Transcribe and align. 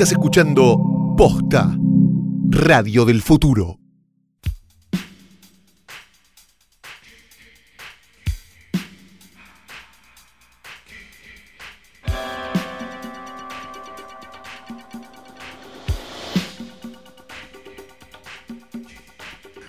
Estás 0.00 0.12
escuchando 0.12 1.14
Posta, 1.14 1.76
Radio 2.48 3.04
del 3.04 3.20
Futuro. 3.20 3.76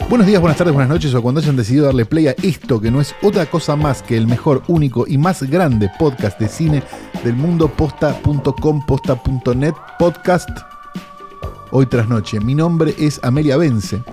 Buenos 0.07 0.27
días, 0.27 0.39
buenas 0.39 0.57
tardes, 0.57 0.73
buenas 0.73 0.89
noches 0.89 1.13
o 1.13 1.21
cuando 1.21 1.41
hayan 1.41 1.57
decidido 1.57 1.87
darle 1.87 2.05
play 2.05 2.29
a 2.29 2.35
esto 2.41 2.79
que 2.79 2.89
no 2.89 3.01
es 3.01 3.13
otra 3.21 3.47
cosa 3.47 3.75
más 3.75 4.01
que 4.01 4.15
el 4.15 4.27
mejor, 4.27 4.63
único 4.69 5.05
y 5.05 5.17
más 5.17 5.43
grande 5.43 5.91
podcast 5.99 6.39
de 6.39 6.47
cine 6.47 6.83
del 7.23 7.35
mundo, 7.35 7.67
posta.com, 7.67 8.85
posta.net, 8.85 9.73
podcast 9.99 10.49
hoy 11.71 11.85
tras 11.85 12.07
noche. 12.07 12.39
Mi 12.39 12.55
nombre 12.55 12.95
es 12.97 13.19
Amelia 13.23 13.57
Vence 13.57 14.03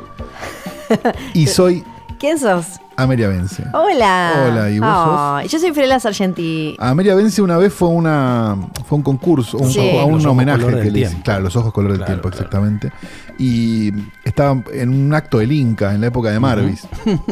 y 1.35 1.47
soy 1.47 1.85
¿Quién 2.19 2.39
sos? 2.39 2.67
Amelia 2.97 3.29
Vence. 3.29 3.63
Hola. 3.75 4.49
Hola, 4.51 4.71
¿y 4.71 4.81
vos 4.81 5.51
Yo 5.53 5.61
soy 5.61 5.71
Frela 5.73 6.01
Sargenti. 6.01 6.75
Amelia 6.81 7.15
Vence 7.15 7.41
una 7.41 7.57
vez 7.57 7.73
fue 7.73 7.89
una 7.89 8.57
fue 8.89 8.97
un 8.99 9.03
concurso, 9.05 9.57
un, 9.59 9.71
Sí. 9.71 9.97
a 9.97 10.05
un 10.05 10.27
homenaje 10.27 10.67
que 10.83 10.91
le 10.91 11.01
hice. 11.01 11.21
Claro, 11.23 11.43
los 11.45 11.55
ojos 11.55 11.73
color 11.73 11.93
del 11.93 12.01
Claro, 12.01 12.15
tiempo, 12.15 12.29
claro. 12.29 12.37
exactamente. 12.45 12.93
Y 13.39 13.93
estaba 14.25 14.61
en 14.73 14.89
un 14.91 15.15
acto 15.15 15.39
del 15.39 15.53
Inca, 15.53 15.95
en 15.95 16.01
la 16.01 16.09
época 16.09 16.31
de 16.31 16.41
Marvis. 16.41 16.89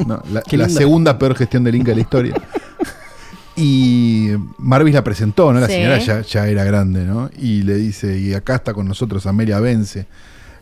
¿no? 0.07 0.23
La, 0.31 0.43
la 0.53 0.69
segunda 0.69 1.19
peor 1.19 1.35
gestión 1.35 1.65
del 1.65 1.75
Inca 1.75 1.91
de 1.91 1.97
la 1.97 2.01
historia. 2.03 2.35
Y 3.57 4.31
Marvis 4.59 4.95
la 4.95 5.03
presentó, 5.05 5.53
¿no? 5.53 5.61
La 5.61 5.67
Sí. 5.67 5.73
señora 5.75 5.99
ya, 5.99 6.21
ya 6.23 6.47
era 6.47 6.65
grande, 6.65 7.05
¿no? 7.05 7.31
Y 7.39 7.63
le 7.63 7.75
dice, 7.77 8.19
y 8.19 8.35
acá 8.35 8.57
está 8.57 8.75
con 8.75 8.87
nosotros 8.87 9.27
Amelia 9.27 9.61
Vence, 9.61 10.07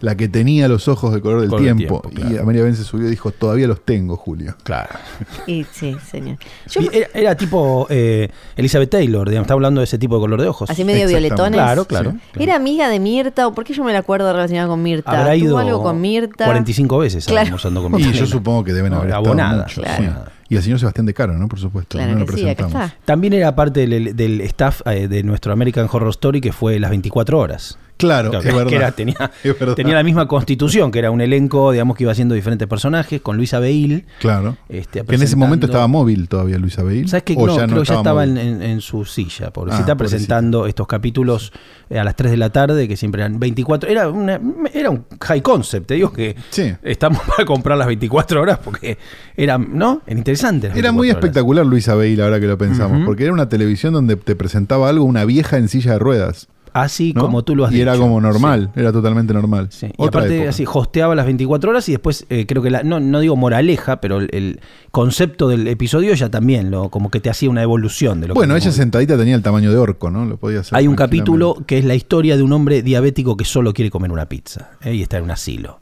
la 0.01 0.17
que 0.17 0.29
tenía 0.29 0.69
los 0.69 0.87
ojos 0.87 1.15
de 1.15 1.21
color 1.23 1.41
del 1.41 1.49
Color 1.51 1.65
del 1.65 1.77
tiempo. 1.77 2.03
Y. 2.17 2.37
Amelia 2.37 2.63
Vence 2.63 2.85
subió 2.85 3.07
y 3.07 3.11
dijo, 3.11 3.31
todavía 3.31 3.67
los 3.67 3.85
tengo, 3.85 4.17
Julio. 4.17 4.55
Claro. 4.63 4.91
Y, 5.47 5.65
sí, 5.73 5.97
señor. 6.11 6.37
Yo, 6.71 6.83
Y 6.83 6.91
era, 6.93 7.09
era 7.15 7.35
tipo 7.37 7.87
eh, 7.91 8.29
Elizabeth 8.57 8.91
Taylor, 8.91 9.29
digamos, 9.29 9.47
está 9.47 9.55
hablando 9.55 9.81
de 9.81 9.87
ese 9.87 9.99
tipo 9.99 10.17
de 10.17 10.21
color 10.21 10.41
de 10.43 10.49
ojos. 10.49 10.69
así 10.71 10.85
medio 10.85 11.09
violetones. 11.09 11.53
Claro, 11.55 11.87
claro. 11.87 12.11
Sí. 12.13 12.19
claro. 12.33 12.45
Era 12.45 12.57
amiga 12.57 12.89
de 12.89 13.01
Mirta, 13.01 13.47
o 13.49 13.55
por 13.55 13.65
qué 13.65 13.73
yo 13.73 13.83
me 13.83 13.93
la 13.93 14.01
acuerdo 14.01 14.31
relacionada 14.33 14.69
con 14.69 14.83
Mirta? 14.83 15.11
Habrá 15.11 15.35
¿Tuvo 15.35 15.45
ido 15.45 15.59
algo 15.59 15.83
con 15.83 16.01
Mirta? 16.01 16.45
45 16.45 16.99
veces 16.99 17.25
Claro. 17.27 17.47
almorzando 17.47 17.83
con 17.83 17.93
Y 17.95 18.05
Mirta. 18.05 18.19
yo 18.21 18.27
supongo 18.27 18.63
que 18.63 18.73
deben 18.73 18.91
No, 18.93 18.99
haber 18.99 19.09
estado 19.09 19.25
abonada, 19.27 19.63
mucho, 19.65 19.81
claro. 19.83 20.03
sí. 20.05 20.31
Y 20.49 20.57
el 20.57 20.63
señor 20.63 20.79
Sebastián 20.79 21.07
de 21.07 21.15
Caro, 21.15 21.37
¿no? 21.39 21.49
Por 21.49 21.59
supuesto. 21.59 21.99
Claro 21.99 22.13
no 22.13 22.21
lo 22.21 22.27
sí, 22.27 22.33
presentamos. 22.33 22.73
está. 22.73 22.97
También 23.05 23.33
era 23.33 23.55
parte 23.55 23.87
del, 23.87 24.15
del 24.15 24.41
staff 24.43 24.83
eh, 24.87 25.09
de 25.09 25.23
nuestro 25.23 25.53
American 25.53 25.89
Horror 25.91 26.11
Story 26.11 26.41
que 26.41 26.53
fue 26.53 26.79
las 26.79 26.91
24 26.91 27.39
horas. 27.39 27.79
Claro, 27.97 28.31
Claro, 28.31 28.45
es 28.45 28.51
que- 28.51 28.57
verdad. 28.59 28.73
era- 28.75 28.91
tenía, 28.97 29.31
Es 29.45 29.59
verdad. 29.59 29.75
tenía 29.75 29.95
la 29.95 30.03
misma 30.03 30.27
constitución, 30.27 30.91
que 30.91 30.99
era 30.99 31.11
un 31.13 31.21
elenco, 31.21 31.71
digamos, 31.71 31.97
que 31.97 32.03
iba 32.05 32.13
haciendo 32.13 32.35
diferentes 32.35 32.67
personajes, 32.67 33.21
con 33.21 33.37
Luisa 33.37 33.61
Beil. 33.61 34.05
Claro. 34.21 34.57
Este, 34.69 35.05
que 35.05 35.15
en 35.15 35.23
ese 35.23 35.37
momento 35.37 35.67
estaba 35.67 35.87
móvil 35.87 36.29
todavía 36.29 36.59
Luisa 36.59 36.83
Beil. 36.83 37.09
¿Sabes 37.09 37.23
qué? 37.23 37.37
No, 37.37 37.45
creo 37.57 37.83
que 37.83 37.85
ya 37.85 37.95
estaba 37.95 38.25
en, 38.25 38.37
en- 38.37 38.63
en 38.63 38.81
su 38.81 39.05
silla, 39.05 39.53
pobrecita, 39.53 39.93
Ah, 39.93 39.97
pobrecita. 39.97 39.97
presentando 39.97 40.67
estos 40.67 40.87
capítulos 40.89 41.53
eh, 41.89 41.99
a 41.99 42.05
las 42.05 42.17
3 42.17 42.33
de 42.33 42.37
la 42.37 42.51
tarde, 42.51 42.89
que 42.89 42.97
siempre 42.97 43.21
eran 43.23 43.39
24. 43.39 43.89
Era, 43.89 44.09
una- 44.09 44.41
era 44.73 44.91
un 44.91 45.05
high 45.21 45.43
concept, 45.43 45.87
te 45.87 45.95
digo 45.95 46.13
que 46.13 46.35
Sí. 46.51 46.73
estamos 46.83 47.21
para 47.37 47.45
comprar 47.47 47.79
las 47.79 47.87
24 47.87 48.41
horas 48.43 48.59
porque 48.63 48.99
eran, 49.37 49.69
¿no? 49.79 50.03
Era 50.07 50.19
interesante. 50.19 50.67
Era 50.75 50.91
muy 50.91 51.07
24 51.07 51.11
horas. 51.11 51.25
espectacular 51.25 51.67
Luisa 51.67 51.95
Beil, 51.95 52.21
ahora 52.21 52.41
que 52.41 52.47
lo 52.47 52.59
pensamos, 52.59 53.03
porque 53.07 53.23
era 53.25 53.33
una 53.33 53.49
televisión 53.49 53.93
donde 53.93 54.17
te 54.17 54.35
presentaba 54.35 54.89
algo, 54.89 55.05
una 55.05 55.25
vieja 55.25 55.59
en 55.59 55.69
silla 55.69 55.93
de 55.93 55.99
ruedas. 56.01 56.49
Así 56.75 57.13
¿no? 57.15 57.23
como 57.23 57.45
tú 57.45 57.55
lo 57.55 57.65
has 57.65 57.71
Y 57.71 57.77
dicho. 57.77 57.83
era 57.89 57.97
como 57.97 58.21
normal, 58.21 58.71
era 58.75 58.93
totalmente 58.93 59.33
normal. 59.33 59.69
Sí. 59.71 59.87
Y 59.97 60.07
aparte, 60.07 60.35
época. 60.35 60.51
así, 60.51 60.65
hosteaba 60.71 61.15
las 61.15 61.25
24 61.25 61.71
horas 61.71 61.89
y 61.89 61.93
después, 61.93 62.27
eh, 62.31 62.47
creo 62.47 62.63
que, 62.63 62.71
la, 62.71 62.83
no, 62.83 62.99
no 62.99 63.21
digo 63.21 63.37
moraleja, 63.37 64.01
pero 64.01 64.19
el, 64.19 64.29
el 64.33 64.61
concepto 64.91 65.49
del 65.49 65.69
episodio 65.69 66.13
ya 66.15 66.31
también, 66.31 66.73
lo, 66.73 66.89
como 66.91 67.11
que 67.11 67.21
te 67.21 67.31
hacía 67.31 67.49
una 67.49 67.63
evolución 67.63 68.21
de 68.21 68.27
lo 68.27 68.35
Bueno, 68.35 68.55
que 68.55 68.61
ella 68.61 68.73
sentadita 68.73 69.17
tenía 69.17 69.37
el 69.37 69.43
tamaño 69.43 69.71
de 69.71 69.77
orco, 69.79 70.11
¿no? 70.11 70.25
Lo 70.25 70.37
podía 70.37 70.61
hacer. 70.61 70.77
Hay 70.77 70.89
un 70.89 70.97
capítulo 70.97 71.59
que 71.65 71.79
es 71.79 71.85
la 71.85 71.95
historia 71.95 72.37
de 72.37 72.43
un 72.43 72.53
hombre 72.53 72.83
diabético 72.83 73.37
que 73.37 73.45
solo 73.45 73.73
quiere 73.73 73.91
comer 73.91 74.11
una 74.11 74.29
pizza 74.29 74.71
¿eh? 74.83 74.95
y 74.95 75.03
está 75.03 75.19
en 75.19 75.25
un 75.25 75.31
asilo. 75.31 75.81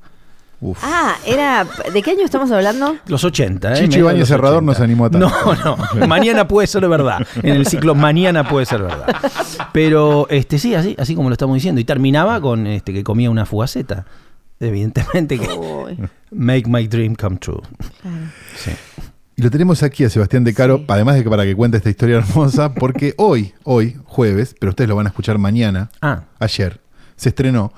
Uf. 0.65 0.79
Ah, 0.81 1.17
era. 1.27 1.67
¿De 1.93 2.03
qué 2.03 2.13
año 2.13 2.25
estamos 2.25 2.51
hablando? 2.53 2.97
Los 3.07 3.25
80, 3.25 3.73
¿eh? 3.75 3.89
Chicho 3.89 4.11
los 4.13 4.29
Serrador 4.29 4.59
80. 4.59 4.67
no 4.67 4.75
se 4.75 4.83
animó 4.85 5.05
a 5.07 5.11
tanto. 5.11 5.29
No, 5.29 5.77
no. 6.01 6.07
Mañana 6.07 6.47
puede 6.47 6.69
ser 6.69 6.89
verdad. 6.89 7.27
En 7.43 7.57
el 7.57 7.67
ciclo 7.67 7.97
Mañana 7.97 8.49
puede 8.49 8.65
ser 8.65 8.83
verdad. 8.83 9.17
Pero 9.73 10.29
este 10.31 10.61
sí, 10.61 10.75
así, 10.77 10.95
así 10.99 11.17
como 11.17 11.29
lo 11.29 11.33
estamos 11.33 11.55
diciendo. 11.57 11.81
Y 11.81 11.85
terminaba 11.85 12.41
con 12.41 12.67
este 12.69 12.93
que 12.93 13.03
comía 13.03 13.29
una 13.29 13.45
fugaceta. 13.45 14.07
Evidentemente 14.61 15.39
que 15.41 15.49
Uy, 15.49 15.99
make 16.31 16.65
my 16.69 16.87
dream 16.87 17.17
come 17.17 17.37
true. 17.39 17.61
claro. 18.01 18.17
Sí. 18.57 18.71
Y 19.35 19.43
lo 19.43 19.51
tenemos 19.51 19.83
aquí 19.83 20.05
a 20.05 20.11
Sebastián 20.11 20.45
de 20.45 20.55
Caro, 20.55 20.77
Sí. 20.79 20.85
además 20.89 21.17
de 21.17 21.25
que 21.25 21.31
para 21.31 21.43
que 21.45 21.57
cuente 21.57 21.79
esta 21.79 21.91
historia 21.91 22.19
hermosa, 22.19 22.73
porque 22.75 23.15
hoy, 23.17 23.53
hoy, 23.65 23.97
jueves, 24.05 24.55
pero 24.61 24.71
ustedes 24.71 24.89
lo 24.89 24.95
van 24.95 25.07
a 25.07 25.09
escuchar 25.09 25.39
mañana, 25.39 25.91
Ah, 26.03 26.25
ayer, 26.39 26.81
se 27.17 27.31
estrenó 27.31 27.73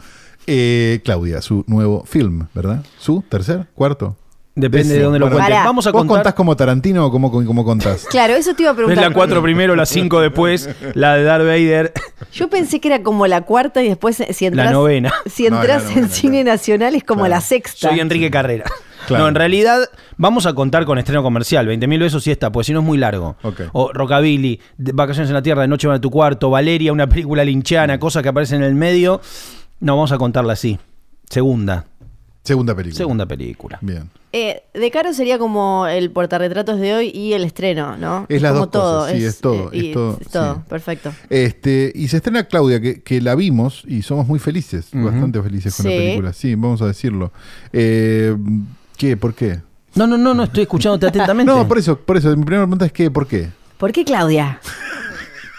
eh, 0.46 1.00
Claudia, 1.04 1.40
su 1.42 1.64
nuevo 1.66 2.04
film, 2.04 2.46
¿verdad? 2.54 2.84
¿Su 2.98 3.22
tercer, 3.28 3.66
cuarto? 3.74 4.16
depende 4.56 4.78
Décimo. 4.90 4.98
de 4.98 5.02
dónde 5.04 5.18
lo 5.18 5.26
Bueno, 5.26 5.38
cuentes. 5.40 5.64
Vamos 5.64 5.86
a 5.88 5.90
¿Vos 5.90 6.00
contar. 6.02 6.16
contás 6.18 6.34
como 6.34 6.54
Tarantino 6.56 7.06
o 7.06 7.10
cómo, 7.10 7.32
cómo 7.32 7.64
contás? 7.64 8.06
Claro, 8.10 8.34
eso 8.34 8.54
te 8.54 8.62
iba 8.62 8.70
a 8.70 8.72
Es 8.72 8.76
preguntar. 8.76 9.08
la 9.08 9.12
4 9.12 9.42
primero, 9.42 9.74
la 9.74 9.84
5 9.84 10.20
después, 10.20 10.68
la 10.94 11.14
de 11.16 11.24
Darth 11.24 11.44
Vader, 11.44 11.92
Yo 12.32 12.48
pensé 12.48 12.78
que 12.80 12.86
era 12.88 13.02
como 13.02 13.26
la 13.26 13.40
cuarta 13.42 13.82
y 13.82 13.88
después, 13.88 14.20
eh, 14.20 14.32
si 14.32 14.46
entras, 14.46 14.66
la 14.66 14.72
novena. 14.72 15.12
Si 15.26 15.46
entras 15.46 15.82
novena, 15.86 16.00
en 16.02 16.08
cine 16.08 16.42
claro. 16.42 16.54
nacional, 16.56 16.94
es 16.94 17.02
como 17.02 17.22
Claro. 17.22 17.34
la 17.34 17.40
sexta. 17.40 17.88
Soy 17.88 17.98
Enrique 17.98 18.30
Carrera. 18.30 18.64
Claro. 19.08 19.24
No, 19.24 19.28
en 19.28 19.34
realidad 19.34 19.80
vamos 20.16 20.46
a 20.46 20.54
contar 20.54 20.84
con 20.86 20.98
estreno 20.98 21.22
comercial. 21.24 21.66
20.000 21.68 21.98
besos 21.98 22.24
y 22.26 22.30
está, 22.30 22.50
pues 22.52 22.68
si 22.68 22.72
no 22.72 22.78
es 22.78 22.86
muy 22.86 22.96
largo. 22.96 23.36
O 23.72 23.92
Rockabilly, 23.92 24.60
Vacaciones 24.78 25.28
en 25.30 25.34
la 25.34 25.42
Tierra, 25.42 25.62
de 25.62 25.68
Noche 25.68 25.88
van 25.88 25.96
a 25.96 26.00
tu 26.00 26.10
cuarto, 26.10 26.48
Valeria, 26.48 26.92
una 26.92 27.08
película 27.08 27.44
linchana, 27.44 27.98
cosas 27.98 28.22
que 28.22 28.28
aparecen 28.30 28.62
en 28.62 28.68
el 28.68 28.74
medio. 28.76 29.20
No, 29.80 29.96
vamos 29.96 30.12
a 30.12 30.18
contarla 30.18 30.52
así. 30.54 30.78
Segunda. 31.28 31.86
Segunda 32.42 32.74
película. 32.74 32.98
Segunda 32.98 33.26
película. 33.26 33.78
Bien. 33.80 34.10
Eh, 34.36 34.64
de 34.74 34.90
Caro 34.90 35.14
sería 35.14 35.38
como 35.38 35.86
el 35.86 36.10
portarretratos 36.10 36.80
de 36.80 36.92
hoy 36.92 37.08
y 37.14 37.34
el 37.34 37.44
estreno, 37.44 37.96
¿no? 37.96 38.26
Es 38.28 38.42
las 38.42 38.52
como 38.52 38.66
dos 38.66 38.82
cosas, 38.82 39.16
sí, 39.16 39.24
es 39.24 39.40
todo, 39.40 39.70
y 39.72 39.86
es 39.86 39.92
todo, 39.94 40.18
sí. 40.56 40.60
perfecto. 40.68 41.12
Este, 41.30 41.92
y 41.94 42.08
se 42.08 42.16
estrena 42.16 42.44
Claudia, 42.44 42.80
que, 42.80 43.00
que 43.00 43.20
la 43.20 43.36
vimos 43.36 43.84
y 43.86 44.02
somos 44.02 44.26
muy 44.26 44.40
felices, 44.40 44.88
bastante 44.92 45.40
felices 45.40 45.76
con 45.76 45.86
la 45.86 45.92
película. 45.92 46.32
Sí, 46.32 46.54
vamos 46.56 46.82
a 46.82 46.86
decirlo. 46.86 47.32
Eh, 47.72 48.36
¿Qué? 48.96 49.16
¿Por 49.16 49.34
qué? 49.34 49.60
No, 49.94 50.08
no, 50.08 50.18
no, 50.18 50.34
no, 50.34 50.42
estoy 50.42 50.64
escuchándote 50.64 51.06
atentamente. 51.10 51.52
No, 51.52 51.68
por 51.68 51.78
eso, 51.78 51.96
por 51.96 52.16
eso. 52.16 52.28
Mi 52.36 52.44
primera 52.44 52.64
pregunta 52.64 52.86
es 52.86 52.92
¿qué? 52.92 53.10
¿Por 53.10 53.28
qué? 53.28 53.50
¿Por 53.78 53.92
qué 53.92 54.04
Claudia? 54.04 54.60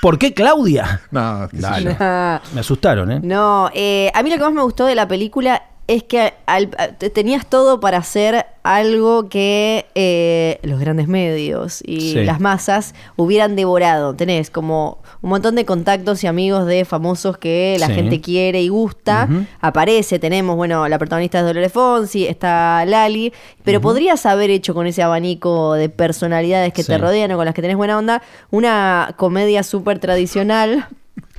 ¿Por 0.05 0.19
qué 0.19 0.35
Claudia? 0.35 1.01
No, 1.09 1.47
qué 1.49 1.55
sé 1.57 1.61
Dale. 1.63 1.97
yo. 1.99 2.53
Me 2.53 2.59
asustaron, 2.59 3.11
¿eh? 3.11 3.19
no, 3.23 3.71
eh, 3.73 4.11
a 4.13 4.21
mí 4.21 4.29
lo 4.29 4.35
que 4.35 4.43
más 4.43 4.53
me 4.53 4.61
gustó 4.61 4.85
de 4.85 4.93
la 4.93 5.07
película 5.07 5.63
es 5.87 6.01
que 6.03 6.33
al- 6.47 6.69
tenías 7.13 7.45
todo 7.47 7.79
para 7.79 7.99
hacer 7.99 8.45
algo 8.63 9.29
que 9.29 9.85
eh, 9.93 10.59
los 10.63 10.79
grandes 10.79 11.07
medios 11.07 11.83
y 11.85 12.13
Sí. 12.13 12.23
las 12.23 12.39
masas 12.39 12.95
hubieran 13.15 13.55
devorado. 13.55 14.15
Tenés 14.15 14.49
como 14.49 14.97
un 15.21 15.29
montón 15.29 15.53
de 15.53 15.63
contactos 15.65 16.23
y 16.23 16.27
amigos 16.27 16.65
de 16.65 16.85
famosos 16.85 17.37
que 17.37 17.77
la 17.79 17.87
Sí. 17.87 17.93
gente 17.93 18.19
quiere 18.21 18.63
y 18.63 18.69
gusta. 18.69 19.29
Aparece, 19.61 20.17
tenemos, 20.17 20.55
bueno, 20.55 20.87
la 20.87 20.97
protagonista 20.97 21.39
es 21.39 21.45
Dolores 21.45 21.71
Fonsi, 21.71 22.25
está 22.25 22.83
Lali, 22.85 23.31
pero 23.63 23.79
podrías 23.79 24.25
haber 24.25 24.49
hecho 24.49 24.73
con 24.73 24.87
ese 24.87 25.03
abanico 25.03 25.73
de 25.75 25.89
personalidades 25.89 26.73
que 26.73 26.83
te 26.83 26.97
rodean 26.97 27.31
o 27.33 27.35
con 27.37 27.45
las 27.45 27.53
que 27.53 27.61
tenés 27.61 27.77
buena 27.77 27.97
onda 27.99 28.23
una 28.49 29.13
comedia 29.17 29.61
súper 29.61 29.99
tradicional 29.99 30.87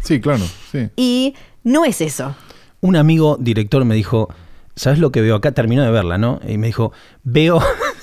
Sí, 0.03 0.20
claro, 0.20 0.44
sí. 0.70 0.88
y 0.94 1.35
no 1.65 1.85
es 1.85 2.00
eso. 2.00 2.37
Un 2.81 2.94
amigo 2.94 3.37
director 3.41 3.85
me 3.85 3.97
dijo, 3.97 4.29
¿sabes 4.76 4.99
lo 4.99 5.11
que 5.11 5.23
veo 5.23 5.34
acá? 5.34 5.52
Terminó 5.52 5.82
de 5.82 5.90
verla, 5.90 6.19
¿no? 6.19 6.40
Y 6.46 6.58
me 6.58 6.69
dijo, 6.69 6.93
veo 7.25 7.61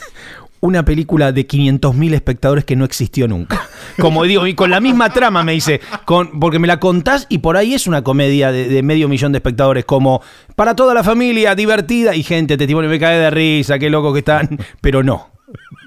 una 0.59 0.83
película 0.83 1.31
de 1.31 1.47
500.000 1.47 2.13
espectadores 2.13 2.65
que 2.65 2.75
no 2.75 2.83
existió 2.83 3.27
nunca. 3.27 3.67
Como 3.99 4.23
digo, 4.23 4.47
y 4.47 4.55
con 4.55 4.71
la 4.71 4.79
misma 4.79 5.11
trama 5.11 5.43
me 5.43 5.51
dice, 5.51 5.81
con, 6.05 6.39
porque 6.39 6.57
me 6.57 6.67
la 6.67 6.79
contás 6.79 7.27
y 7.29 7.39
por 7.39 7.57
ahí 7.57 7.73
es 7.73 7.85
una 7.85 8.01
comedia 8.01 8.51
de, 8.51 8.81
medio 8.81 9.07
millón 9.07 9.31
de 9.33 9.37
espectadores, 9.37 9.85
como 9.85 10.21
para 10.55 10.75
toda 10.75 10.93
la 10.93 11.03
familia, 11.03 11.53
divertida, 11.53 12.15
y 12.15 12.23
gente, 12.23 12.57
testimonio, 12.57 12.89
me 12.89 12.99
cae 12.99 13.19
de 13.19 13.29
risa, 13.29 13.77
qué 13.77 13.89
loco 13.89 14.13
que 14.13 14.19
están, 14.19 14.57
pero 14.81 15.03
no. 15.03 15.32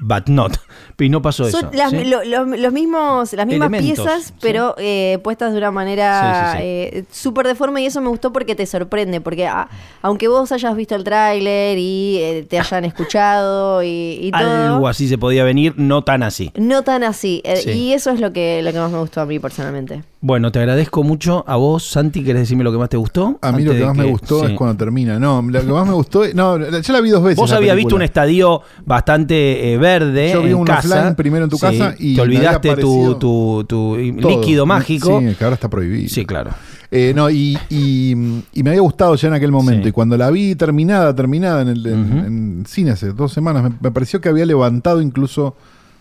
But 0.00 0.28
not. 0.28 0.58
Y 0.98 1.08
no 1.08 1.22
pasó 1.22 1.48
Son 1.50 1.66
eso. 1.66 1.70
las- 1.74 1.90
¿sí? 1.90 2.04
lo- 2.04 2.22
los, 2.24 2.46
los 2.58 2.72
mismos, 2.72 3.32
las 3.32 3.46
mismas 3.46 3.68
Elementos, 3.70 4.04
piezas, 4.04 4.24
sí. 4.26 4.34
pero 4.40 4.74
eh, 4.78 5.18
puestas 5.24 5.52
de 5.52 5.58
una 5.58 5.70
manera 5.70 6.52
Sí, 6.52 6.58
eh, 6.62 7.04
súper 7.10 7.46
deforme 7.46 7.82
y 7.82 7.86
eso 7.86 8.00
me 8.00 8.08
gustó 8.08 8.32
porque 8.32 8.54
te 8.54 8.66
sorprende, 8.66 9.20
porque 9.20 9.46
a- 9.46 9.68
aunque 10.02 10.28
vos 10.28 10.52
hayas 10.52 10.76
visto 10.76 10.94
el 10.94 11.04
tráiler 11.04 11.78
y 11.78 12.18
eh, 12.20 12.46
te 12.48 12.58
hayan 12.58 12.84
escuchado 13.16 13.82
y, 13.82 14.18
y 14.22 14.30
todo, 14.30 14.74
Algo 14.74 14.88
así 14.88 15.08
se 15.08 15.16
podía 15.18 15.44
venir, 15.44 15.74
no 15.76 16.04
tan 16.04 16.22
así. 16.22 16.52
no 16.56 16.82
tan 16.82 17.02
así. 17.02 17.40
eh. 17.44 17.72
Y 17.74 17.92
eso 17.92 18.10
es 18.10 18.20
lo 18.20 18.32
que, 18.32 18.60
lo 18.62 18.72
que 18.72 18.78
más 18.78 18.90
me 18.90 18.98
gustó 18.98 19.20
a 19.22 19.26
mí 19.26 19.38
personalmente. 19.38 20.02
Bueno, 20.26 20.50
te 20.50 20.58
agradezco 20.58 21.04
mucho. 21.04 21.44
A 21.46 21.54
vos, 21.54 21.84
Santi, 21.84 22.24
¿querés 22.24 22.42
decirme 22.42 22.64
lo 22.64 22.72
que 22.72 22.78
más 22.78 22.88
te 22.88 22.96
gustó? 22.96 23.38
A 23.42 23.52
mí 23.52 23.62
lo 23.62 23.70
que 23.70 23.84
más 23.84 23.96
me 23.96 24.06
gustó 24.06 24.40
sí. 24.40 24.46
es 24.50 24.58
cuando 24.58 24.76
termina. 24.76 25.20
No, 25.20 25.40
lo 25.40 25.60
que 25.60 25.66
más 25.68 25.86
me 25.86 25.92
gustó. 25.92 26.24
es- 26.24 26.34
No, 26.34 26.58
ya 26.58 26.92
la 26.92 27.00
vi 27.00 27.10
dos 27.10 27.22
veces. 27.22 27.36
Vos 27.36 27.52
habías 27.52 27.76
visto 27.76 27.94
un 27.94 28.02
estadio 28.02 28.60
bastante 28.84 29.72
eh, 29.72 29.78
verde. 29.78 30.32
Yo 30.32 30.42
vi 30.42 30.48
en 30.50 30.56
un 30.56 30.68
offline 30.68 31.14
primero 31.14 31.44
en 31.44 31.50
tu 31.50 31.56
Sí, 31.58 31.60
casa 31.62 31.94
y 31.96 32.16
Te 32.16 32.22
olvidaste 32.22 32.74
tu, 32.74 33.96
líquido 34.18 34.66
mágico. 34.66 35.20
Sí, 35.20 35.32
que 35.36 35.44
ahora 35.44 35.54
está 35.54 35.70
prohibido. 35.70 36.08
Sí, 36.08 36.26
claro. 36.26 36.50
Eh, 36.90 37.12
no, 37.14 37.30
y, 37.30 37.56
y- 37.70 38.10
y 38.52 38.62
me 38.64 38.70
había 38.70 38.80
gustado 38.82 39.14
ya 39.14 39.28
en 39.28 39.34
aquel 39.34 39.52
momento. 39.52 39.84
Sí. 39.84 39.90
Y 39.90 39.92
cuando 39.92 40.16
la 40.16 40.28
vi 40.32 40.56
terminada, 40.56 41.14
terminada 41.14 41.62
en, 41.62 41.68
el, 41.68 41.86
en, 41.86 42.64
cine 42.66 42.90
hace 42.90 43.12
dos 43.12 43.32
semanas, 43.32 43.62
me, 43.62 43.70
me 43.80 43.90
pareció 43.92 44.20
que 44.20 44.28
había 44.28 44.44
levantado 44.44 45.00
incluso 45.00 45.54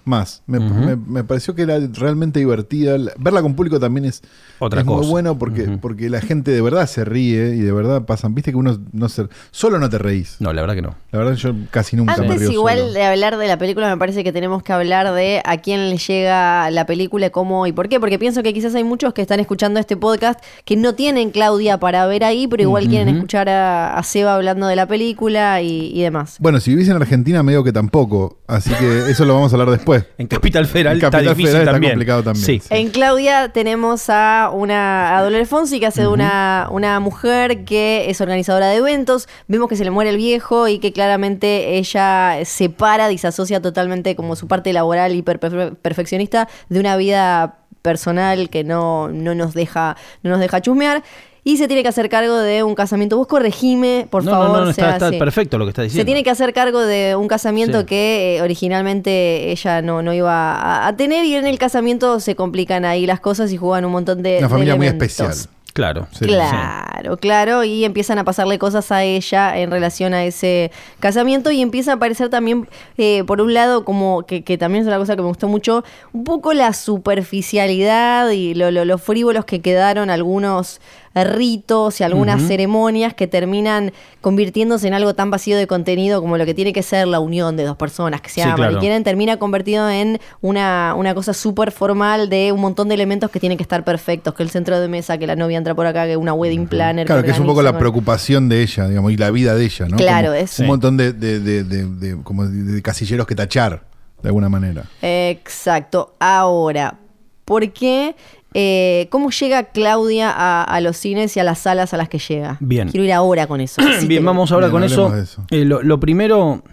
más. 0.05 0.43
Me, 0.47 0.59
me- 0.59 0.95
me 0.95 1.23
pareció 1.23 1.55
que 1.55 1.63
era 1.63 1.77
realmente 1.93 2.39
divertida. 2.39 2.97
La- 2.97 3.11
Verla 3.17 3.41
con 3.41 3.55
público 3.55 3.79
también 3.79 4.05
es, 4.05 4.21
Otra 4.59 4.81
es 4.81 4.85
cosa. 4.87 5.01
muy 5.01 5.09
bueno 5.09 5.37
porque, 5.37 5.77
porque 5.81 6.09
la 6.09 6.21
gente 6.21 6.51
de 6.51 6.61
verdad 6.61 6.87
se 6.87 7.03
ríe 7.05 7.55
y 7.55 7.59
de 7.59 7.71
verdad 7.71 8.05
pasan. 8.05 8.33
Viste 8.35 8.51
que 8.51 8.57
uno 8.57 8.77
no 8.93 9.09
se. 9.09 9.27
Solo 9.51 9.79
no 9.79 9.89
te 9.89 9.97
reís. 9.97 10.37
No, 10.39 10.53
la 10.53 10.61
verdad 10.61 10.75
que 10.75 10.81
no. 10.81 10.95
La 11.11 11.19
verdad, 11.19 11.33
yo 11.35 11.53
casi 11.71 11.95
nunca 11.95 12.15
me 12.17 12.25
Antes 12.27 12.41
río 12.41 12.51
igual 12.51 12.79
solo. 12.79 12.93
de 12.93 13.03
hablar 13.03 13.37
de 13.37 13.47
la 13.47 13.57
película, 13.57 13.89
me 13.89 13.97
parece 13.97 14.23
que 14.23 14.31
tenemos 14.31 14.63
que 14.63 14.73
hablar 14.73 15.11
de 15.13 15.41
a 15.45 15.57
quién 15.57 15.89
le 15.89 15.97
llega 15.97 16.69
la 16.71 16.85
película, 16.85 17.29
cómo 17.29 17.65
y 17.67 17.71
por 17.71 17.89
qué. 17.89 17.99
Porque 17.99 18.19
pienso 18.19 18.43
que 18.43 18.53
quizás 18.53 18.75
hay 18.75 18.83
muchos 18.83 19.13
que 19.13 19.21
están 19.21 19.39
escuchando 19.39 19.79
este 19.79 19.97
podcast 19.97 20.39
que 20.65 20.75
no 20.75 20.93
tienen 20.95 21.31
Claudia 21.31 21.79
para 21.79 22.05
ver 22.05 22.23
ahí, 22.23 22.47
pero 22.47 22.61
igual 22.63 22.87
quieren 22.87 23.09
escuchar 23.15 23.49
a, 23.49 23.97
a 23.97 24.03
Seba 24.03 24.35
hablando 24.35 24.67
de 24.67 24.75
la 24.75 24.87
película 24.87 25.61
y, 25.61 25.91
y 25.93 26.01
demás. 26.01 26.35
Bueno, 26.39 26.59
si 26.59 26.71
vivís 26.71 26.89
en 26.89 26.95
Argentina, 26.97 27.41
medio 27.43 27.63
que 27.63 27.71
tampoco. 27.73 28.37
Así 28.47 28.69
que 28.75 29.09
eso 29.09 29.25
lo 29.25 29.33
vamos 29.33 29.51
a 29.51 29.55
hablar 29.55 29.69
después. 29.75 29.94
En 30.18 30.27
Capital 30.27 30.65
Federal 30.65 30.94
En 30.95 31.00
Capital 31.01 31.21
está 31.21 31.30
difícil 31.33 31.45
Federal 31.47 31.62
está 31.63 31.71
también. 31.74 31.94
complicado 31.94 32.24
también, 32.24 32.45
Sí. 32.45 32.59
sí. 32.59 32.68
En 32.71 32.89
Claudia 32.89 33.50
tenemos 33.50 34.09
a 34.09 34.50
una 34.53 35.18
a 35.18 35.24
Dolores 35.24 35.47
Fonsi 35.50 35.80
que 35.80 35.86
hace 35.88 36.01
de 36.01 36.07
una, 36.07 36.68
una 36.71 37.00
mujer 37.00 37.65
que 37.65 38.09
es 38.09 38.21
organizadora 38.21 38.68
de 38.68 38.77
eventos. 38.77 39.27
Vemos 39.47 39.69
que 39.69 39.75
se 39.75 39.83
le 39.83 39.92
muere 39.92 40.09
el 40.12 40.18
viejo 40.18 40.68
y 40.68 40.80
que 40.80 40.92
claramente 40.94 41.77
ella 41.77 42.39
separa, 42.45 43.07
disasocia 43.07 43.62
totalmente 43.62 44.15
como 44.15 44.36
su 44.36 44.47
parte 44.47 44.74
laboral 44.74 45.13
hiper 45.15 45.39
perfe- 45.39 45.75
perfeccionista 45.75 46.48
de 46.69 46.80
una 46.80 46.98
vida 46.98 47.59
personal 47.81 48.50
que 48.50 48.63
no, 48.63 49.09
no 49.09 49.36
nos 49.36 49.53
deja, 49.53 49.95
no 50.24 50.31
nos 50.31 50.39
deja 50.39 50.59
chusmear. 50.62 51.03
Y 51.47 51.57
se 51.57 51.68
tiene 51.68 51.83
que 51.83 51.89
hacer 51.89 52.09
cargo 52.09 52.38
de 52.39 52.63
un 52.63 52.74
casamiento. 52.74 53.18
Vos 53.18 53.27
corregime, 53.27 54.07
por 54.09 54.24
no, 54.25 54.31
favor. 54.31 54.47
no, 54.50 54.62
no, 54.62 54.68
o 54.68 54.69
está, 54.71 54.81
sea, 54.86 54.94
está 54.94 55.09
sí. 55.12 55.18
perfecto 55.19 55.59
lo 55.59 55.65
que 55.65 55.69
está 55.69 55.83
diciendo. 55.83 56.01
Se 56.01 56.06
tiene 56.06 56.24
que 56.24 56.31
hacer 56.31 56.53
cargo 56.53 56.81
de 56.81 57.15
un 57.15 57.27
casamiento 57.27 57.81
Sí. 57.81 57.86
que 57.86 58.38
eh, 58.38 58.42
originalmente 58.42 59.51
ella 59.51 59.81
no, 59.83 60.01
no 60.01 60.12
iba 60.12 60.56
a, 60.56 60.88
a 60.88 60.97
tener 60.97 61.24
y 61.24 61.36
en 61.36 61.45
el 61.45 61.59
casamiento 61.59 62.19
se 62.19 62.36
complican 62.36 62.83
ahí 62.83 63.06
las 63.06 63.19
cosas 63.19 63.51
y 63.53 63.57
juegan 63.57 63.86
un 63.86 63.92
montón 63.92 64.24
de 64.24 64.39
Una 64.39 64.50
familia 64.50 64.74
de 64.74 64.77
muy 64.80 64.88
especial. 64.88 65.33
Claro. 65.74 66.07
Sí. 66.13 66.25
Claro, 66.25 67.18
claro, 67.18 67.63
y 67.65 67.83
empiezan 67.83 68.18
a 68.18 68.24
pasarle 68.24 68.57
cosas 68.57 68.91
a 68.94 69.03
ella 69.03 69.57
en 69.59 69.69
relación 69.69 70.13
a 70.13 70.24
ese 70.24 70.71
casamiento 71.01 71.51
y 71.51 71.62
empieza 71.62 71.91
a 71.91 71.95
aparecer 71.95 72.30
también, 72.30 72.68
eh, 72.98 73.25
por 73.25 73.41
un 73.41 73.53
lado, 73.53 73.83
como 73.83 74.24
que, 74.25 74.41
que 74.45 74.57
también 74.57 74.83
es 74.83 74.88
una 74.88 74.98
cosa 74.98 75.18
que 75.18 75.21
me 75.21 75.27
gustó 75.27 75.50
mucho, 75.50 75.83
un 76.13 76.24
poco 76.24 76.53
la 76.53 76.71
superficialidad 76.74 78.30
y 78.31 78.53
lo, 78.53 78.71
lo- 78.71 78.86
lo 78.86 78.98
frívolos 78.98 79.45
que 79.45 79.62
quedaron 79.62 80.09
algunos 80.09 80.80
ritos 81.23 82.01
y 82.01 82.03
algunas 82.03 82.41
ceremonias 82.41 83.13
que 83.13 83.27
terminan 83.27 83.94
convirtiéndose 84.21 84.88
en 84.88 84.94
algo 84.94 85.13
tan 85.13 85.31
vacío 85.31 85.57
de 85.57 85.65
contenido 85.67 86.21
como 86.21 86.38
lo 86.38 86.45
que 86.45 86.53
tiene 86.53 86.73
que 86.73 86.83
ser 86.83 87.07
la 87.07 87.19
unión 87.19 87.56
de 87.56 87.63
dos 87.63 87.77
personas 87.77 88.19
que 88.21 88.29
se 88.29 88.35
Sí, 88.35 88.41
aman 88.41 88.56
claro. 88.57 88.77
y 88.77 88.79
quieren, 88.79 89.03
termina 89.03 89.38
convertido 89.38 89.89
en 89.89 90.19
una, 90.41 90.94
una 90.97 91.15
cosa 91.15 91.33
súper 91.33 91.71
formal 91.71 92.27
de 92.29 92.51
un 92.51 92.59
montón 92.59 92.89
de 92.89 92.95
elementos 92.95 93.31
que 93.31 93.39
tienen 93.39 93.57
que 93.57 93.63
estar 93.63 93.83
perfectos, 93.83 94.33
que 94.33 94.44
el 94.44 94.50
centro 94.50 94.79
de 94.79 94.88
mesa, 94.88 95.17
que 95.17 95.25
la 95.27 95.35
novia 95.35 95.57
entra 95.57 95.73
por 95.73 95.85
acá, 95.85 96.06
que 96.06 96.17
una 96.17 96.33
wedding 96.33 96.67
planner. 96.67 97.06
Claro, 97.06 97.23
que 97.23 97.31
es 97.31 97.39
un 97.39 97.45
poco 97.45 97.62
la 97.62 97.77
preocupación 97.77 98.50
de 98.50 98.62
ella, 98.62 98.88
digamos, 98.88 99.12
y 99.12 99.17
la 99.17 99.31
vida 99.31 99.56
de 99.56 99.65
ella, 99.65 99.88
¿no? 99.88 99.97
Claro, 99.97 100.27
Como 100.29 100.39
es- 100.39 100.59
Un 100.59 100.65
Sí. 100.65 100.69
montón 100.69 100.97
de, 100.97 101.13
de- 101.13 101.39
de- 101.39 101.63
de- 101.63 101.85
de- 101.85 102.23
como 102.23 102.45
de- 102.45 102.73
de 102.73 102.81
casilleros 102.81 103.25
que 103.27 103.35
tachar, 103.35 103.83
de 104.21 104.29
alguna 104.29 104.50
manera. 104.50 104.83
Exacto. 105.01 106.13
Ahora, 106.19 106.97
¿por 107.45 107.71
qué? 107.71 108.15
Eh, 108.57 109.07
¿Cómo 109.11 109.31
llega 109.31 109.63
Claudia 109.65 110.31
a, 110.31 110.63
a 110.63 110.79
los 110.79 110.95
cines 110.95 111.35
y 111.35 111.41
a 111.41 111.43
las 111.43 111.59
salas 111.59 111.93
a 111.93 111.97
las 111.97 112.07
que 112.07 112.19
llega? 112.19 112.55
Bien. 112.61 112.87
Quiero 112.89 113.03
ir 113.05 113.11
ahora 113.11 113.47
con 113.47 113.59
eso. 113.59 113.81
Bien, 114.07 114.21
te- 114.21 114.25
vamos 114.25 114.51
ahora 114.53 114.67
Bien, 114.67 114.71
con 114.71 114.83
eso. 114.85 115.45
Eh, 115.51 115.65
lo, 115.65 115.83
lo 115.83 115.99
primero, 115.99 116.63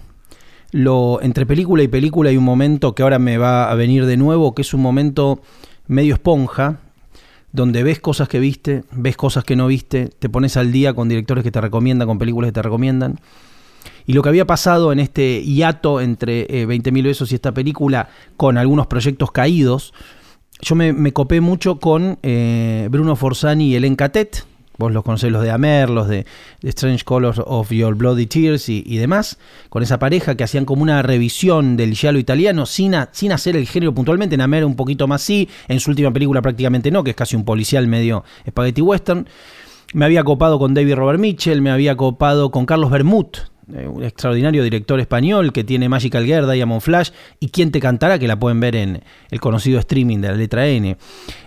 lo, 0.71 1.21
entre 1.23 1.45
película 1.45 1.83
y 1.83 1.89
película 1.89 2.31
hay 2.31 2.37
un 2.37 2.45
momento 2.45 2.95
que 2.95 3.03
ahora 3.03 3.19
me 3.19 3.37
va 3.37 3.71
a 3.71 3.75
venir 3.75 4.07
de 4.07 4.17
nuevo, 4.17 4.55
que 4.55 4.63
es 4.63 4.73
un 4.75 4.81
momento 4.81 5.41
medio 5.89 6.15
esponja, 6.15 6.79
donde 7.51 7.83
ves 7.83 7.99
cosas 8.01 8.29
que 8.29 8.39
viste, 8.39 8.85
ves 8.93 9.17
cosas 9.17 9.43
que 9.45 9.57
no 9.57 9.67
viste, 9.67 10.07
te 10.19 10.29
pones 10.29 10.57
al 10.57 10.73
día 10.73 10.95
con 10.95 11.09
directores 11.09 11.43
que 11.45 11.51
te 11.51 11.61
recomiendan, 11.61 12.07
con 12.09 12.19
películas 12.19 12.49
que 12.49 12.53
te 12.53 12.63
recomiendan. 12.63 13.19
Y 14.07 14.13
lo 14.13 14.23
que 14.23 14.29
había 14.29 14.47
pasado 14.47 14.93
en 14.93 15.01
este 15.01 15.43
hiato 15.43 16.01
entre 16.01 16.43
eh, 16.43 16.67
20.000 16.67 17.03
besos 17.03 17.33
y 17.33 17.35
esta 17.35 17.53
película, 17.53 18.09
con 18.37 18.57
algunos 18.57 18.87
proyectos 18.87 19.33
caídos, 19.33 19.93
yo 20.63 20.77
me, 20.77 20.93
me 20.93 21.13
copé 21.13 21.41
mucho 21.41 21.81
con 21.81 22.19
eh, 22.23 22.89
Bruno 22.91 23.17
Forzani 23.17 23.71
y 23.71 23.75
Helen 23.75 23.97
Catet. 23.97 24.45
Vos 24.79 24.91
los 24.91 25.05
conocés, 25.05 25.31
los 25.31 25.43
de 25.43 25.51
Amer, 25.51 25.91
los 25.91 26.09
de, 26.09 26.25
Strange 26.63 27.05
Colors 27.05 27.41
of 27.45 27.71
Your 27.71 27.95
Bloody 27.95 28.27
Tears 28.27 28.69
y, 28.69 28.97
demás, 28.97 29.39
con 29.69 29.83
esa 29.83 29.99
pareja 29.99 30.35
que 30.35 30.45
hacían 30.45 30.65
como 30.65 30.83
una 30.83 31.03
revisión 31.03 31.77
del 31.77 31.95
giallo 31.95 32.19
italiano 32.19 32.65
sin, 32.65 32.95
sin 33.13 33.33
hacer 33.33 33.55
el 33.57 33.67
género 33.67 33.95
puntualmente. 33.95 34.35
En 34.35 34.41
Amer 34.41 34.65
un 34.65 34.75
poquito 34.75 35.07
más 35.07 35.21
sí, 35.21 35.49
en 35.69 35.79
su 35.79 35.91
última 35.91 36.11
película 36.11 36.41
prácticamente 36.41 36.91
no, 36.91 37.05
que 37.05 37.11
es 37.11 37.17
casi 37.17 37.37
un 37.37 37.45
policial 37.45 37.87
medio 37.87 38.25
spaghetti 38.49 38.81
western. 38.81 39.29
Me 39.93 40.07
había 40.07 40.25
copado 40.25 40.59
con 40.59 40.73
David 40.73 40.95
Robert 40.95 41.21
Mitchell, 41.21 41.61
me 41.61 41.71
había 41.71 41.97
copado 41.97 42.51
con 42.51 42.65
Carlos 42.65 42.91
Bermut, 42.91 43.37
eh, 43.37 43.52
un 43.73 44.05
extraordinario 44.05 44.63
director 44.63 45.01
español 45.01 45.53
que 45.53 45.65
tiene 45.65 45.89
Magical 45.89 46.25
Girl, 46.25 46.51
Diamond 46.51 46.81
Flash 46.81 47.11
y 47.41 47.49
Quién 47.49 47.71
te 47.71 47.81
cantará, 47.81 48.19
que 48.19 48.29
la 48.29 48.39
pueden 48.39 48.61
ver 48.61 48.77
en 48.77 49.03
el 49.31 49.41
conocido 49.41 49.79
streaming 49.79 50.19
de 50.19 50.29
la 50.29 50.35
letra 50.35 50.67
N. 50.67 50.97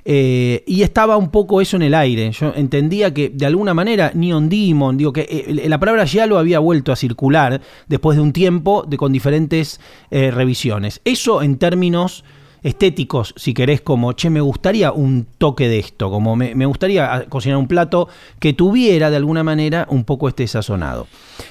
Eh, 0.04 0.64
y 0.68 0.84
estaba 0.84 1.18
un 1.18 1.32
poco 1.32 1.62
eso 1.62 1.78
en 1.78 1.84
el 1.84 1.94
aire. 1.94 2.32
Yo 2.32 2.54
entendía 2.56 3.14
que 3.14 3.30
de 3.30 3.46
alguna 3.46 3.74
manera 3.74 4.12
Neon 4.14 4.50
Demon, 4.50 4.98
digo 4.98 5.14
que 5.14 5.22
eh, 5.22 5.68
la 5.68 5.80
palabra 5.80 6.06
ya 6.06 6.26
lo 6.26 6.38
había 6.38 6.60
vuelto 6.60 6.92
a 6.92 6.96
circular 6.96 7.62
después 7.88 8.18
de 8.18 8.24
un 8.24 8.34
tiempo 8.34 8.86
de, 8.88 8.98
con 8.98 9.12
diferentes 9.12 9.80
eh, 10.12 10.32
revisiones. 10.32 11.02
Eso 11.06 11.42
en 11.42 11.58
términos 11.58 12.24
estéticos, 12.66 13.36
si 13.38 13.54
querés, 13.54 13.82
como, 13.82 14.14
che, 14.14 14.32
me 14.32 14.42
gustaría 14.42 14.92
un 14.92 15.28
toque 15.38 15.70
de 15.70 15.78
esto, 15.78 16.10
como 16.10 16.36
me, 16.36 16.56
me 16.56 16.66
gustaría 16.66 17.14
ah, 17.14 17.26
cocinar 17.30 17.60
un 17.60 17.68
plato 17.68 18.10
que 18.40 18.54
tuviera 18.54 19.12
de 19.12 19.18
alguna 19.18 19.44
manera 19.44 19.86
un 19.92 20.04
poco 20.04 20.28
este 20.28 20.48
sazonado. 20.48 21.06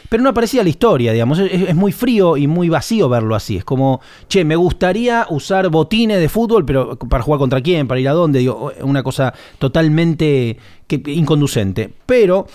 Pero 0.09 0.25
no 0.25 0.31
aparecía 0.31 0.65
la 0.65 0.71
historia, 0.71 1.13
digamos, 1.13 1.39
es, 1.39 1.73
muy 1.77 1.93
frío 1.93 2.37
y 2.37 2.49
muy 2.49 2.69
vacío 2.69 3.09
verlo 3.09 3.37
así. 3.37 3.59
Es 3.59 3.65
como, 3.65 4.01
che, 4.27 4.45
me 4.45 4.57
gustaría 4.57 5.29
usar 5.31 5.69
botines 5.69 6.19
de 6.19 6.29
fútbol, 6.29 6.65
pero 6.65 6.99
para 6.99 7.23
jugar 7.23 7.39
contra 7.39 7.61
quién, 7.61 7.87
para 7.87 8.01
ir 8.01 8.09
a 8.09 8.13
dónde, 8.13 8.53
una 8.83 9.05
cosa 9.05 9.33
totalmente 9.61 10.59
inconducente. 10.89 11.95
Pero 12.07 12.49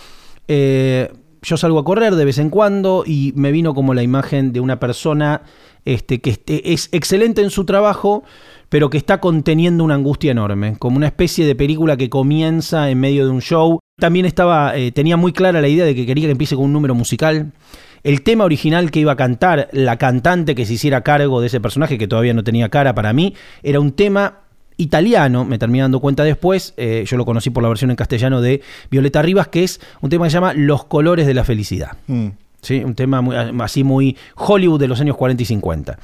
eh, 0.49 1.09
yo 1.41 1.55
salgo 1.55 1.79
a 1.79 1.85
correr 1.85 2.15
de 2.15 2.25
vez 2.25 2.39
en 2.39 2.49
cuando 2.49 3.05
y 3.05 3.31
me 3.37 3.53
vino 3.53 3.73
como 3.73 3.93
la 3.93 4.03
imagen 4.03 4.51
de 4.51 4.59
una 4.59 4.81
persona 4.81 5.43
este, 5.85 6.19
que 6.19 6.29
este- 6.31 6.73
es 6.73 6.89
excelente 6.91 7.41
en 7.41 7.49
su 7.49 7.65
trabajo, 7.65 8.23
pero 8.69 8.89
que 8.89 8.97
está 8.97 9.19
conteniendo 9.19 9.83
una 9.83 9.95
angustia 9.95 10.31
enorme, 10.31 10.75
como 10.77 10.97
una 10.97 11.07
especie 11.07 11.45
de 11.45 11.55
película 11.55 11.97
que 11.97 12.09
comienza 12.09 12.89
en 12.89 12.99
medio 12.99 13.25
de 13.25 13.31
un 13.31 13.41
show. 13.41 13.79
También 13.99 14.25
estaba, 14.25 14.77
eh, 14.77 14.91
tenía 14.91 15.17
muy 15.17 15.33
clara 15.33 15.59
la 15.61 15.67
idea 15.67 15.85
de 15.85 15.95
que 15.95 16.05
quería 16.05 16.25
que 16.25 16.31
empiece 16.31 16.55
con 16.55 16.65
un 16.65 16.73
número 16.73 16.93
musical. 16.95 17.51
El 18.03 18.21
tema 18.21 18.45
original 18.45 18.91
que 18.91 18.99
iba 18.99 19.11
a 19.13 19.15
cantar 19.17 19.67
la 19.73 19.97
cantante 19.97 20.55
que 20.55 20.65
se 20.65 20.73
hiciera 20.73 21.01
cargo 21.01 21.41
de 21.41 21.47
ese 21.47 21.59
personaje, 21.59 21.97
que 21.97 22.07
todavía 22.07 22.33
no 22.33 22.43
tenía 22.43 22.69
cara 22.69 22.93
para 22.95 23.11
mí, 23.11 23.33
era 23.63 23.79
un 23.79 23.91
tema 23.91 24.39
italiano, 24.77 25.43
me 25.43 25.57
terminé 25.57 25.81
dando 25.81 25.99
cuenta 25.99 26.23
después, 26.23 26.73
eh, 26.77 27.03
yo 27.05 27.17
lo 27.17 27.25
conocí 27.25 27.49
por 27.49 27.61
la 27.61 27.67
versión 27.69 27.89
en 27.89 27.97
castellano 27.97 28.39
de 28.39 28.61
Violeta 28.89 29.21
Rivas, 29.21 29.49
que 29.49 29.65
es 29.65 29.81
un 29.99 30.09
tema 30.09 30.25
que 30.25 30.29
se 30.29 30.35
llama 30.35 30.53
Los 30.53 30.85
colores 30.85 31.27
de 31.27 31.33
la 31.33 31.43
felicidad. 31.43 31.97
Mm. 32.07 32.27
¿Sí? 32.61 32.83
Un 32.83 32.95
tema 32.95 33.21
muy- 33.21 33.35
así 33.61 33.83
muy 33.83 34.17
Hollywood 34.35 34.79
de 34.79 34.87
los 34.87 34.99
años 35.01 35.15
40 35.17 35.43
y 35.43 35.45
50. 35.45 35.97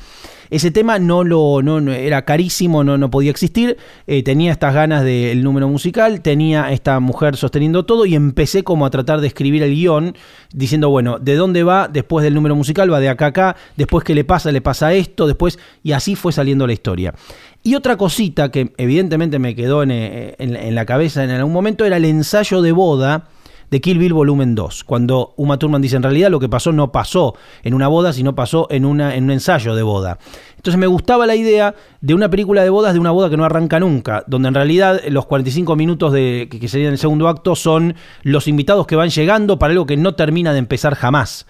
Ese 0.51 0.69
tema 0.69 0.99
no 0.99 1.23
lo 1.23 1.63
no, 1.63 1.81
no- 1.81 1.91
era 1.91 2.23
carísimo, 2.23 2.83
no, 2.83 2.99
no 2.99 3.09
podía 3.09 3.31
existir. 3.31 3.77
eh, 4.05 4.21
tenía 4.21 4.51
estas 4.51 4.75
ganas 4.75 5.03
del 5.03 5.43
número 5.43 5.67
musical, 5.67 6.21
tenía 6.21 6.71
esta 6.71 6.99
mujer 6.99 7.35
sosteniendo 7.35 7.83
todo 7.85 8.05
y 8.05 8.13
empecé 8.13 8.63
como 8.63 8.85
a 8.85 8.91
tratar 8.91 9.21
de 9.21 9.27
escribir 9.27 9.63
el 9.63 9.73
guion 9.73 10.15
diciendo, 10.53 10.89
bueno, 10.91 11.17
¿de 11.17 11.35
dónde 11.35 11.63
va? 11.63 11.87
Después 11.87 12.23
del 12.23 12.35
número 12.35 12.55
musical 12.55 12.93
va 12.93 12.99
de 12.99 13.09
acá 13.09 13.25
a 13.25 13.29
acá, 13.29 13.55
después 13.75 14.03
qué 14.03 14.13
le 14.13 14.23
pasa, 14.23 14.51
le 14.51 14.61
pasa 14.61 14.93
esto, 14.93 15.25
después 15.25 15.57
y 15.81 15.93
así 15.93 16.15
fue 16.15 16.31
saliendo 16.31 16.67
la 16.67 16.73
historia. 16.73 17.15
Y 17.63 17.73
otra 17.73 17.97
cosita 17.97 18.51
que 18.51 18.71
evidentemente 18.77 19.39
me 19.39 19.55
quedó 19.55 19.81
en, 19.81 19.89
eh, 19.91 20.35
en 20.37 20.75
la 20.75 20.85
cabeza 20.85 21.23
en 21.23 21.31
algún 21.31 21.53
momento 21.53 21.83
era 21.85 21.97
el 21.97 22.05
ensayo 22.05 22.61
de 22.61 22.71
boda 22.71 23.29
de 23.71 23.81
Kill 23.81 23.97
Bill 23.97 24.13
Volumen 24.13 24.55
2, 24.55 24.83
cuando 24.83 25.33
Uma 25.37 25.57
Thurman 25.57 25.81
dice 25.81 25.95
en 25.95 26.03
realidad 26.03 26.29
lo 26.29 26.39
que 26.39 26.49
pasó 26.49 26.71
no 26.71 26.91
pasó 26.91 27.35
en 27.63 27.73
una 27.73 27.87
boda, 27.87 28.13
sino 28.13 28.35
pasó 28.35 28.67
en, 28.69 28.85
una, 28.85 29.15
en 29.15 29.25
un 29.25 29.31
ensayo 29.31 29.75
de 29.75 29.83
boda. 29.83 30.17
Entonces 30.65 30.79
me 30.79 30.87
gustaba 30.87 31.27
la 31.27 31.35
idea 31.35 31.75
de 32.01 32.13
una 32.15 32.29
película 32.29 32.63
de 32.63 32.69
bodas, 32.69 32.93
de 32.93 32.99
una 32.99 33.11
boda 33.11 33.29
que 33.29 33.37
no 33.37 33.45
arranca 33.45 33.79
nunca, 33.79 34.23
donde 34.27 34.47
en 34.47 34.55
realidad 34.55 34.99
los 35.09 35.25
45 35.27 35.75
minutos 35.75 36.11
de, 36.11 36.47
que, 36.49 36.67
serían 36.67 36.93
el 36.93 36.97
segundo 36.97 37.27
acto 37.27 37.55
son 37.55 37.95
los 38.23 38.47
invitados 38.47 38.87
que 38.87 38.95
van 38.95 39.09
llegando 39.09 39.59
para 39.59 39.71
algo 39.71 39.85
que 39.85 39.95
no 39.97 40.15
termina 40.15 40.53
de 40.53 40.59
empezar 40.59 40.95
jamás. 40.95 41.45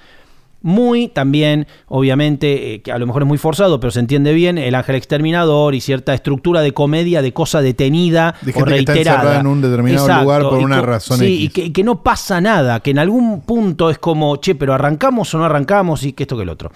Muy 0.68 1.10
también, 1.10 1.68
obviamente, 1.88 2.74
eh, 2.74 2.82
que 2.82 2.92
a 2.92 2.98
lo 2.98 3.06
mejor 3.06 3.22
es 3.22 3.28
muy 3.28 3.38
forzado, 3.38 3.80
pero 3.80 3.92
se 3.92 4.00
entiende 4.00 4.34
bien, 4.34 4.58
el 4.58 4.74
ángel 4.74 4.96
exterminador 4.96 5.76
y 5.76 5.80
cierta 5.80 6.16
estructura 6.16 6.62
de 6.62 6.72
comedia, 6.74 7.22
de 7.22 7.34
cosa 7.34 7.62
detenida 7.62 8.34
De 8.42 8.50
o 8.50 8.54
que 8.54 8.60
está 8.62 8.66
reiterada. 8.72 9.18
encerrada 9.20 9.40
en 9.42 9.46
un 9.46 9.62
determinado 9.62 10.06
Exacto, 10.06 10.24
lugar 10.24 10.42
por 10.42 10.54
una 10.58 10.82
razón 10.82 11.20
Sí, 11.20 11.26
X. 11.26 11.40
y 11.46 11.50
que, 11.50 11.72
que 11.72 11.84
no 11.84 12.02
pasa 12.02 12.42
nada, 12.42 12.80
que 12.80 12.90
en 12.90 12.98
algún 12.98 13.42
punto 13.42 13.92
es 13.92 14.00
como, 14.00 14.38
che, 14.38 14.56
pero 14.56 14.74
arrancamos 14.74 15.32
o 15.36 15.38
no 15.38 15.46
arrancamos 15.46 16.04
y 16.04 16.14
que 16.14 16.24
esto 16.24 16.36
que 16.36 16.42
el 16.42 16.50
otro. 16.50 16.72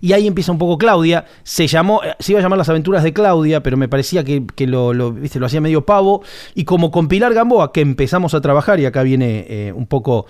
Y 0.00 0.12
ahí 0.12 0.26
empieza 0.28 0.50
un 0.52 0.58
poco 0.58 0.78
Claudia. 0.78 1.24
Se 1.42 1.66
llamó, 1.66 2.00
eh, 2.04 2.14
se 2.20 2.32
iba 2.32 2.38
a 2.40 2.42
llamar 2.44 2.58
Las 2.58 2.68
aventuras 2.68 3.02
de 3.02 3.12
Claudia, 3.12 3.60
pero 3.62 3.76
me 3.76 3.88
parecía 3.88 4.22
que, 4.24 4.44
que 4.54 4.66
lo, 4.68 4.92
lo, 4.94 5.12
¿viste? 5.12 5.38
lo 5.40 5.46
hacía 5.46 5.60
medio 5.60 5.84
pavo. 5.86 6.22
Y 6.54 6.64
como 6.64 6.90
con 6.92 7.06
Pilar 7.08 7.34
Gamboa, 7.34 7.72
que 7.72 7.80
empezamos 7.80 8.34
a 8.34 8.40
trabajar, 8.40 8.78
y 8.80 8.84
acá 8.86 9.02
viene 9.02 9.46
eh, 9.48 9.72
un 9.72 9.86
poco 9.86 10.26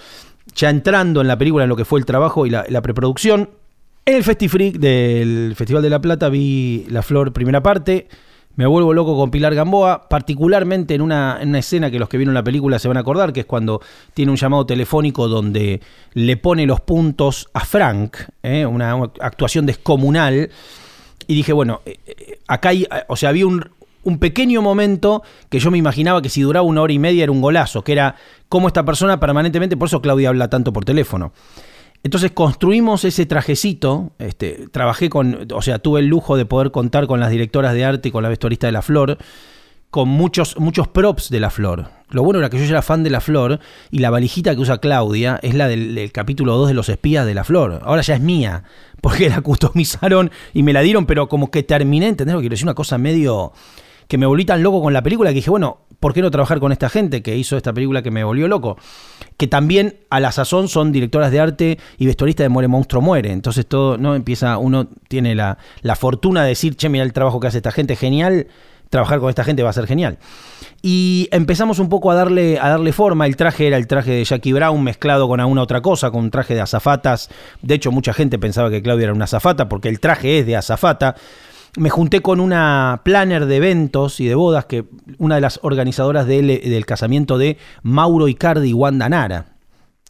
ya 0.54 0.70
entrando 0.70 1.20
en 1.20 1.28
la 1.28 1.38
película, 1.38 1.64
en 1.64 1.68
lo 1.68 1.76
que 1.76 1.84
fue 1.84 1.98
el 1.98 2.06
trabajo 2.06 2.46
y 2.46 2.50
la, 2.50 2.82
preproducción. 2.82 3.50
En 4.04 4.16
el 4.16 4.24
Festifreak 4.24 4.76
del 4.76 5.54
Festival 5.56 5.82
de 5.82 5.90
la 5.90 6.00
Plata 6.00 6.28
vi 6.28 6.86
La 6.88 7.02
Flor 7.02 7.32
primera 7.32 7.62
parte. 7.62 8.08
Me 8.54 8.66
vuelvo 8.66 8.92
loco 8.92 9.16
con 9.16 9.30
Pilar 9.30 9.54
Gamboa, 9.54 10.08
particularmente 10.10 10.94
en 10.94 11.00
una, 11.00 11.38
en 11.40 11.50
una 11.50 11.60
escena 11.60 11.90
que 11.90 11.98
los 11.98 12.08
que 12.08 12.18
vieron 12.18 12.34
la 12.34 12.44
película 12.44 12.78
se 12.78 12.86
van 12.86 12.98
a 12.98 13.00
acordar, 13.00 13.32
que 13.32 13.40
es 13.40 13.46
cuando 13.46 13.80
tiene 14.12 14.30
un 14.30 14.36
llamado 14.36 14.66
telefónico 14.66 15.26
donde 15.26 15.80
le 16.12 16.36
pone 16.36 16.66
los 16.66 16.82
puntos 16.82 17.48
a 17.54 17.64
Frank, 17.64 18.16
¿eh? 18.42 18.66
una, 18.66 18.94
una 18.94 19.10
actuación 19.20 19.64
descomunal. 19.64 20.50
Y 21.26 21.34
dije, 21.34 21.54
bueno, 21.54 21.80
eh, 21.86 21.98
eh, 22.04 22.40
acá 22.46 22.70
hay, 22.70 22.86
o 23.08 23.16
sea, 23.16 23.30
había 23.30 23.46
un, 23.46 23.70
un 24.02 24.18
pequeño 24.18 24.62
momento 24.62 25.22
que 25.48 25.58
yo 25.58 25.70
me 25.70 25.78
imaginaba 25.78 26.22
que 26.22 26.28
si 26.28 26.42
duraba 26.42 26.66
una 26.66 26.82
hora 26.82 26.92
y 26.92 26.98
media 26.98 27.22
era 27.24 27.32
un 27.32 27.40
golazo, 27.40 27.82
que 27.82 27.92
era 27.92 28.16
cómo 28.48 28.68
esta 28.68 28.84
persona 28.84 29.20
permanentemente, 29.20 29.76
por 29.76 29.88
eso 29.88 30.02
Claudia 30.02 30.28
habla 30.28 30.48
tanto 30.48 30.72
por 30.72 30.84
teléfono. 30.84 31.32
Entonces 32.04 32.32
construimos 32.32 33.04
ese 33.04 33.26
trajecito, 33.26 34.10
este, 34.18 34.68
trabajé 34.72 35.08
con, 35.08 35.46
o 35.52 35.62
sea, 35.62 35.78
tuve 35.78 36.00
el 36.00 36.06
lujo 36.06 36.36
de 36.36 36.44
poder 36.44 36.72
contar 36.72 37.06
con 37.06 37.20
las 37.20 37.30
directoras 37.30 37.74
de 37.74 37.84
arte 37.84 38.08
y 38.08 38.12
con 38.12 38.24
la 38.24 38.28
vestuarista 38.28 38.66
de 38.66 38.72
la 38.72 38.82
flor, 38.82 39.18
con 39.92 40.08
muchos, 40.08 40.58
muchos 40.58 40.88
props 40.88 41.28
de 41.28 41.38
la 41.38 41.50
flor. 41.50 41.90
Lo 42.10 42.24
bueno 42.24 42.40
era 42.40 42.50
que 42.50 42.58
yo 42.58 42.64
ya 42.64 42.70
era 42.70 42.82
fan 42.82 43.04
de 43.04 43.10
la 43.10 43.20
flor 43.20 43.60
y 43.90 43.98
la 43.98 44.10
valijita 44.10 44.54
que 44.54 44.60
usa 44.60 44.78
Claudia 44.78 45.38
es 45.42 45.54
la 45.54 45.68
del, 45.68 46.10
capítulo 46.12 46.56
2 46.56 46.68
de 46.68 46.74
los 46.74 46.88
espías 46.88 47.24
de 47.24 47.34
la 47.34 47.44
flor. 47.44 47.80
Ahora 47.84 48.02
ya 48.02 48.14
es 48.14 48.20
mía, 48.20 48.64
porque 49.00 49.28
la 49.30 49.42
customizaron 49.42 50.30
y 50.54 50.62
me 50.62 50.72
la 50.72 50.80
dieron, 50.80 51.06
pero 51.06 51.28
como 51.28 51.50
que 51.50 51.62
terminé, 51.62 52.08
¿entendés? 52.08 52.34
Quiero 52.36 52.50
decir 52.50 52.64
una 52.64 52.74
cosa 52.74 52.98
medio 52.98 53.52
que 54.12 54.18
me 54.18 54.26
volví 54.26 54.44
tan 54.44 54.62
loco 54.62 54.82
con 54.82 54.92
la 54.92 55.02
película 55.02 55.30
que 55.30 55.36
dije, 55.36 55.48
bueno, 55.48 55.78
¿por 55.98 56.12
qué 56.12 56.20
no 56.20 56.30
trabajar 56.30 56.60
con 56.60 56.70
esta 56.70 56.90
gente 56.90 57.22
que 57.22 57.34
hizo 57.34 57.56
esta 57.56 57.72
película 57.72 58.02
que 58.02 58.10
me 58.10 58.22
volvió 58.24 58.46
loco? 58.46 58.76
Que 59.38 59.46
también 59.46 60.00
a 60.10 60.20
la 60.20 60.32
sazón 60.32 60.68
son 60.68 60.92
directoras 60.92 61.30
de 61.30 61.40
arte 61.40 61.78
y 61.96 62.04
vestuaristas 62.04 62.44
de 62.44 62.50
Muere 62.50 62.68
Monstruo 62.68 63.00
Muere. 63.00 63.32
Entonces 63.32 63.66
todo, 63.66 63.96
¿no? 63.96 64.14
Empieza, 64.14 64.58
uno 64.58 64.86
tiene 65.08 65.34
la, 65.34 65.56
la 65.80 65.96
fortuna 65.96 66.42
de 66.42 66.50
decir, 66.50 66.76
che, 66.76 66.90
mira 66.90 67.04
el 67.04 67.14
trabajo 67.14 67.40
que 67.40 67.46
hace 67.46 67.56
esta 67.56 67.72
gente, 67.72 67.96
genial. 67.96 68.48
Trabajar 68.90 69.18
con 69.18 69.30
esta 69.30 69.44
gente 69.44 69.62
va 69.62 69.70
a 69.70 69.72
ser 69.72 69.86
genial. 69.86 70.18
Y 70.82 71.30
empezamos 71.32 71.78
un 71.78 71.88
poco 71.88 72.10
a 72.10 72.14
darle, 72.14 72.58
a 72.60 72.68
darle 72.68 72.92
forma. 72.92 73.26
El 73.26 73.36
traje 73.36 73.66
era 73.66 73.78
el 73.78 73.86
traje 73.86 74.10
de 74.10 74.24
Jackie 74.24 74.52
Brown 74.52 74.84
mezclado 74.84 75.26
con 75.26 75.40
alguna 75.40 75.62
otra 75.62 75.80
cosa, 75.80 76.10
con 76.10 76.24
un 76.24 76.30
traje 76.30 76.52
de 76.52 76.60
azafatas. 76.60 77.30
De 77.62 77.76
hecho, 77.76 77.90
mucha 77.90 78.12
gente 78.12 78.38
pensaba 78.38 78.68
que 78.68 78.82
Claudia 78.82 79.04
era 79.04 79.14
una 79.14 79.24
azafata 79.24 79.70
porque 79.70 79.88
el 79.88 80.00
traje 80.00 80.40
es 80.40 80.44
de 80.44 80.56
azafata 80.56 81.16
me 81.76 81.90
junté 81.90 82.20
con 82.20 82.40
una 82.40 83.00
planner 83.04 83.46
de 83.46 83.56
eventos 83.56 84.20
y 84.20 84.26
de 84.26 84.34
bodas, 84.34 84.66
que 84.66 84.84
una 85.18 85.36
de 85.36 85.40
las 85.40 85.60
organizadoras 85.62 86.26
del, 86.26 86.46
del 86.46 86.86
casamiento 86.86 87.38
de 87.38 87.56
Mauro 87.82 88.28
Icardi 88.28 88.70
y 88.70 88.74
Wanda 88.74 89.08
Nara. 89.08 89.46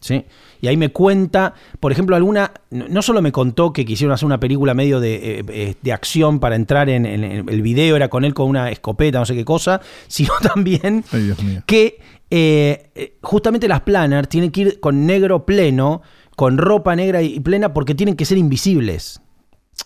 ¿sí? 0.01 0.25
Y 0.61 0.67
ahí 0.67 0.77
me 0.77 0.89
cuenta, 0.89 1.53
por 1.79 1.91
ejemplo, 1.91 2.15
alguna. 2.15 2.51
No 2.69 3.01
solo 3.01 3.21
me 3.21 3.31
contó 3.31 3.73
que 3.73 3.85
quisieron 3.85 4.13
hacer 4.13 4.25
una 4.25 4.39
película 4.39 4.73
medio 4.73 4.99
de, 4.99 5.43
eh, 5.47 5.75
de 5.81 5.93
acción 5.93 6.39
para 6.39 6.55
entrar 6.55 6.89
en, 6.89 7.05
en, 7.05 7.23
en, 7.23 7.49
el 7.49 7.61
video, 7.61 7.95
era 7.95 8.09
con 8.09 8.25
él 8.25 8.33
con 8.33 8.49
una 8.49 8.69
escopeta, 8.69 9.19
no 9.19 9.25
sé 9.25 9.35
qué 9.35 9.45
cosa, 9.45 9.81
sino 10.07 10.33
también 10.41 11.03
Ay, 11.11 11.23
Dios 11.23 11.43
mío. 11.43 11.63
que 11.65 11.99
eh, 12.29 13.17
justamente 13.21 13.67
las 13.67 13.81
planners 13.81 14.27
tienen 14.27 14.51
que 14.51 14.61
ir 14.61 14.79
con 14.79 15.05
negro 15.05 15.45
pleno, 15.45 16.01
con 16.35 16.57
ropa 16.57 16.95
negra 16.95 17.21
y 17.21 17.39
plena, 17.39 17.73
porque 17.73 17.95
tienen 17.95 18.15
que 18.15 18.25
ser 18.25 18.37
invisibles. 18.37 19.21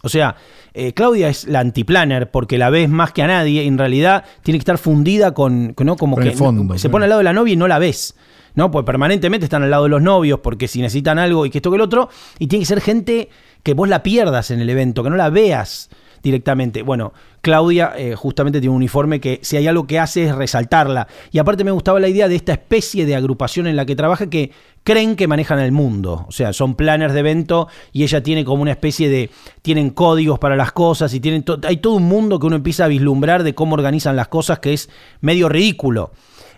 O 0.04 0.10
sea, 0.10 0.36
eh, 0.74 0.94
Claudia 0.94 1.30
es 1.30 1.48
la 1.48 1.60
antiplanner 1.60 2.30
porque 2.30 2.58
la 2.58 2.70
ves 2.70 2.90
más 2.90 3.12
que 3.12 3.24
a 3.24 3.28
nadie. 3.28 3.64
Y 3.64 3.68
en 3.68 3.78
realidad 3.78 4.26
tiene 4.44 4.58
que 4.60 4.62
estar 4.62 4.78
fundida 4.78 5.34
con, 5.34 5.74
¿no? 5.80 5.96
Como 5.96 6.18
que 6.18 6.30
el 6.30 6.34
fondo, 6.36 6.64
no- 6.64 6.74
se 6.76 6.82
claro. 6.82 6.92
pone 6.92 7.06
al 7.06 7.10
lado 7.10 7.20
de 7.20 7.24
la 7.24 7.34
novia 7.34 7.54
y 7.54 7.58
no 7.58 7.68
la 7.68 7.80
ves. 7.80 8.16
¿No? 8.56 8.72
Pues 8.72 8.86
permanentemente 8.86 9.46
están 9.46 9.62
al 9.62 9.70
lado 9.70 9.84
de 9.84 9.90
los 9.90 10.02
novios 10.02 10.40
porque 10.40 10.68
si 10.68 10.82
necesitan 10.82 11.20
algo 11.20 11.46
y 11.46 11.52
que 11.52 11.60
esto 11.60 11.70
que 11.70 11.76
el 11.76 11.82
otro. 11.82 12.10
Y 12.40 12.48
tiene 12.48 12.64
que 12.64 12.68
ser 12.68 12.82
gente 12.82 13.30
que 13.62 13.76
vos 13.76 13.88
la 13.88 14.02
pierdas 14.02 14.50
en 14.50 14.60
el 14.62 14.70
evento, 14.70 15.04
que 15.04 15.12
no 15.12 15.16
la 15.16 15.30
veas 15.30 15.90
directamente. 16.28 16.82
Bueno, 16.82 17.14
Claudia 17.42 17.94
eh, 17.98 18.16
justamente 18.16 18.60
tiene 18.60 18.72
un 18.72 18.78
uniforme 18.78 19.22
que 19.22 19.40
si 19.42 19.56
hay 19.56 19.68
algo 19.68 19.88
que 19.88 20.00
hace 20.00 20.26
es 20.26 20.36
resaltarla. 20.36 21.08
Y 21.32 21.40
aparte 21.40 21.64
me 21.64 21.72
gustaba 21.72 22.00
la 22.00 22.10
idea 22.10 22.28
de 22.28 22.36
esta 22.36 22.52
especie 22.52 23.06
de 23.06 23.16
agrupación 23.16 23.68
en 23.68 23.78
la 23.78 23.86
que 23.86 23.96
trabaja 23.96 24.30
que 24.30 24.52
creen 24.84 25.16
que 25.16 25.28
manejan 25.28 25.60
el 25.60 25.72
mundo. 25.72 26.26
O 26.28 26.32
sea, 26.32 26.52
son 26.52 26.76
planners 26.76 27.14
de 27.14 27.22
evento 27.22 27.70
y 27.94 28.04
ella 28.04 28.22
tiene 28.22 28.44
como 28.44 28.62
una 28.62 28.72
especie 28.72 29.10
de... 29.10 29.30
Tienen 29.62 29.92
códigos 29.92 30.40
para 30.40 30.58
las 30.58 30.74
cosas 30.74 31.14
y 31.14 31.20
tienen 31.20 31.46
hay 31.64 31.78
todo 31.78 31.94
un 31.94 32.04
mundo 32.04 32.40
que 32.40 32.48
uno 32.48 32.58
empieza 32.58 32.86
a 32.86 32.88
vislumbrar 32.90 33.44
de 33.44 33.56
cómo 33.56 33.76
organizan 33.76 34.16
las 34.18 34.28
cosas 34.28 34.60
que 34.60 34.74
es 34.74 34.90
medio 35.22 35.48
ridículo. 35.48 36.12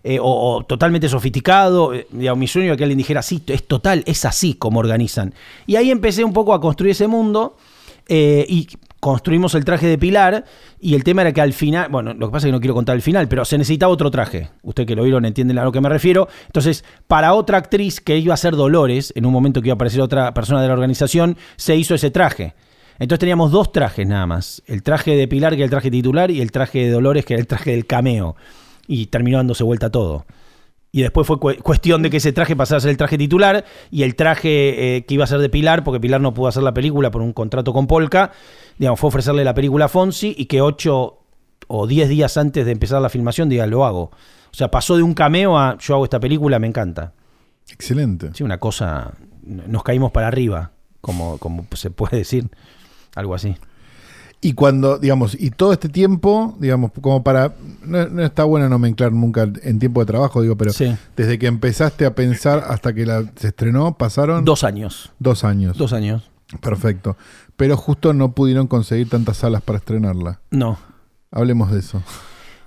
eh, 0.03 0.17
o, 0.21 0.63
totalmente 0.67 1.07
sofisticado. 1.09 1.93
eh, 1.93 2.07
mi 2.35 2.47
sueño 2.47 2.75
que 2.75 2.83
alguien 2.83 2.97
dijera, 2.97 3.21
sí, 3.21 3.43
es 3.47 3.67
total, 3.67 4.03
es 4.07 4.25
así 4.25 4.55
como 4.55 4.79
organizan. 4.79 5.33
Y 5.67 5.75
ahí 5.75 5.91
empecé 5.91 6.23
un 6.23 6.33
poco 6.33 6.53
a 6.53 6.61
construir 6.61 6.91
ese 6.91 7.07
mundo 7.07 7.57
eh, 8.09 8.45
y 8.49 8.67
construimos 8.99 9.55
el 9.55 9.63
traje 9.63 9.87
de 9.87 9.97
Pilar 9.97 10.43
y 10.79 10.95
el 10.95 11.03
tema 11.03 11.21
era 11.21 11.31
que 11.31 11.41
al 11.41 11.53
final, 11.53 11.89
bueno, 11.89 12.13
lo 12.13 12.27
que 12.27 12.31
pasa 12.31 12.47
es 12.47 12.49
que 12.49 12.51
no 12.51 12.59
quiero 12.59 12.73
contar 12.73 12.95
el 12.95 13.01
final, 13.01 13.27
pero 13.27 13.45
se 13.45 13.57
necesitaba 13.57 13.93
otro 13.93 14.11
traje. 14.11 14.49
Ustedes 14.63 14.87
que 14.87 14.95
lo 14.95 15.03
vieron 15.03 15.25
entienden 15.25 15.57
a 15.59 15.63
lo 15.63 15.71
que 15.71 15.79
me 15.79 15.89
refiero. 15.89 16.27
Entonces, 16.47 16.83
para 17.07 17.33
otra 17.33 17.59
actriz 17.59 18.01
que 18.01 18.17
iba 18.17 18.33
a 18.33 18.37
ser 18.37 18.55
Dolores, 18.55 19.13
en 19.15 19.25
un 19.25 19.31
momento 19.31 19.61
que 19.61 19.67
iba 19.67 19.73
a 19.73 19.75
aparecer 19.75 20.01
otra 20.01 20.33
persona 20.33 20.61
de 20.61 20.67
la 20.67 20.73
organización, 20.73 21.37
se 21.55 21.75
hizo 21.75 21.95
ese 21.95 22.11
traje. 22.11 22.55
Entonces 22.99 23.19
teníamos 23.19 23.51
dos 23.51 23.71
trajes 23.71 24.05
nada 24.05 24.25
más. 24.25 24.61
El 24.65 24.83
traje 24.83 25.15
de 25.15 25.27
Pilar, 25.27 25.53
que 25.53 25.59
era 25.59 25.65
el 25.65 25.69
traje 25.69 25.89
titular, 25.89 26.31
y 26.31 26.41
el 26.41 26.51
traje 26.51 26.79
de 26.79 26.89
Dolores, 26.89 27.25
que 27.25 27.35
era 27.35 27.41
el 27.41 27.47
traje 27.47 27.71
del 27.71 27.85
cameo. 27.85 28.35
Y 28.87 29.05
terminó 29.05 29.37
dándose 29.37 29.63
vuelta 29.63 29.89
todo. 29.89 30.25
Y 30.91 31.01
después 31.03 31.27
fue 31.27 31.39
cu- 31.39 31.53
cuestión 31.61 32.01
de 32.01 32.09
que 32.09 32.17
ese 32.17 32.33
traje 32.33 32.55
pasara 32.55 32.77
a 32.77 32.81
ser 32.81 32.89
el 32.89 32.97
traje 32.97 33.17
titular 33.17 33.63
y 33.91 34.03
el 34.03 34.15
traje 34.15 34.97
eh, 34.97 35.05
que 35.05 35.13
iba 35.13 35.23
a 35.23 35.27
ser 35.27 35.39
de 35.39 35.49
Pilar, 35.49 35.83
porque 35.83 35.99
Pilar 35.99 36.19
no 36.19 36.33
pudo 36.33 36.47
hacer 36.47 36.63
la 36.63 36.73
película 36.73 37.11
por 37.11 37.21
un 37.21 37.31
contrato 37.33 37.73
con 37.73 37.85
Polka, 37.85 38.31
digamos, 38.79 38.99
fue 38.99 39.09
ofrecerle 39.09 39.43
la 39.43 39.53
película 39.53 39.85
a 39.85 39.87
Fonsi 39.87 40.33
y 40.37 40.45
que 40.45 40.61
ocho 40.61 41.19
o 41.67 41.85
diez 41.85 42.09
días 42.09 42.37
antes 42.37 42.65
de 42.65 42.71
empezar 42.71 43.01
la 43.01 43.09
filmación 43.09 43.49
diga, 43.49 43.67
lo 43.67 43.85
hago. 43.85 44.09
O 44.51 44.53
sea, 44.55 44.71
pasó 44.71 44.97
de 44.97 45.03
un 45.03 45.13
cameo 45.13 45.59
a 45.59 45.77
yo 45.77 45.93
hago 45.93 46.05
esta 46.05 46.19
película, 46.19 46.57
me 46.57 46.65
encanta. 46.65 47.13
Excelente. 47.71 48.31
Sí, 48.33 48.41
una 48.43 48.57
cosa, 48.57 49.13
nos 49.43 49.83
caímos 49.83 50.11
para 50.11 50.27
arriba, 50.27 50.71
como, 51.01 51.37
como 51.37 51.67
se 51.73 51.91
puede 51.91 52.17
decir, 52.17 52.49
algo 53.15 53.35
así. 53.35 53.55
Y 54.41 54.53
cuando, 54.53 54.97
digamos, 54.99 55.35
y 55.37 55.49
todo 55.51 55.73
este 55.73 55.89
tiempo, 55.89 56.55
digamos, 56.59 56.91
como 57.01 57.23
para. 57.23 57.53
No, 57.85 58.07
no 58.07 58.23
está 58.23 58.45
bueno 58.45 58.69
nomenclar 58.69 59.11
nunca 59.11 59.49
en 59.63 59.79
tiempo 59.79 59.99
de 59.99 60.05
trabajo, 60.05 60.41
digo, 60.41 60.55
pero 60.55 60.71
Sí. 60.71 60.95
desde 61.17 61.37
que 61.37 61.47
empezaste 61.47 62.05
a 62.05 62.15
pensar 62.15 62.63
hasta 62.69 62.93
que 62.93 63.05
la, 63.05 63.25
se 63.35 63.49
estrenó, 63.49 63.97
pasaron 63.97 64.45
Dos 64.45 64.63
años. 64.63 65.11
dos 65.19 65.43
años. 65.43 65.77
Dos 65.77 65.91
años. 65.91 66.23
Perfecto. 66.61 67.17
Pero 67.57 67.75
justo 67.75 68.13
no 68.13 68.31
pudieron 68.31 68.67
conseguir 68.67 69.09
tantas 69.09 69.37
salas 69.37 69.61
para 69.61 69.77
estrenarla. 69.79 70.39
No. 70.51 70.77
Hablemos 71.31 71.71
de 71.71 71.79
eso. 71.79 72.01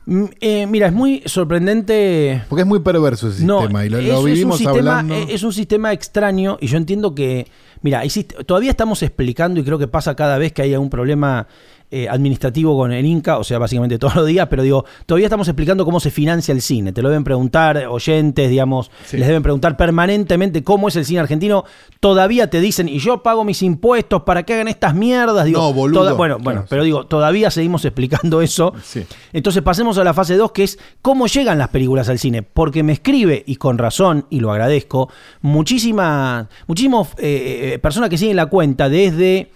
Mm, 0.04 0.24
eh, 0.40 0.66
mira, 0.66 0.88
es 0.88 0.92
muy 0.92 1.22
sorprendente. 1.26 2.42
Porque 2.48 2.62
es 2.62 2.66
muy 2.68 2.80
perverso 2.80 3.28
ese 3.28 3.44
No, 3.44 3.60
sistema 3.60 3.86
y 3.86 3.88
lo, 3.88 3.98
es- 3.98 4.06
lo 4.08 4.12
es 4.14 4.18
un 4.18 4.24
vivimos 4.26 4.58
sistema- 4.58 4.78
hablando. 4.98 5.14
eh, 5.14 5.26
Es 5.30 5.42
un 5.42 5.52
sistema 5.52 5.92
extraño 5.92 6.58
y 6.60 6.66
yo 6.66 6.76
entiendo 6.76 7.14
que, 7.14 7.46
mira, 7.82 8.02
todavía 8.46 8.70
estamos 8.70 9.02
explicando 9.02 9.60
y 9.60 9.64
creo 9.64 9.78
que 9.78 9.88
pasa 9.88 10.16
cada 10.16 10.38
vez 10.38 10.52
que 10.52 10.62
hay 10.62 10.72
algún 10.72 10.90
problema 10.90 11.46
eh, 11.94 12.08
administrativo 12.08 12.76
con 12.76 12.90
el 12.92 13.04
Inca, 13.04 13.36
o 13.38 13.44
sea, 13.44 13.58
básicamente 13.58 13.98
todos 13.98 14.14
los 14.16 14.26
días, 14.26 14.48
pero 14.48 14.62
digo, 14.62 14.84
todavía 15.06 15.26
estamos 15.26 15.46
explicando 15.46 15.84
cómo 15.84 16.00
se 16.00 16.10
financia 16.10 16.52
el 16.52 16.62
cine. 16.62 16.92
Te 16.92 17.02
lo 17.02 17.10
deben 17.10 17.22
preguntar 17.22 17.86
oyentes, 17.86 18.48
digamos, 18.48 18.90
Sí. 19.04 19.18
les 19.18 19.26
deben 19.28 19.42
preguntar 19.42 19.76
permanentemente 19.76 20.64
cómo 20.64 20.88
es 20.88 20.96
el 20.96 21.04
cine 21.04 21.20
argentino. 21.20 21.64
Todavía 22.00 22.48
te 22.48 22.60
dicen, 22.60 22.88
y 22.88 22.98
yo 22.98 23.22
pago 23.22 23.44
mis 23.44 23.62
impuestos 23.62 24.22
para 24.22 24.42
que 24.42 24.54
hagan 24.54 24.68
estas 24.68 24.94
mierdas. 24.94 25.44
Digo, 25.44 25.60
No, 25.60 25.72
boludo. 25.72 26.00
toda- 26.16 26.36
bueno, 26.38 26.64
pero 26.68 26.82
digo, 26.82 27.04
todavía 27.06 27.50
seguimos 27.50 27.84
explicando 27.84 28.40
eso. 28.42 28.72
Sí. 28.82 29.04
Entonces 29.32 29.62
pasemos 29.62 29.98
a 29.98 30.04
la 30.04 30.14
fase 30.14 30.36
2, 30.36 30.52
que 30.52 30.62
es 30.64 30.78
cómo 31.02 31.26
llegan 31.26 31.58
las 31.58 31.68
películas 31.68 32.08
al 32.08 32.18
cine. 32.18 32.42
Porque 32.42 32.82
me 32.82 32.92
escribe, 32.94 33.42
y 33.46 33.56
con 33.56 33.76
razón, 33.76 34.26
y 34.30 34.40
lo 34.40 34.50
agradezco, 34.50 35.10
muchísimas, 35.42 36.46
muchísimas 36.66 37.08
eh, 37.18 37.72
eh, 37.74 37.78
personas 37.78 38.10
que 38.10 38.18
siguen 38.18 38.36
la 38.36 38.46
cuenta 38.46 38.88
desde 38.88 39.50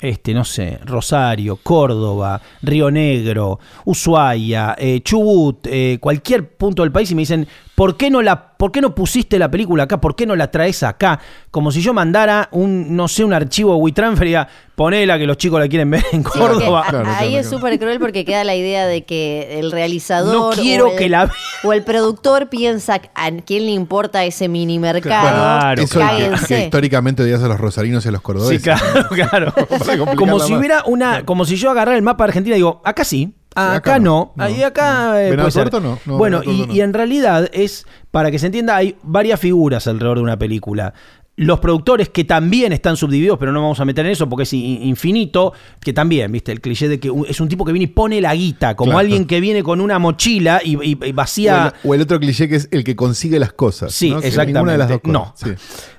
este, 0.00 0.32
no 0.34 0.44
sé, 0.44 0.78
Rosario, 0.84 1.56
Córdoba, 1.56 2.40
Río 2.62 2.90
Negro, 2.90 3.58
Ushuaia, 3.84 4.74
eh, 4.78 5.00
Chubut, 5.02 5.66
eh, 5.66 5.98
cualquier 6.00 6.48
punto 6.56 6.82
del 6.82 6.92
país 6.92 7.10
y 7.10 7.14
me 7.14 7.22
dicen, 7.22 7.46
¿por 7.80 7.96
qué, 7.96 8.10
no 8.10 8.20
la, 8.20 8.58
¿por 8.58 8.72
qué 8.72 8.82
no 8.82 8.94
pusiste 8.94 9.38
la 9.38 9.50
película 9.50 9.84
acá? 9.84 10.02
¿Por 10.02 10.14
qué 10.14 10.26
no 10.26 10.36
la 10.36 10.50
traes 10.50 10.82
acá? 10.82 11.18
Como 11.50 11.72
si 11.72 11.80
yo 11.80 11.94
mandara 11.94 12.50
un, 12.52 12.94
no 12.94 13.08
sé, 13.08 13.24
un 13.24 13.32
archivo 13.32 13.74
WeTransfer 13.76 14.26
y 14.26 14.30
diga, 14.32 14.48
ponela 14.74 15.18
que 15.18 15.26
los 15.26 15.38
chicos 15.38 15.58
la 15.58 15.66
quieren 15.66 15.90
ver 15.90 16.04
en 16.12 16.22
Sí, 16.22 16.28
Córdoba. 16.30 16.84
Claro, 16.90 17.08
ahí 17.08 17.28
claro, 17.30 17.36
es 17.40 17.46
claro. 17.48 17.56
súper 17.56 17.78
cruel 17.78 17.98
porque 17.98 18.26
queda 18.26 18.44
la 18.44 18.54
idea 18.54 18.86
de 18.86 19.06
que 19.06 19.58
el 19.60 19.72
realizador 19.72 20.54
No 20.56 20.62
quiero 20.62 20.88
o 20.88 20.90
el, 20.90 20.98
que 20.98 21.08
la 21.08 21.24
vea. 21.24 21.34
o 21.64 21.72
el 21.72 21.82
productor 21.82 22.50
piensa 22.50 23.00
a 23.14 23.30
quién 23.46 23.64
le 23.64 23.72
importa 23.72 24.26
ese 24.26 24.48
mini 24.50 24.78
mercado. 24.78 25.28
Claro, 25.30 25.80
Eso 25.82 26.00
es 26.02 26.40
que- 26.42 26.46
que, 26.54 26.64
históricamente 26.64 27.22
odias 27.22 27.42
a 27.42 27.48
los 27.48 27.58
rosarinos 27.58 28.04
y 28.04 28.08
a 28.08 28.10
los 28.12 28.20
Sí, 28.20 28.24
cordobeses. 28.24 28.62
claro, 28.62 29.08
claro. 29.30 29.54
Complicarla 29.68 30.16
como 30.16 30.38
si 30.38 30.52
más. 30.52 30.58
hubiera 30.58 30.82
una, 30.84 31.24
como 31.24 31.46
si 31.46 31.56
yo 31.56 31.70
agarrara 31.70 31.96
el 31.96 32.02
mapa 32.02 32.24
de 32.24 32.28
Argentina 32.28 32.56
y 32.56 32.58
digo, 32.58 32.82
acá 32.84 33.04
sí, 33.04 33.32
acá, 33.54 33.74
acá 33.74 33.98
no, 33.98 34.32
no, 34.36 34.44
ahí 34.44 34.62
acá 34.62 35.22
eh, 35.22 35.34
puede 35.34 35.50
ser. 35.50 35.72
No, 35.72 35.98
no, 36.04 36.18
bueno, 36.18 36.42
y 36.44 36.80
en 36.80 36.92
realidad 36.92 37.48
es, 37.52 37.86
para 38.10 38.30
que 38.30 38.38
se 38.38 38.46
entienda, 38.46 38.76
hay 38.76 38.96
varias 39.02 39.40
figuras 39.40 39.86
alrededor 39.86 40.18
de 40.18 40.24
una 40.24 40.38
película. 40.38 40.94
Los 41.36 41.58
productores 41.60 42.10
que 42.10 42.24
también 42.24 42.72
están 42.74 42.98
subdivididos, 42.98 43.38
pero 43.38 43.50
no 43.50 43.62
vamos 43.62 43.80
a 43.80 43.86
meter 43.86 44.04
en 44.04 44.12
eso 44.12 44.28
porque 44.28 44.42
es 44.42 44.52
infinito, 44.52 45.54
que 45.80 45.94
también, 45.94 46.30
viste, 46.30 46.52
el 46.52 46.60
cliché 46.60 46.86
de 46.86 47.00
que 47.00 47.10
es 47.28 47.40
un 47.40 47.48
tipo 47.48 47.64
que 47.64 47.72
viene 47.72 47.84
y 47.84 47.86
pone 47.86 48.20
la 48.20 48.34
guita, 48.34 48.76
como 48.76 48.90
Claro. 48.90 48.98
alguien 48.98 49.24
que 49.24 49.40
viene 49.40 49.62
con 49.62 49.80
una 49.80 49.98
mochila 49.98 50.60
y, 50.62 50.76
y- 50.84 50.90
y 50.92 50.98
O 51.00 51.04
el, 51.04 51.12
vacía. 51.14 51.72
o 51.82 51.94
el 51.94 52.02
otro 52.02 52.20
cliché 52.20 52.46
que 52.46 52.56
es 52.56 52.68
el 52.72 52.84
que 52.84 52.94
consigue 52.94 53.38
las 53.38 53.54
cosas. 53.54 53.94
Sí, 53.94 54.10
¿no? 54.10 54.18
Exactamente. 54.18 54.72
De 54.72 54.78
las 54.78 54.88
dos 54.90 55.00
cosas. 55.00 55.12
No. 55.12 55.32
Sí. 55.34 55.50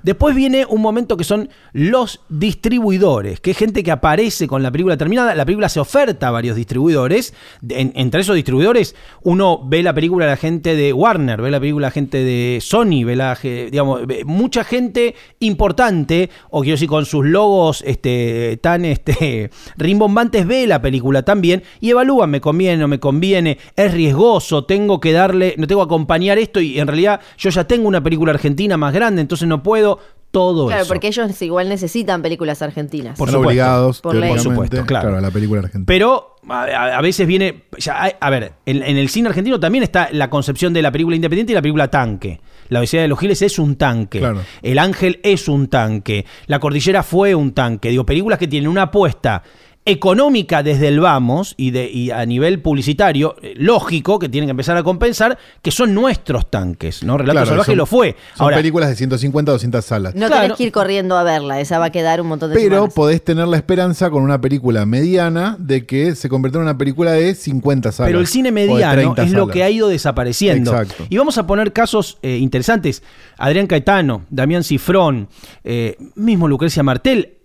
Después 0.04 0.36
viene 0.36 0.66
un 0.68 0.82
momento 0.82 1.18
que 1.18 1.24
son 1.24 1.50
los 1.74 2.22
distribuidores, 2.30 3.40
que 3.40 3.52
es 3.52 3.58
gente 3.58 3.82
que 3.84 3.92
aparece 3.92 4.48
con 4.48 4.62
la 4.62 4.72
película 4.72 4.96
terminada. 4.98 5.34
La 5.34 5.46
película 5.46 5.70
se 5.70 5.80
oferta 5.80 6.28
a 6.28 6.32
varios 6.32 6.56
distribuidores. 6.56 7.34
En- 7.68 7.92
entre 7.96 8.22
esos 8.22 8.36
distribuidores, 8.36 8.96
uno 9.24 9.62
ve 9.66 9.82
la 9.82 9.94
película 9.94 10.26
de 10.26 10.32
la 10.32 10.38
gente 10.38 10.76
de 10.76 10.94
Warner, 10.94 11.42
ve 11.42 11.50
la 11.50 11.60
película 11.60 11.88
de 11.88 11.90
la 11.90 11.94
gente 11.94 12.18
de 12.24 12.60
Sony, 12.62 13.04
ve 13.06 13.16
la, 13.16 13.36
digamos, 13.42 14.06
ve 14.06 14.24
mucha 14.26 14.64
gente 14.64 15.16
importante, 15.40 16.30
o 16.50 16.62
quiero 16.62 16.76
decir, 16.76 16.88
con 16.90 17.06
sus 17.06 17.26
logos 17.26 17.84
este, 17.86 18.58
tan 18.62 18.86
este, 18.86 19.50
rimbombantes, 19.78 20.46
ve 20.48 20.68
la 20.68 20.82
película 20.82 21.24
también 21.24 21.64
y 21.80 21.90
evalúa, 21.92 22.28
me 22.28 22.42
conviene, 22.42 22.78
no 22.78 22.88
me 22.88 23.00
conviene, 23.00 23.58
es 23.76 23.94
riesgoso, 23.94 24.66
tengo 24.66 25.00
que 25.00 25.12
darle, 25.12 25.56
no 25.58 25.68
tengo 25.68 25.82
que 25.82 25.86
acompañar 25.86 26.38
esto 26.38 26.60
y 26.62 26.80
en 26.80 26.88
realidad 26.88 27.22
yo 27.38 27.50
ya 27.50 27.66
tengo 27.66 27.88
una 27.88 28.02
película 28.04 28.32
argentina 28.32 28.78
más 28.78 28.94
grande, 28.94 29.22
entonces 29.22 29.48
no 29.48 29.64
puedo 29.64 30.00
todo 30.32 30.68
Claro, 30.68 30.84
eso. 30.84 30.88
porque 30.94 31.08
ellos 31.08 31.42
igual 31.42 31.68
necesitan 31.68 32.22
películas 32.22 32.62
argentinas. 32.62 33.18
Por 33.18 33.28
Están 33.28 33.42
supuesto. 33.42 33.48
obligados, 33.50 34.00
Por 34.02 34.40
supuesto, 34.40 34.86
claro. 34.86 35.20
la 35.20 35.30
película 35.30 35.60
argentina. 35.60 35.84
Pero 35.86 36.36
a, 36.48 36.62
a- 36.64 36.98
a 36.98 37.02
veces 37.02 37.28
viene. 37.28 37.64
ya 37.78 38.02
hay- 38.02 38.14
a 38.18 38.30
ver, 38.30 38.54
en, 38.66 38.82
en 38.82 38.96
el 38.96 39.10
cine 39.10 39.28
argentino 39.28 39.60
también 39.60 39.84
está 39.84 40.08
la 40.14 40.30
concepción 40.30 40.72
de 40.72 40.82
la 40.82 40.90
película 40.90 41.18
independiente 41.18 41.52
y 41.52 41.56
la 41.56 41.62
película 41.62 41.90
tanque. 41.90 42.40
La 42.72 42.80
Odisea 42.80 43.02
de 43.02 43.10
los 43.10 43.20
Giles 43.20 43.42
es 43.42 43.60
un 43.60 43.76
tanque. 43.76 44.20
Claro. 44.20 44.44
El 44.62 44.80
Ángel 44.80 45.20
es 45.24 45.50
un 45.50 45.68
tanque. 45.68 46.26
La 46.48 46.58
Cordillera 46.62 47.04
fue 47.04 47.36
un 47.36 47.52
tanque. 47.52 47.90
Digo, 47.90 48.06
películas 48.06 48.40
que 48.40 48.48
tienen 48.48 48.70
una 48.70 48.84
apuesta 48.84 49.44
económica 49.84 50.62
desde 50.62 50.88
el 50.90 51.00
vamos 51.00 51.56
y, 51.58 51.72
de, 51.72 51.90
y 51.90 52.12
a 52.12 52.24
nivel 52.26 52.62
publicitario, 52.62 53.36
eh, 53.42 53.54
lógico, 53.58 54.20
que 54.20 54.30
tienen 54.30 54.48
que 54.48 54.52
empezar 54.52 54.78
a 54.78 54.84
compensar, 54.84 55.38
que 55.62 55.72
son 55.72 55.94
nuestros 55.96 56.50
tanques, 56.52 57.04
¿no? 57.04 57.18
Relato 57.18 57.34
Claro, 57.34 57.48
Salvaje 57.48 57.72
son- 57.72 57.78
lo 57.78 57.86
fue. 57.88 58.16
Son 58.36 58.44
Ahora, 58.46 58.58
películas 58.58 58.90
de 58.90 58.96
150 58.96 59.52
200 59.52 59.84
salas. 59.84 60.14
No 60.16 60.28
Claro. 60.28 60.42
tenés 60.44 60.58
que 60.58 60.64
ir 60.66 60.72
corriendo 60.72 61.18
a 61.18 61.24
verla, 61.24 61.60
esa 61.60 61.80
va 61.80 61.86
a 61.86 61.90
quedar 61.92 62.22
un 62.22 62.28
montón 62.28 62.50
de 62.52 62.56
Pero 62.56 62.76
semanas. 62.76 62.94
podés 62.94 63.24
tener 63.24 63.48
la 63.48 63.58
esperanza 63.58 64.10
con 64.12 64.22
una 64.24 64.40
película 64.40 64.86
mediana 64.86 65.56
de 65.60 65.86
que 65.86 66.14
se 66.16 66.30
convierta 66.30 66.60
en 66.60 66.64
una 66.64 66.78
película 66.78 67.14
de 67.14 67.34
50 67.34 67.92
salas. 67.92 68.10
Pero 68.10 68.20
el 68.20 68.28
cine 68.28 68.52
mediano 68.52 68.94
30 69.16 69.24
es 69.24 69.32
lo 69.32 69.48
que 69.48 69.64
ha 69.64 69.70
ido 69.70 69.88
desapareciendo. 69.88 70.72
Exacto. 70.72 71.06
Y 71.10 71.18
vamos 71.18 71.38
a 71.40 71.48
poner 71.48 71.74
casos 71.74 72.20
eh, 72.22 72.38
interesantes. 72.38 73.02
Adrián 73.38 73.66
Caetano, 73.66 74.26
Damián 74.30 74.64
Cifrón, 74.64 75.28
eh, 75.64 75.98
mismo 76.16 76.48
Lucrecia 76.48 76.84
Martel. 76.84 77.38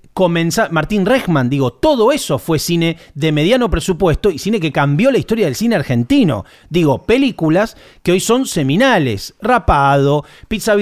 Martín 0.71 1.05
Rechman, 1.05 1.51
digo, 1.51 1.75
todo 1.75 2.11
eso 2.11 2.39
fue 2.39 2.59
cine 2.59 2.97
de 3.15 3.33
mediano 3.33 3.69
presupuesto 3.69 4.31
y 4.31 4.39
cine 4.39 4.61
que 4.61 4.73
cambió 4.73 5.11
la 5.11 5.19
historia 5.19 5.45
del 5.45 5.55
cine 5.55 5.77
argentino. 5.77 6.47
Digo, 6.71 7.03
películas 7.03 7.77
que 8.03 8.13
hoy 8.13 8.21
son 8.21 8.47
seminales. 8.47 9.35
Rapado, 9.43 10.25
Pizza 10.49 10.75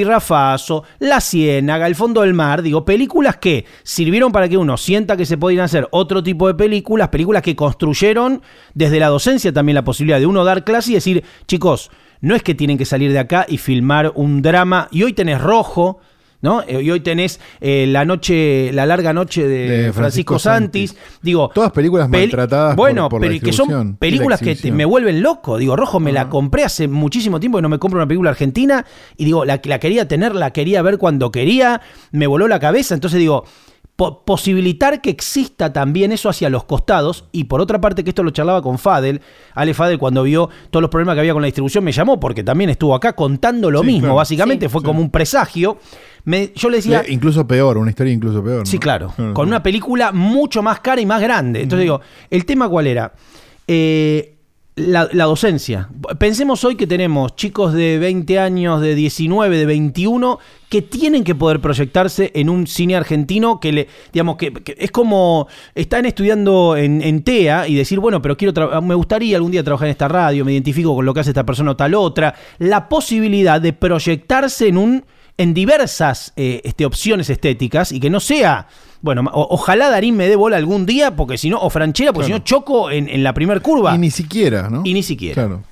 La 1.00 1.20
Ciénaga, 1.20 1.86
El 1.88 1.96
Fondo 1.96 2.20
del 2.20 2.32
Mar. 2.32 2.62
Digo, 2.62 2.84
películas 2.84 3.36
que 3.38 3.64
sirvieron 3.82 4.30
para 4.30 4.48
que 4.48 4.56
uno 4.56 4.76
sienta 4.76 5.16
que 5.16 5.26
se 5.26 5.36
podían 5.36 5.64
hacer 5.64 5.88
otro 5.90 6.22
tipo 6.22 6.46
de 6.46 6.54
películas, 6.54 7.08
películas 7.08 7.42
que 7.42 7.56
construyeron 7.56 8.40
desde 8.74 9.00
la 9.00 9.08
docencia 9.08 9.52
también 9.52 9.74
la 9.74 9.84
posibilidad 9.84 10.20
de 10.20 10.26
uno 10.26 10.44
dar 10.44 10.62
clase 10.62 10.92
y 10.92 10.94
decir, 10.94 11.24
chicos, 11.48 11.90
no 12.20 12.36
es 12.36 12.42
que 12.44 12.54
tienen 12.54 12.78
que 12.78 12.84
salir 12.84 13.12
de 13.12 13.18
acá 13.18 13.46
y 13.48 13.58
filmar 13.58 14.12
un 14.14 14.42
drama. 14.42 14.86
Y 14.92 15.02
hoy 15.02 15.12
tenés 15.12 15.40
rojo. 15.40 15.98
¿No? 16.44 16.60
Eh, 16.68 16.82
Y 16.82 16.90
hoy 16.90 17.00
tenés 17.00 17.40
eh, 17.62 17.86
la 17.88 18.04
noche, 18.04 18.70
la 18.74 18.84
larga 18.84 19.14
noche 19.14 19.48
de, 19.48 19.56
De 19.56 19.92
Francisco, 19.94 20.34
Francisco 20.34 20.38
Santis. 20.38 20.90
Santis. 20.90 21.18
Digo, 21.22 21.50
Todas 21.54 21.72
películas 21.72 22.06
peli- 22.10 22.24
maltratadas 22.26 22.76
por- 22.76 22.84
Bueno, 22.84 23.08
por 23.08 23.22
la 23.22 23.28
pero 23.28 23.40
que 23.42 23.52
son 23.54 23.90
y 23.90 23.92
películas 23.94 24.40
que 24.40 24.54
te- 24.54 24.70
me 24.70 24.84
vuelven 24.84 25.22
loco. 25.22 25.56
Digo, 25.56 25.74
Rojo 25.74 26.00
me 26.00 26.12
la 26.12 26.28
compré 26.28 26.64
hace 26.64 26.86
muchísimo 26.86 27.40
tiempo 27.40 27.56
que 27.56 27.62
no 27.62 27.70
me 27.70 27.78
compro 27.78 27.98
una 27.98 28.06
película 28.06 28.28
argentina. 28.28 28.84
Y 29.16 29.24
digo, 29.24 29.46
la, 29.46 29.58
la 29.64 29.78
quería 29.80 30.06
tener, 30.06 30.34
la 30.34 30.52
quería 30.52 30.82
ver 30.82 30.98
cuando 30.98 31.32
quería. 31.32 31.80
Me 32.12 32.26
voló 32.26 32.46
la 32.46 32.60
cabeza. 32.60 32.92
Entonces 32.94 33.18
digo, 33.20 33.44
po- 33.96 34.24
posibilitar 34.26 35.00
que 35.00 35.08
exista 35.08 35.72
también 35.72 36.12
eso 36.12 36.28
hacia 36.28 36.50
los 36.50 36.64
costados. 36.64 37.24
Y 37.32 37.44
por 37.44 37.62
otra 37.62 37.80
parte, 37.80 38.04
que 38.04 38.10
esto 38.10 38.22
lo 38.22 38.32
charlaba 38.32 38.60
con 38.60 38.78
Fadel. 38.78 39.22
Ale 39.54 39.72
Fadel, 39.72 39.98
cuando 39.98 40.22
vio 40.24 40.50
todos 40.70 40.82
los 40.82 40.90
problemas 40.90 41.14
que 41.14 41.20
había 41.20 41.32
con 41.32 41.40
la 41.40 41.46
distribución, 41.46 41.84
me 41.84 41.92
llamó 41.92 42.20
porque 42.20 42.44
también 42.44 42.68
estuvo 42.68 42.94
acá 42.94 43.14
contando 43.14 43.70
lo 43.70 43.80
Sí, 43.80 43.86
mismo. 43.86 44.00
claro. 44.02 44.16
Básicamente 44.16 44.66
Sí. 44.66 44.72
fue 44.72 44.82
como 44.82 45.00
un 45.00 45.10
presagio. 45.10 45.78
Me- 46.24 46.52
yo 46.54 46.68
le 46.70 46.76
decía. 46.78 47.02
Le- 47.02 47.12
incluso 47.12 47.46
peor, 47.46 47.76
una 47.78 47.90
historia 47.90 48.12
incluso 48.12 48.42
peor. 48.42 48.66
Sí, 48.66 48.78
claro. 48.78 49.12
Con 49.34 49.48
una 49.48 49.62
película 49.62 50.12
mucho 50.12 50.62
más 50.62 50.80
cara 50.80 51.00
y 51.00 51.06
más 51.06 51.20
grande. 51.20 51.62
Entonces 51.62 51.82
digo, 51.84 52.00
¿el 52.30 52.44
tema 52.46 52.68
cuál 52.68 52.86
era? 52.86 53.12
Eh, 53.66 54.30
la, 54.76 55.08
la 55.12 55.24
docencia. 55.26 55.88
Pensemos 56.18 56.64
hoy 56.64 56.74
que 56.74 56.88
tenemos 56.88 57.36
chicos 57.36 57.72
de 57.74 57.96
20 57.98 58.40
años, 58.40 58.80
de 58.80 58.96
19, 58.96 59.56
de 59.56 59.66
21, 59.66 60.40
que 60.68 60.82
tienen 60.82 61.22
que 61.22 61.36
poder 61.36 61.60
proyectarse 61.60 62.32
en 62.34 62.48
un 62.50 62.66
cine 62.66 62.96
argentino 62.96 63.60
que 63.60 63.70
le, 63.72 63.88
digamos, 64.12 64.36
que, 64.36 64.52
que 64.52 64.74
es 64.76 64.90
como 64.90 65.46
están 65.76 66.06
estudiando 66.06 66.76
en, 66.76 67.02
en 67.02 67.22
TEA 67.22 67.68
y 67.68 67.76
decir, 67.76 68.00
bueno, 68.00 68.20
pero 68.20 68.36
quiero 68.36 68.82
me 68.82 68.96
gustaría 68.96 69.36
algún 69.36 69.52
día 69.52 69.62
trabajar 69.62 69.86
en 69.86 69.92
esta 69.92 70.08
radio, 70.08 70.44
me 70.44 70.52
identifico 70.52 70.92
con 70.96 71.04
lo 71.06 71.14
que 71.14 71.20
hace 71.20 71.30
esta 71.30 71.46
persona 71.46 71.70
o 71.70 71.76
tal 71.76 71.94
otra. 71.94 72.34
La 72.58 72.88
posibilidad 72.88 73.60
de 73.60 73.74
proyectarse 73.74 74.66
en 74.66 74.78
un 74.78 75.04
en 75.36 75.54
diversas 75.54 76.32
eh, 76.36 76.60
este, 76.64 76.84
opciones 76.86 77.28
estéticas 77.30 77.90
y 77.92 78.00
que 78.00 78.08
no 78.10 78.20
sea, 78.20 78.68
bueno, 79.00 79.22
o- 79.32 79.48
ojalá 79.50 79.90
Darín 79.90 80.16
me 80.16 80.28
dé 80.28 80.36
bola 80.36 80.56
algún 80.56 80.86
día, 80.86 81.16
porque 81.16 81.38
si 81.38 81.50
no, 81.50 81.58
o 81.60 81.70
Franchera, 81.70 82.12
porque 82.12 82.28
Claro. 82.28 82.38
si 82.38 82.40
no 82.40 82.44
choco 82.44 82.90
en, 82.90 83.08
en 83.08 83.22
la 83.24 83.34
primer 83.34 83.60
curva. 83.60 83.94
Y 83.94 83.98
ni 83.98 84.10
siquiera, 84.10 84.68
¿no? 84.70 84.82
Y 84.84 84.94
ni 84.94 85.02
siquiera. 85.02 85.34
Claro. 85.34 85.62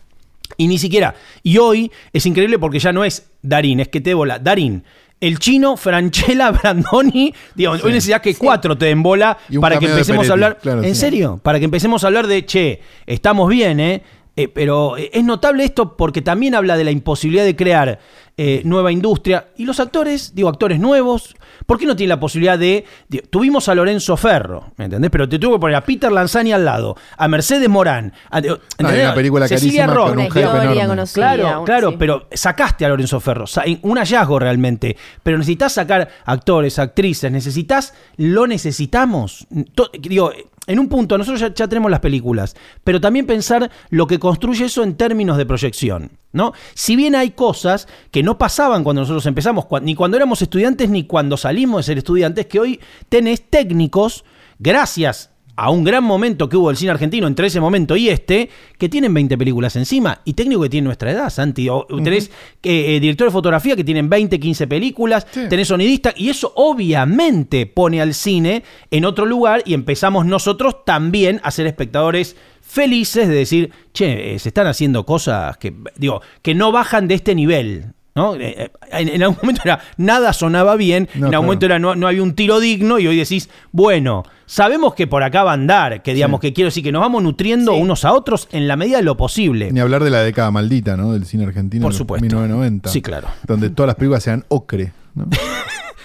Y 0.57 0.67
ni 0.67 0.79
siquiera. 0.79 1.15
Y 1.43 1.57
hoy 1.59 1.91
es 2.13 2.27
increíble 2.27 2.59
porque 2.59 2.79
ya 2.79 2.93
no 2.93 3.05
es 3.05 3.27
Darín, 3.41 3.81
es 3.81 3.89
que 3.89 4.01
te 4.01 4.11
dé 4.11 4.15
bola. 4.15 4.39
Darín. 4.39 4.85
El 5.21 5.39
chino, 5.39 5.77
Franchella, 5.77 6.51
Brandoni, 6.63 7.33
digo, 7.55 7.73
hoy 7.73 7.93
necesitas 7.93 8.21
que 8.21 8.35
cuatro 8.35 8.77
te 8.77 8.87
den 8.87 9.03
bola 9.05 9.39
para 9.61 9.79
que 9.79 9.87
empecemos 9.87 10.29
a 10.29 10.33
hablar. 10.33 10.59
claro, 10.61 10.83
¿En 10.83 10.95
sí. 10.97 11.01
serio? 11.03 11.39
Para 11.43 11.61
que 11.61 11.65
empecemos 11.65 12.03
a 12.03 12.09
hablar 12.09 12.27
de, 12.27 12.45
che, 12.45 12.81
estamos 13.07 13.49
bien, 13.49 13.79
¿eh? 13.79 14.03
Eh, 14.35 14.49
pero 14.49 14.97
eh, 14.97 15.11
es 15.13 15.23
notable 15.25 15.63
esto 15.63 15.95
porque 15.97 16.23
también 16.23 16.55
habla 16.55 16.77
de 16.77 16.85
la 16.85 16.91
imposibilidad 16.91 17.45
de 17.45 17.55
crear 17.55 18.01
eh, 18.37 18.63
nueva 18.65 18.91
industria. 18.93 19.49
Y 19.57 19.65
los 19.65 19.79
actores, 19.81 20.35
digo, 20.35 20.49
actores 20.49 20.81
nuevos, 20.81 21.35
¿por 21.67 21.79
qué 21.79 21.87
no 21.87 21.95
tienen 21.97 22.09
la 22.11 22.21
posibilidad 22.21 22.59
de... 22.59 22.85
de- 23.09 23.21
tuvimos 23.21 23.69
a 23.69 23.75
Lorenzo 23.75 24.17
Ferro, 24.17 24.73
¿me 24.77 24.87
entendés? 24.87 25.11
Pero 25.11 25.29
te 25.29 25.39
tuve 25.39 25.55
que 25.55 25.61
poner 25.61 25.77
a 25.77 25.85
Peter 25.85 26.11
Lanzani 26.11 26.53
al 26.53 26.65
lado, 26.65 26.97
a 27.17 27.29
Mercedes 27.29 27.69
Morán, 27.69 28.13
a, 28.31 28.41
una 28.79 29.15
película 29.15 29.47
Cecilia 29.47 29.87
carísima 29.87 30.03
con 30.03 30.13
un 30.13 30.19
Una 30.19 30.25
hype 30.25 30.41
historia 30.41 30.63
enorme. 30.73 30.87
conocida. 30.89 31.15
Claro, 31.37 31.65
claro, 31.65 31.91
sí. 31.91 31.97
pero 31.99 32.27
sacaste 32.33 32.85
a 32.85 32.89
Lorenzo 32.89 33.21
Ferro, 33.21 33.45
un 33.83 33.99
hallazgo 33.99 34.39
realmente, 34.39 34.97
pero 35.23 35.37
necesitas 35.39 35.73
sacar 35.75 36.09
actores, 36.25 36.79
actrices, 36.79 37.31
necesitas, 37.31 37.95
lo 38.17 38.47
necesitamos. 38.47 39.47
To- 39.75 39.91
digo, 40.01 40.33
en 40.67 40.79
un 40.79 40.89
punto, 40.89 41.19
nosotros 41.19 41.41
ya, 41.41 41.53
ya 41.53 41.69
tenemos 41.69 41.91
las 41.91 42.01
películas, 42.01 42.55
pero 42.85 43.01
también 43.01 43.27
pensar 43.27 43.71
lo 43.91 44.07
que 44.07 44.19
construye 44.19 44.65
eso 44.67 44.83
en 44.85 44.95
términos 44.97 45.37
de 45.37 45.45
proyección. 45.47 46.11
¿no? 46.33 46.53
Si 46.75 46.97
bien 46.97 47.15
hay 47.15 47.33
cosas 47.33 47.87
que 48.11 48.22
no 48.23 48.39
pasaban 48.39 48.85
cuando 48.85 49.03
nosotros 49.03 49.27
empezamos, 49.27 49.67
ni 49.83 49.95
cuando 49.95 50.17
éramos 50.17 50.43
estudiantes, 50.43 50.89
ni 50.89 51.05
cuando 51.05 51.37
salimos 51.37 51.79
de 51.79 51.83
ser 51.85 51.99
estudiantes, 51.99 52.47
que 52.47 52.61
hoy 52.61 52.81
tenés 53.09 53.43
técnicos, 53.49 54.25
gracias 54.59 55.31
a 55.55 55.69
un 55.71 55.85
gran 55.85 56.03
momento 56.03 56.49
que 56.49 56.57
hubo 56.57 56.71
el 56.71 56.79
cine 56.79 56.93
argentino 56.93 57.27
entre 57.27 57.47
ese 57.47 57.61
momento 57.61 57.95
y 57.95 58.09
este, 58.09 58.49
que 58.79 58.89
tienen 58.89 59.13
20 59.13 59.37
películas 59.37 59.77
encima, 59.77 60.21
y 60.25 60.33
técnico 60.33 60.63
que 60.63 60.71
tiene 60.71 60.87
nuestra 60.87 61.11
edad, 61.11 61.29
Santi. 61.29 61.69
O, 61.69 61.87
Tenés 62.03 62.31
eh, 62.63 62.97
eh, 62.97 63.01
director 63.01 63.27
de 63.29 63.33
fotografía 63.33 63.77
que 63.77 63.85
tienen 63.85 64.09
20, 64.09 64.41
15 64.41 64.67
películas, 64.67 65.27
Sí. 65.31 65.43
tenés 65.51 65.69
sonidista, 65.69 66.15
y 66.17 66.31
eso 66.31 66.53
obviamente 66.57 67.67
pone 67.67 68.01
al 68.01 68.15
cine 68.15 68.65
en 68.91 69.05
otro 69.05 69.27
lugar 69.27 69.63
y 69.67 69.75
empezamos 69.75 70.25
nosotros 70.25 70.85
también 70.87 71.39
a 71.45 71.51
ser 71.51 71.67
espectadores 71.67 72.35
felices 72.63 73.29
de 73.29 73.35
decir, 73.35 73.71
che, 73.93 74.35
eh, 74.35 74.39
se 74.39 74.49
están 74.49 74.67
haciendo 74.67 75.05
cosas 75.05 75.59
que, 75.59 75.75
digo, 75.97 76.23
que 76.41 76.55
no 76.55 76.73
bajan 76.73 77.09
de 77.09 77.15
este 77.15 77.35
nivel. 77.35 77.93
¿No? 78.15 78.35
Eh, 78.35 78.41
eh, 78.65 78.71
En, 78.91 79.09
en 79.09 79.23
algún 79.23 79.39
momento 79.43 79.63
era 79.65 79.81
nada 79.97 80.33
sonaba 80.35 80.77
bien, 80.77 81.09
No, 81.15 81.19
en 81.19 81.23
algún 81.25 81.31
claro. 81.31 81.43
momento 81.45 81.67
era 81.67 81.79
no, 81.79 81.95
no 81.95 82.07
había 82.09 82.23
un 82.23 82.35
tiro 82.35 82.61
digno 82.61 82.99
y 82.99 83.07
hoy 83.07 83.17
decís, 83.17 83.49
bueno, 83.71 84.23
sabemos 84.45 84.95
que 84.95 85.07
por 85.07 85.23
acá 85.23 85.45
va 85.45 85.53
a 85.53 85.55
andar, 85.55 86.03
que 86.03 86.13
digamos 86.13 86.41
Sí. 86.41 86.49
que 86.49 86.53
quiero 86.53 86.67
decir 86.69 86.83
que 86.85 86.93
nos 86.93 87.01
vamos 87.01 87.23
nutriendo 87.23 87.73
Sí. 87.75 87.81
unos 87.81 88.05
a 88.05 88.13
otros 88.13 88.49
en 88.53 88.69
la 88.69 88.77
medida 88.77 88.99
de 88.99 89.03
lo 89.05 89.17
posible. 89.17 89.73
Ni 89.73 89.81
hablar 89.81 90.05
de 90.05 90.11
la 90.11 90.23
década 90.23 90.51
maldita, 90.51 90.95
¿no? 90.97 91.13
Del 91.15 91.25
cine 91.25 91.45
argentino. 91.47 91.85
Por 91.85 91.93
de 91.93 91.99
supuesto. 91.99 92.23
1990. 92.23 92.91
Sí, 92.91 93.01
claro. 93.01 93.29
Donde 93.47 93.71
todas 93.71 93.87
las 93.87 93.97
películas 93.97 94.23
sean 94.23 94.45
ocre. 94.49 94.93
¿no? 95.15 95.27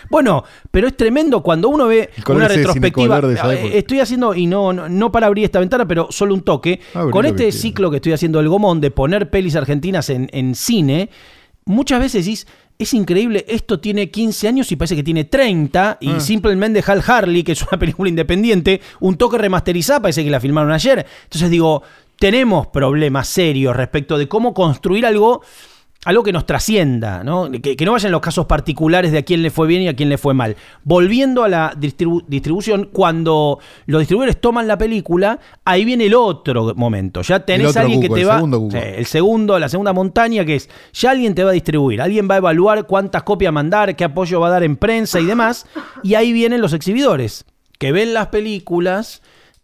Bueno, 0.10 0.46
pero 0.72 0.88
es 0.88 0.96
tremendo 0.96 1.44
cuando 1.44 1.68
uno 1.68 1.88
ve 1.88 2.10
una 2.30 2.48
retrospectiva. 2.48 3.20
Eh. 3.54 3.72
Estoy 3.74 4.00
haciendo, 4.00 4.34
y 4.34 4.48
no, 4.48 4.72
no, 4.72 4.88
no 4.88 5.12
para 5.12 5.28
abrir 5.28 5.44
esta 5.44 5.60
ventana, 5.60 5.86
pero 5.86 6.08
solo 6.12 6.34
un 6.34 6.42
toque. 6.44 6.80
Con 7.12 7.26
este 7.26 7.52
ciclo 7.52 7.90
que 7.92 7.98
estoy 7.98 8.14
haciendo 8.14 8.40
del 8.40 8.48
Gomón 8.48 8.80
de 8.80 8.90
poner 8.92 9.30
pelis 9.30 9.58
argentinas 9.58 10.10
en, 10.10 10.30
en 10.32 10.56
cine, 10.56 11.10
muchas 11.68 12.00
veces 12.00 12.26
decís. 12.26 12.48
Es 12.80 12.94
increíble, 12.94 13.44
esto 13.48 13.80
tiene 13.80 14.12
15 14.12 14.48
años 14.48 14.72
y 14.72 14.76
parece 14.76 14.96
que 14.96 15.02
tiene 15.02 15.24
30. 15.24 15.98
Y 16.00 16.10
Ah. 16.12 16.20
simplemente 16.20 16.84
Hal 16.86 17.04
Harley, 17.08 17.44
que 17.44 17.54
es 17.54 17.64
una 17.64 17.80
película 17.80 18.08
independiente, 18.08 18.82
un 19.00 19.18
toque 19.18 19.40
remasterizada, 19.40 20.00
parece 20.02 20.24
que 20.24 20.30
la 20.30 20.40
filmaron 20.40 20.72
ayer. 20.72 21.04
Entonces 21.24 21.50
digo, 21.50 21.82
tenemos 22.20 22.68
problemas 22.68 23.28
serios 23.30 23.76
respecto 23.76 24.16
de 24.20 24.28
cómo 24.28 24.54
construir 24.54 25.08
algo 25.08 25.42
algo 26.08 26.24
que 26.24 26.32
nos 26.32 26.46
trascienda, 26.46 27.22
¿no? 27.22 27.52
Que, 27.52 27.76
que 27.76 27.84
no 27.86 27.92
vayan 27.92 28.14
los 28.14 28.22
casos 28.22 28.46
particulares 28.46 29.12
de 29.12 29.18
a 29.18 29.24
quién 29.24 29.42
le 29.44 29.52
fue 29.52 29.68
bien 29.68 29.82
y 29.82 29.88
a 29.90 29.94
quién 29.96 30.08
le 30.08 30.18
fue 30.18 30.34
mal. 30.34 30.56
Volviendo 30.86 31.44
a 31.44 31.50
la 31.50 31.74
distribu- 31.74 32.24
distribución, 32.28 32.90
cuando 32.94 33.60
los 33.88 34.00
distribuidores 34.00 34.40
toman 34.40 34.68
la 34.70 34.78
película, 34.78 35.40
ahí 35.66 35.84
viene 35.84 36.06
el 36.06 36.14
otro 36.14 36.74
momento. 36.76 37.24
Ya 37.24 37.42
tenés 37.42 37.76
a 37.76 37.82
alguien 37.82 38.00
que 38.00 38.08
te 38.08 38.22
el 38.22 38.30
va. 38.30 38.36
segundo. 38.36 38.70
Sí, 38.72 38.78
el 38.82 39.06
segundo, 39.06 39.60
la 39.60 39.68
segunda 39.68 39.92
montaña, 39.92 40.46
que 40.46 40.56
es 40.56 40.70
ya 40.94 41.12
alguien 41.12 41.36
te 41.36 41.44
va 41.44 41.50
a 41.50 41.54
distribuir, 41.54 42.02
alguien 42.02 42.30
va 42.32 42.36
a 42.36 42.38
evaluar 42.38 42.88
cuántas 42.88 43.24
copias 43.24 43.52
mandar, 43.52 43.96
qué 43.98 44.06
apoyo 44.06 44.40
va 44.40 44.48
a 44.48 44.52
dar 44.52 44.64
en 44.64 44.78
prensa 44.78 45.20
y 45.20 45.26
demás. 45.26 45.66
Y 46.04 46.16
ahí 46.16 46.32
vienen 46.32 46.62
los 46.62 46.72
exhibidores, 46.72 47.44
que 47.80 47.92
ven 47.92 48.14
las 48.14 48.28
películas 48.28 49.22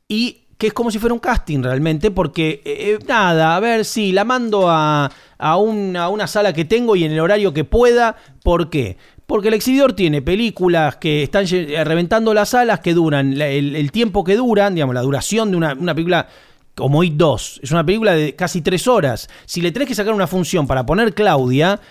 y 0.09 0.42
que 0.63 0.67
es 0.67 0.73
como 0.73 0.91
si 0.91 0.97
fuera 0.97 1.13
un 1.13 1.19
casting 1.19 1.61
realmente, 1.61 2.09
porque 2.09 2.61
eh, 2.63 2.95
eh, 2.95 2.99
nada, 3.05 3.57
a 3.57 3.59
ver 3.59 3.83
si 3.83 4.13
la 4.13 4.23
mando 4.23 4.69
a, 4.69 5.11
a, 5.37 5.57
una, 5.57 6.05
a 6.05 6.07
una 6.07 6.25
sala 6.25 6.53
que 6.53 6.63
tengo 6.63 6.95
y 6.95 7.03
en 7.03 7.11
el 7.11 7.19
horario 7.19 7.53
que 7.53 7.65
pueda. 7.65 8.15
¿Por 8.43 8.69
qué? 8.69 8.95
Porque 9.25 9.49
el 9.49 9.55
exhibidor 9.55 9.91
tiene 9.91 10.21
películas 10.21 10.95
que 10.95 11.21
están 11.21 11.43
eh, 11.51 11.83
reventando 11.83 12.33
las 12.33 12.47
salas, 12.47 12.79
que 12.79 12.93
duran 12.93 13.41
el, 13.41 13.91
tiempo 13.91 14.23
que 14.23 14.37
duran, 14.37 14.73
digamos, 14.73 14.95
la 14.95 15.01
duración 15.01 15.51
de 15.51 15.57
una, 15.57 15.73
una 15.73 15.93
película 15.93 16.29
como 16.75 17.03
It 17.03 17.15
2. 17.15 17.59
Es 17.61 17.71
una 17.71 17.85
película 17.85 18.13
de 18.13 18.33
casi 18.33 18.61
tres 18.61 18.87
horas. 18.87 19.27
Si 19.43 19.59
le 19.59 19.73
tenés 19.73 19.89
que 19.89 19.95
sacar 19.95 20.13
una 20.13 20.27
función 20.27 20.65
para 20.65 20.85
poner 20.85 21.13
Claudia, 21.13 21.81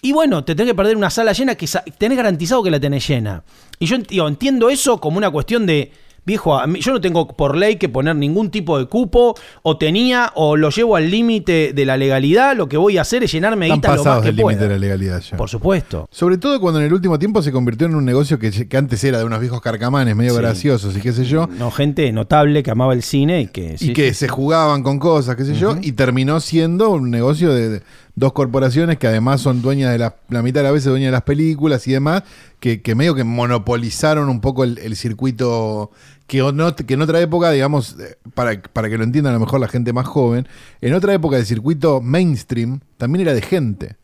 y 0.00 0.12
bueno, 0.12 0.42
te 0.42 0.54
tenés 0.54 0.70
que 0.70 0.74
perder 0.74 0.96
una 0.96 1.10
sala 1.10 1.34
llena 1.34 1.54
que 1.54 1.68
tenés 1.98 2.16
garantizado 2.16 2.62
que 2.62 2.70
la 2.70 2.80
tenés 2.80 3.06
llena. 3.06 3.44
Y 3.78 3.84
yo 3.84 4.26
entiendo 4.26 4.70
eso 4.70 5.02
como 5.02 5.18
una 5.18 5.30
cuestión 5.30 5.66
de, 5.66 5.92
viejo, 6.26 6.58
a 6.58 6.66
mí- 6.66 6.80
yo 6.80 6.92
no 6.92 7.00
tengo 7.00 7.26
por 7.28 7.56
ley 7.56 7.76
que 7.76 7.88
poner 7.88 8.16
ningún 8.16 8.50
tipo 8.50 8.78
de 8.78 8.86
cupo, 8.86 9.34
o 9.62 9.78
tenía, 9.78 10.32
o 10.34 10.56
lo 10.56 10.70
llevo 10.70 10.96
al 10.96 11.10
límite 11.10 11.72
de 11.74 11.84
la 11.84 11.96
legalidad, 11.96 12.56
lo 12.56 12.68
que 12.68 12.76
voy 12.76 12.98
a 12.98 13.02
hacer 13.02 13.22
es 13.24 13.32
llenarme 13.32 13.66
Están 13.66 13.76
guita 13.78 13.96
lo 13.96 14.04
más 14.04 14.22
que 14.22 14.32
límite 14.32 14.60
de 14.64 14.68
la 14.68 14.78
legalidad 14.78 15.20
ya. 15.20 15.36
Por 15.36 15.48
supuesto. 15.48 16.08
Sobre 16.10 16.36
todo 16.38 16.60
cuando 16.60 16.80
en 16.80 16.86
el 16.86 16.92
último 16.92 17.18
tiempo 17.18 17.40
se 17.42 17.52
convirtió 17.52 17.86
en 17.86 17.94
un 17.94 18.04
negocio 18.04 18.38
que, 18.38 18.50
que 18.68 18.76
antes 18.76 19.02
era 19.04 19.18
de 19.18 19.24
unos 19.24 19.40
viejos 19.40 19.60
carcamanes 19.60 20.16
medio 20.16 20.32
Sí. 20.32 20.38
graciosos 20.38 20.96
y 20.96 21.00
qué 21.00 21.12
sé 21.12 21.24
yo. 21.24 21.48
No, 21.58 21.70
gente 21.70 22.10
notable 22.12 22.62
que 22.62 22.70
amaba 22.72 22.92
el 22.92 23.02
cine 23.02 23.40
y 23.42 23.46
que... 23.46 23.78
sí, 23.78 23.90
y 23.90 23.92
que 23.92 24.08
sí. 24.12 24.20
se 24.20 24.28
jugaban 24.28 24.82
con 24.82 24.98
cosas, 24.98 25.36
qué 25.36 25.44
sé 25.44 25.54
yo, 25.54 25.76
y 25.80 25.92
terminó 25.92 26.40
siendo 26.40 26.90
un 26.90 27.10
negocio 27.10 27.54
de, 27.54 27.68
de 27.68 27.82
dos 28.16 28.32
corporaciones 28.32 28.98
que 28.98 29.06
además 29.06 29.40
son 29.42 29.62
dueñas 29.62 29.92
de 29.92 29.98
la, 29.98 30.16
la 30.30 30.42
mitad 30.42 30.60
de 30.60 30.64
las 30.64 30.72
veces 30.72 30.88
dueñas 30.90 31.08
de 31.08 31.12
las 31.12 31.22
películas 31.22 31.86
y 31.86 31.92
demás, 31.92 32.24
que, 32.60 32.82
que 32.82 32.94
medio 32.96 33.14
que 33.14 33.24
monopolizaron 33.24 34.28
un 34.28 34.40
poco 34.40 34.64
el, 34.64 34.78
el 34.78 34.96
circuito 34.96 35.90
que, 36.26 36.38
no- 36.52 36.74
que 36.74 36.94
en 36.94 37.02
otra 37.02 37.20
época, 37.20 37.50
digamos, 37.52 37.96
eh, 38.00 38.16
para, 38.34 38.60
para 38.60 38.88
que 38.88 38.98
lo 38.98 39.04
entiendan 39.04 39.32
a 39.32 39.38
lo 39.38 39.44
mejor 39.44 39.60
la 39.60 39.68
gente 39.68 39.92
más 39.92 40.06
joven, 40.06 40.48
en 40.80 40.94
otra 40.94 41.14
época 41.14 41.36
el 41.36 41.46
circuito 41.46 42.00
mainstream 42.00 42.80
también 42.98 43.22
era 43.22 43.34
de 43.34 43.42
gente. 43.42 43.96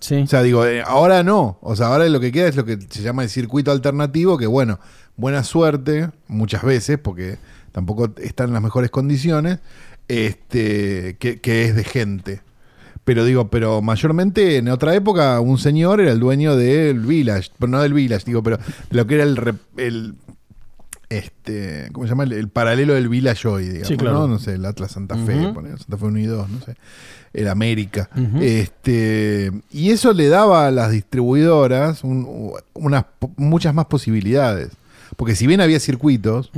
Sí. 0.00 0.24
O 0.24 0.26
sea, 0.26 0.42
digo, 0.42 0.64
eh, 0.66 0.82
ahora 0.86 1.22
no. 1.22 1.58
O 1.60 1.76
sea, 1.76 1.88
ahora 1.88 2.08
lo 2.08 2.20
que 2.20 2.32
queda 2.32 2.48
es 2.48 2.56
lo 2.56 2.64
que 2.64 2.78
se 2.88 3.02
llama 3.02 3.22
el 3.22 3.28
circuito 3.30 3.70
alternativo, 3.72 4.38
que 4.38 4.46
bueno, 4.46 4.80
buena 5.16 5.44
suerte, 5.44 6.10
muchas 6.28 6.62
veces, 6.62 6.98
porque 6.98 7.38
tampoco 7.72 8.10
está 8.18 8.44
en 8.44 8.52
las 8.54 8.62
mejores 8.62 8.90
condiciones, 8.90 9.60
este, 10.08 11.16
que, 11.18 11.40
que 11.40 11.64
es 11.64 11.76
de 11.76 11.84
gente. 11.84 12.42
Pero 13.04 13.24
digo, 13.24 13.48
pero 13.48 13.82
mayormente 13.82 14.56
en 14.56 14.68
otra 14.68 14.94
época 14.94 15.38
un 15.40 15.58
señor 15.58 16.00
era 16.00 16.10
el 16.12 16.20
dueño 16.20 16.56
del 16.56 17.00
Village, 17.00 17.50
pero 17.58 17.70
no 17.70 17.82
del 17.82 17.92
Village, 17.92 18.24
digo, 18.26 18.42
pero 18.42 18.56
de 18.56 18.96
lo 18.96 19.06
que 19.06 19.14
era 19.16 19.24
el, 19.24 19.54
el 19.76 20.14
este, 21.10 21.90
¿cómo 21.92 22.06
se 22.06 22.10
llama? 22.10 22.24
El, 22.24 22.32
el 22.32 22.48
paralelo 22.48 22.94
del 22.94 23.08
Village 23.08 23.46
hoy, 23.46 23.64
digamos, 23.66 23.88
Sí, 23.88 23.96
claro. 23.96 24.20
¿no? 24.20 24.28
No 24.28 24.38
sé, 24.38 24.54
el 24.54 24.64
Atlas 24.64 24.92
Santa 24.92 25.16
Fe, 25.16 25.36
Ujú. 25.38 25.54
ponele, 25.54 25.76
Santa 25.78 25.98
Fe 25.98 26.04
1 26.06 26.18
y 26.18 26.26
2, 26.26 26.48
no 26.48 26.60
sé. 26.62 26.76
El 27.34 27.48
América. 27.48 28.08
Este, 28.40 29.52
y 29.70 29.90
eso 29.90 30.12
le 30.12 30.28
daba 30.28 30.66
a 30.66 30.70
las 30.70 30.90
distribuidoras 30.92 32.04
un- 32.04 32.52
unas 32.74 33.04
muchas 33.36 33.74
más 33.74 33.86
posibilidades. 33.86 34.70
Porque 35.16 35.34
si 35.36 35.46
bien 35.46 35.60
había 35.60 35.78
circuitos, 35.80 36.50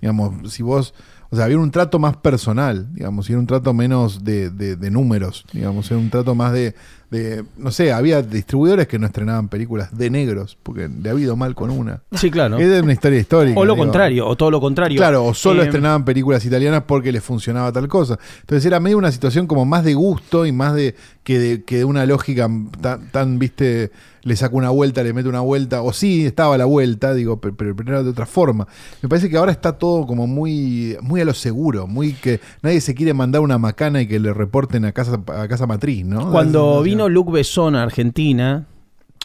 digamos, 0.00 0.52
si 0.52 0.62
vos, 0.62 0.94
o 1.30 1.36
sea, 1.36 1.46
había 1.46 1.58
un 1.58 1.70
trato 1.70 1.98
más 1.98 2.16
personal, 2.16 2.88
digamos, 2.94 3.28
y 3.28 3.32
era 3.32 3.40
un 3.40 3.46
trato 3.46 3.72
menos 3.74 4.24
de, 4.24 4.50
de- 4.50 4.76
de 4.76 4.90
números, 4.90 5.44
digamos, 5.52 5.90
era 5.90 5.98
un 5.98 6.10
trato 6.10 6.34
más 6.34 6.52
de, 6.52 6.74
de, 7.14 7.44
no 7.56 7.70
sé, 7.70 7.92
había 7.92 8.22
distribuidores 8.22 8.88
que 8.88 8.98
no 8.98 9.06
estrenaban 9.06 9.48
películas 9.48 9.96
de 9.96 10.10
negros, 10.10 10.58
porque 10.62 10.88
le 10.88 11.08
ha 11.08 11.12
habido 11.12 11.36
mal 11.36 11.54
con 11.54 11.70
una. 11.70 12.02
Sí, 12.12 12.30
claro. 12.30 12.58
Es 12.58 12.68
de 12.68 12.80
una 12.80 12.92
historia 12.92 13.18
histórica. 13.18 13.58
O 13.58 13.64
lo 13.64 13.74
digo. 13.74 13.84
contrario, 13.84 14.26
o 14.26 14.36
todo 14.36 14.50
lo 14.50 14.60
contrario. 14.60 14.96
Claro, 14.98 15.24
o 15.24 15.34
solo 15.34 15.62
Eh, 15.62 15.66
estrenaban 15.66 16.04
películas 16.04 16.44
italianas 16.44 16.82
porque 16.86 17.12
les 17.12 17.22
funcionaba 17.22 17.72
tal 17.72 17.88
cosa. 17.88 18.18
Entonces 18.40 18.66
era 18.66 18.80
medio 18.80 18.98
una 18.98 19.12
situación 19.12 19.46
como 19.46 19.64
más 19.64 19.84
de 19.84 19.94
gusto 19.94 20.44
y 20.46 20.52
más 20.52 20.74
de 20.74 20.94
que 21.22 21.38
de, 21.38 21.62
que 21.64 21.78
de 21.78 21.84
una 21.84 22.04
lógica 22.04 22.48
tan, 22.82 23.08
tan, 23.10 23.38
viste, 23.38 23.90
le 24.24 24.36
saco 24.36 24.56
una 24.56 24.70
vuelta, 24.70 25.02
le 25.02 25.14
meto 25.14 25.30
una 25.30 25.40
vuelta, 25.40 25.80
o 25.80 25.92
sí, 25.92 26.26
estaba 26.26 26.58
la 26.58 26.66
vuelta, 26.66 27.14
digo, 27.14 27.40
pero, 27.40 27.54
pero 27.56 27.82
era 27.88 28.02
de 28.02 28.10
otra 28.10 28.26
forma. 28.26 28.66
Me 29.00 29.08
parece 29.08 29.30
que 29.30 29.38
ahora 29.38 29.50
está 29.50 29.72
todo 29.78 30.06
como 30.06 30.26
muy, 30.26 30.98
muy 31.00 31.22
a 31.22 31.24
lo 31.24 31.32
seguro, 31.32 31.86
muy 31.86 32.12
que 32.12 32.40
nadie 32.62 32.82
se 32.82 32.94
quiere 32.94 33.14
mandar 33.14 33.40
una 33.40 33.56
macana 33.56 34.02
y 34.02 34.06
que 34.06 34.20
le 34.20 34.34
reporten 34.34 34.84
a 34.84 34.92
casa, 34.92 35.20
a 35.28 35.48
casa 35.48 35.66
matriz, 35.66 36.04
¿no? 36.04 36.30
Cuando 36.30 36.74
Esa 36.74 36.82
vino 37.04 37.08
Luc 37.08 37.30
Besson 37.30 37.76
a 37.76 37.82
Argentina, 37.82 38.66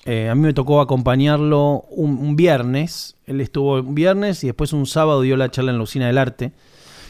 eh, 0.06 0.30
a 0.30 0.36
mí 0.36 0.42
me 0.42 0.54
tocó 0.54 0.82
acompañarlo 0.82 1.86
un, 1.90 2.18
un 2.18 2.36
viernes. 2.36 3.16
Él 3.26 3.42
estuvo 3.42 3.76
un 3.80 3.96
viernes 3.96 4.44
y 4.44 4.48
después 4.48 4.74
un 4.74 4.86
sábado 4.86 5.22
dio 5.22 5.38
la 5.38 5.52
charla 5.52 5.72
en 5.72 5.78
la 5.78 5.84
usina 5.84 6.08
del 6.08 6.18
arte. 6.18 6.52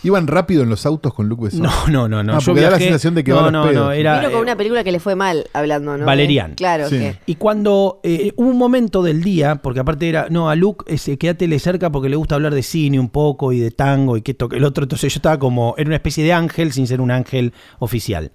Iban 0.01 0.27
rápido 0.27 0.63
en 0.63 0.69
los 0.69 0.85
autos 0.85 1.13
con 1.13 1.27
Luke 1.27 1.43
Besson. 1.43 1.61
No, 1.89 2.07
no, 2.07 2.07
no, 2.07 2.23
no. 2.23 2.37
Ah, 2.37 2.39
porque 2.43 2.61
da 2.61 2.71
la 2.71 2.77
sensación 2.77 3.15
de 3.15 3.23
que 3.23 3.31
no, 3.31 3.37
va 3.37 3.47
a 3.47 3.51
los 3.51 3.65
no, 3.65 3.71
no, 3.71 3.91
era, 3.91 4.19
Vino 4.19 4.31
con 4.31 4.39
eh, 4.39 4.43
una 4.43 4.55
película 4.55 4.83
que 4.83 4.93
le 4.93 4.99
fue 4.99 5.15
mal 5.15 5.47
hablando, 5.51 5.97
¿no? 5.97 6.05
Valerian. 6.05 6.55
Claro, 6.55 6.87
Sí. 6.87 6.97
que. 6.97 7.19
Y 7.25 7.35
cuando 7.35 7.99
eh, 8.03 8.31
hubo 8.37 8.47
un 8.47 8.57
momento 8.57 9.03
del 9.03 9.21
día, 9.21 9.55
porque 9.55 9.81
aparte 9.81 10.07
era, 10.07 10.27
no, 10.29 10.49
a 10.49 10.55
Luke, 10.55 10.85
ese, 10.87 11.17
quédatele 11.17 11.59
cerca 11.59 11.91
porque 11.91 12.07
le 12.07 12.15
gusta 12.15 12.35
hablar 12.35 12.53
de 12.55 12.63
cine 12.63 12.99
un 12.99 13.09
poco 13.09 13.51
y 13.51 13.59
de 13.59 13.71
tango 13.71 14.15
y 14.15 14.21
que 14.21 14.31
esto, 14.31 14.47
que 14.47 14.57
el 14.57 14.63
otro. 14.63 14.83
Entonces 14.83 15.13
yo 15.13 15.17
estaba 15.17 15.37
como, 15.37 15.75
era 15.77 15.87
una 15.87 15.97
especie 15.97 16.23
de 16.23 16.31
ángel 16.31 16.71
sin 16.71 16.87
ser 16.87 17.01
un 17.01 17.11
ángel 17.11 17.53
oficial. 17.79 18.31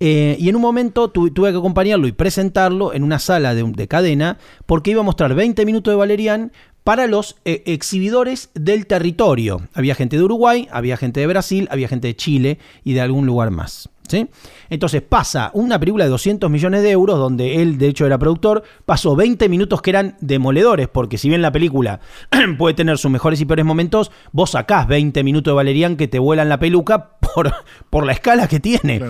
Eh, 0.00 0.36
y 0.38 0.48
en 0.48 0.56
un 0.56 0.62
momento 0.62 1.10
tu- 1.10 1.30
tuve 1.30 1.52
que 1.52 1.58
acompañarlo 1.58 2.06
y 2.06 2.12
presentarlo 2.12 2.92
en 2.92 3.04
una 3.04 3.18
sala 3.18 3.54
de, 3.54 3.88
cadena 3.88 4.38
porque 4.66 4.90
iba 4.90 5.00
a 5.00 5.04
mostrar 5.04 5.34
20 5.34 5.64
minutos 5.64 5.92
de 5.92 5.96
Valerian 5.96 6.52
para 6.82 7.06
los 7.06 7.36
eh, 7.44 7.62
exhibidores 7.66 8.50
del 8.54 8.86
territorio. 8.86 9.62
Había 9.72 9.94
gente 9.94 10.16
de 10.16 10.22
Uruguay, 10.22 10.68
había 10.70 10.96
gente 10.96 11.20
de 11.20 11.26
Brasil, 11.26 11.68
había 11.70 11.88
gente 11.88 12.08
de 12.08 12.16
Chile 12.16 12.58
y 12.84 12.92
de 12.92 13.00
algún 13.00 13.24
lugar 13.24 13.50
más. 13.50 13.88
¿sí? 14.08 14.28
Entonces 14.68 15.00
pasa 15.02 15.50
una 15.54 15.78
película 15.78 16.04
de 16.04 16.10
200 16.10 16.50
millones 16.50 16.82
de 16.82 16.90
euros, 16.90 17.18
donde 17.18 17.62
él 17.62 17.78
de 17.78 17.88
hecho 17.88 18.04
era 18.06 18.18
productor, 18.18 18.62
pasó 18.84 19.16
20 19.16 19.48
minutos 19.48 19.80
que 19.80 19.90
eran 19.90 20.16
demoledores, 20.20 20.88
porque 20.88 21.16
si 21.16 21.28
bien 21.28 21.40
la 21.40 21.52
película 21.52 22.00
puede 22.58 22.74
tener 22.74 22.98
sus 22.98 23.10
mejores 23.10 23.40
y 23.40 23.46
peores 23.46 23.64
momentos, 23.64 24.10
vos 24.32 24.50
sacás 24.50 24.86
20 24.86 25.24
minutos 25.24 25.52
de 25.52 25.56
Valerian 25.56 25.96
que 25.96 26.08
te 26.08 26.18
vuelan 26.18 26.48
la 26.48 26.58
peluca 26.58 27.12
por, 27.90 28.04
la 28.04 28.12
escala 28.12 28.46
que 28.46 28.60
tiene. 28.60 29.00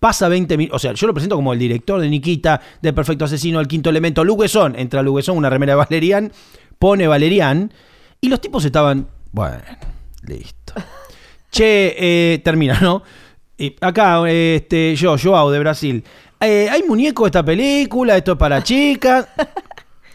Pasa 0.00 0.28
20 0.28 0.56
minutos, 0.56 0.76
o 0.76 0.78
sea, 0.78 0.92
yo 0.94 1.06
lo 1.06 1.12
presento 1.12 1.36
como 1.36 1.52
el 1.52 1.58
director 1.58 2.00
de 2.00 2.08
Nikita, 2.08 2.60
de 2.80 2.92
Perfecto 2.92 3.26
Asesino, 3.26 3.60
el 3.60 3.68
quinto 3.68 3.90
elemento, 3.90 4.24
Luguesón, 4.24 4.74
entra 4.76 5.02
Luguesón, 5.02 5.36
una 5.36 5.50
remera 5.50 5.74
de 5.74 5.76
Valerian, 5.76 6.32
pone 6.78 7.06
Valerian, 7.06 7.70
y 8.18 8.30
los 8.30 8.40
tipos 8.40 8.64
estaban, 8.64 9.08
bueno, 9.30 9.58
Listo. 10.26 10.74
Che, 11.50 11.96
eh, 11.98 12.38
termina, 12.38 12.78
¿no? 12.80 13.02
Y 13.58 13.74
acá, 13.80 14.22
este, 14.30 14.94
yo, 14.94 15.16
Joao 15.18 15.50
de 15.50 15.58
Brasil. 15.58 16.04
Eh, 16.40 16.68
¿Hay 16.70 16.82
muñeco 16.84 17.24
de 17.24 17.28
esta 17.28 17.44
película? 17.44 18.16
¿Esto 18.16 18.32
es 18.32 18.38
para 18.38 18.62
chicas? 18.62 19.26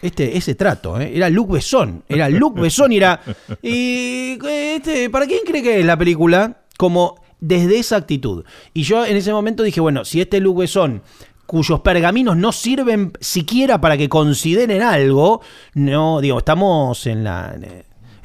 Este, 0.01 0.37
ese 0.37 0.55
trato, 0.55 0.99
¿eh? 0.99 1.11
era 1.15 1.29
Luc 1.29 1.51
Besson. 1.51 2.03
Era 2.07 2.29
Luc 2.29 2.59
Besson 2.59 2.91
y 2.91 2.97
era. 2.97 3.19
Y, 3.61 4.37
este, 4.47 5.09
¿Para 5.09 5.25
quién 5.25 5.39
cree 5.45 5.61
que 5.61 5.79
es 5.79 5.85
la 5.85 5.97
película? 5.97 6.61
Como 6.77 7.24
desde 7.39 7.79
esa 7.79 7.97
actitud. 7.97 8.45
Y 8.73 8.83
yo 8.83 9.05
en 9.05 9.17
ese 9.17 9.31
momento 9.31 9.63
dije, 9.63 9.81
bueno, 9.81 10.05
si 10.05 10.21
este 10.21 10.39
Luc 10.39 10.59
Besson 10.59 11.01
cuyos 11.45 11.81
pergaminos 11.81 12.37
no 12.37 12.51
sirven 12.51 13.13
siquiera 13.19 13.79
para 13.79 13.97
que 13.97 14.09
consideren 14.09 14.81
algo, 14.81 15.41
no, 15.73 16.19
digo, 16.21 16.39
estamos 16.39 17.05
en 17.05 17.23
la 17.23 17.55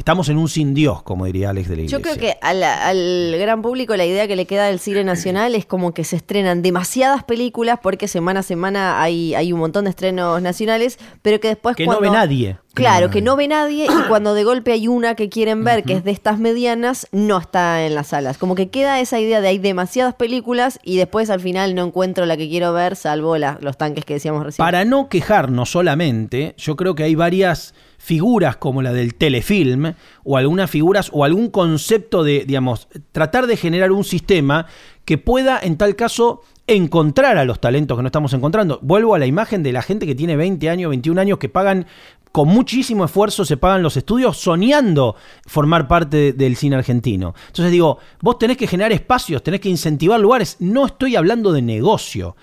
Estamos 0.01 0.31
en 0.31 0.39
un 0.39 0.49
sin 0.49 0.73
Dios, 0.73 1.03
como 1.03 1.27
diría 1.27 1.51
Alex 1.51 1.69
de 1.69 1.77
la 1.77 1.83
Iglesia. 1.83 1.99
Yo 1.99 2.03
creo 2.03 2.17
que 2.17 2.39
al, 2.41 3.39
gran 3.39 3.61
público 3.61 3.95
la 3.99 4.07
idea 4.07 4.27
que 4.27 4.35
le 4.35 4.47
queda 4.47 4.65
del 4.65 4.81
cine 4.81 5.05
nacional 5.05 5.55
es 5.55 5.67
como 5.67 5.93
que 5.93 6.05
se 6.05 6.17
estrenan 6.17 6.63
demasiadas 6.63 7.23
películas 7.23 7.81
porque 7.83 8.09
semana 8.09 8.41
a 8.41 8.43
semana 8.43 9.03
hay, 9.03 9.35
hay 9.35 9.53
un 9.53 9.61
montón 9.61 9.85
de 9.85 9.91
estrenos 9.91 10.41
nacionales, 10.41 10.99
pero 11.21 11.39
que 11.39 11.49
después 11.49 11.77
que 11.77 11.85
no 11.85 12.01
ve 12.01 12.09
nadie. 12.09 12.57
Claro, 12.73 13.11
que 13.11 13.21
no 13.21 13.37
ve 13.37 13.47
nadie 13.47 13.85
y 13.85 14.09
cuando 14.09 14.33
de 14.33 14.43
golpe 14.43 14.73
hay 14.73 14.89
una 14.89 15.17
que 15.17 15.29
quieren 15.29 15.65
ver, 15.65 15.83
que 15.83 15.93
es 15.93 16.05
de 16.05 16.13
estas 16.13 16.39
medianas, 16.39 17.07
no 17.13 17.37
está 17.37 17.85
en 17.85 17.95
las 17.95 18.07
salas. 18.07 18.39
Como 18.39 18.55
que 18.55 18.71
queda 18.71 19.01
esa 19.01 19.21
idea 19.21 19.43
de 19.43 19.49
hay 19.49 19.59
demasiadas 19.59 20.15
películas 20.15 20.79
y 20.83 20.97
después 20.97 21.29
al 21.29 21.41
final 21.41 21.75
no 21.75 21.85
encuentro 21.85 22.25
la 22.25 22.39
que 22.39 22.49
quiero 22.49 22.73
ver, 22.73 22.97
salvo 22.97 23.37
los 23.37 23.77
tanques 23.77 24.07
que 24.07 24.15
decíamos 24.15 24.45
recién. 24.45 24.65
Para 24.65 24.87
no 24.87 25.11
quejarnos 25.11 25.71
solamente, 25.71 26.55
yo 26.57 26.75
creo 26.75 26.95
que 26.95 27.03
hay 27.03 27.15
varias 27.15 27.75
figuras 28.01 28.57
como 28.57 28.81
la 28.81 28.95
del 28.95 29.15
telefilm 29.15 29.93
o 30.25 30.39
algunas 30.39 30.71
figuras 30.71 31.11
o 31.13 31.23
algún 31.23 31.51
concepto 31.51 32.25
de, 32.25 32.47
digamos, 32.47 32.89
tratar 33.13 33.47
de 33.47 33.59
generar 33.59 33.93
un 33.93 34.05
sistema 34.05 34.67
que 35.05 35.19
pueda 35.19 35.61
en 35.63 35.77
tal 35.77 35.97
caso 35.97 36.41
encontrar 36.67 37.37
a 37.37 37.45
los 37.45 37.61
talentos 37.61 37.99
que 37.99 38.03
no 38.03 38.09
estamos 38.09 38.33
encontrando. 38.33 38.79
Vuelvo 38.81 39.15
a 39.15 39.19
la 39.19 39.27
imagen 39.27 39.63
de 39.63 39.73
la 39.73 39.83
gente 39.83 40.07
que 40.07 40.15
tiene 40.15 40.35
20 40.35 40.71
años, 40.71 40.89
21 40.89 41.21
años, 41.21 41.39
que 41.39 41.51
pagan 41.51 41.87
con 42.33 42.49
muchísimo 42.49 43.05
esfuerzo, 43.05 43.45
se 43.45 43.59
pagan 43.59 43.83
los 43.83 43.99
estudios 43.99 44.39
soñando 44.39 45.17
formar 45.47 45.87
parte 45.87 46.33
del 46.33 46.57
cine 46.57 46.77
argentino. 46.77 47.35
Entonces 47.49 47.71
digo, 47.71 47.99
vos 48.23 48.39
tenés 48.39 48.57
que 48.57 48.67
generar 48.67 48.93
espacios, 48.93 49.43
tenés 49.43 49.61
que 49.61 49.69
incentivar 49.69 50.19
lugares. 50.19 50.57
No 50.59 50.87
estoy 50.87 51.17
hablando 51.17 51.53
de 51.53 51.61
negocio 51.61 52.35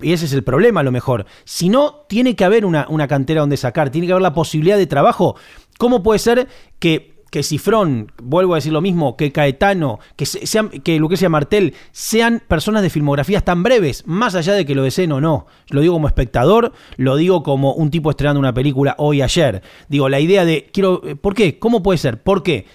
y 0.00 0.12
ese 0.12 0.26
es 0.26 0.32
el 0.32 0.44
problema 0.44 0.80
a 0.80 0.84
lo 0.84 0.92
mejor, 0.92 1.26
si 1.44 1.68
no, 1.68 2.06
tiene 2.08 2.36
que 2.36 2.44
haber 2.44 2.64
una, 2.64 2.86
una 2.88 3.08
cantera 3.08 3.40
donde 3.40 3.56
sacar, 3.56 3.90
tiene 3.90 4.06
que 4.06 4.12
haber 4.12 4.22
la 4.22 4.34
posibilidad 4.34 4.76
de 4.76 4.86
trabajo. 4.86 5.36
¿Cómo 5.78 6.02
puede 6.02 6.18
ser 6.18 6.48
que 6.78 7.18
que 7.30 7.42
Cifrón, 7.42 8.12
vuelvo 8.22 8.54
a 8.54 8.56
decir 8.56 8.72
lo 8.72 8.80
mismo, 8.80 9.16
que 9.16 9.32
Caetano, 9.32 9.98
que, 10.16 10.24
sean, 10.26 10.70
que 10.70 10.98
Lucrecia 10.98 11.28
Martel 11.28 11.74
sean 11.92 12.42
personas 12.46 12.82
de 12.82 12.90
filmografías 12.90 13.44
tan 13.44 13.62
breves, 13.62 14.04
más 14.06 14.34
allá 14.34 14.54
de 14.54 14.64
que 14.64 14.74
lo 14.74 14.82
deseen 14.82 15.12
o 15.12 15.20
no. 15.20 15.46
Lo 15.68 15.80
digo 15.80 15.94
como 15.94 16.08
espectador, 16.08 16.72
lo 16.96 17.16
digo 17.16 17.42
como 17.42 17.74
un 17.74 17.90
tipo 17.90 18.10
estrenando 18.10 18.40
una 18.40 18.54
película 18.54 18.94
hoy 18.98 19.22
ayer. 19.22 19.62
Digo, 19.88 20.08
la 20.08 20.20
idea 20.20 20.44
de, 20.44 20.70
quiero, 20.72 21.02
¿por 21.20 21.34
qué? 21.34 21.58
¿Cómo 21.58 21.82
puede 21.82 21.98
ser? 21.98 22.22
¿Por 22.22 22.42
qué? 22.42 22.66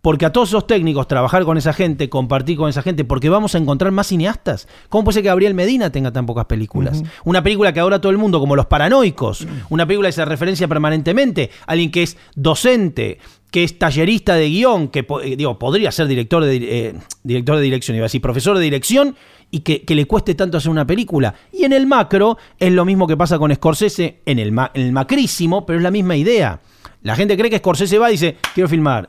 Porque 0.00 0.26
a 0.26 0.32
todos 0.32 0.50
esos 0.50 0.66
técnicos, 0.66 1.08
trabajar 1.08 1.44
con 1.44 1.58
esa 1.58 1.72
gente, 1.72 2.08
compartir 2.08 2.56
con 2.56 2.68
esa 2.68 2.82
gente, 2.82 3.04
porque 3.04 3.28
vamos 3.28 3.54
a 3.54 3.58
encontrar 3.58 3.90
más 3.90 4.06
cineastas. 4.06 4.68
¿Cómo 4.88 5.04
puede 5.04 5.14
ser 5.14 5.22
que 5.24 5.28
Gabriel 5.28 5.54
Medina 5.54 5.90
tenga 5.90 6.12
tan 6.12 6.24
pocas 6.24 6.46
películas? 6.46 7.02
Una 7.24 7.42
película 7.42 7.72
que 7.72 7.80
ahora 7.80 8.00
todo 8.00 8.12
el 8.12 8.18
mundo, 8.18 8.38
como 8.38 8.54
Los 8.54 8.66
Paranoicos, 8.66 9.46
una 9.70 9.86
película 9.86 10.08
que 10.08 10.12
se 10.12 10.24
referencia 10.24 10.68
permanentemente, 10.68 11.50
alguien 11.66 11.90
que 11.90 12.04
es 12.04 12.16
docente, 12.36 13.18
que 13.50 13.64
es 13.64 13.78
tallerista 13.78 14.34
de 14.34 14.48
guion, 14.48 14.88
que 14.88 15.06
eh, 15.24 15.36
digo, 15.36 15.58
podría 15.58 15.90
ser 15.90 16.06
director 16.06 16.44
de, 16.44 16.56
eh, 16.56 16.94
director 17.24 17.56
de 17.56 17.62
dirección, 17.62 17.96
iba 17.96 18.04
a 18.04 18.06
decir, 18.06 18.20
profesor 18.20 18.56
de 18.56 18.62
dirección, 18.62 19.16
y 19.50 19.60
que, 19.60 19.82
le 19.94 20.06
cueste 20.06 20.34
tanto 20.34 20.58
hacer 20.58 20.70
una 20.70 20.86
película. 20.86 21.34
Y 21.52 21.64
en 21.64 21.72
el 21.72 21.86
macro 21.86 22.36
es 22.58 22.72
lo 22.72 22.84
mismo 22.84 23.06
que 23.06 23.16
pasa 23.16 23.38
con 23.38 23.52
Scorsese, 23.54 24.20
en 24.26 24.38
el, 24.38 24.48
en 24.48 24.82
el 24.82 24.92
macrísimo, 24.92 25.64
pero 25.66 25.78
es 25.78 25.82
la 25.82 25.90
misma 25.90 26.16
idea. 26.16 26.60
La 27.02 27.16
gente 27.16 27.36
cree 27.36 27.50
que 27.50 27.58
Scorsese 27.58 27.98
va 27.98 28.10
y 28.10 28.12
dice, 28.12 28.36
quiero 28.54 28.68
filmar 28.68 29.06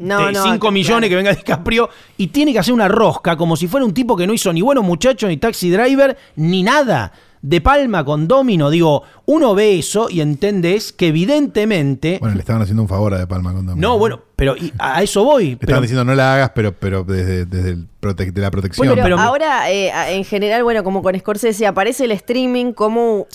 no, 0.00 0.32
5 0.32 0.70
millones 0.70 1.10
que 1.10 1.16
venga 1.16 1.34
DiCaprio 1.34 1.88
y 2.16 2.28
tiene 2.28 2.52
que 2.52 2.58
hacer 2.58 2.72
una 2.72 2.88
rosca 2.88 3.36
como 3.36 3.56
si 3.56 3.68
fuera 3.68 3.84
un 3.84 3.92
tipo 3.92 4.16
que 4.16 4.26
no 4.26 4.32
hizo 4.32 4.52
ni 4.52 4.62
bueno 4.62 4.82
muchacho, 4.82 5.28
ni 5.28 5.36
taxi 5.36 5.70
driver, 5.70 6.16
ni 6.36 6.62
nada. 6.62 7.12
De 7.42 7.62
Palma 7.62 8.04
con 8.04 8.28
Domino, 8.28 8.68
digo, 8.68 9.02
uno 9.24 9.54
ve 9.54 9.78
eso 9.78 10.10
y 10.10 10.20
entendés 10.20 10.92
que 10.92 11.08
evidentemente. 11.08 12.18
Bueno, 12.20 12.34
le 12.34 12.40
estaban 12.40 12.60
haciendo 12.60 12.82
un 12.82 12.88
favor 12.88 13.14
a 13.14 13.18
De 13.18 13.26
Palma 13.26 13.54
con 13.54 13.64
Domino. 13.64 13.88
No, 13.88 13.98
bueno, 13.98 14.20
pero 14.40 14.54
a 14.78 15.02
eso 15.02 15.22
voy. 15.22 15.48
Le 15.48 15.52
estaban 15.52 15.82
diciendo 15.82 16.02
no 16.02 16.14
la 16.14 16.32
hagas, 16.32 16.52
pero, 16.54 16.72
pero 16.72 17.04
desde, 17.04 17.44
desde 17.44 17.72
el 17.72 17.88
de 18.00 18.40
la 18.40 18.50
protección. 18.50 18.88
pero, 18.94 19.18
ahora, 19.18 19.70
eh, 19.70 20.16
en 20.16 20.24
general, 20.24 20.62
bueno, 20.62 20.82
como 20.82 21.02
con 21.02 21.18
Scorsese, 21.18 21.66
aparece 21.66 22.04
el 22.04 22.12
streaming 22.12 22.72
como 22.72 23.26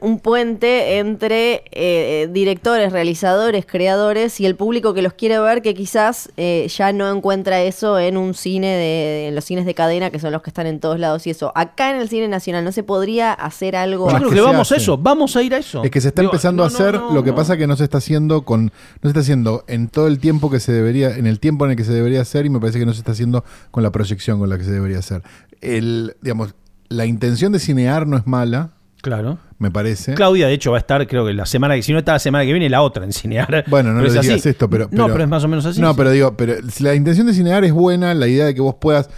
un, 0.00 0.20
puente 0.22 0.98
entre 0.98 1.54
eh, 1.54 1.62
eh, 1.72 2.28
directores, 2.30 2.92
realizadores, 2.92 3.66
creadores 3.66 4.38
y 4.38 4.46
el 4.46 4.54
público 4.54 4.94
que 4.94 5.02
los 5.02 5.14
quiere 5.14 5.40
ver, 5.40 5.62
que 5.62 5.74
quizás 5.74 6.30
ya 6.36 6.92
no 6.92 7.10
encuentra 7.10 7.62
eso 7.62 7.98
en 7.98 8.16
un 8.16 8.34
cine 8.34 8.68
de, 8.68 9.28
en 9.28 9.34
los 9.34 9.44
cines 9.44 9.66
de 9.66 9.74
cadena, 9.74 10.10
que 10.10 10.20
son 10.20 10.32
los 10.32 10.42
que 10.42 10.50
están 10.50 10.66
en 10.66 10.78
todos 10.78 11.00
lados 11.00 11.26
y 11.26 11.30
eso. 11.30 11.50
Acá 11.56 11.90
en 11.90 11.96
el 11.96 12.08
cine 12.08 12.28
nacional 12.28 12.64
no 12.64 12.70
se 12.70 12.84
podría 12.84 13.32
hacer 13.32 13.74
algo. 13.74 14.10
Yo 14.10 14.18
creo 14.18 14.30
que 14.30 14.40
vamos 14.40 14.70
a 14.70 14.76
eso, 14.76 14.96
vamos 14.96 15.34
a 15.34 15.42
ir 15.42 15.54
a 15.54 15.58
eso. 15.58 15.82
Es 15.82 15.90
que 15.90 16.00
se 16.00 16.08
está 16.08 16.22
empezando 16.22 16.62
a 16.62 16.68
hacer, 16.68 16.94
lo 16.94 17.24
que 17.24 17.32
pasa 17.32 17.56
que 17.56 17.66
no 17.66 17.76
se 17.76 17.84
está 17.84 17.98
haciendo 17.98 18.42
con, 18.42 18.66
no 18.66 18.70
se 19.02 19.08
está 19.08 19.20
haciendo 19.20 19.64
en 19.66 19.88
todo 19.88 20.06
el 20.06 20.20
tiempo 20.20 20.48
que 20.52 20.60
se 20.60 20.72
debería, 20.72 21.16
en 21.16 21.26
el 21.26 21.40
tiempo 21.40 21.64
en 21.64 21.72
el 21.72 21.76
que 21.76 21.84
se 21.84 21.92
debería 21.92 22.20
hacer, 22.20 22.46
y 22.46 22.50
me 22.50 22.60
parece 22.60 22.78
que 22.78 22.86
no 22.86 22.92
se 22.92 23.00
está 23.00 23.12
haciendo 23.12 23.44
con 23.70 23.82
la 23.82 23.90
proyección 23.90 24.38
con 24.38 24.48
la 24.48 24.58
que 24.58 24.64
se 24.64 24.70
debería 24.70 24.98
hacer. 24.98 25.22
El, 25.60 26.14
digamos, 26.22 26.54
la 26.88 27.06
intención 27.06 27.52
de 27.52 27.58
cinear 27.58 28.06
no 28.06 28.16
es 28.16 28.26
mala. 28.26 28.70
Claro. 29.00 29.38
Me 29.58 29.70
parece. 29.70 30.14
Claudia, 30.14 30.46
de 30.46 30.54
hecho, 30.54 30.70
va 30.70 30.76
a 30.76 30.80
estar, 30.80 31.06
creo 31.06 31.26
que 31.26 31.32
la 31.32 31.46
semana 31.46 31.74
que, 31.74 31.82
si 31.82 31.92
no 31.92 31.98
está 31.98 32.12
la 32.12 32.18
semana 32.18 32.44
que 32.44 32.52
viene, 32.52 32.68
la 32.68 32.82
otra 32.82 33.04
en 33.04 33.12
cinear. 33.12 33.64
Bueno, 33.68 33.92
no 33.92 34.00
le 34.00 34.10
digas 34.10 34.46
esto, 34.46 34.68
pero, 34.68 34.88
No, 34.92 35.08
pero 35.08 35.24
es 35.24 35.28
más 35.28 35.42
o 35.44 35.48
menos 35.48 35.66
así. 35.66 35.80
No, 35.80 35.94
pero 35.96 36.10
digo, 36.10 36.36
pero 36.36 36.54
si 36.70 36.84
la 36.84 36.94
intención 36.94 37.26
de 37.26 37.32
cinear 37.32 37.64
es 37.64 37.72
buena, 37.72 38.14
la 38.14 38.28
idea 38.28 38.46
de 38.46 38.54
que 38.54 38.60
vos 38.60 38.76
puedas 38.80 39.08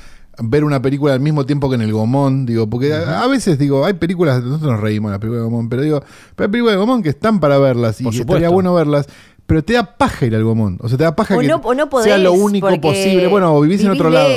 ver 0.42 0.64
una 0.64 0.82
película 0.82 1.14
al 1.14 1.20
mismo 1.20 1.46
tiempo 1.46 1.68
que 1.68 1.76
en 1.76 1.82
el 1.82 1.92
Gomón, 1.92 2.46
digo, 2.46 2.68
porque 2.68 2.92
a, 2.92 3.26
veces 3.26 3.58
digo, 3.58 3.84
hay 3.84 3.94
películas, 3.94 4.42
nosotros 4.42 4.72
nos 4.72 4.80
reímos 4.80 5.10
de 5.10 5.16
la 5.16 5.20
película 5.20 5.40
de 5.40 5.44
Gomón, 5.44 5.68
pero 5.68 5.82
digo, 5.82 6.02
pero 6.34 6.46
hay 6.46 6.50
películas 6.50 6.74
de 6.74 6.78
Gomón 6.78 7.02
que 7.02 7.10
están 7.10 7.40
para 7.40 7.58
verlas 7.58 8.00
y 8.00 8.08
estaría 8.08 8.48
bueno 8.48 8.74
verlas 8.74 9.06
pero 9.46 9.62
te 9.62 9.74
da 9.74 9.96
paja 9.96 10.26
ir 10.26 10.34
al 10.34 10.44
Gomón. 10.44 10.78
O 10.80 10.88
sea, 10.88 10.96
te 10.96 11.04
da 11.04 11.14
paja 11.14 11.36
que 11.38 11.46
sea 12.02 12.18
lo 12.18 12.32
único 12.32 12.80
posible. 12.80 13.26
Bueno, 13.26 13.60
vivís, 13.60 13.82
en 13.82 13.90
otro 13.90 14.08
lado. 14.08 14.28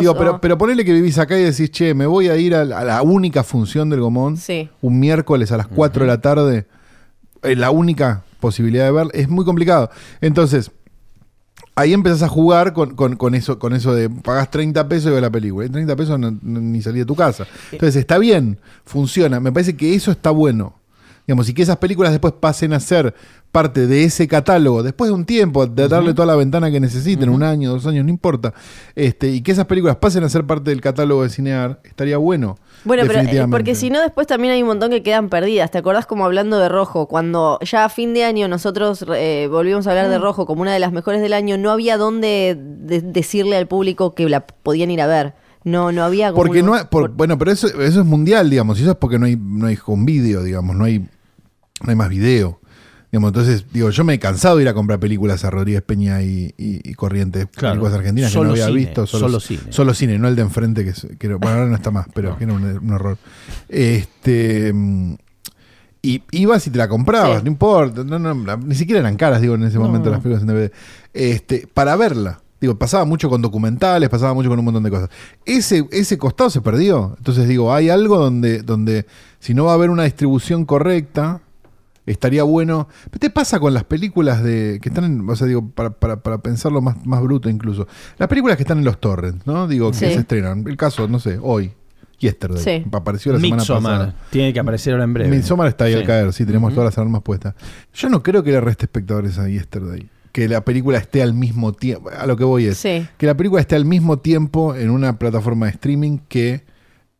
Digo, 0.00 0.16
pero, 0.16 0.40
pero 0.40 0.56
ponele 0.56 0.84
que 0.84 0.92
vivís 0.92 1.18
acá 1.18 1.38
y 1.38 1.42
decís, 1.42 1.70
che, 1.70 1.92
me 1.92 2.06
voy 2.06 2.28
a 2.28 2.36
ir 2.36 2.54
a, 2.54 2.64
la 2.64 3.02
única 3.02 3.44
función 3.44 3.90
del 3.90 4.00
Gomón. 4.00 4.38
Un 4.80 5.00
miércoles 5.00 5.52
a 5.52 5.58
las 5.58 5.66
4 5.66 6.04
de 6.04 6.06
la 6.06 6.20
tarde. 6.20 6.66
La 7.42 7.70
única 7.70 8.22
posibilidad 8.40 8.86
de 8.86 8.92
ver. 8.92 9.08
Es 9.12 9.28
muy 9.28 9.44
complicado. 9.44 9.90
Entonces, 10.22 10.70
ahí 11.74 11.92
empezás 11.92 12.22
a 12.22 12.28
jugar 12.28 12.72
con, 12.72 13.34
eso, 13.34 13.58
con 13.58 13.74
eso 13.74 13.94
de 13.94 14.08
pagas 14.08 14.50
30 14.50 14.88
pesos 14.88 15.10
y 15.10 15.14
ves 15.14 15.22
la 15.22 15.30
película. 15.30 15.66
Y 15.66 15.68
30 15.68 15.94
pesos 15.94 16.18
ni 16.42 16.80
salí 16.80 17.00
de 17.00 17.04
tu 17.06 17.14
casa. 17.14 17.46
Entonces, 17.70 17.96
está 17.96 18.16
bien, 18.16 18.58
funciona. 18.86 19.40
Me 19.40 19.52
parece 19.52 19.76
que 19.76 19.94
eso 19.94 20.10
está 20.10 20.30
bueno. 20.30 20.74
Digamos, 21.26 21.48
y 21.48 21.54
que 21.54 21.62
esas 21.62 21.78
películas 21.78 22.12
después 22.12 22.34
pasen 22.38 22.72
a 22.72 22.80
ser 22.80 23.14
parte 23.50 23.86
de 23.86 24.02
ese 24.02 24.26
catálogo, 24.26 24.82
después 24.82 25.08
de 25.08 25.14
un 25.14 25.24
tiempo, 25.24 25.64
de 25.66 25.86
darle 25.86 26.12
toda 26.12 26.26
la 26.26 26.34
ventana 26.34 26.72
que 26.72 26.80
necesiten, 26.80 27.28
un 27.28 27.44
año, 27.44 27.70
dos 27.70 27.86
años, 27.86 28.04
no 28.04 28.10
importa, 28.10 28.52
este, 28.96 29.28
y 29.28 29.42
que 29.42 29.52
esas 29.52 29.66
películas 29.66 29.94
pasen 29.96 30.24
a 30.24 30.28
ser 30.28 30.44
parte 30.44 30.70
del 30.70 30.80
catálogo 30.80 31.22
de 31.22 31.28
Cinear, 31.28 31.80
estaría 31.84 32.18
bueno. 32.18 32.58
Bueno, 32.84 33.04
pero 33.06 33.20
eh, 33.20 33.46
porque 33.48 33.76
si 33.76 33.90
no, 33.90 34.00
después 34.00 34.26
también 34.26 34.54
hay 34.54 34.62
un 34.62 34.68
montón 34.68 34.90
que 34.90 35.04
quedan 35.04 35.28
perdidas. 35.28 35.70
¿Te 35.70 35.78
acordás 35.78 36.04
como 36.04 36.24
hablando 36.24 36.58
de 36.58 36.68
Rojo? 36.68 37.06
Cuando 37.06 37.60
ya 37.62 37.84
a 37.84 37.88
fin 37.88 38.12
de 38.12 38.24
año 38.24 38.48
nosotros 38.48 39.04
eh, 39.14 39.48
volvimos 39.48 39.86
a 39.86 39.90
hablar 39.90 40.08
de 40.08 40.18
mm. 40.18 40.22
Rojo 40.22 40.46
como 40.46 40.62
una 40.62 40.72
de 40.72 40.80
las 40.80 40.92
mejores 40.92 41.22
del 41.22 41.32
año, 41.32 41.56
no 41.56 41.70
había 41.70 41.96
dónde 41.96 42.58
decirle 42.58 43.56
al 43.56 43.68
público 43.68 44.16
que 44.16 44.28
la 44.28 44.44
podían 44.46 44.90
ir 44.90 45.00
a 45.00 45.06
ver. 45.06 45.34
No, 45.62 45.92
no 45.92 46.04
había 46.04 46.32
Porque 46.34 46.62
no, 46.62 46.74
bueno, 47.14 47.38
pero 47.38 47.50
eso, 47.50 47.68
eso 47.68 48.00
es 48.00 48.06
mundial, 48.06 48.50
digamos, 48.50 48.78
y 48.78 48.82
eso 48.82 48.90
es 48.90 48.96
porque 48.98 49.18
no 49.18 49.24
hay, 49.24 49.36
no 49.40 49.66
hay 49.66 49.76
con 49.76 50.04
vídeo, 50.04 50.42
digamos, 50.42 50.76
no 50.76 50.84
hay 50.84 51.06
no 51.84 51.90
hay 51.90 51.96
más 51.96 52.08
video. 52.08 52.60
Digamos, 53.14 53.28
entonces, 53.28 53.66
digo, 53.72 53.90
yo 53.90 54.02
me 54.02 54.14
he 54.14 54.18
cansado 54.18 54.56
de 54.56 54.64
ir 54.64 54.68
a 54.68 54.74
comprar 54.74 54.98
películas 54.98 55.44
a 55.44 55.50
Rodríguez 55.50 55.82
Peña 55.82 56.20
y, 56.22 56.52
y, 56.58 56.94
Corrientes, 56.94 57.46
películas 57.46 57.94
argentinas 57.94 58.32
que 58.32 58.40
no 58.40 58.50
había 58.50 58.68
visto. 58.70 59.06
Solo, 59.06 59.38
cine. 59.38 59.62
Solo 59.70 59.94
cine, 59.94 60.18
no 60.18 60.26
el 60.26 60.34
de 60.34 60.42
enfrente, 60.42 60.84
que, 61.16 61.28
bueno, 61.28 61.58
ahora 61.58 61.66
no 61.66 61.76
está 61.76 61.92
más, 61.92 62.08
pero 62.12 62.36
que 62.36 62.42
era 62.42 62.54
un, 62.54 62.92
horror. 62.92 63.16
Este. 63.68 64.74
Y 66.02 66.22
ibas 66.32 66.66
y 66.66 66.70
te 66.70 66.78
la 66.78 66.88
comprabas, 66.88 67.44
no 67.44 67.50
importa, 67.50 68.04
ni 68.56 68.74
siquiera 68.74 68.98
eran 68.98 69.16
caras, 69.16 69.40
digo, 69.40 69.54
en 69.54 69.62
ese 69.62 69.78
momento 69.78 70.10
las 70.10 70.18
películas 70.18 70.42
en 70.42 70.48
DVD. 70.48 70.72
Este, 71.12 71.68
para 71.72 71.94
verla. 71.94 72.40
Digo, 72.60 72.76
pasaba 72.76 73.04
mucho 73.04 73.30
con 73.30 73.40
documentales, 73.40 74.08
pasaba 74.08 74.34
mucho 74.34 74.48
con 74.48 74.58
un 74.58 74.64
montón 74.64 74.82
de 74.82 74.90
cosas. 74.90 75.10
Ese, 75.44 75.86
ese 75.92 76.18
costado 76.18 76.50
se 76.50 76.62
perdió. 76.62 77.14
Entonces 77.16 77.46
digo, 77.46 77.72
hay 77.72 77.90
algo 77.90 78.18
donde, 78.18 78.62
donde 78.62 79.06
si 79.38 79.54
no 79.54 79.66
va 79.66 79.70
a 79.70 79.74
haber 79.74 79.90
una 79.90 80.02
distribución 80.02 80.64
correcta, 80.64 81.42
estaría 82.06 82.42
bueno. 82.42 82.88
¿Qué 83.10 83.18
te 83.18 83.30
pasa 83.30 83.58
con 83.60 83.74
las 83.74 83.84
películas 83.84 84.42
de 84.42 84.78
que 84.82 84.88
están 84.88 85.04
en, 85.04 85.28
o 85.28 85.36
sea, 85.36 85.46
digo, 85.46 85.68
para, 85.70 85.90
para, 85.90 86.22
para 86.22 86.38
pensarlo 86.38 86.80
más, 86.80 87.04
más 87.06 87.22
bruto 87.22 87.48
incluso? 87.48 87.86
Las 88.18 88.28
películas 88.28 88.56
que 88.56 88.62
están 88.62 88.78
en 88.78 88.84
los 88.84 89.00
torrents, 89.00 89.46
¿no? 89.46 89.66
Digo, 89.68 89.90
que 89.90 89.96
Sí. 89.98 90.06
se 90.06 90.14
estrenan. 90.14 90.64
El 90.66 90.76
caso, 90.76 91.08
no 91.08 91.18
sé, 91.18 91.38
hoy, 91.40 91.72
Yesterday. 92.18 92.62
Sí. 92.82 92.86
Apareció 92.92 93.32
la 93.32 93.40
semana 93.40 93.62
pasada. 93.64 94.14
Tiene 94.30 94.52
que 94.52 94.60
aparecer 94.60 94.92
ahora 94.94 95.04
en 95.04 95.14
breve. 95.14 95.30
Midsommar 95.30 95.68
está 95.68 95.84
ahí 95.84 95.92
Sí. 95.94 95.98
al 96.00 96.06
caer, 96.06 96.32
sí, 96.32 96.44
tenemos 96.46 96.72
todas 96.72 96.86
las 96.86 96.98
armas 96.98 97.22
puestas. 97.22 97.54
Yo 97.92 98.08
no 98.08 98.22
creo 98.22 98.42
que 98.42 98.52
le 98.52 98.60
reste 98.60 98.84
espectadores 98.86 99.38
a 99.38 99.48
Yesterday. 99.48 100.08
Que 100.32 100.48
la 100.48 100.64
película 100.64 100.98
esté 100.98 101.22
al 101.22 101.32
mismo 101.32 101.72
tiempo. 101.74 102.10
A 102.10 102.26
lo 102.26 102.36
que 102.36 102.42
voy 102.44 102.66
es. 102.66 102.78
Sí. 102.78 103.06
Que 103.18 103.26
la 103.26 103.36
película 103.36 103.60
esté 103.60 103.76
al 103.76 103.84
mismo 103.84 104.18
tiempo 104.18 104.74
en 104.74 104.90
una 104.90 105.16
plataforma 105.18 105.66
de 105.66 105.72
streaming 105.72 106.18
que. 106.28 106.64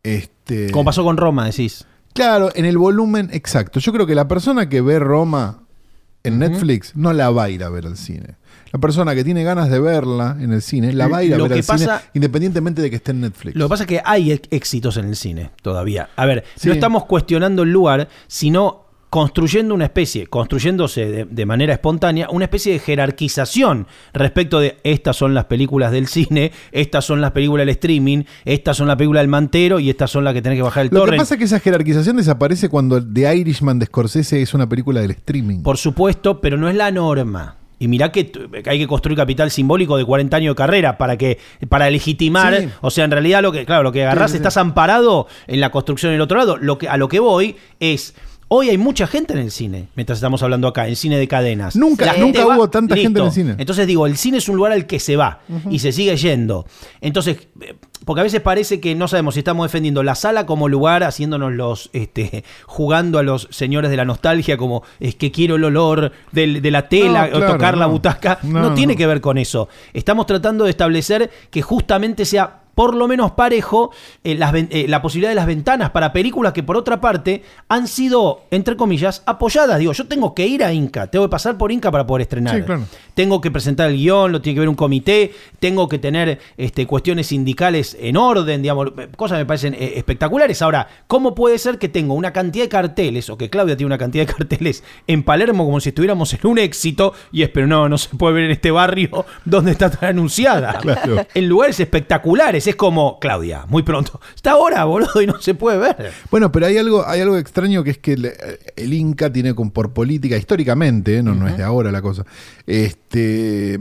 Este, 0.02 0.70
Como 0.70 0.84
pasó 0.84 1.04
con 1.04 1.16
Roma, 1.16 1.46
decís. 1.46 1.86
Claro, 2.14 2.50
en 2.54 2.64
el 2.64 2.78
volumen 2.78 3.28
exacto. 3.32 3.80
Yo 3.80 3.92
creo 3.92 4.06
que 4.06 4.14
la 4.14 4.26
persona 4.28 4.68
que 4.68 4.80
ve 4.80 4.98
Roma 4.98 5.60
en 6.22 6.38
Netflix 6.38 6.96
no 6.96 7.12
la 7.12 7.28
va 7.30 7.44
a 7.44 7.50
ir 7.50 7.62
a 7.64 7.68
ver 7.68 7.86
al 7.86 7.96
cine. 7.98 8.36
La 8.72 8.80
persona 8.80 9.14
que 9.14 9.22
tiene 9.24 9.44
ganas 9.44 9.68
de 9.70 9.78
verla 9.78 10.36
en 10.40 10.52
el 10.52 10.62
cine 10.62 10.92
la 10.92 11.06
va 11.06 11.18
a 11.18 11.22
ir 11.24 11.34
a 11.34 11.36
Lo 11.38 11.44
ver 11.44 11.52
que 11.52 11.58
al 11.72 11.78
cine 11.78 11.86
pasa- 11.90 12.02
independientemente 12.14 12.80
de 12.82 12.90
que 12.90 12.96
esté 12.96 13.10
en 13.12 13.20
Netflix. 13.20 13.54
Lo 13.56 13.66
que 13.66 13.68
pasa 13.68 13.82
es 13.84 13.88
que 13.88 14.00
hay 14.04 14.32
ex- 14.32 14.48
éxitos 14.50 14.96
en 14.96 15.06
el 15.06 15.16
cine 15.16 15.50
todavía. 15.62 16.08
A 16.16 16.24
ver, 16.24 16.44
Sí. 16.56 16.68
no 16.68 16.74
estamos 16.74 17.04
cuestionando 17.04 17.62
el 17.62 17.70
lugar, 17.72 18.08
sino 18.26 18.83
construyendo 19.14 19.76
una 19.76 19.84
especie, 19.84 20.26
construyéndose 20.26 21.06
de, 21.06 21.24
de 21.24 21.46
manera 21.46 21.72
espontánea, 21.72 22.26
una 22.30 22.46
especie 22.46 22.72
de 22.72 22.80
jerarquización 22.80 23.86
respecto 24.12 24.58
de 24.58 24.78
estas 24.82 25.14
son 25.16 25.34
las 25.34 25.44
películas 25.44 25.92
del 25.92 26.08
cine, 26.08 26.50
estas 26.72 27.04
son 27.04 27.20
las 27.20 27.30
películas 27.30 27.64
del 27.64 27.68
streaming, 27.76 28.24
estas 28.44 28.76
son 28.76 28.88
las 28.88 28.96
películas 28.96 29.20
del 29.22 29.28
mantero 29.28 29.78
y 29.78 29.88
estas 29.88 30.10
son 30.10 30.24
las 30.24 30.34
que 30.34 30.42
tenés 30.42 30.58
que 30.58 30.62
bajar 30.62 30.86
el 30.86 30.90
Lo 30.92 31.04
que 31.04 31.16
pasa 31.16 31.34
es 31.34 31.38
que 31.38 31.44
esa 31.44 31.60
jerarquización 31.60 32.16
desaparece 32.16 32.68
cuando 32.68 33.00
The 33.00 33.36
Irishman 33.36 33.78
de 33.78 33.86
Scorsese 33.86 34.42
es 34.42 34.52
una 34.52 34.68
película 34.68 35.00
del 35.00 35.12
streaming. 35.12 35.62
Por 35.62 35.78
supuesto, 35.78 36.40
pero 36.40 36.56
no 36.56 36.68
es 36.68 36.74
la 36.74 36.90
norma. 36.90 37.58
Y 37.78 37.86
mirá 37.86 38.10
que 38.10 38.32
hay 38.66 38.78
que 38.80 38.86
construir 38.88 39.16
capital 39.16 39.50
simbólico 39.52 39.96
de 39.96 40.04
40 40.04 40.36
años 40.36 40.54
de 40.54 40.56
carrera 40.56 40.98
para 40.98 41.16
que 41.16 41.38
para 41.68 41.88
legitimar, 41.88 42.56
Sí. 42.60 42.68
o 42.80 42.90
sea, 42.90 43.04
en 43.04 43.10
realidad 43.12 43.42
lo 43.42 43.52
que 43.52 43.64
claro, 43.64 43.84
lo 43.84 43.92
que 43.92 44.02
agarrás 44.02 44.30
Sí, 44.30 44.38
sí, 44.38 44.38
sí. 44.38 44.42
estás 44.42 44.56
amparado 44.56 45.28
en 45.46 45.60
la 45.60 45.70
construcción 45.70 46.10
del 46.10 46.20
otro 46.20 46.38
lado. 46.38 46.56
Lo 46.56 46.78
que 46.78 46.88
a 46.88 46.96
lo 46.96 47.08
que 47.08 47.20
voy 47.20 47.56
es 47.80 48.14
Hoy 48.56 48.68
hay 48.70 48.78
mucha 48.78 49.08
gente 49.08 49.32
en 49.32 49.40
el 49.40 49.50
cine, 49.50 49.88
mientras 49.96 50.18
estamos 50.18 50.40
hablando 50.44 50.68
acá, 50.68 50.86
en 50.86 50.94
cine 50.94 51.18
de 51.18 51.26
cadenas. 51.26 51.74
Nunca- 51.74 52.04
nunca 52.26 52.46
hubo 52.56 52.70
tanta 52.70 52.94
gente 52.94 53.18
en 53.18 53.26
el 53.26 53.32
cine. 53.32 53.54
Entonces 53.58 53.84
digo, 53.86 54.06
el 54.06 54.16
cine 54.16 54.38
es 54.38 54.48
un 54.48 54.54
lugar 54.56 54.70
al 54.72 54.86
que 54.86 55.00
se 55.00 55.16
va 55.16 55.40
y 55.70 55.80
se 55.80 55.90
sigue 55.90 56.16
yendo. 56.16 56.64
Entonces, 57.00 57.48
eh, 57.60 57.74
porque 58.04 58.20
a 58.20 58.22
veces 58.22 58.40
parece 58.42 58.80
que 58.80 58.94
no 58.94 59.08
sabemos 59.08 59.34
si 59.34 59.40
estamos 59.40 59.66
defendiendo 59.66 60.02
la 60.04 60.14
sala 60.14 60.46
como 60.46 60.68
lugar, 60.68 61.02
haciéndonos 61.02 61.52
los, 61.52 61.90
este, 61.94 62.44
jugando 62.66 63.18
a 63.18 63.22
los 63.24 63.48
señores 63.50 63.90
de 63.90 63.96
la 63.96 64.04
nostalgia, 64.04 64.56
como 64.56 64.82
es 65.00 65.16
que 65.16 65.32
quiero 65.32 65.56
el 65.56 65.64
olor 65.64 66.12
de 66.30 66.70
la 66.70 66.88
tela, 66.88 67.26
No, 67.28 67.38
o 67.38 67.40
tocar 67.52 67.76
la 67.76 67.86
butaca. 67.86 68.38
No, 68.42 68.60
No, 68.60 68.74
tiene 68.74 68.94
que 68.94 69.06
ver 69.06 69.20
con 69.20 69.36
eso. 69.38 69.68
Estamos 69.92 70.26
tratando 70.26 70.64
de 70.64 70.70
establecer 70.70 71.30
que 71.50 71.60
justamente 71.62 72.24
sea 72.24 72.60
por 72.74 72.94
lo 72.94 73.08
menos 73.08 73.32
parejo 73.32 73.90
eh, 74.22 74.34
las 74.34 74.54
eh, 74.54 74.86
la 74.88 75.02
posibilidad 75.02 75.30
de 75.30 75.34
las 75.34 75.46
ventanas 75.46 75.90
para 75.90 76.12
películas 76.12 76.52
que 76.52 76.62
por 76.62 76.76
otra 76.76 77.00
parte 77.00 77.42
han 77.68 77.88
sido, 77.88 78.42
entre 78.50 78.76
comillas, 78.76 79.22
apoyadas. 79.26 79.78
Digo, 79.78 79.92
yo 79.92 80.06
tengo 80.06 80.34
que 80.34 80.46
ir 80.46 80.64
a 80.64 80.72
Inca, 80.72 81.06
tengo 81.06 81.26
que 81.26 81.30
pasar 81.30 81.58
por 81.58 81.72
Inca 81.72 81.90
para 81.90 82.06
poder 82.06 82.22
estrenar. 82.22 82.56
Sí, 82.56 82.62
claro. 82.62 82.84
Tengo 83.14 83.40
que 83.40 83.50
presentar 83.50 83.90
el 83.90 83.96
guion, 83.96 84.32
lo 84.32 84.40
tiene 84.40 84.54
que 84.54 84.60
ver 84.60 84.68
un 84.68 84.74
comité, 84.74 85.32
tengo 85.60 85.88
que 85.88 85.98
tener 85.98 86.40
este, 86.56 86.86
cuestiones 86.86 87.28
sindicales 87.28 87.96
en 88.00 88.16
orden, 88.16 88.62
digamos, 88.62 88.88
eh, 88.98 89.08
cosas 89.16 89.38
me 89.38 89.46
parecen 89.46 89.74
eh, 89.74 89.94
espectaculares. 89.96 90.62
Ahora, 90.62 90.88
¿cómo 91.06 91.34
puede 91.34 91.58
ser 91.58 91.78
que 91.78 91.88
tengo 91.88 92.14
una 92.14 92.32
cantidad 92.32 92.64
de 92.64 92.68
carteles, 92.68 93.30
o 93.30 93.38
que 93.38 93.50
Claudia 93.50 93.76
tiene 93.76 93.86
una 93.86 93.98
cantidad 93.98 94.26
de 94.26 94.32
carteles 94.32 94.82
en 95.06 95.22
Palermo 95.22 95.64
como 95.64 95.80
si 95.80 95.90
estuviéramos 95.90 96.32
en 96.34 96.40
un 96.44 96.58
éxito, 96.58 97.14
y 97.32 97.42
es, 97.42 97.50
pero 97.50 97.66
no, 97.66 97.88
no 97.88 97.98
se 97.98 98.14
puede 98.16 98.34
ver 98.34 98.44
en 98.44 98.50
este 98.50 98.70
barrio 98.70 99.24
donde 99.44 99.72
está 99.72 99.90
tan 99.90 100.10
anunciada? 100.10 100.78
Claro. 100.80 101.26
En 101.34 101.48
lugares 101.48 101.78
espectaculares, 101.80 102.63
es 102.70 102.76
como, 102.76 103.18
Claudia, 103.20 103.64
muy 103.68 103.82
pronto, 103.82 104.20
está 104.34 104.52
ahora, 104.52 104.84
boludo, 104.84 105.20
y 105.22 105.26
no 105.26 105.40
se 105.40 105.54
puede 105.54 105.78
ver. 105.78 106.12
Bueno, 106.30 106.50
pero 106.52 106.66
hay 106.66 106.78
algo, 106.78 107.06
hay 107.06 107.20
algo 107.20 107.36
extraño 107.36 107.82
que 107.84 107.90
es 107.90 107.98
que 107.98 108.12
el, 108.14 108.32
el 108.76 108.92
Inca 108.92 109.32
tiene 109.32 109.54
con, 109.54 109.70
por 109.70 109.92
política, 109.92 110.36
históricamente, 110.36 111.18
¿eh? 111.18 111.22
no, 111.22 111.34
no 111.34 111.46
es 111.48 111.56
de 111.56 111.62
ahora 111.62 111.90
la 111.92 112.02
cosa, 112.02 112.24
este 112.66 113.78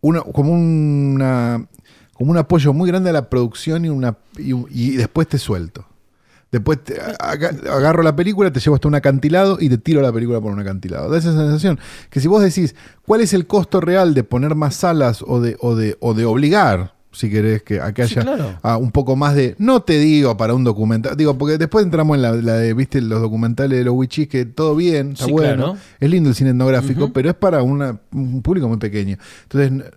una, 0.00 0.20
como 0.22 0.52
una 0.52 1.66
como 2.14 2.30
un 2.30 2.38
apoyo 2.38 2.72
muy 2.72 2.88
grande 2.88 3.10
a 3.10 3.12
la 3.12 3.28
producción 3.30 3.84
y 3.84 3.88
una 3.88 4.16
y, 4.36 4.52
un- 4.52 4.66
y 4.70 4.92
después 4.96 5.26
te 5.28 5.38
suelto. 5.38 5.86
Después 6.52 6.84
te- 6.84 7.00
agarro 7.00 8.02
la 8.02 8.14
película, 8.14 8.52
te 8.52 8.60
llevo 8.60 8.74
hasta 8.76 8.86
un 8.86 8.94
acantilado 8.94 9.56
y 9.58 9.70
te 9.70 9.78
tiro 9.78 10.02
la 10.02 10.12
película 10.12 10.38
por 10.40 10.52
un 10.52 10.60
acantilado. 10.60 11.08
Da 11.08 11.16
esa 11.18 11.32
sensación 11.32 11.80
que 12.10 12.20
si 12.20 12.28
vos 12.28 12.42
decís 12.42 12.74
cuál 13.06 13.22
es 13.22 13.32
el 13.32 13.46
costo 13.46 13.80
real 13.80 14.12
de 14.12 14.22
poner 14.22 14.54
más 14.54 14.74
salas 14.76 15.24
o 15.26 15.40
de, 15.40 15.56
o 15.60 15.74
de, 15.74 15.96
o 16.00 16.12
de 16.14 16.26
obligar, 16.26 16.94
si 17.12 17.30
querés, 17.30 17.62
que, 17.62 17.80
a 17.80 17.92
que 17.92 18.06
Sí, 18.08 18.18
haya 18.18 18.22
claro. 18.22 18.78
un 18.78 18.90
poco 18.90 19.16
más 19.16 19.34
de. 19.34 19.54
No 19.58 19.82
te 19.82 19.98
digo 19.98 20.36
para 20.36 20.54
un 20.54 20.64
documental. 20.64 21.16
Digo, 21.16 21.36
porque 21.38 21.58
después 21.58 21.84
entramos 21.84 22.16
en 22.16 22.22
la, 22.22 22.32
la 22.32 22.54
de, 22.54 22.72
viste, 22.74 23.00
los 23.00 23.20
documentales 23.20 23.78
de 23.78 23.84
los 23.84 23.94
wichis, 23.94 24.28
que 24.28 24.44
todo 24.46 24.74
bien, 24.76 25.12
está 25.12 25.26
Sí, 25.26 25.32
bueno. 25.32 25.54
claro. 25.54 25.76
Es 26.00 26.10
lindo 26.10 26.30
el 26.30 26.34
cine 26.34 26.50
etnográfico, 26.50 27.12
pero 27.12 27.30
es 27.30 27.36
para 27.36 27.62
una- 27.62 28.00
un 28.12 28.42
público 28.42 28.66
muy 28.68 28.78
pequeño. 28.78 29.18
Entonces. 29.44 29.92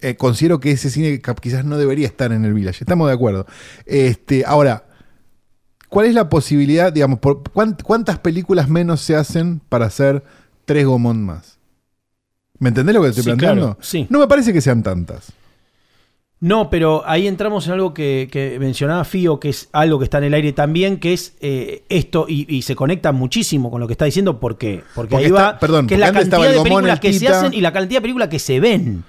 eh, 0.00 0.14
considero 0.14 0.60
que 0.60 0.70
ese 0.70 0.90
cine 0.90 1.20
quizás 1.42 1.64
no 1.64 1.76
debería 1.76 2.06
estar 2.06 2.30
en 2.32 2.44
el 2.44 2.54
Village. 2.54 2.84
Estamos 2.84 3.08
de 3.08 3.14
acuerdo. 3.14 3.46
Este, 3.84 4.44
ahora, 4.46 4.84
¿cuál 5.88 6.06
es 6.06 6.14
la 6.14 6.28
posibilidad, 6.28 6.92
digamos, 6.92 7.18
por, 7.18 7.42
cuán- 7.50 7.76
cuántas 7.82 8.18
películas 8.20 8.68
menos 8.68 9.00
se 9.00 9.16
hacen 9.16 9.60
para 9.68 9.86
hacer 9.86 10.22
tres 10.66 10.86
Gomón 10.86 11.24
más? 11.24 11.58
¿Me 12.60 12.68
entendés 12.68 12.94
lo 12.94 13.00
que 13.02 13.06
te 13.06 13.10
estoy 13.10 13.22
Sí, 13.24 13.28
planteando? 13.30 13.62
claro, 13.74 13.78
sí. 13.80 14.06
No 14.08 14.20
me 14.20 14.28
parece 14.28 14.52
que 14.52 14.60
sean 14.60 14.82
tantas. 14.84 15.32
No, 16.40 16.70
pero 16.70 17.02
ahí 17.04 17.26
entramos 17.26 17.66
en 17.66 17.72
algo 17.72 17.92
que, 17.92 18.28
que 18.30 18.58
mencionaba 18.60 19.04
Fío, 19.04 19.40
que 19.40 19.48
es 19.48 19.68
algo 19.72 19.98
que 19.98 20.04
está 20.04 20.18
en 20.18 20.24
el 20.24 20.34
aire 20.34 20.52
también, 20.52 20.98
que 20.98 21.12
es 21.12 21.34
eh, 21.40 21.82
esto, 21.88 22.26
y, 22.28 22.46
y 22.54 22.62
se 22.62 22.76
conecta 22.76 23.10
muchísimo 23.10 23.70
con 23.72 23.80
lo 23.80 23.88
que 23.88 23.94
está 23.94 24.04
diciendo, 24.04 24.38
¿por 24.38 24.56
qué? 24.56 24.82
Porque, 24.94 25.10
Porque 25.10 25.16
ahí 25.16 25.24
está- 25.24 25.42
va, 25.52 25.58
perdón, 25.58 25.88
que 25.88 25.94
es 25.94 26.00
la 26.00 26.12
cantidad 26.12 26.38
de 26.52 26.60
películas 26.62 26.94
el 26.94 27.00
que 27.00 27.12
se 27.12 27.26
hacen 27.28 27.54
y 27.54 27.60
la 27.60 27.72
cantidad 27.72 27.98
de 27.98 28.02
películas 28.02 28.28
que 28.28 28.38
se 28.38 28.60
ven. 28.60 29.02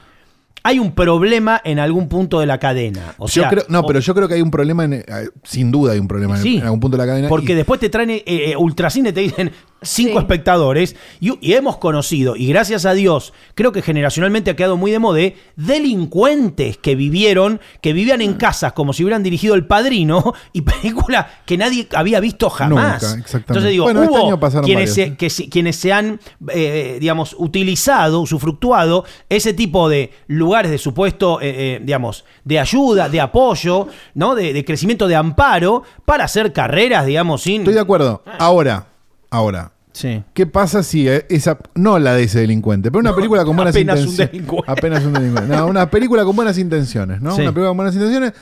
Hay 0.63 0.79
un 0.79 0.91
problema 0.93 1.61
en 1.63 1.79
algún 1.79 2.07
punto 2.09 2.39
de 2.39 2.45
la 2.45 2.57
cadena. 2.59 3.15
O 3.17 3.27
Yo 3.27 3.41
sea, 3.41 3.49
creo- 3.49 3.63
no, 3.69 3.79
o- 3.81 3.85
pero 3.85 3.99
yo 3.99 4.13
creo 4.15 4.27
que 4.27 4.33
hay 4.35 4.41
un 4.41 4.51
problema, 4.51 4.83
en, 4.85 4.93
eh, 4.93 5.05
sin 5.43 5.71
duda 5.71 5.93
hay 5.93 5.99
un 5.99 6.07
problema 6.07 6.35
en- 6.37 6.43
Sí. 6.43 6.57
en, 6.57 6.63
algún 6.63 6.79
punto 6.79 6.97
de 6.97 7.03
la 7.05 7.07
cadena. 7.11 7.29
Porque 7.29 7.53
y- 7.53 7.55
después 7.55 7.79
te 7.79 7.89
traen 7.89 8.09
eh, 8.09 8.23
eh, 8.25 8.55
Ultracine, 8.57 9.13
te 9.13 9.21
dicen 9.21 9.51
cinco 9.81 10.13
Sí. 10.13 10.17
espectadores, 10.19 10.95
y, 11.21 11.37
y 11.39 11.53
hemos 11.53 11.77
conocido, 11.77 12.35
y 12.35 12.47
gracias 12.47 12.85
a 12.85 12.91
Dios, 12.93 13.31
creo 13.55 13.71
que 13.71 13.81
generacionalmente 13.81 14.51
ha 14.51 14.55
quedado 14.57 14.75
muy 14.75 14.91
de 14.91 14.99
moda, 14.99 15.19
delincuentes 15.55 16.77
que 16.77 16.95
vivieron, 16.95 17.59
que 17.81 17.93
vivían 17.93 18.19
Ah. 18.19 18.23
en 18.25 18.33
casas 18.33 18.73
como 18.73 18.91
si 18.91 19.03
hubieran 19.03 19.23
dirigido 19.23 19.55
El 19.55 19.65
Padrino, 19.65 20.33
y 20.53 20.61
película 20.61 21.29
que 21.45 21.57
nadie 21.57 21.87
había 21.93 22.19
visto 22.19 22.49
jamás. 22.49 23.01
Nunca, 23.01 23.19
exactamente. 23.19 23.47
Entonces 23.53 23.71
digo, 23.71 23.85
Bueno, 23.85 24.03
este 24.03 24.13
hubo 24.17 24.27
año 24.27 24.39
pasaron 24.39 24.65
quienes, 24.65 24.93
se, 24.93 25.03
¿eh? 25.03 25.15
que 25.17 25.29
quienes 25.49 25.75
se 25.77 25.93
han, 25.93 26.19
eh, 26.53 26.97
digamos, 26.99 27.35
utilizado, 27.39 28.19
usufructuado 28.19 29.05
ese 29.29 29.53
tipo 29.53 29.87
de 29.87 30.11
lugares 30.27 30.48
de 30.49 30.77
supuesto, 30.77 31.39
eh, 31.41 31.75
eh, 31.75 31.81
digamos, 31.83 32.25
de 32.43 32.59
ayuda, 32.59 33.07
de 33.07 33.21
apoyo, 33.21 33.87
¿no? 34.15 34.35
De, 34.35 34.53
de 34.53 34.65
crecimiento, 34.65 35.07
de 35.07 35.15
amparo, 35.15 35.83
para 36.05 36.25
hacer 36.25 36.51
carreras, 36.53 37.05
digamos, 37.05 37.41
sin... 37.43 37.61
Estoy 37.61 37.75
de 37.75 37.79
acuerdo. 37.79 38.23
Ahora, 38.39 38.87
ahora. 39.29 39.71
Sí. 39.91 40.23
¿Qué 40.33 40.45
pasa 40.45 40.83
si 40.83 41.07
eh, 41.09 41.25
esa, 41.29 41.57
no 41.75 41.99
la 41.99 42.13
de 42.13 42.23
ese 42.23 42.39
delincuente, 42.39 42.89
pero 42.91 42.99
una 42.99 43.15
película 43.15 43.43
con 43.43 43.55
buenas 43.55 43.75
apenas 43.75 43.99
un 43.99 44.05
intenciones? 44.09 44.31
delincuente. 44.31 44.71
Apenas 44.71 45.03
un 45.03 45.13
delincuente. 45.13 45.55
No, 45.55 45.67
una 45.67 45.89
película 45.89 46.23
con 46.23 46.35
buenas 46.35 46.57
intenciones, 46.57 47.21
¿no? 47.21 47.31
Sí. 47.31 47.41
Una 47.41 47.51
película 47.51 47.69
con 47.69 47.77
buenas 47.77 47.95
intenciones. 47.95 48.33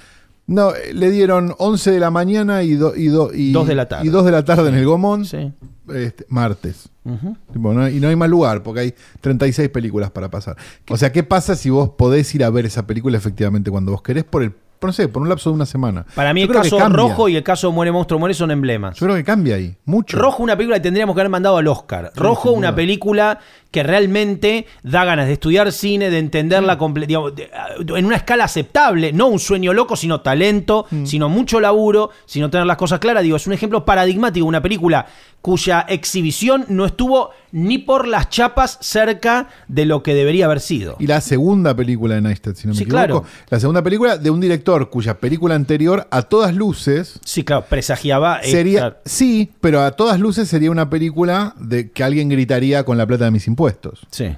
No, 0.47 0.71
le 0.93 1.11
dieron 1.11 1.53
11 1.57 1.91
de 1.91 1.99
la 1.99 2.09
mañana 2.09 2.63
y, 2.63 2.73
do- 2.75 2.95
y, 2.95 3.07
do- 3.07 3.33
y 3.33 3.51
Dos 3.51 3.67
de 3.67 3.75
la 3.75 3.87
tarde. 3.87 4.07
Y 4.07 4.09
2 4.09 4.25
de 4.25 4.31
la 4.31 4.45
tarde 4.45 4.69
en 4.69 4.75
el 4.75 4.85
Gomón, 4.85 5.25
Sí. 5.25 5.51
este, 5.93 6.25
martes. 6.29 6.89
Ujú. 7.03 7.35
Tipo, 7.53 7.73
¿no? 7.73 7.87
Y 7.89 7.99
no 7.99 8.07
hay 8.07 8.15
más 8.15 8.29
lugar 8.29 8.63
porque 8.63 8.79
hay 8.81 8.93
36 9.21 9.69
películas 9.69 10.09
para 10.11 10.29
pasar. 10.29 10.55
O 10.89 10.95
sea, 10.97 11.11
¿qué 11.11 11.23
pasa 11.23 11.55
si 11.55 11.69
vos 11.69 11.89
podés 11.97 12.33
ir 12.33 12.43
a 12.45 12.49
ver 12.49 12.65
esa 12.65 12.87
película 12.87 13.17
efectivamente 13.17 13.69
cuando 13.71 13.91
vos 13.91 14.01
querés 14.01 14.23
por 14.23 14.41
el, 14.43 14.53
no 14.81 14.93
sé, 14.93 15.07
por 15.07 15.21
un 15.21 15.29
lapso 15.29 15.49
de 15.49 15.55
una 15.55 15.65
semana? 15.65 16.05
Para 16.15 16.33
mí 16.33 16.41
Yo 16.41 16.45
el 16.45 16.49
creo 16.49 16.61
que 16.61 16.69
caso 16.69 16.77
cambia. 16.77 16.97
Rojo 16.97 17.29
y 17.29 17.35
el 17.35 17.43
caso 17.43 17.71
Muere 17.71 17.91
Monstruo 17.91 18.19
Muere 18.19 18.33
son 18.33 18.51
emblemas. 18.51 18.97
Yo 18.99 19.05
creo 19.05 19.15
que 19.17 19.23
cambia 19.23 19.55
ahí, 19.55 19.75
mucho. 19.85 20.17
Rojo, 20.17 20.43
una 20.43 20.55
película 20.55 20.77
que 20.77 20.81
tendríamos 20.83 21.15
que 21.15 21.21
haber 21.21 21.29
mandado 21.31 21.57
al 21.57 21.67
Oscar. 21.67 22.11
Rojo, 22.15 22.49
sin 22.49 22.57
una 22.59 22.75
película 22.75 23.39
que 23.71 23.83
realmente 23.83 24.65
da 24.83 25.03
ganas 25.03 25.27
de 25.27 25.33
estudiar 25.33 25.71
cine, 25.71 26.09
de 26.09 26.19
entenderla 26.19 26.77
comple- 26.79 27.05
digamos, 27.05 27.35
de- 27.35 27.49
en 27.95 28.05
una 28.05 28.15
escala 28.15 28.45
aceptable. 28.45 29.11
No 29.11 29.27
un 29.27 29.39
sueño 29.39 29.73
loco, 29.73 29.95
sino 29.95 30.21
talento, 30.21 30.85
Mm. 30.89 31.05
sino 31.05 31.27
mucho 31.29 31.59
laburo, 31.59 32.11
sino 32.25 32.49
tener 32.49 32.65
las 32.65 32.77
cosas 32.77 32.99
claras. 32.99 33.23
Digo, 33.23 33.35
es 33.35 33.45
un 33.47 33.53
ejemplo 33.53 33.83
paradigmático, 33.83 34.45
una 34.45 34.61
película 34.61 35.05
cuya 35.41 35.81
exhibición 35.87 36.65
no 36.69 36.85
estuvo 36.85 37.31
ni 37.51 37.77
por 37.77 38.07
las 38.07 38.29
chapas 38.29 38.77
cerca 38.81 39.47
de 39.67 39.85
lo 39.85 40.03
que 40.03 40.13
debería 40.13 40.45
haber 40.45 40.59
sido. 40.59 40.95
Y 40.99 41.07
la 41.07 41.21
segunda 41.21 41.75
película 41.75 42.15
de 42.15 42.21
Neistat, 42.21 42.55
si 42.55 42.67
no 42.67 42.73
me 42.73 42.77
Sí, 42.77 42.83
equivoco. 42.83 42.97
claro. 43.05 43.23
La 43.49 43.59
segunda 43.59 43.81
película 43.81 44.17
de 44.17 44.29
un 44.29 44.39
director 44.41 44.89
cuya 44.89 45.17
película 45.19 45.55
anterior, 45.55 46.07
a 46.11 46.23
todas 46.23 46.53
luces, 46.53 47.19
Sí, 47.23 47.43
claro, 47.43 47.65
presagiaba. 47.69 48.39
eh, 48.41 48.51
sería. 48.51 48.79
claro. 48.79 48.97
Sí, 49.05 49.51
pero 49.61 49.81
a 49.81 49.91
todas 49.91 50.19
luces 50.19 50.47
sería 50.49 50.71
una 50.71 50.89
película 50.89 51.53
de 51.59 51.91
que 51.91 52.03
alguien 52.03 52.29
gritaría 52.29 52.83
con 52.83 52.97
la 52.97 53.05
plata 53.07 53.25
de 53.25 53.31
mis 53.31 53.47
impuestos. 53.47 54.05
Sí. 54.11 54.35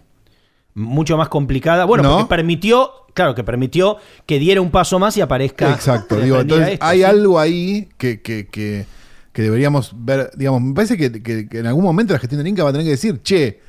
Mucho 0.75 1.17
más 1.17 1.29
complicada. 1.29 1.85
Bueno, 1.85 2.03
¿No? 2.03 2.17
porque 2.19 2.29
permitió, 2.29 2.91
claro, 3.13 3.33
que 3.35 3.43
permitió 3.43 3.97
que 4.25 4.39
diera 4.39 4.61
un 4.61 4.69
paso 4.69 4.99
más 4.99 5.17
y 5.17 5.21
aparezca. 5.21 5.71
Exacto, 5.73 6.15
digo, 6.17 6.39
entonces 6.39 6.73
esto, 6.73 6.85
hay 6.85 6.99
sí. 6.99 7.03
algo 7.03 7.39
ahí 7.39 7.89
que, 7.97 8.21
que, 8.21 8.47
que, 8.47 8.85
que 9.39 9.43
deberíamos 9.43 9.91
ver, 9.95 10.31
digamos, 10.35 10.61
me 10.61 10.73
parece 10.73 10.97
que, 10.97 11.23
que- 11.23 11.47
que 11.47 11.59
en 11.59 11.65
algún 11.67 11.85
momento 11.85 12.11
la 12.11 12.19
gestión 12.19 12.39
del 12.39 12.47
Inca 12.49 12.61
va 12.65 12.71
a 12.71 12.73
tener 12.73 12.85
que 12.85 12.91
decir, 12.91 13.21
che, 13.23 13.61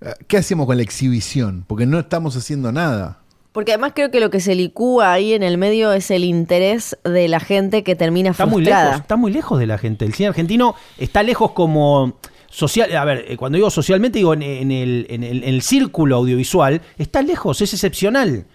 eh, 0.00 0.14
¿qué 0.26 0.38
hacemos 0.38 0.64
con 0.64 0.78
la 0.78 0.82
exhibición? 0.82 1.66
Porque 1.68 1.84
no 1.84 1.98
estamos 1.98 2.34
haciendo 2.34 2.72
nada. 2.72 3.18
Porque 3.52 3.72
además 3.72 3.92
creo 3.94 4.10
que 4.10 4.20
lo 4.20 4.30
que 4.30 4.40
se 4.40 4.54
licúa 4.54 5.12
ahí 5.12 5.34
en 5.34 5.42
el 5.42 5.58
medio 5.58 5.92
es 5.92 6.10
el 6.10 6.24
interés 6.24 6.96
de 7.04 7.28
la 7.28 7.40
gente 7.40 7.84
que 7.84 7.94
termina 7.94 8.30
Está 8.30 8.46
muy 8.46 8.64
lejos, 8.64 8.96
está 9.02 9.16
muy 9.16 9.30
lejos 9.30 9.58
de 9.58 9.66
la 9.66 9.76
gente. 9.76 10.06
El 10.06 10.14
cine 10.14 10.28
argentino 10.30 10.74
está 10.96 11.22
lejos 11.22 11.50
como 11.52 12.18
social. 12.48 12.96
A 12.96 13.04
ver, 13.04 13.26
eh, 13.28 13.36
cuando 13.36 13.56
digo 13.56 13.68
socialmente, 13.68 14.18
digo 14.18 14.32
en, 14.32 14.40
en 14.42 14.70
el, 14.72 15.06
en 15.10 15.24
el- 15.24 15.44
en 15.44 15.54
el 15.54 15.60
círculo 15.60 16.16
audiovisual, 16.16 16.80
está 16.96 17.20
lejos, 17.20 17.60
es 17.60 17.74
excepcional. 17.74 18.46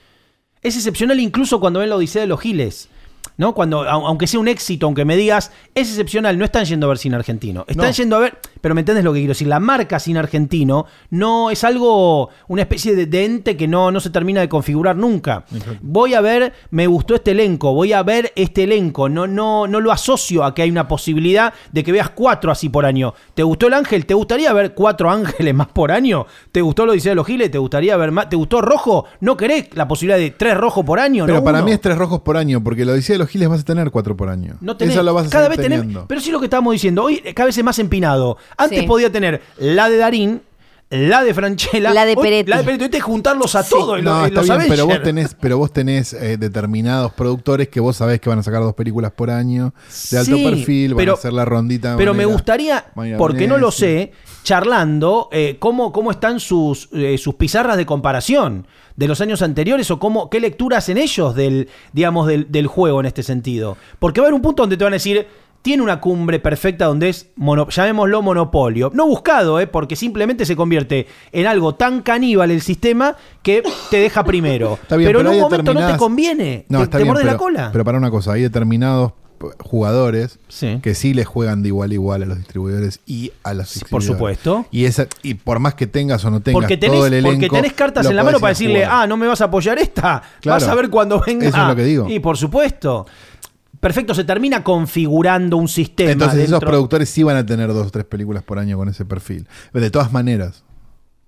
Es 0.64 0.76
excepcional 0.76 1.20
incluso 1.20 1.60
cuando 1.60 1.82
ven 1.82 1.90
la 1.92 1.98
Odisea 1.98 2.24
de 2.24 2.28
los 2.28 2.42
Giles. 2.42 2.90
¿No? 3.38 3.54
Cuando, 3.54 3.84
au- 3.84 4.08
aunque 4.08 4.26
sea 4.28 4.40
un 4.40 4.48
éxito, 4.48 4.88
aunque 4.88 5.06
me 5.06 5.16
digas, 5.16 5.52
es 5.76 5.90
excepcional, 5.90 6.38
no 6.40 6.46
están 6.46 6.66
yendo 6.66 6.88
a 6.88 6.90
ver 6.90 6.98
cine 6.98 7.16
argentino. 7.16 7.66
Están 7.68 7.86
No. 7.88 7.92
yendo 7.92 8.16
a 8.16 8.20
ver, 8.20 8.38
pero 8.68 8.76
me 8.76 8.82
entiendes 8.82 9.06
lo 9.06 9.14
que 9.14 9.20
quiero 9.20 9.32
decir. 9.32 9.48
La 9.48 9.62
marca 9.62 9.98
cine 9.98 10.20
argentino 10.20 10.88
no 11.10 11.50
es 11.52 11.64
algo, 11.64 12.28
una 12.50 12.64
especie 12.64 12.98
de, 12.98 13.06
de 13.06 13.24
ente 13.24 13.56
que 13.56 13.66
no, 13.66 13.94
no 13.94 14.02
se 14.02 14.10
termina 14.10 14.42
de 14.42 14.50
configurar 14.50 14.98
nunca. 14.98 15.46
Voy 15.80 16.16
a 16.16 16.20
ver, 16.20 16.52
me 16.72 16.86
gustó 16.86 17.16
este 17.16 17.32
elenco, 17.32 17.74
voy 17.74 17.94
a 17.94 18.04
ver 18.04 18.34
este 18.36 18.64
elenco. 18.64 19.08
No, 19.08 19.26
no, 19.26 19.68
no 19.68 19.80
lo 19.80 19.94
asocio 19.94 20.44
a 20.44 20.54
que 20.54 20.64
hay 20.64 20.70
una 20.70 20.86
posibilidad 20.86 21.54
de 21.72 21.82
que 21.82 21.94
veas 21.94 22.10
cuatro 22.10 22.52
así 22.52 22.68
por 22.68 22.86
año. 22.86 23.14
¿Te 23.36 23.42
gustó 23.44 23.68
el 23.68 23.74
ángel? 23.74 24.06
¿Te 24.06 24.14
gustaría 24.16 24.52
ver 24.52 24.74
cuatro 24.74 25.10
ángeles 25.10 25.56
más 25.56 25.68
por 25.68 25.94
año? 25.94 26.26
¿Te 26.52 26.60
gustó 26.60 26.86
lo 26.86 26.92
Odisea 26.92 27.12
de 27.12 27.16
los 27.16 27.26
Giles? 27.26 27.50
¿Te 27.50 27.58
gustaría 27.60 27.96
ver 27.96 28.12
más? 28.12 28.28
¿Te 28.28 28.36
gustó 28.36 28.62
rojo? 28.62 29.06
¿No 29.22 29.38
querés 29.38 29.70
la 29.76 29.88
posibilidad 29.88 30.18
de 30.20 30.32
tres 30.32 30.58
rojos 30.58 30.84
por 30.84 31.00
año? 31.00 31.26
Pero 31.26 31.38
no 31.38 31.44
para 31.46 31.60
uno? 31.60 31.68
mí 31.68 31.72
es 31.72 31.80
tres 31.80 31.98
rojos 31.98 32.20
por 32.20 32.36
año, 32.36 32.62
porque 32.62 32.84
la 32.84 32.92
Odisea 32.92 33.14
de 33.14 33.20
los 33.20 33.30
Giles 33.30 33.48
vas 33.48 33.62
a 33.62 33.64
tener 33.64 33.92
cuatro 33.92 34.18
por 34.18 34.28
año. 34.28 34.58
No 34.60 34.76
tenés, 34.76 34.94
Eso 34.96 35.04
lo 35.04 35.14
vas 35.14 35.28
a 35.28 35.30
cada 35.30 35.48
vez 35.48 35.58
tenés- 35.58 36.04
pero 36.06 36.20
sí 36.20 36.32
lo 36.32 36.40
que 36.42 36.48
estábamos 36.48 36.74
diciendo, 36.74 37.04
hoy 37.06 37.20
cada 37.34 37.46
vez 37.46 37.58
es 37.58 37.64
más 37.64 37.80
empinado. 37.80 38.38
Antes 38.58 38.80
Sí. 38.82 38.86
podía 38.88 39.12
tener 39.12 39.42
la 39.58 39.90
de 39.90 39.98
Darín, 39.98 40.42
la 40.90 41.22
de 41.24 41.34
Franchella, 41.34 41.94
La 41.94 42.06
de 42.06 42.14
hoy- 42.16 42.24
Peretti. 42.24 42.50
la 42.50 42.58
de 42.60 42.64
Peretti, 42.64 42.90
que 42.90 43.02
juntarlos 43.02 43.56
a 43.56 43.64
todos 43.68 44.02
No, 44.02 44.20
los, 44.22 44.28
está 44.30 44.42
los 44.42 44.58
bien, 44.58 44.70
pero 44.70 44.86
vos 44.86 45.04
tenés, 45.04 45.36
pero 45.40 45.58
vos 45.58 45.74
tenés 45.74 46.14
eh, 46.14 46.38
determinados 46.38 47.12
productores 47.12 47.68
que 47.68 47.82
vos 47.82 47.98
sabés 47.98 48.22
que 48.22 48.30
van 48.30 48.40
a 48.40 48.44
sacar 48.44 48.62
dos 48.62 48.74
películas 48.74 49.12
por 49.12 49.30
año, 49.30 49.74
de 50.12 50.18
alto 50.18 50.36
Sí, 50.38 50.44
perfil, 50.46 50.94
van 50.94 50.98
pero- 50.98 51.12
a 51.12 51.16
hacer 51.16 51.34
la 51.34 51.44
rondita. 51.44 51.98
Pero 51.98 52.14
me 52.14 52.24
gustaría, 52.26 52.86
manera 52.96 53.18
porque 53.18 53.48
no 53.48 53.58
lo 53.58 53.70
sé, 53.72 54.14
charlando 54.44 55.28
eh, 55.34 55.58
cómo, 55.60 55.92
cómo 55.92 56.10
están 56.10 56.40
sus, 56.40 56.88
eh, 56.94 57.18
sus 57.18 57.36
pizarras 57.36 57.76
de 57.78 57.86
comparación 57.86 58.66
de 58.96 59.08
los 59.10 59.20
años 59.22 59.42
anteriores 59.42 59.92
o 59.92 60.00
cómo, 60.00 60.30
qué 60.30 60.40
lecturas 60.40 60.86
hacen 60.86 60.98
ellos 60.98 61.36
del, 61.36 61.68
digamos, 61.94 62.28
del, 62.28 62.50
del 62.50 62.66
juego 62.68 63.02
en 63.02 63.06
este 63.08 63.24
sentido. 63.24 63.78
Porque 64.00 64.22
va 64.22 64.26
a 64.26 64.30
haber 64.30 64.36
un 64.36 64.42
punto 64.42 64.64
donde 64.64 64.78
te 64.78 64.84
van 64.86 64.94
a 64.94 64.96
decir, 64.96 65.28
tiene 65.62 65.84
una 65.84 66.00
cumbre 66.00 66.40
perfecta 66.40 66.86
donde 66.86 67.10
es, 67.10 67.28
mono- 67.36 67.68
llamémoslo 67.70 68.22
monopolio. 68.22 68.90
No 68.94 69.06
buscado, 69.06 69.60
eh, 69.60 69.68
porque 69.68 69.96
simplemente 69.96 70.46
se 70.46 70.56
convierte 70.56 71.08
en 71.32 71.46
algo 71.48 71.76
tan 71.76 72.02
caníbal 72.02 72.52
el 72.52 72.62
sistema 72.62 73.16
que 73.42 73.64
te 73.90 73.98
deja 73.98 74.24
primero. 74.24 74.74
Está 74.82 74.96
bien, 74.96 75.10
pero, 75.10 75.20
en 75.22 75.28
un 75.28 75.40
momento 75.40 75.74
no 75.74 75.92
te 75.92 75.98
conviene. 75.98 76.66
No, 76.70 76.80
te 76.80 76.84
está 76.86 76.98
te 76.98 77.04
bien, 77.04 77.08
mordes 77.14 77.24
pero, 77.26 77.34
la 77.34 77.38
cola. 77.38 77.70
pero 77.72 77.84
para 77.84 77.98
una 77.98 78.10
cosa, 78.12 78.34
hay 78.34 78.42
determinados 78.44 79.12
jugadores 79.60 80.40
Sí. 80.48 80.80
que 80.82 80.96
sí 80.96 81.14
le 81.14 81.24
juegan 81.26 81.62
de 81.62 81.68
igual 81.70 81.92
a 81.92 81.94
igual 81.94 82.24
a 82.24 82.26
los 82.26 82.38
distribuidores 82.38 83.02
y 83.06 83.32
a 83.44 83.54
las 83.54 83.70
Sí, 83.70 83.82
por 83.90 84.02
supuesto. 84.04 84.66
Y 84.72 84.86
esa 84.86 85.08
y 85.22 85.36
por 85.36 85.60
más 85.60 85.76
que 85.76 85.86
tengas 85.88 86.24
o 86.26 86.32
no 86.32 86.40
tengas 86.42 86.60
porque 86.60 86.78
tenés, 86.78 86.96
todo 86.98 87.06
el 87.08 87.14
elenco, 87.14 87.36
porque 87.42 87.50
tenés 87.50 87.74
cartas 87.74 88.06
en 88.08 88.16
la 88.16 88.24
mano 88.24 88.40
para 88.40 88.50
decirle, 88.50 88.86
ah, 88.86 89.06
no 89.08 89.18
me 89.18 89.28
vas 89.28 89.42
a 89.42 89.46
apoyar 89.46 89.78
esta. 89.78 90.22
Claro. 90.42 90.60
Vas 90.60 90.68
a 90.68 90.76
ver 90.76 90.90
cuando 90.90 91.22
venga. 91.26 91.48
Eso 91.48 91.62
es 91.62 91.68
lo 91.68 91.76
que 91.76 91.84
digo. 91.84 92.10
Y 92.10 92.20
por 92.20 92.38
supuesto. 92.38 93.06
Perfecto, 93.80 94.14
se 94.16 94.24
termina 94.24 94.64
configurando 94.64 95.58
un 95.58 95.68
sistema. 95.68 96.12
Entonces 96.12 96.46
esos 96.46 96.60
productores 96.60 97.10
sí 97.10 97.24
van 97.24 97.38
a 97.38 97.46
tener 97.46 97.72
dos 97.74 97.88
o 97.88 97.90
tres 97.92 98.06
películas 98.06 98.44
por 98.44 98.58
año 98.60 98.78
con 98.78 98.90
ese 98.90 99.06
perfil. 99.06 99.48
De 99.74 99.92
todas 99.92 100.12
maneras. 100.12 100.64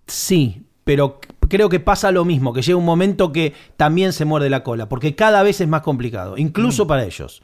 Sí, 0.08 0.64
pero 0.84 1.20
creo 1.48 1.70
que 1.70 1.80
pasa 1.80 2.12
lo 2.12 2.26
mismo, 2.26 2.52
que 2.54 2.62
llega 2.64 2.78
un 2.78 2.86
momento 2.86 3.32
que 3.32 3.54
también 3.78 4.14
se 4.14 4.26
muerde 4.26 4.50
la 4.50 4.64
cola, 4.64 4.90
porque 4.90 5.16
cada 5.16 5.44
vez 5.44 5.62
es 5.62 5.68
más 5.68 5.82
complicado, 5.82 6.34
Mm. 6.36 6.40
incluso 6.40 6.88
para 6.88 7.04
ellos. 7.06 7.44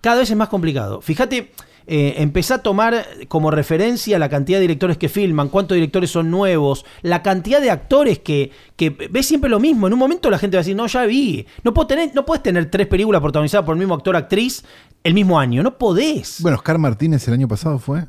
Cada 0.00 0.18
vez 0.20 0.30
es 0.30 0.36
más 0.36 0.48
complicado. 0.48 1.00
Fíjate, 1.02 1.52
eh, 1.86 2.14
empecé 2.18 2.54
a 2.54 2.58
tomar 2.58 3.06
como 3.28 3.50
referencia 3.50 4.18
la 4.18 4.28
cantidad 4.28 4.58
de 4.58 4.62
directores 4.62 4.98
que 4.98 5.08
filman, 5.08 5.48
cuántos 5.48 5.74
directores 5.74 6.10
son 6.10 6.30
nuevos, 6.30 6.84
la 7.02 7.22
cantidad 7.22 7.60
de 7.60 7.70
actores 7.70 8.18
que, 8.18 8.50
que 8.76 8.90
ves 8.90 9.26
siempre 9.26 9.50
lo 9.50 9.60
mismo. 9.60 9.86
En 9.86 9.92
un 9.92 9.98
momento 9.98 10.30
la 10.30 10.38
gente 10.38 10.56
va 10.56 10.60
a 10.60 10.62
decir, 10.62 10.76
no, 10.76 10.86
ya 10.86 11.04
vi. 11.04 11.46
No, 11.62 11.74
puedo 11.74 11.86
tener, 11.86 12.14
no 12.14 12.24
puedes 12.24 12.42
tener 12.42 12.70
tres 12.70 12.86
películas 12.86 13.20
protagonizadas 13.20 13.64
por 13.64 13.74
el 13.74 13.78
mismo 13.78 13.94
actor 13.94 14.16
actriz 14.16 14.64
el 15.04 15.14
mismo 15.14 15.38
año. 15.38 15.62
No 15.62 15.78
podés. 15.78 16.40
Bueno, 16.40 16.56
Oscar 16.56 16.78
Martínez 16.78 17.26
el 17.28 17.34
año 17.34 17.48
pasado 17.48 17.78
fue. 17.78 18.04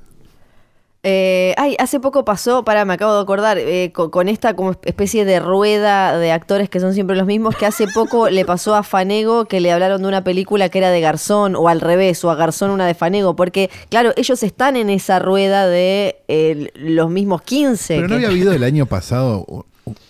Eh, 1.05 1.53
ay, 1.57 1.75
hace 1.79 1.99
poco 1.99 2.23
pasó, 2.23 2.63
para, 2.63 2.85
me 2.85 2.93
acabo 2.93 3.13
de 3.15 3.21
acordar, 3.21 3.57
eh, 3.57 3.91
co- 3.93 4.09
con, 4.09 4.29
esta 4.29 4.55
como 4.55 4.71
especie 4.83 5.25
de 5.25 5.41
rueda 5.41 6.17
de 6.17 6.31
actores 6.31 6.69
que 6.69 6.79
son 6.79 6.93
siempre 6.93 7.17
los 7.17 7.25
mismos, 7.27 7.57
que 7.57 7.65
hace 7.65 7.87
poco 7.93 8.29
le 8.29 8.45
pasó 8.45 8.73
a 8.73 8.83
Fanego 8.83 9.43
que 9.43 9.59
le 9.59 9.73
hablaron 9.73 10.01
de 10.01 10.07
una 10.07 10.23
película 10.23 10.69
que 10.69 10.77
era 10.77 10.91
de 10.91 11.01
Garzón, 11.01 11.57
o 11.57 11.67
al 11.67 11.81
revés, 11.81 12.23
o 12.23 12.31
a 12.31 12.35
Garzón 12.35 12.71
una 12.71 12.87
de 12.87 12.93
Fanego, 12.93 13.35
porque, 13.35 13.69
claro, 13.89 14.13
ellos 14.15 14.41
están 14.43 14.77
en 14.77 14.89
esa 14.89 15.19
rueda 15.19 15.67
de 15.67 16.21
eh, 16.29 16.71
los 16.75 17.09
mismos 17.09 17.41
15. 17.41 17.95
Pero 17.95 18.07
no 18.07 18.15
había 18.15 18.29
habido 18.29 18.53
el 18.53 18.63
año 18.63 18.85
pasado 18.85 19.65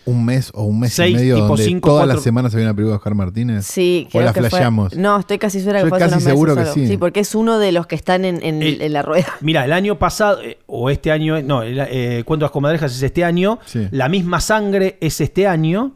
un 0.05 0.23
mes 0.25 0.51
o 0.53 0.63
un 0.65 0.79
mes 0.81 0.93
Seis, 0.93 1.13
y 1.13 1.15
medio 1.15 1.35
tipo 1.35 1.47
donde 1.47 1.63
cinco, 1.65 1.89
todas 1.89 2.01
cuatro- 2.03 2.15
las 2.15 2.23
semanas 2.23 2.53
había 2.53 2.67
una 2.67 2.73
película 2.75 2.91
de 2.91 2.97
Oscar 2.97 3.15
Martínez. 3.15 3.65
Sí, 3.65 4.05
o 4.09 4.11
creo 4.11 4.25
la 4.25 4.33
que 4.33 4.41
fue-. 4.49 4.69
No, 4.97 5.19
estoy 5.19 5.39
casi 5.39 5.59
segura 5.59 5.79
que 5.79 5.85
Estoy 5.85 5.89
fue 5.89 5.97
hace 5.97 6.05
casi 6.05 6.13
unos 6.13 6.23
meses 6.23 6.31
seguro 6.33 6.55
que 6.55 6.65
solo. 6.65 6.87
sí. 6.87 6.97
porque 6.97 7.19
es 7.21 7.33
uno 7.35 7.57
de 7.57 7.71
los 7.71 7.87
que 7.87 7.95
están 7.95 8.23
en, 8.25 8.39
en 8.43 8.93
la 8.93 9.01
rueda. 9.01 9.27
Mira, 9.41 9.65
el 9.65 9.73
año 9.73 9.97
pasado, 9.97 10.41
eh, 10.43 10.59
o 10.67 10.89
este 10.91 11.11
año, 11.11 11.41
no, 11.41 11.63
el, 11.63 11.79
eh, 11.89 12.23
Cuento 12.25 12.43
las 12.45 12.51
comadrejas 12.51 12.95
es 12.95 13.01
este 13.01 13.23
año, 13.23 13.59
Sí. 13.65 13.87
La 13.91 14.09
misma 14.09 14.39
sangre 14.41 14.97
es 15.01 15.19
este 15.21 15.47
año. 15.47 15.93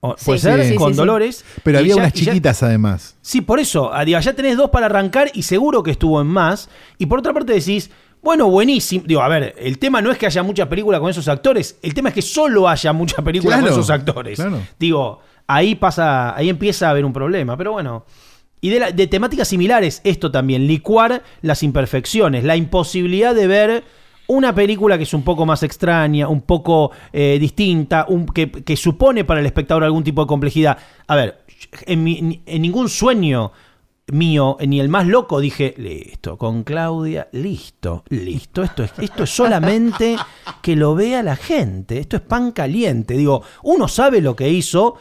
O- 0.00 0.14
Sí, 0.18 0.24
Puede 0.26 0.38
sí, 0.38 0.44
ser, 0.44 0.64
sí, 0.68 0.74
con 0.76 0.88
sí, 0.88 0.94
sí. 0.94 0.98
Dolores. 0.98 1.44
Pero 1.62 1.78
había 1.78 1.94
ya- 1.94 2.00
unas 2.02 2.12
ya- 2.12 2.24
chiquitas 2.26 2.62
además. 2.62 3.16
Sí, 3.22 3.40
por 3.40 3.58
eso. 3.60 3.92
ah, 3.92 4.04
digo, 4.04 4.18
ya 4.20 4.34
tenés 4.34 4.56
dos 4.56 4.70
para 4.70 4.86
arrancar 4.86 5.30
y 5.34 5.42
seguro 5.42 5.82
que 5.82 5.90
estuvo 5.90 6.20
en 6.20 6.26
más. 6.26 6.68
Y 6.98 7.06
por 7.06 7.18
otra 7.20 7.32
parte 7.32 7.52
decís, 7.54 7.90
bueno, 8.22 8.48
buenísimo. 8.50 9.04
Digo, 9.06 9.20
a 9.22 9.28
ver, 9.28 9.54
el 9.58 9.78
tema 9.78 10.00
no 10.02 10.10
es 10.10 10.18
que 10.18 10.26
haya 10.26 10.42
muchas 10.42 10.66
películas 10.68 11.00
con 11.00 11.10
esos 11.10 11.28
actores. 11.28 11.78
El 11.82 11.94
tema 11.94 12.08
es 12.08 12.14
que 12.14 12.22
solo 12.22 12.68
haya 12.68 12.92
muchas 12.92 13.24
películas 13.24 13.58
Claro, 13.60 13.72
con 13.72 13.80
esos 13.80 13.90
actores. 13.90 14.36
claro. 14.36 14.60
Digo, 14.78 15.20
ahí 15.46 15.74
pasa, 15.76 16.34
ahí 16.36 16.48
empieza 16.48 16.88
a 16.88 16.90
haber 16.90 17.04
un 17.04 17.12
problema. 17.12 17.56
Pero 17.56 17.72
bueno. 17.72 18.04
Y 18.60 18.70
de, 18.70 18.80
la- 18.80 18.90
de 18.90 19.06
temáticas 19.06 19.46
similares, 19.48 20.00
esto 20.02 20.30
también, 20.32 20.66
licuar 20.66 21.22
las 21.42 21.62
imperfecciones, 21.62 22.42
la 22.42 22.56
imposibilidad 22.56 23.34
de 23.34 23.46
ver 23.46 23.84
una 24.28 24.54
película 24.54 24.96
que 24.96 25.04
es 25.04 25.14
un 25.14 25.22
poco 25.22 25.46
más 25.46 25.62
extraña, 25.62 26.26
un 26.26 26.40
poco 26.40 26.90
eh, 27.12 27.36
distinta, 27.38 28.06
un- 28.08 28.26
que, 28.26 28.50
que 28.50 28.76
supone 28.76 29.24
para 29.24 29.38
el 29.40 29.46
espectador 29.46 29.84
algún 29.84 30.02
tipo 30.02 30.22
de 30.22 30.26
complejidad. 30.26 30.78
A 31.06 31.14
ver, 31.14 31.44
en, 31.86 32.02
mi- 32.02 32.42
en 32.44 32.62
ningún 32.62 32.88
sueño 32.88 33.52
mío, 34.12 34.56
ni 34.66 34.78
el 34.80 34.88
más 34.88 35.06
loco, 35.06 35.40
dije, 35.40 35.74
listo, 35.78 36.36
con 36.38 36.62
Claudia, 36.62 37.28
listo, 37.32 38.04
listo, 38.08 38.62
esto 38.62 38.84
es, 38.84 38.92
esto 38.98 39.24
es 39.24 39.30
solamente 39.30 40.16
que 40.62 40.76
lo 40.76 40.94
vea 40.94 41.22
la 41.24 41.34
gente, 41.36 41.98
esto 41.98 42.16
es 42.16 42.22
pan 42.22 42.52
caliente. 42.52 43.14
Digo, 43.16 43.42
uno 43.64 43.88
sabe 43.88 44.20
lo 44.20 44.36
que 44.36 44.48
hizo, 44.48 44.94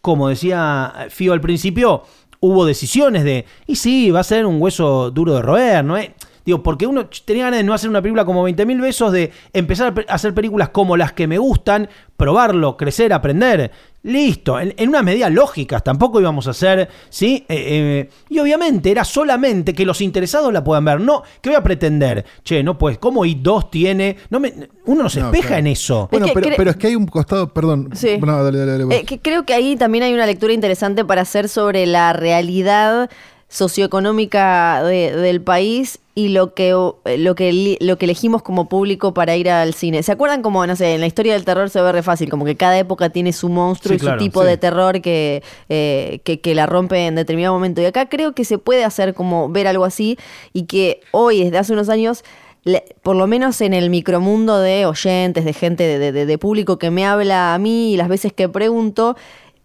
como 0.00 0.28
decía 0.28 1.06
Fío 1.10 1.34
al 1.34 1.40
principio, 1.42 2.02
hubo 2.40 2.64
decisiones 2.64 3.24
de, 3.24 3.44
y 3.66 3.76
sí, 3.76 4.10
va 4.10 4.20
a 4.20 4.24
ser 4.24 4.46
un 4.46 4.60
hueso 4.62 5.10
duro 5.10 5.34
de 5.34 5.42
roer, 5.42 5.84
¿no 5.84 5.96
es? 5.98 6.10
Digo, 6.46 6.62
porque 6.62 6.86
uno 6.86 7.08
tenía 7.24 7.44
ganas 7.46 7.58
de 7.58 7.64
no 7.64 7.74
hacer 7.74 7.90
una 7.90 8.00
película 8.00 8.24
como 8.24 8.44
20 8.44 8.64
mil 8.66 8.80
besos, 8.80 9.10
de 9.10 9.32
empezar 9.52 9.88
a 9.88 9.94
pe- 9.94 10.06
a 10.08 10.14
hacer 10.14 10.32
películas 10.32 10.68
como 10.68 10.96
las 10.96 11.12
que 11.12 11.26
me 11.26 11.38
gustan, 11.38 11.88
probarlo, 12.16 12.76
crecer, 12.76 13.12
aprender. 13.12 13.72
Listo, 14.06 14.60
en, 14.60 14.72
en 14.76 14.88
unas 14.88 15.02
medidas 15.02 15.32
lógicas, 15.32 15.82
tampoco 15.82 16.20
íbamos 16.20 16.46
a 16.46 16.50
hacer, 16.50 16.88
¿sí? 17.08 17.44
Eh, 17.48 18.06
eh, 18.08 18.10
y 18.28 18.38
obviamente 18.38 18.90
era 18.90 19.04
solamente 19.04 19.74
que 19.74 19.84
los 19.84 20.00
interesados 20.00 20.52
la 20.52 20.62
puedan 20.62 20.84
ver, 20.84 21.00
no, 21.00 21.24
que 21.40 21.50
voy 21.50 21.56
a 21.56 21.62
pretender, 21.62 22.24
che, 22.44 22.62
no 22.62 22.78
pues, 22.78 22.98
¿cómo 22.98 23.24
I2 23.24 23.68
tiene? 23.68 24.16
No 24.30 24.38
me, 24.38 24.54
uno 24.84 25.02
no 25.02 25.08
se 25.10 25.18
No, 25.18 25.26
espeja 25.26 25.48
claro. 25.48 25.60
en 25.60 25.66
eso. 25.66 26.08
Bueno, 26.10 26.26
que 26.26 26.32
pero, 26.34 26.50
pero 26.56 26.70
es 26.70 26.76
que 26.76 26.86
hay 26.86 26.94
un 26.94 27.06
costado, 27.06 27.52
perdón. 27.52 27.90
Sí. 27.94 28.16
No, 28.18 28.44
dale, 28.44 28.58
dale, 28.58 28.78
dale. 28.78 28.96
Eh, 28.96 29.04
que 29.04 29.18
creo 29.18 29.44
que 29.44 29.54
ahí 29.54 29.74
también 29.74 30.04
hay 30.04 30.14
una 30.14 30.26
lectura 30.26 30.52
interesante 30.52 31.04
para 31.04 31.22
hacer 31.22 31.48
sobre 31.48 31.84
la 31.86 32.12
realidad 32.12 33.10
socioeconómica 33.48 34.82
de- 34.82 35.14
del 35.16 35.40
país 35.40 35.98
y 36.14 36.28
lo 36.28 36.54
que, 36.54 36.70
lo, 36.70 37.34
que, 37.34 37.76
lo 37.80 37.98
que 37.98 38.04
elegimos 38.06 38.42
como 38.42 38.68
público 38.68 39.12
para 39.12 39.36
ir 39.36 39.50
al 39.50 39.74
cine. 39.74 40.02
¿Se 40.02 40.12
acuerdan 40.12 40.40
como, 40.42 40.66
no 40.66 40.74
sé, 40.74 40.94
en 40.94 41.00
la 41.02 41.06
historia 41.06 41.34
del 41.34 41.44
terror 41.44 41.68
se 41.68 41.80
ve 41.80 41.92
re 41.92 42.02
fácil, 42.02 42.30
como 42.30 42.44
que 42.46 42.56
cada 42.56 42.78
época 42.78 43.10
tiene 43.10 43.32
su 43.34 43.48
monstruo 43.50 43.90
Sí, 43.90 43.96
y 43.96 43.98
claro, 44.00 44.18
su 44.18 44.24
tipo 44.24 44.42
sí. 44.42 44.48
de 44.48 44.56
terror 44.56 45.00
que, 45.02 45.42
eh, 45.68 46.20
que, 46.24 46.40
que 46.40 46.54
la 46.54 46.64
rompe 46.66 47.06
en 47.06 47.14
determinado 47.16 47.54
momento? 47.54 47.82
Y 47.82 47.84
acá 47.84 48.08
creo 48.08 48.32
que 48.32 48.44
se 48.44 48.56
puede 48.58 48.84
hacer 48.84 49.12
como 49.14 49.48
ver 49.50 49.66
algo 49.66 49.84
así 49.84 50.18
y 50.54 50.62
que 50.64 51.00
hoy, 51.10 51.44
desde 51.44 51.58
hace 51.58 51.72
unos 51.74 51.90
años, 51.90 52.24
le- 52.64 52.84
por 53.02 53.14
lo 53.14 53.26
menos 53.26 53.60
en 53.60 53.74
el 53.74 53.90
micromundo 53.90 54.58
de 54.58 54.86
oyentes, 54.86 55.44
de 55.44 55.52
gente, 55.52 55.84
de, 55.98 56.12
de- 56.12 56.26
de 56.26 56.38
público 56.38 56.78
que 56.78 56.90
me 56.90 57.04
habla 57.04 57.52
a 57.54 57.58
mí 57.58 57.92
y 57.92 57.96
las 57.98 58.08
veces 58.08 58.32
que 58.32 58.48
pregunto, 58.48 59.16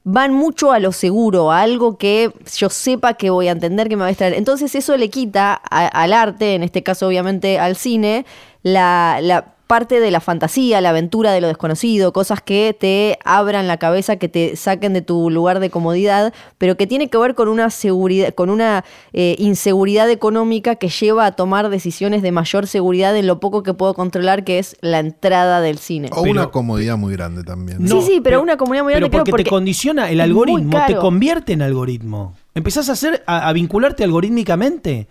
van 0.03 0.33
mucho 0.33 0.71
a 0.71 0.79
lo 0.79 0.91
seguro, 0.91 1.51
a 1.51 1.61
algo 1.61 1.97
que 1.97 2.31
yo 2.55 2.69
sepa 2.69 3.13
que 3.13 3.29
voy 3.29 3.47
a 3.47 3.51
entender 3.51 3.87
que 3.87 3.95
me 3.95 4.01
va 4.01 4.07
a 4.07 4.11
extraer. 4.11 4.33
Entonces 4.33 4.73
eso 4.75 4.97
le 4.97 5.09
quita 5.09 5.53
al 5.53 6.13
arte, 6.13 6.55
en 6.55 6.63
este 6.63 6.83
caso 6.83 7.07
obviamente 7.07 7.59
al 7.59 7.75
cine, 7.75 8.25
la, 8.63 9.19
la 9.21 9.55
parte 9.71 10.01
de 10.01 10.11
la 10.11 10.19
fantasía, 10.19 10.81
la 10.81 10.89
aventura 10.89 11.31
de 11.31 11.39
lo 11.39 11.47
desconocido, 11.47 12.11
cosas 12.11 12.41
que 12.41 12.75
te 12.77 13.17
abran 13.23 13.69
la 13.69 13.77
cabeza, 13.77 14.17
que 14.17 14.27
te 14.27 14.57
saquen 14.57 14.91
de 14.91 15.01
tu 15.01 15.29
lugar 15.29 15.61
de 15.61 15.69
comodidad, 15.69 16.33
pero 16.57 16.75
que 16.75 16.87
tiene 16.87 17.09
que 17.09 17.17
ver 17.17 17.35
con 17.35 17.47
una 17.47 17.69
seguridad, 17.69 18.33
con 18.33 18.49
una 18.49 18.83
eh, 19.13 19.37
inseguridad 19.39 20.09
económica 20.09 20.75
que 20.75 20.89
lleva 20.89 21.25
a 21.25 21.31
tomar 21.37 21.69
decisiones 21.69 22.21
de 22.21 22.33
mayor 22.33 22.67
seguridad 22.67 23.15
en 23.15 23.27
lo 23.27 23.39
poco 23.39 23.63
que 23.63 23.73
puedo 23.73 23.93
controlar, 23.93 24.43
que 24.43 24.59
es 24.59 24.75
la 24.81 24.99
entrada 24.99 25.61
del 25.61 25.77
cine. 25.77 26.09
O 26.11 26.23
Pero- 26.23 26.31
una 26.33 26.47
comodidad 26.47 26.97
muy 26.97 27.13
grande 27.13 27.45
también. 27.45 27.87
Sí, 27.87 28.01
sí, 28.01 28.19
pero 28.21 28.41
una 28.41 28.57
comunidad 28.57 28.83
muy 28.83 28.91
Pero 28.91 29.05
grande, 29.07 29.23
creo, 29.23 29.31
porque, 29.31 29.45
te 29.45 29.49
condiciona 29.49 30.11
el 30.11 30.19
algoritmo, 30.19 30.81
te 30.85 30.97
convierte 30.97 31.53
en 31.53 31.61
algoritmo. 31.61 32.35
Empezás 32.53 32.89
a 32.89 32.91
hacer, 32.91 33.23
a, 33.25 33.47
a 33.47 33.53
vincularte 33.53 34.03
algorítmicamente. 34.03 35.07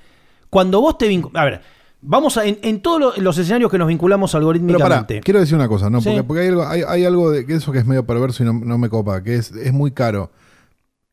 Cuando 0.51 0.83
vos 0.83 0.99
te 0.99 1.09
vinculas. 1.09 1.41
A 1.41 1.45
ver, 1.47 1.61
vamos 2.03 2.37
a. 2.37 2.45
En, 2.47 2.59
en 2.63 2.81
todos 2.81 3.01
lo- 3.01 3.13
los 3.17 3.37
escenarios 3.39 3.71
que 3.71 3.79
nos 3.79 3.89
vinculamos 3.89 4.31
Pero 4.33 4.41
pará, 4.47 4.59
algorítmicamente. 4.59 5.21
quiero 5.21 5.41
decir 5.41 5.55
una 5.57 5.69
cosa, 5.69 5.91
¿no? 5.91 6.01
Sí. 6.01 6.09
Porque, 6.11 6.23
porque 6.25 6.41
hay 6.43 6.49
algo, 6.49 6.67
hay, 6.67 6.83
hay 6.87 7.05
algo 7.05 7.31
de 7.31 7.47
que 7.47 7.55
eso 7.55 7.73
que 7.73 7.79
es 7.79 7.87
medio 7.87 8.05
perverso 8.07 8.43
y 8.43 8.47
no, 8.47 8.53
no 8.53 8.79
me 8.79 8.89
copa, 8.89 9.23
que 9.23 9.37
es, 9.37 9.51
es 9.53 9.73
muy 9.73 9.93
caro. 9.93 10.31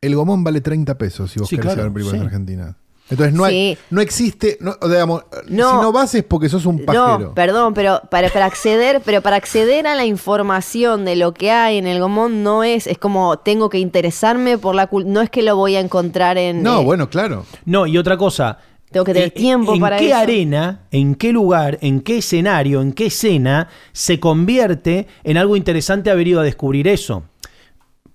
El 0.02 0.16
gomón 0.16 0.44
vale 0.44 0.62
30 0.62 0.98
pesos 0.98 1.32
si 1.32 1.40
vos 1.40 1.50
Sí, 1.50 1.56
querés 1.56 1.74
claro, 1.74 1.84
ver 1.84 1.94
películas 1.94 2.20
sí. 2.22 2.26
argentinas. 2.26 2.76
Entonces 3.10 3.34
no, 3.34 3.46
hay, 3.46 3.78
no 3.90 4.02
existe, 4.02 4.58
no, 4.60 4.76
digamos, 4.86 5.24
No. 5.48 5.70
si 5.72 5.76
no 5.78 5.92
vas 5.94 6.14
es 6.14 6.24
porque 6.26 6.50
sos 6.50 6.66
un 6.66 6.84
pajero. 6.84 7.20
No, 7.20 7.34
perdón, 7.34 7.74
pero 7.74 8.02
para, 8.12 8.28
para 8.30 8.46
acceder, 8.46 9.02
pero 9.06 9.22
para 9.22 9.38
acceder 9.38 9.88
a 9.88 9.96
la 9.96 10.04
información 10.06 11.06
de 11.06 11.16
lo 11.16 11.34
que 11.34 11.50
hay 11.50 11.78
en 11.78 11.88
el 11.88 12.02
Gomón 12.02 12.44
no 12.44 12.66
es, 12.66 12.86
es 12.86 12.98
como 12.98 13.38
tengo 13.40 13.70
que 13.70 13.80
interesarme 13.80 14.58
por 14.58 14.76
la 14.76 14.88
cultura, 14.88 15.14
no 15.14 15.22
es 15.22 15.30
que 15.30 15.42
lo 15.42 15.56
voy 15.56 15.76
a 15.78 15.80
encontrar 15.80 16.38
en 16.38 16.62
No, 16.62 16.82
eh, 16.82 16.84
bueno, 16.84 17.10
claro. 17.10 17.46
No, 17.64 17.88
y 17.88 17.98
otra 17.98 18.18
cosa. 18.18 18.58
Tengo 18.92 19.04
que 19.06 19.14
tener 19.14 19.28
eh, 19.28 19.32
tiempo 19.32 19.74
¿En 19.74 19.80
para 19.82 19.98
qué 19.98 20.08
eso? 20.08 20.16
arena, 20.18 20.82
en 20.92 21.16
qué 21.16 21.32
lugar, 21.34 21.78
en 21.82 22.00
qué 22.02 22.20
escenario, 22.20 22.82
en 22.82 22.94
qué 22.94 23.08
escena 23.08 23.68
se 23.92 24.20
convierte 24.20 25.08
en 25.24 25.38
algo 25.38 25.56
interesante 25.58 26.10
haber 26.10 26.28
ido 26.30 26.40
a 26.40 26.44
descubrir 26.44 26.88
eso? 26.88 27.24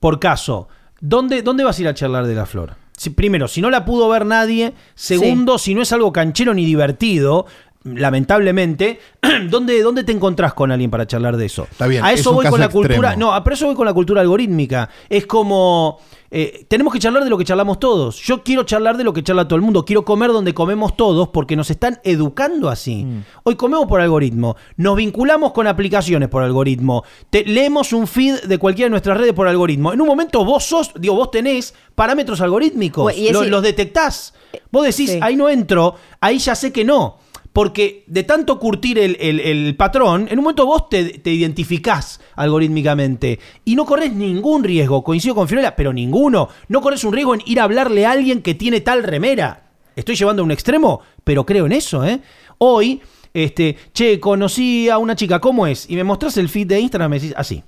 Por 0.00 0.18
caso, 0.18 0.68
¿dónde, 1.00 1.42
dónde 1.42 1.64
vas 1.64 1.78
a 1.78 1.82
ir 1.82 1.88
a 1.88 1.94
charlar 1.94 2.26
de 2.26 2.34
la 2.34 2.46
flor? 2.46 2.76
Si- 2.96 3.10
primero, 3.10 3.48
si 3.48 3.60
no 3.60 3.68
la 3.70 3.84
pudo 3.84 4.08
ver 4.08 4.24
nadie. 4.26 4.72
Segundo, 4.94 5.58
si 5.58 5.74
no 5.74 5.82
es 5.82 5.92
algo 5.92 6.12
canchero 6.12 6.54
ni 6.54 6.64
divertido, 6.64 7.46
lamentablemente, 7.84 9.00
¿dónde, 9.50 9.82
¿dónde 9.82 10.04
te 10.04 10.12
encontrás 10.12 10.54
con 10.54 10.70
alguien 10.70 10.90
para 10.90 11.06
charlar 11.06 11.36
de 11.36 11.46
eso? 11.46 11.66
Está 11.70 11.86
bien, 11.86 12.04
A 12.04 12.12
es 12.12 12.20
eso 12.20 12.30
un 12.30 12.36
voy 12.36 12.42
caso 12.44 12.52
con 12.52 12.60
la 12.60 12.68
cultura. 12.68 13.16
No, 13.16 13.32
a- 13.32 13.42
pero 13.42 13.54
eso 13.54 13.66
voy 13.66 13.74
con 13.74 13.86
la 13.86 13.94
cultura 13.94 14.20
algorítmica. 14.20 14.88
Es 15.08 15.26
como. 15.26 15.98
eh, 16.30 16.64
tenemos 16.68 16.92
que 16.92 16.98
charlar 16.98 17.24
de 17.24 17.30
lo 17.30 17.36
que 17.38 17.44
charlamos 17.44 17.78
todos. 17.78 18.16
Yo 18.22 18.42
quiero 18.42 18.62
charlar 18.64 18.96
de 18.96 19.04
lo 19.04 19.12
que 19.12 19.22
charla 19.22 19.46
todo 19.46 19.56
el 19.56 19.62
mundo. 19.62 19.84
Quiero 19.84 20.04
comer 20.04 20.30
donde 20.32 20.54
comemos 20.54 20.96
todos 20.96 21.28
porque 21.28 21.56
nos 21.56 21.70
están 21.70 22.00
educando 22.04 22.68
así. 22.70 23.04
Mm. 23.04 23.24
Hoy 23.44 23.54
comemos 23.56 23.86
por 23.86 24.00
algoritmo. 24.00 24.56
Nos 24.76 24.96
vinculamos 24.96 25.52
con 25.52 25.66
aplicaciones 25.66 26.28
por 26.28 26.42
algoritmo. 26.42 27.04
Te- 27.30 27.44
leemos 27.44 27.92
un 27.92 28.06
feed 28.06 28.42
de 28.44 28.58
cualquiera 28.58 28.86
de 28.86 28.90
nuestras 28.90 29.18
redes 29.18 29.32
por 29.34 29.46
algoritmo. 29.48 29.92
En 29.92 30.00
un 30.00 30.06
momento 30.06 30.44
vos 30.44 30.64
sos, 30.64 30.90
digo, 30.98 31.14
vos 31.16 31.30
tenés 31.30 31.74
parámetros 31.94 32.40
algorítmicos. 32.40 33.02
Bueno, 33.02 33.18
y 33.18 33.26
es 33.26 33.32
Lo- 33.32 33.40
decir- 33.40 33.50
los 33.50 33.62
detectás. 33.62 34.34
Vos 34.70 34.84
decís, 34.86 35.10
Sí. 35.10 35.18
ahí 35.22 35.36
no 35.36 35.48
entro, 35.48 35.96
ahí 36.20 36.38
ya 36.38 36.54
sé 36.54 36.72
que 36.72 36.84
no. 36.84 37.18
Porque 37.52 38.04
de 38.06 38.22
tanto 38.22 38.58
curtir 38.58 38.98
el, 38.98 39.16
el- 39.20 39.76
patrón, 39.76 40.26
en 40.30 40.38
un 40.38 40.44
momento 40.44 40.64
vos 40.64 40.88
te, 40.88 41.18
te 41.18 41.32
identificás 41.32 42.20
algorítmicamente 42.34 43.38
y 43.64 43.74
no 43.76 43.84
corres 43.84 44.12
ningún 44.12 44.64
riesgo. 44.64 45.04
Coincido 45.04 45.34
con 45.34 45.48
Fiorella, 45.48 45.76
pero 45.76 45.92
ninguno. 45.92 46.48
No 46.68 46.80
corres 46.80 47.04
un 47.04 47.12
riesgo 47.12 47.34
en 47.34 47.42
ir 47.44 47.60
a 47.60 47.64
hablarle 47.64 48.06
a 48.06 48.12
alguien 48.12 48.40
que 48.42 48.54
tiene 48.54 48.80
tal 48.80 49.02
remera. 49.02 49.70
Estoy 49.96 50.16
llevando 50.16 50.42
a 50.42 50.44
un 50.46 50.50
extremo, 50.50 51.00
pero 51.24 51.44
creo 51.44 51.66
en 51.66 51.72
eso, 51.72 52.04
¿eh? 52.06 52.20
Hoy, 52.56 53.02
este, 53.34 53.76
che, 53.92 54.18
conocí 54.18 54.88
a 54.88 54.96
una 54.96 55.14
chica, 55.16 55.38
¿cómo 55.40 55.66
es? 55.66 55.90
Y 55.90 55.96
me 55.96 56.04
mostrás 56.04 56.36
el 56.38 56.48
feed 56.48 56.68
de 56.68 56.80
Instagram 56.80 57.10
me 57.10 57.18
decís 57.20 57.34
así. 57.36 57.62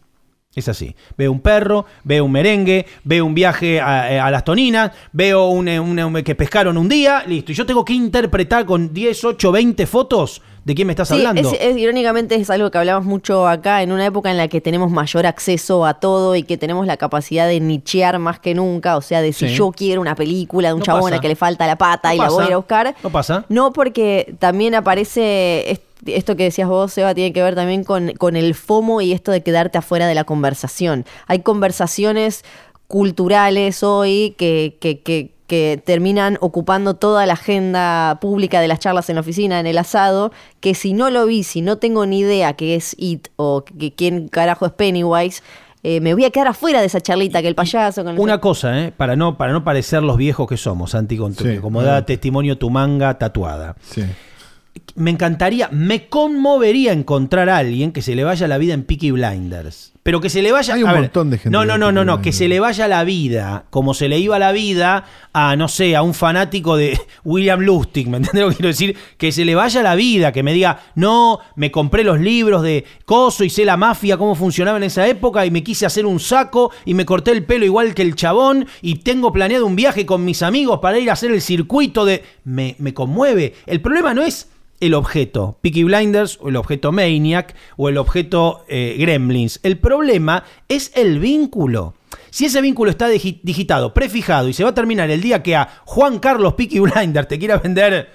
Es 0.56 0.68
así. 0.68 0.94
Veo 1.18 1.32
un 1.32 1.40
perro, 1.40 1.84
veo 2.04 2.24
un 2.24 2.30
merengue, 2.32 2.86
veo 3.02 3.24
un 3.26 3.34
viaje 3.34 3.80
a, 3.80 4.12
eh, 4.12 4.20
a 4.20 4.30
las 4.30 4.44
toninas, 4.44 4.92
veo 5.12 5.46
un, 5.48 5.66
eh, 5.68 5.80
un, 5.80 5.98
eh, 6.16 6.22
que 6.24 6.34
pescaron 6.36 6.76
un 6.78 6.88
día, 6.88 7.24
listo. 7.26 7.50
Y 7.50 7.54
yo 7.56 7.66
tengo 7.66 7.84
que 7.84 7.92
interpretar 7.92 8.64
con 8.64 8.94
10, 8.94 9.24
8, 9.24 9.50
20 9.50 9.86
fotos 9.86 10.42
de 10.64 10.74
quién 10.74 10.86
me 10.86 10.92
estás 10.92 11.08
Sí, 11.08 11.14
hablando. 11.14 11.50
es, 11.50 11.58
es- 11.60 11.76
irónicamente 11.76 12.36
es 12.36 12.48
algo 12.48 12.70
que 12.70 12.78
hablamos 12.78 13.04
mucho 13.04 13.46
acá, 13.48 13.82
en 13.82 13.92
una 13.92 14.06
época 14.06 14.30
en 14.30 14.36
la 14.38 14.48
que 14.48 14.60
tenemos 14.62 14.90
mayor 14.90 15.26
acceso 15.26 15.84
a 15.84 15.94
todo 15.94 16.36
y 16.36 16.42
que 16.44 16.56
tenemos 16.56 16.86
la 16.86 16.96
capacidad 16.96 17.46
de 17.46 17.60
nichear 17.60 18.18
más 18.18 18.38
que 18.38 18.54
nunca, 18.54 18.96
o 18.96 19.02
sea, 19.02 19.20
de 19.20 19.32
si 19.34 19.48
Sí. 19.48 19.54
yo 19.56 19.72
quiero 19.72 20.00
una 20.00 20.14
película 20.14 20.68
de 20.68 20.74
un 20.74 20.78
No 20.80 20.86
chabón 20.86 21.02
pasa. 21.02 21.16
al 21.16 21.20
que 21.20 21.28
le 21.28 21.36
falta 21.36 21.66
la 21.66 21.76
pata 21.76 22.08
No 22.10 22.14
y 22.14 22.18
la 22.18 22.24
voy 22.28 22.34
a 22.34 22.36
pasa. 22.38 22.48
ir 22.48 22.54
a 22.54 22.56
buscar. 22.56 22.94
No 23.02 23.10
pasa. 23.10 23.44
No, 23.50 23.72
porque 23.74 24.36
también 24.38 24.74
aparece 24.74 25.64
esto 26.06 26.36
que 26.36 26.44
decías 26.44 26.68
vos, 26.68 26.92
Seba, 26.92 27.14
tiene 27.14 27.32
que 27.32 27.42
ver 27.42 27.54
también 27.54 27.84
con, 27.84 28.12
con 28.12 28.36
el 28.36 28.54
FOMO 28.54 29.00
y 29.00 29.12
esto 29.12 29.32
de 29.32 29.42
quedarte 29.42 29.78
afuera 29.78 30.06
de 30.06 30.14
la 30.14 30.24
conversación. 30.24 31.04
Hay 31.26 31.40
conversaciones 31.40 32.44
culturales 32.88 33.82
hoy 33.82 34.34
que, 34.38 34.76
que, 34.80 35.00
que- 35.00 35.32
que 35.46 35.78
terminan 35.84 36.38
ocupando 36.40 36.94
toda 36.94 37.26
la 37.26 37.34
agenda 37.34 38.16
pública 38.22 38.62
de 38.62 38.68
las 38.68 38.78
charlas 38.78 39.10
en 39.10 39.16
la 39.16 39.20
oficina, 39.20 39.60
en 39.60 39.66
el 39.66 39.76
asado, 39.76 40.32
que 40.60 40.74
si 40.74 40.94
no 40.94 41.10
lo 41.10 41.26
vi, 41.26 41.42
si 41.42 41.60
no 41.60 41.76
tengo 41.76 42.06
ni 42.06 42.20
idea 42.20 42.54
qué 42.54 42.74
es 42.76 42.96
IT 42.98 43.28
o 43.36 43.62
que 43.62 43.92
quién 43.92 44.28
carajo 44.28 44.64
es 44.64 44.72
Pennywise, 44.72 45.42
eh, 45.82 46.00
me 46.00 46.14
voy 46.14 46.24
a 46.24 46.30
quedar 46.30 46.48
afuera 46.48 46.80
de 46.80 46.86
esa 46.86 47.02
charlita 47.02 47.42
que 47.42 47.48
el 47.48 47.54
payaso 47.54 48.04
con 48.04 48.14
el- 48.14 48.20
Una 48.20 48.40
cosa, 48.40 48.80
¿eh? 48.84 48.90
Para 48.96 49.16
no, 49.16 49.36
para 49.36 49.52
no 49.52 49.64
parecer 49.64 50.02
los 50.02 50.16
viejos 50.16 50.48
que 50.48 50.56
somos, 50.56 50.92
Santi, 50.92 51.18
con 51.18 51.34
tu- 51.34 51.44
Sí, 51.44 51.58
como 51.58 51.82
da 51.82 52.06
testimonio 52.06 52.56
tu 52.56 52.70
manga 52.70 53.18
tatuada. 53.18 53.76
Sí. 53.82 54.02
Me 54.96 55.10
encantaría, 55.10 55.68
me 55.72 56.08
conmovería 56.08 56.92
encontrar 56.92 57.48
a 57.48 57.58
alguien 57.58 57.92
que 57.92 58.02
se 58.02 58.14
le 58.14 58.24
vaya 58.24 58.46
la 58.48 58.58
vida 58.58 58.74
en 58.74 58.84
Peaky 58.84 59.10
Blinders. 59.10 59.94
Pero 60.04 60.20
que 60.20 60.28
se 60.28 60.42
le 60.42 60.52
vaya. 60.52 60.74
Hay 60.74 60.82
un 60.82 60.90
a 60.90 60.92
ver, 60.92 61.00
montón 61.00 61.30
de 61.30 61.38
gente 61.38 61.50
No, 61.50 61.64
no, 61.64 61.78
no, 61.78 61.90
no, 61.90 62.04
no. 62.04 62.20
Que 62.20 62.30
se 62.30 62.46
le 62.46 62.60
vaya 62.60 62.86
la 62.88 63.04
vida, 63.04 63.64
como 63.70 63.94
se 63.94 64.10
le 64.10 64.18
iba 64.18 64.38
la 64.38 64.52
vida 64.52 65.06
a, 65.32 65.56
no 65.56 65.66
sé, 65.66 65.96
a 65.96 66.02
un 66.02 66.12
fanático 66.12 66.76
de 66.76 67.00
William 67.24 67.60
Lustig. 67.60 68.08
¿Me 68.08 68.18
entiendes 68.18 68.42
lo 68.44 68.50
que 68.50 68.56
quiero 68.56 68.68
decir? 68.68 68.98
Que 69.16 69.32
se 69.32 69.46
le 69.46 69.54
vaya 69.54 69.82
la 69.82 69.94
vida, 69.94 70.30
que 70.30 70.42
me 70.42 70.52
diga, 70.52 70.82
no, 70.94 71.40
me 71.56 71.70
compré 71.70 72.04
los 72.04 72.20
libros 72.20 72.62
de 72.62 72.84
Coso 73.06 73.44
y 73.44 73.50
sé 73.50 73.64
la 73.64 73.78
mafia, 73.78 74.18
cómo 74.18 74.34
funcionaba 74.34 74.76
en 74.76 74.84
esa 74.84 75.08
época 75.08 75.46
y 75.46 75.50
me 75.50 75.64
quise 75.64 75.86
hacer 75.86 76.04
un 76.04 76.20
saco 76.20 76.70
y 76.84 76.92
me 76.92 77.06
corté 77.06 77.30
el 77.30 77.44
pelo 77.46 77.64
igual 77.64 77.94
que 77.94 78.02
el 78.02 78.14
chabón 78.14 78.66
y 78.82 78.96
tengo 78.96 79.32
planeado 79.32 79.64
un 79.64 79.74
viaje 79.74 80.04
con 80.04 80.22
mis 80.22 80.42
amigos 80.42 80.80
para 80.82 80.98
ir 80.98 81.08
a 81.08 81.14
hacer 81.14 81.30
el 81.30 81.40
circuito 81.40 82.04
de. 82.04 82.22
Me, 82.44 82.76
me 82.78 82.92
conmueve. 82.92 83.54
El 83.64 83.80
problema 83.80 84.12
no 84.12 84.22
es 84.22 84.48
el 84.80 84.94
objeto 84.94 85.58
Peaky 85.62 85.84
Blinders 85.84 86.38
o 86.40 86.48
el 86.48 86.56
objeto 86.56 86.92
Maniac 86.92 87.54
o 87.76 87.88
el 87.88 87.96
objeto 87.98 88.64
eh, 88.68 88.96
Gremlins. 88.98 89.60
El 89.62 89.78
problema 89.78 90.44
es 90.68 90.92
el 90.94 91.18
vínculo. 91.18 91.94
Si 92.30 92.46
ese 92.46 92.60
vínculo 92.60 92.90
está 92.90 93.08
digi- 93.08 93.40
digitado, 93.42 93.94
prefijado 93.94 94.48
y 94.48 94.52
se 94.52 94.64
va 94.64 94.70
a 94.70 94.74
terminar 94.74 95.10
el 95.10 95.20
día 95.20 95.42
que 95.42 95.54
a 95.56 95.68
Juan 95.84 96.18
Carlos 96.18 96.54
Peaky 96.54 96.80
Blinders 96.80 97.28
te 97.28 97.38
quiera 97.38 97.58
vender 97.58 98.10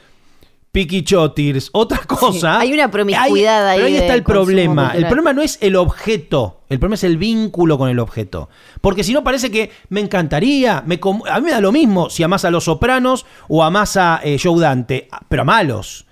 Peaky 0.72 1.04
Chotirs, 1.04 1.70
otra 1.72 2.00
cosa. 2.06 2.60
hay 2.60 2.72
una 2.74 2.92
promiscuidad 2.92 3.68
ahí 3.68 3.78
Pero 3.78 3.88
ahí 3.88 3.96
está 3.96 4.14
el 4.14 4.24
problema. 4.24 4.92
El 4.94 5.06
problema 5.08 5.34
no 5.34 5.42
es 5.42 5.58
el 5.62 5.76
objeto. 5.76 6.62
El 6.70 6.78
problema 6.78 6.94
es 6.96 7.04
el 7.06 7.18
vínculo 7.18 7.78
con 7.80 7.90
el 7.90 7.98
objeto. 7.98 8.50
Porque 8.82 9.04
si 9.04 9.12
no 9.14 9.24
parece 9.24 9.50
que 9.50 9.72
me 9.90 10.00
encantaría, 10.00 10.84
me 10.86 11.00
a 11.28 11.40
mí 11.40 11.46
me 11.46 11.52
da 11.52 11.60
lo 11.62 11.72
mismo 11.72 12.12
si 12.12 12.22
amás 12.22 12.46
a 12.46 12.52
Los 12.52 12.66
Sopranos 12.66 13.26
o 13.48 13.64
amás 13.64 13.98
a 13.98 14.20
eh, 14.24 14.38
Joe 14.42 14.60
Dante, 14.62 15.08
pero 15.28 15.42
a 15.42 15.46
malos. 15.46 16.06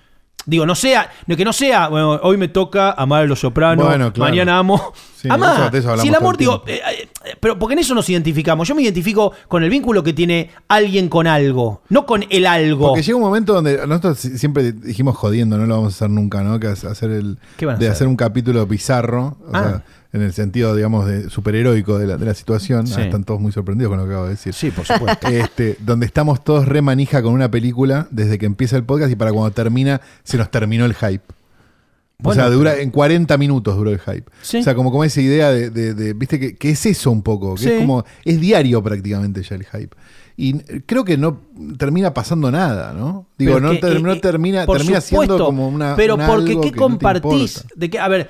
Digo, 0.48 0.64
no 0.64 0.74
sea, 0.74 1.10
no, 1.26 1.36
que 1.36 1.44
no 1.44 1.52
sea, 1.52 1.88
bueno, 1.88 2.18
hoy 2.22 2.38
me 2.38 2.48
toca 2.48 2.92
amar 2.92 3.24
a 3.24 3.26
Los 3.26 3.40
Sopranos, 3.40 3.84
Bueno, 3.84 4.10
claro. 4.14 4.30
mañana 4.30 4.56
amo. 4.58 4.94
Sí, 5.14 5.28
Amá. 5.30 5.68
eso- 5.72 5.96
si 5.98 6.08
el 6.08 6.14
amor, 6.14 6.36
digo, 6.38 6.62
eh, 6.66 6.80
eh, 6.90 7.08
pero 7.40 7.58
porque 7.58 7.72
en 7.74 7.80
eso 7.80 7.94
nos 7.94 8.08
identificamos. 8.08 8.66
Yo 8.66 8.74
me 8.74 8.82
identifico 8.82 9.32
con 9.48 9.62
el 9.62 9.68
vínculo 9.68 10.02
que 10.02 10.12
tiene 10.14 10.50
alguien 10.68 11.08
con 11.08 11.26
algo, 11.26 11.82
no 11.90 12.06
con 12.06 12.24
el 12.30 12.46
algo. 12.46 12.86
Porque 12.88 13.02
llega 13.02 13.16
un 13.16 13.24
momento 13.24 13.52
donde 13.52 13.84
nosotros 13.86 14.16
si- 14.18 14.38
siempre 14.38 14.72
dijimos 14.72 15.16
jodiendo, 15.16 15.58
no 15.58 15.66
lo 15.66 15.74
vamos 15.74 15.92
a 15.92 15.96
hacer 15.96 16.10
nunca, 16.10 16.42
¿no? 16.42 16.58
Que 16.60 16.68
hacer 16.68 17.10
el 17.10 17.36
¿Qué 17.56 17.66
van 17.66 17.76
a 17.76 17.78
de 17.78 17.86
hacer? 17.86 17.92
hacer 17.96 18.08
un 18.08 18.16
capítulo 18.16 18.64
bizarro, 18.66 19.36
o 19.44 19.50
Ah. 19.52 19.62
sea, 19.62 19.82
en 20.12 20.22
el 20.22 20.32
sentido, 20.32 20.74
digamos, 20.74 21.06
de 21.06 21.28
superheroico 21.28 21.98
de 21.98 22.06
la, 22.06 22.16
de 22.16 22.24
la 22.26 22.34
situación. 22.34 22.86
Sí. 22.86 22.94
Ah, 22.96 23.04
están 23.04 23.24
todos 23.24 23.40
muy 23.40 23.52
sorprendidos 23.52 23.90
con 23.90 23.98
lo 23.98 24.04
que 24.06 24.10
acabo 24.12 24.24
de 24.24 24.30
decir. 24.30 24.54
Sí, 24.54 24.70
por 24.70 24.86
supuesto. 24.86 25.28
Este, 25.32 25.76
donde 25.80 26.06
estamos 26.06 26.42
todos 26.42 26.66
re 26.66 26.80
manija 26.82 27.22
con 27.22 27.32
una 27.34 27.50
película 27.50 28.08
desde 28.10 28.38
que 28.38 28.46
empieza 28.46 28.76
el 28.76 28.84
podcast 28.84 29.12
y 29.12 29.16
para 29.16 29.32
cuando 29.32 29.50
termina, 29.50 30.00
se 30.24 30.38
nos 30.38 30.50
terminó 30.50 30.84
el 30.86 30.94
hype. 30.94 31.22
Bueno, 32.20 32.42
o 32.42 32.46
sea, 32.46 32.50
dura, 32.52 32.76
en 32.80 32.90
40 32.90 33.38
minutos 33.38 33.76
duró 33.76 33.90
el 33.92 34.00
hype. 34.00 34.24
Sí. 34.42 34.58
O 34.58 34.62
sea, 34.64 34.74
como, 34.74 34.90
como 34.90 35.04
esa 35.04 35.20
idea 35.20 35.50
de, 35.52 35.70
de- 35.70 35.94
de- 35.94 36.14
viste, 36.14 36.40
que, 36.40 36.56
que 36.56 36.70
es 36.70 36.84
eso 36.86 37.12
un 37.12 37.22
poco, 37.22 37.54
que 37.54 37.62
Sí. 37.62 37.68
es 37.70 37.78
como, 37.80 38.04
es 38.24 38.40
diario 38.40 38.82
prácticamente 38.82 39.42
ya 39.42 39.54
el 39.54 39.64
hype. 39.64 39.94
Y 40.36 40.54
creo 40.86 41.04
que 41.04 41.16
no 41.16 41.40
termina 41.78 42.14
pasando 42.14 42.50
nada, 42.50 42.92
¿no? 42.92 43.26
Digo, 43.38 43.54
Pero 43.54 43.66
no, 43.66 43.72
que, 43.72 43.78
ter- 43.78 43.96
eh, 43.98 44.00
no 44.00 44.12
eh, 44.12 44.20
termina, 44.20 44.66
termina 44.66 45.00
supuesto, 45.00 45.34
siendo 45.34 45.44
como 45.46 45.68
una. 45.68 45.94
Pero 45.94 46.16
porque 46.16 46.52
algo 46.52 46.60
¿qué 46.62 46.70
que 46.72 46.76
compartís? 46.76 47.64
de 47.76 47.90
qué, 47.90 47.98
a 48.00 48.08
ver, 48.08 48.28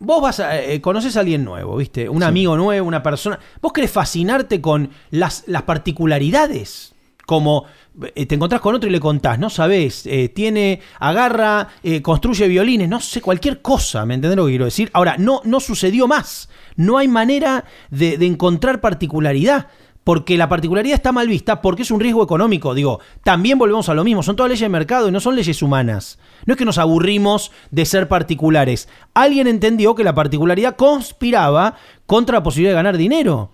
vos 0.00 0.20
vas 0.20 0.40
a, 0.40 0.60
eh, 0.60 0.80
conoces 0.80 1.16
a 1.16 1.20
alguien 1.20 1.44
nuevo, 1.44 1.76
¿viste? 1.76 2.08
Un 2.08 2.22
amigo 2.22 2.56
nuevo, 2.56 2.88
una 2.88 3.02
persona. 3.02 3.38
Vos 3.62 3.72
querés 3.72 3.92
fascinarte 3.92 4.60
con 4.60 4.90
las, 5.10 5.44
las 5.46 5.62
particularidades. 5.62 6.94
Como 7.26 7.66
eh, 8.14 8.26
te 8.26 8.34
encontrás 8.34 8.60
con 8.60 8.74
otro 8.74 8.88
y 8.88 8.92
le 8.92 8.98
contás, 8.98 9.38
no 9.38 9.50
sabés, 9.50 10.04
eh, 10.06 10.28
tiene, 10.28 10.80
agarra, 10.98 11.68
eh, 11.82 12.02
construye 12.02 12.48
violines, 12.48 12.88
no 12.88 12.98
sé, 12.98 13.20
cualquier 13.20 13.62
cosa, 13.62 14.04
¿me 14.06 14.14
entendés 14.14 14.36
lo 14.36 14.46
que 14.46 14.52
quiero 14.52 14.64
decir? 14.64 14.90
Ahora, 14.94 15.16
no, 15.16 15.40
no 15.44 15.60
sucedió 15.60 16.08
más. 16.08 16.48
No 16.76 16.98
hay 16.98 17.08
manera 17.08 17.64
de, 17.90 18.16
de 18.16 18.26
encontrar 18.26 18.80
particularidad. 18.80 19.68
Porque 20.04 20.38
la 20.38 20.48
particularidad 20.48 20.94
está 20.94 21.12
mal 21.12 21.28
vista, 21.28 21.60
porque 21.60 21.82
es 21.82 21.90
un 21.90 22.00
riesgo 22.00 22.22
económico. 22.22 22.74
Digo, 22.74 23.00
también 23.22 23.58
volvemos 23.58 23.88
a 23.88 23.94
lo 23.94 24.02
mismo. 24.02 24.22
Son 24.22 24.34
todas 24.34 24.48
leyes 24.48 24.62
de 24.62 24.68
mercado 24.68 25.08
y 25.08 25.12
no 25.12 25.20
son 25.20 25.36
leyes 25.36 25.62
humanas. 25.62 26.18
No 26.46 26.54
es 26.54 26.58
que 26.58 26.64
nos 26.64 26.78
aburrimos 26.78 27.52
de 27.70 27.84
ser 27.84 28.08
particulares. 28.08 28.88
Alguien 29.12 29.46
entendió 29.46 29.94
que 29.94 30.04
la 30.04 30.14
particularidad 30.14 30.76
conspiraba 30.76 31.76
contra 32.06 32.38
la 32.38 32.42
posibilidad 32.42 32.72
de 32.72 32.76
ganar 32.76 32.96
dinero. 32.96 33.50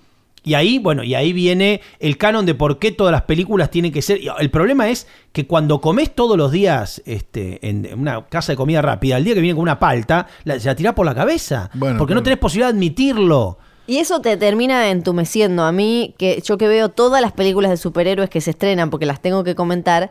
Y 0.47 0.55
ahí, 0.55 0.79
bueno, 0.79 1.03
y 1.03 1.17
ahí 1.17 1.33
viene 1.33 1.81
el 1.99 2.17
canon 2.19 2.47
de 2.47 2.55
por 2.55 2.79
qué 2.79 2.93
todas 2.93 3.11
las 3.11 3.23
películas 3.23 3.69
tienen 3.69 3.91
que 3.91 4.01
ser. 4.01 4.21
El 4.39 4.49
problema 4.49 4.89
es 4.89 5.09
que 5.33 5.45
cuando 5.45 5.81
comes 5.81 6.15
todos 6.15 6.39
los 6.39 6.53
días 6.53 7.03
este, 7.05 7.69
en 7.69 7.89
una 7.99 8.27
casa 8.27 8.53
de 8.53 8.57
comida 8.57 8.81
rápida, 8.81 9.17
el 9.17 9.25
día 9.25 9.35
que 9.35 9.41
viene 9.41 9.57
con 9.57 9.63
una 9.63 9.81
palta, 9.81 10.29
la, 10.45 10.61
se 10.61 10.69
la 10.69 10.77
tirás 10.77 10.95
por 10.95 11.05
la 11.05 11.17
cabeza. 11.17 11.69
Bueno, 11.75 11.99
porque 11.99 12.15
no 12.15 12.23
tenés 12.23 12.39
posibilidad 12.39 12.69
de 12.69 12.77
admitirlo. 12.77 13.59
Y 13.87 13.99
eso 13.99 14.21
te 14.21 14.37
termina 14.37 14.91
entumeciendo. 14.91 15.63
A 15.63 15.73
mí, 15.73 16.15
que 16.19 16.43
yo 16.45 16.59
que 16.59 16.67
veo 16.67 16.89
todas 16.89 17.23
las 17.23 17.33
películas 17.33 17.71
de 17.71 17.77
superhéroes 17.77 18.29
que 18.29 18.41
se 18.41 18.51
estrenan, 18.51 18.91
porque 18.91 19.07
las 19.07 19.21
tengo 19.21 19.45
que 19.45 19.55
comentar, 19.55 20.11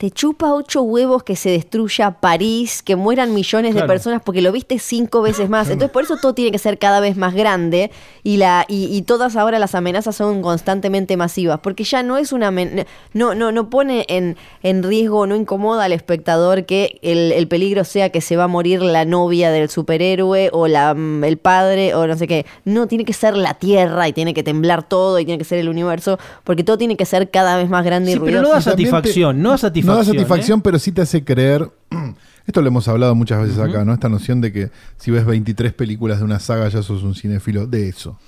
te 0.00 0.10
chupa 0.10 0.54
ocho 0.54 0.80
huevos 0.80 1.22
que 1.24 1.36
se 1.36 1.50
destruya 1.50 2.12
París, 2.12 2.82
que 2.82 2.96
mueran 2.96 3.34
millones 3.34 3.72
Claro. 3.72 3.86
de 3.86 3.92
personas 3.92 4.22
porque 4.24 4.40
lo 4.40 4.50
viste 4.50 4.78
cinco 4.78 5.20
veces 5.20 5.50
más. 5.50 5.68
Entonces, 5.68 5.90
por 5.92 6.02
eso 6.04 6.16
todo 6.16 6.32
tiene 6.32 6.50
que 6.50 6.56
ser 6.58 6.78
cada 6.78 7.00
vez 7.00 7.18
más 7.18 7.34
grande 7.34 7.90
y, 8.22 8.38
la, 8.38 8.64
y, 8.66 8.86
y 8.96 9.02
todas 9.02 9.36
ahora 9.36 9.58
las 9.58 9.74
amenazas 9.74 10.16
son 10.16 10.40
constantemente 10.40 11.18
masivas, 11.18 11.60
porque 11.62 11.84
ya 11.84 12.02
no 12.02 12.16
es 12.16 12.32
una... 12.32 12.48
amen- 12.50 12.86
No, 13.12 13.34
no, 13.34 13.52
no 13.52 13.68
pone 13.68 14.06
en, 14.08 14.38
en 14.62 14.82
riesgo, 14.84 15.26
no 15.26 15.36
incomoda 15.36 15.84
al 15.84 15.92
espectador 15.92 16.64
que 16.64 16.98
el, 17.02 17.32
el 17.32 17.46
peligro 17.46 17.84
sea 17.84 18.08
que 18.08 18.22
se 18.22 18.36
va 18.38 18.44
a 18.44 18.48
morir 18.48 18.80
la 18.80 19.04
novia 19.04 19.50
del 19.50 19.68
superhéroe 19.68 20.48
o 20.54 20.66
la, 20.66 20.94
mm, 20.94 21.24
el 21.24 21.36
padre 21.36 21.94
o 21.94 22.06
no 22.06 22.16
sé 22.16 22.26
qué. 22.26 22.46
No, 22.64 22.86
tiene 22.86 23.04
que 23.04 23.12
ser 23.12 23.36
la 23.36 23.52
Tierra 23.52 24.08
y 24.08 24.14
tiene 24.14 24.32
que 24.32 24.42
temblar 24.42 24.82
todo 24.88 25.18
y 25.18 25.26
tiene 25.26 25.36
que 25.36 25.44
ser 25.44 25.58
el 25.58 25.68
universo, 25.68 26.18
porque 26.44 26.64
todo 26.64 26.78
tiene 26.78 26.96
que 26.96 27.04
ser 27.04 27.28
cada 27.30 27.58
vez 27.58 27.68
más 27.68 27.84
grande 27.84 28.12
y 28.12 28.14
Sí, 28.14 28.20
pero 28.20 28.38
ruidoso. 28.40 28.48
no 28.48 28.54
da 28.54 28.62
satisfacción, 28.62 29.42
no 29.42 29.50
da 29.50 29.58
satisfacción. 29.58 29.89
No 29.90 29.98
da 29.98 30.04
satisfacción, 30.04 30.58
¿eh? 30.58 30.62
pero 30.64 30.78
sí 30.78 30.92
te 30.92 31.02
hace 31.02 31.24
creer. 31.24 31.70
Esto 32.46 32.62
lo 32.62 32.68
hemos 32.68 32.88
hablado 32.88 33.14
muchas 33.14 33.40
veces 33.42 33.58
acá, 33.58 33.84
¿no? 33.84 33.92
Esta 33.92 34.08
noción 34.08 34.40
de 34.40 34.52
que 34.52 34.70
si 34.96 35.10
ves 35.10 35.24
23 35.24 35.72
películas 35.72 36.18
de 36.18 36.24
una 36.24 36.40
saga 36.40 36.68
ya 36.68 36.82
sos 36.82 37.02
un 37.02 37.14
cinéfilo 37.14 37.66
de 37.66 37.88
eso. 37.88 38.18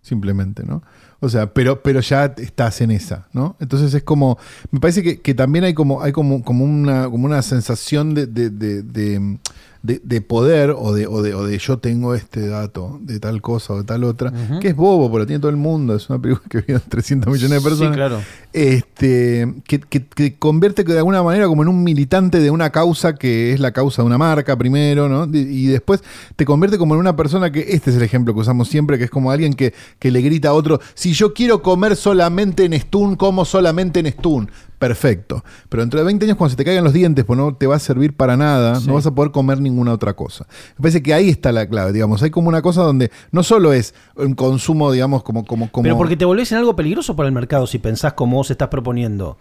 Simplemente, 0.00 0.64
¿no? 0.64 0.82
O 1.20 1.28
sea, 1.28 1.52
pero, 1.52 1.82
pero 1.82 2.00
ya 2.00 2.26
estás 2.38 2.80
en 2.80 2.92
esa, 2.92 3.26
¿no? 3.32 3.56
Entonces 3.60 3.92
es 3.92 4.02
como. 4.04 4.38
Me 4.70 4.78
parece 4.78 5.02
que, 5.02 5.20
que 5.20 5.34
también 5.34 5.64
hay 5.64 5.74
como, 5.74 6.00
hay 6.00 6.12
como, 6.12 6.42
como 6.44 6.64
una, 6.64 7.10
como 7.10 7.26
una 7.26 7.42
sensación 7.42 8.14
de, 8.14 8.26
de, 8.26 8.48
de- 8.50 8.82
de- 8.82 9.38
de- 9.82 10.00
de 10.02 10.20
poder 10.20 10.70
o 10.76 10.92
de, 10.92 11.06
o, 11.06 11.22
de, 11.22 11.34
o 11.34 11.44
de 11.44 11.56
yo 11.58 11.78
tengo 11.78 12.14
este 12.14 12.46
dato 12.48 12.98
de 13.02 13.20
tal 13.20 13.40
cosa 13.42 13.74
o 13.74 13.78
de 13.78 13.84
tal 13.84 14.02
otra, 14.04 14.32
que 14.60 14.68
es 14.68 14.76
bobo, 14.76 15.06
pero 15.08 15.20
lo 15.20 15.26
tiene 15.26 15.40
todo 15.40 15.50
el 15.50 15.56
mundo. 15.56 15.94
Es 15.96 16.08
una 16.10 16.20
película 16.20 16.48
que 16.48 16.60
vieron 16.62 16.82
300 16.88 17.32
millones 17.32 17.50
de 17.50 17.58
Sí, 17.58 17.64
personas 17.64 17.96
claro. 17.96 18.20
Este, 18.52 19.54
que, 19.66 19.80
que- 19.80 20.06
que 20.06 20.36
convierte 20.38 20.84
de 20.84 20.98
alguna 20.98 21.22
manera 21.22 21.46
como 21.46 21.62
en 21.62 21.68
un 21.68 21.82
militante 21.84 22.40
de 22.40 22.50
una 22.50 22.70
causa 22.70 23.14
que 23.14 23.52
es 23.52 23.60
la 23.60 23.72
causa 23.72 24.02
de 24.02 24.06
una 24.06 24.18
marca 24.18 24.56
primero, 24.56 25.08
¿no? 25.08 25.24
Y, 25.32 25.66
después 25.66 26.02
te 26.36 26.44
convierte 26.44 26.78
como 26.78 26.94
en 26.94 27.00
una 27.00 27.16
persona 27.16 27.50
que, 27.52 27.66
este 27.68 27.90
es 27.90 27.96
el 27.96 28.02
ejemplo 28.02 28.34
que 28.34 28.40
usamos 28.40 28.68
siempre, 28.68 28.98
que 28.98 29.04
es 29.04 29.10
como 29.10 29.30
alguien 29.30 29.54
que, 29.54 29.74
que 29.98 30.10
le 30.10 30.20
grita 30.20 30.48
a 30.50 30.52
otro, 30.54 30.80
si 30.94 31.12
yo 31.12 31.34
quiero 31.34 31.62
comer 31.62 31.96
solamente 31.96 32.64
en 32.64 32.78
Stun, 32.80 33.16
como 33.16 33.44
solamente 33.44 34.00
en 34.00 34.06
Stun. 34.12 34.50
Perfecto. 34.78 35.42
Pero 35.68 35.82
dentro 35.82 35.98
de 35.98 36.06
20 36.06 36.24
años 36.24 36.36
cuando 36.36 36.50
se 36.52 36.56
te 36.56 36.64
caigan 36.64 36.84
los 36.84 36.92
dientes, 36.92 37.24
pues 37.24 37.36
no 37.36 37.52
te 37.52 37.66
va 37.66 37.74
a 37.74 37.78
servir 37.80 38.12
para 38.14 38.36
nada, 38.36 38.76
Sí. 38.78 38.86
no 38.86 38.94
vas 38.94 39.06
a 39.06 39.10
poder 39.12 39.32
comer 39.32 39.60
ninguna 39.60 39.92
otra 39.92 40.14
cosa. 40.14 40.46
Me 40.76 40.82
parece 40.82 41.02
que 41.02 41.12
ahí 41.12 41.28
está 41.28 41.50
la 41.50 41.66
clave, 41.66 41.92
digamos. 41.92 42.22
Hay 42.22 42.30
como 42.30 42.48
una 42.48 42.62
cosa 42.62 42.82
donde 42.82 43.10
no 43.32 43.42
solo 43.42 43.72
es 43.72 43.92
un 44.14 44.34
consumo, 44.36 44.92
digamos, 44.92 45.24
como... 45.24 45.44
como, 45.44 45.68
como 45.72 45.82
Pero 45.82 45.96
porque 45.96 46.16
te 46.16 46.24
volvés 46.24 46.52
en 46.52 46.58
algo 46.58 46.76
peligroso 46.76 47.16
para 47.16 47.26
el 47.28 47.34
mercado 47.34 47.66
si 47.66 47.80
pensás 47.80 48.12
como 48.12 48.37
vos 48.38 48.50
estás 48.50 48.68
proponiendo. 48.68 49.36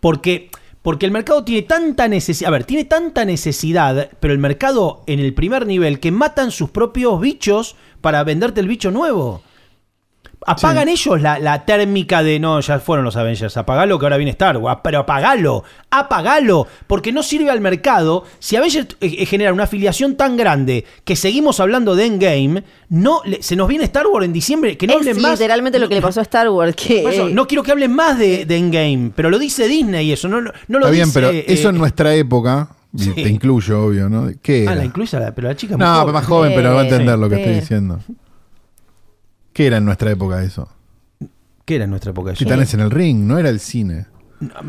Porque, 0.00 0.50
porque 0.82 1.06
el 1.06 1.12
mercado 1.12 1.44
tiene 1.44 1.62
tanta 1.62 2.08
necesidad. 2.08 2.48
A 2.48 2.52
ver, 2.52 2.64
tiene 2.64 2.84
tanta 2.84 3.24
necesidad, 3.24 4.10
pero 4.20 4.32
el 4.32 4.38
mercado 4.38 5.02
en 5.06 5.20
el 5.20 5.34
primer 5.34 5.66
nivel 5.66 6.00
que 6.00 6.10
matan 6.10 6.50
sus 6.50 6.70
propios 6.70 7.20
bichos 7.20 7.76
para 8.00 8.24
venderte 8.24 8.60
el 8.60 8.68
bicho 8.68 8.90
nuevo. 8.90 9.42
Apagan 10.44 10.88
ellos 10.88 11.20
la, 11.20 11.38
la 11.38 11.64
térmica 11.64 12.20
de 12.24 12.40
no, 12.40 12.58
ya 12.58 12.80
fueron 12.80 13.04
los 13.04 13.14
Avengers, 13.14 13.56
apagalo 13.56 13.96
que 13.96 14.06
ahora 14.06 14.16
viene 14.16 14.32
Star 14.32 14.56
Wars, 14.56 14.80
pero 14.82 14.98
apagalo, 14.98 15.62
apagalo, 15.88 16.66
porque 16.88 17.12
no 17.12 17.22
sirve 17.22 17.48
al 17.48 17.60
mercado. 17.60 18.24
Si 18.40 18.56
Avengers 18.56 18.88
eh, 19.00 19.14
eh, 19.20 19.26
genera 19.26 19.52
una 19.52 19.64
afiliación 19.64 20.16
tan 20.16 20.36
grande 20.36 20.84
que 21.04 21.14
seguimos 21.14 21.60
hablando 21.60 21.94
de 21.94 22.06
Endgame, 22.06 22.64
no, 22.88 23.20
le- 23.24 23.40
se 23.40 23.54
nos 23.54 23.68
viene 23.68 23.84
Star 23.84 24.08
Wars 24.08 24.26
en 24.26 24.32
diciembre, 24.32 24.76
que 24.76 24.88
no 24.88 24.94
es 24.94 24.98
hablen 24.98 25.22
más. 25.22 25.32
literalmente 25.38 25.78
lo 25.78 25.88
que 25.88 25.94
le 25.94 26.02
pasó 26.02 26.18
a 26.18 26.24
Star 26.24 26.48
Wars. 26.48 26.74
Que, 26.74 27.08
eso, 27.08 27.28
eh, 27.28 27.32
no 27.32 27.46
quiero 27.46 27.62
que 27.62 27.70
hablen 27.70 27.92
más 27.94 28.18
de, 28.18 28.44
de 28.44 28.56
Endgame, 28.56 29.12
pero 29.14 29.30
lo 29.30 29.38
dice 29.38 29.68
Disney 29.68 30.10
eso, 30.10 30.28
no, 30.28 30.40
no, 30.40 30.50
no 30.66 30.78
lo 30.80 30.86
Está 30.86 30.90
bien, 30.90 31.04
dice, 31.06 31.20
pero 31.20 31.30
eh, 31.30 31.44
eso 31.46 31.68
en 31.68 31.78
nuestra 31.78 32.14
época, 32.16 32.68
sí. 32.96 33.12
te 33.12 33.28
incluyo, 33.28 33.84
obvio, 33.84 34.08
¿no? 34.08 34.28
¿Qué 34.42 34.62
Ah, 34.66 34.72
era? 34.72 34.74
la 34.80 34.84
incluye, 34.86 35.16
a 35.16 35.20
la- 35.20 35.34
pero 35.36 35.46
la 35.46 35.54
chica 35.54 35.74
es 35.74 35.78
muy 35.78 35.86
No, 35.86 35.92
joven. 35.92 36.04
pero 36.06 36.12
más 36.14 36.26
joven, 36.26 36.52
pero 36.56 36.74
va 36.74 36.80
a 36.80 36.82
entender 36.84 37.14
Sí, 37.14 37.20
lo 37.20 37.28
que 37.28 37.36
estoy 37.36 37.54
diciendo. 37.54 38.00
¿Qué 39.52 39.66
era 39.66 39.76
en 39.78 39.84
nuestra 39.84 40.10
época 40.10 40.42
eso? 40.42 40.68
¿Qué 41.64 41.76
era 41.76 41.84
en 41.84 41.90
nuestra 41.90 42.10
época 42.10 42.32
eso? 42.32 42.38
Titanes 42.38 42.72
en 42.74 42.80
el 42.80 42.90
ring, 42.90 43.18
no 43.26 43.38
era 43.38 43.48
el 43.48 43.60
cine. 43.60 44.06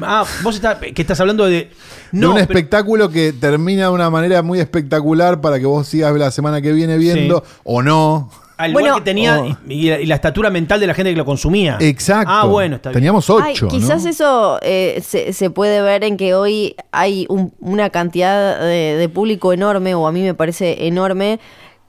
Ah, 0.04 0.24
vos 0.44 0.54
estás, 0.56 0.78
que 0.78 1.02
estás 1.02 1.20
hablando 1.20 1.46
de... 1.46 1.72
de 2.12 2.28
un 2.28 2.34
pero- 2.34 2.38
espectáculo 2.38 3.10
que 3.10 3.34
termina 3.34 3.84
de 3.86 3.90
una 3.90 4.10
manera 4.12 4.44
muy 4.44 4.60
espectacular 4.60 5.42
para 5.42 5.60
que 5.60 5.66
vos 5.66 5.88
sigas 5.88 6.14
la 6.16 6.30
semana 6.30 6.62
que 6.62 6.72
viene 6.74 6.98
viendo 7.00 7.44
o 7.64 7.82
no. 7.82 8.30
al 8.58 8.70
igual 8.70 8.84
Bueno, 8.84 8.98
que 8.98 9.02
tenía 9.04 9.42
oh. 9.42 9.58
y, 9.68 9.90
y 9.90 10.06
la 10.06 10.14
estatura 10.14 10.52
mental 10.52 10.80
de 10.80 10.86
la 10.86 10.94
gente 10.94 11.10
que 11.10 11.18
lo 11.18 11.26
consumía. 11.26 11.78
Exacto. 11.80 12.32
Ah, 12.32 12.46
bueno, 12.46 12.76
está 12.76 12.90
bien. 12.90 12.98
Teníamos 12.98 13.28
Ay, 13.32 13.54
ocho. 13.54 13.68
quizás 13.70 14.04
¿no? 14.04 14.10
eso 14.12 14.60
eh, 14.62 15.02
se, 15.04 15.34
se 15.34 15.50
puede 15.50 15.82
ver 15.82 16.04
en 16.04 16.18
que 16.18 16.36
hoy 16.36 16.76
hay 16.92 17.26
un- 17.30 17.52
una 17.60 17.90
cantidad 17.90 18.60
de, 18.60 18.96
de 18.98 19.10
público 19.10 19.54
enorme, 19.54 19.96
o 19.96 20.06
a 20.06 20.12
mí 20.12 20.22
me 20.22 20.36
parece 20.36 20.86
enorme, 20.86 21.40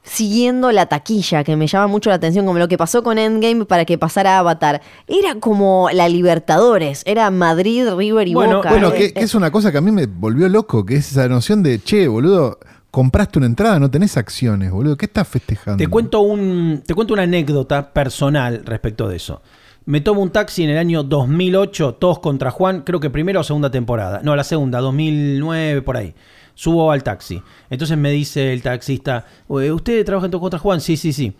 siguiendo 0.05 0.70
la 0.70 0.86
taquilla, 0.86 1.42
que 1.42 1.57
me 1.57 1.66
llama 1.66 1.86
mucho 1.86 2.11
la 2.11 2.16
atención, 2.16 2.46
como 2.46 2.59
lo 2.59 2.68
que 2.68 2.78
pasó 2.78 3.02
con 3.02 3.18
Endgame 3.18 3.64
para 3.64 3.84
que 3.84 3.98
pasara 3.98 4.38
Avatar. 4.38 4.82
Era 5.09 5.34
como 5.40 5.88
la 5.92 6.09
Libertadores, 6.09 7.02
era 7.07 7.30
Madrid, 7.30 7.88
River 7.96 8.28
y 8.28 8.34
Bueno, 8.34 8.57
Boca. 8.57 8.70
Bueno, 8.70 8.90
Eh, 8.90 8.94
que, 8.94 9.05
eh, 9.07 9.12
que 9.14 9.24
es 9.24 9.34
una 9.34 9.50
cosa 9.50 9.72
que 9.72 9.78
a 9.78 9.80
mí 9.80 9.90
me 9.90 10.07
volvió 10.07 10.48
loco, 10.48 10.84
que 10.84 10.96
es 10.96 11.11
esa 11.11 11.26
noción 11.28 11.62
de, 11.62 11.82
che, 11.82 12.07
boludo, 12.07 12.59
compraste 12.90 13.38
una 13.38 13.46
entrada, 13.46 13.80
no 13.80 13.90
tenés 13.90 14.16
acciones, 14.16 14.70
boludo, 14.70 14.96
¿qué 14.96 15.07
estás 15.07 15.26
festejando? 15.26 15.78
Te 15.78 15.88
cuento, 15.88 16.20
un, 16.20 16.82
te 16.86 16.94
cuento 16.94 17.14
una 17.14 17.22
anécdota 17.24 17.92
personal 17.92 18.62
respecto 18.64 19.09
de 19.09 19.16
eso. 19.16 19.42
Me 19.86 20.00
tomo 20.00 20.22
un 20.22 20.30
taxi 20.30 20.64
en 20.64 20.70
el 20.70 20.78
año 20.78 21.02
2008, 21.02 21.94
todos 21.94 22.18
contra 22.20 22.50
Juan, 22.50 22.82
creo 22.82 23.00
que 23.00 23.11
primera 23.11 23.40
o 23.40 23.42
segunda 23.42 23.70
temporada. 23.70 24.20
No, 24.22 24.36
la 24.36 24.44
segunda, 24.44 24.80
2009, 24.80 25.82
por 25.82 25.96
ahí. 25.96 26.14
Subo 26.55 26.90
al 26.90 27.02
taxi. 27.02 27.42
Entonces 27.70 27.96
me 27.98 28.11
dice 28.11 28.52
el 28.52 28.62
taxista, 28.62 29.26
"Oye, 29.48 29.72
¿usted 29.72 30.05
trabaja 30.05 30.26
en 30.26 30.30
Todos 30.30 30.42
contra 30.42 30.59
Juan? 30.59 30.80
Sí, 30.80 30.96
sí, 30.96 31.12
sí. 31.12 31.32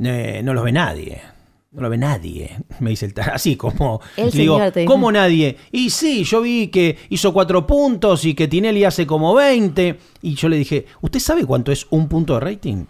"Eh, 0.00 0.40
no 0.42 0.54
lo 0.54 0.62
ve 0.62 0.72
nadie. 0.72 1.20
No 1.72 1.80
lo 1.80 1.88
ve 1.88 1.96
nadie, 1.96 2.58
me 2.80 2.90
dice 2.90 3.06
el 3.06 3.14
taxista. 3.14 3.34
Así 3.36 3.56
como. 3.56 4.00
El 4.16 4.30
digo. 4.30 4.58
¿cómo 4.86 5.10
nadie? 5.10 5.56
Y 5.70 5.88
sí, 5.88 6.22
yo 6.24 6.42
vi 6.42 6.68
que 6.68 6.98
hizo 7.08 7.32
cuatro 7.32 7.66
puntos 7.66 8.26
y 8.26 8.34
que 8.34 8.46
Tinelli 8.46 8.84
hace 8.84 9.06
como 9.06 9.34
20. 9.34 9.98
Y 10.20 10.34
yo 10.34 10.50
le 10.50 10.56
dije, 10.56 10.84
¿usted 11.00 11.18
sabe 11.20 11.46
cuánto 11.46 11.72
es 11.72 11.86
un 11.90 12.08
punto 12.08 12.34
de 12.34 12.40
rating? 12.40 12.84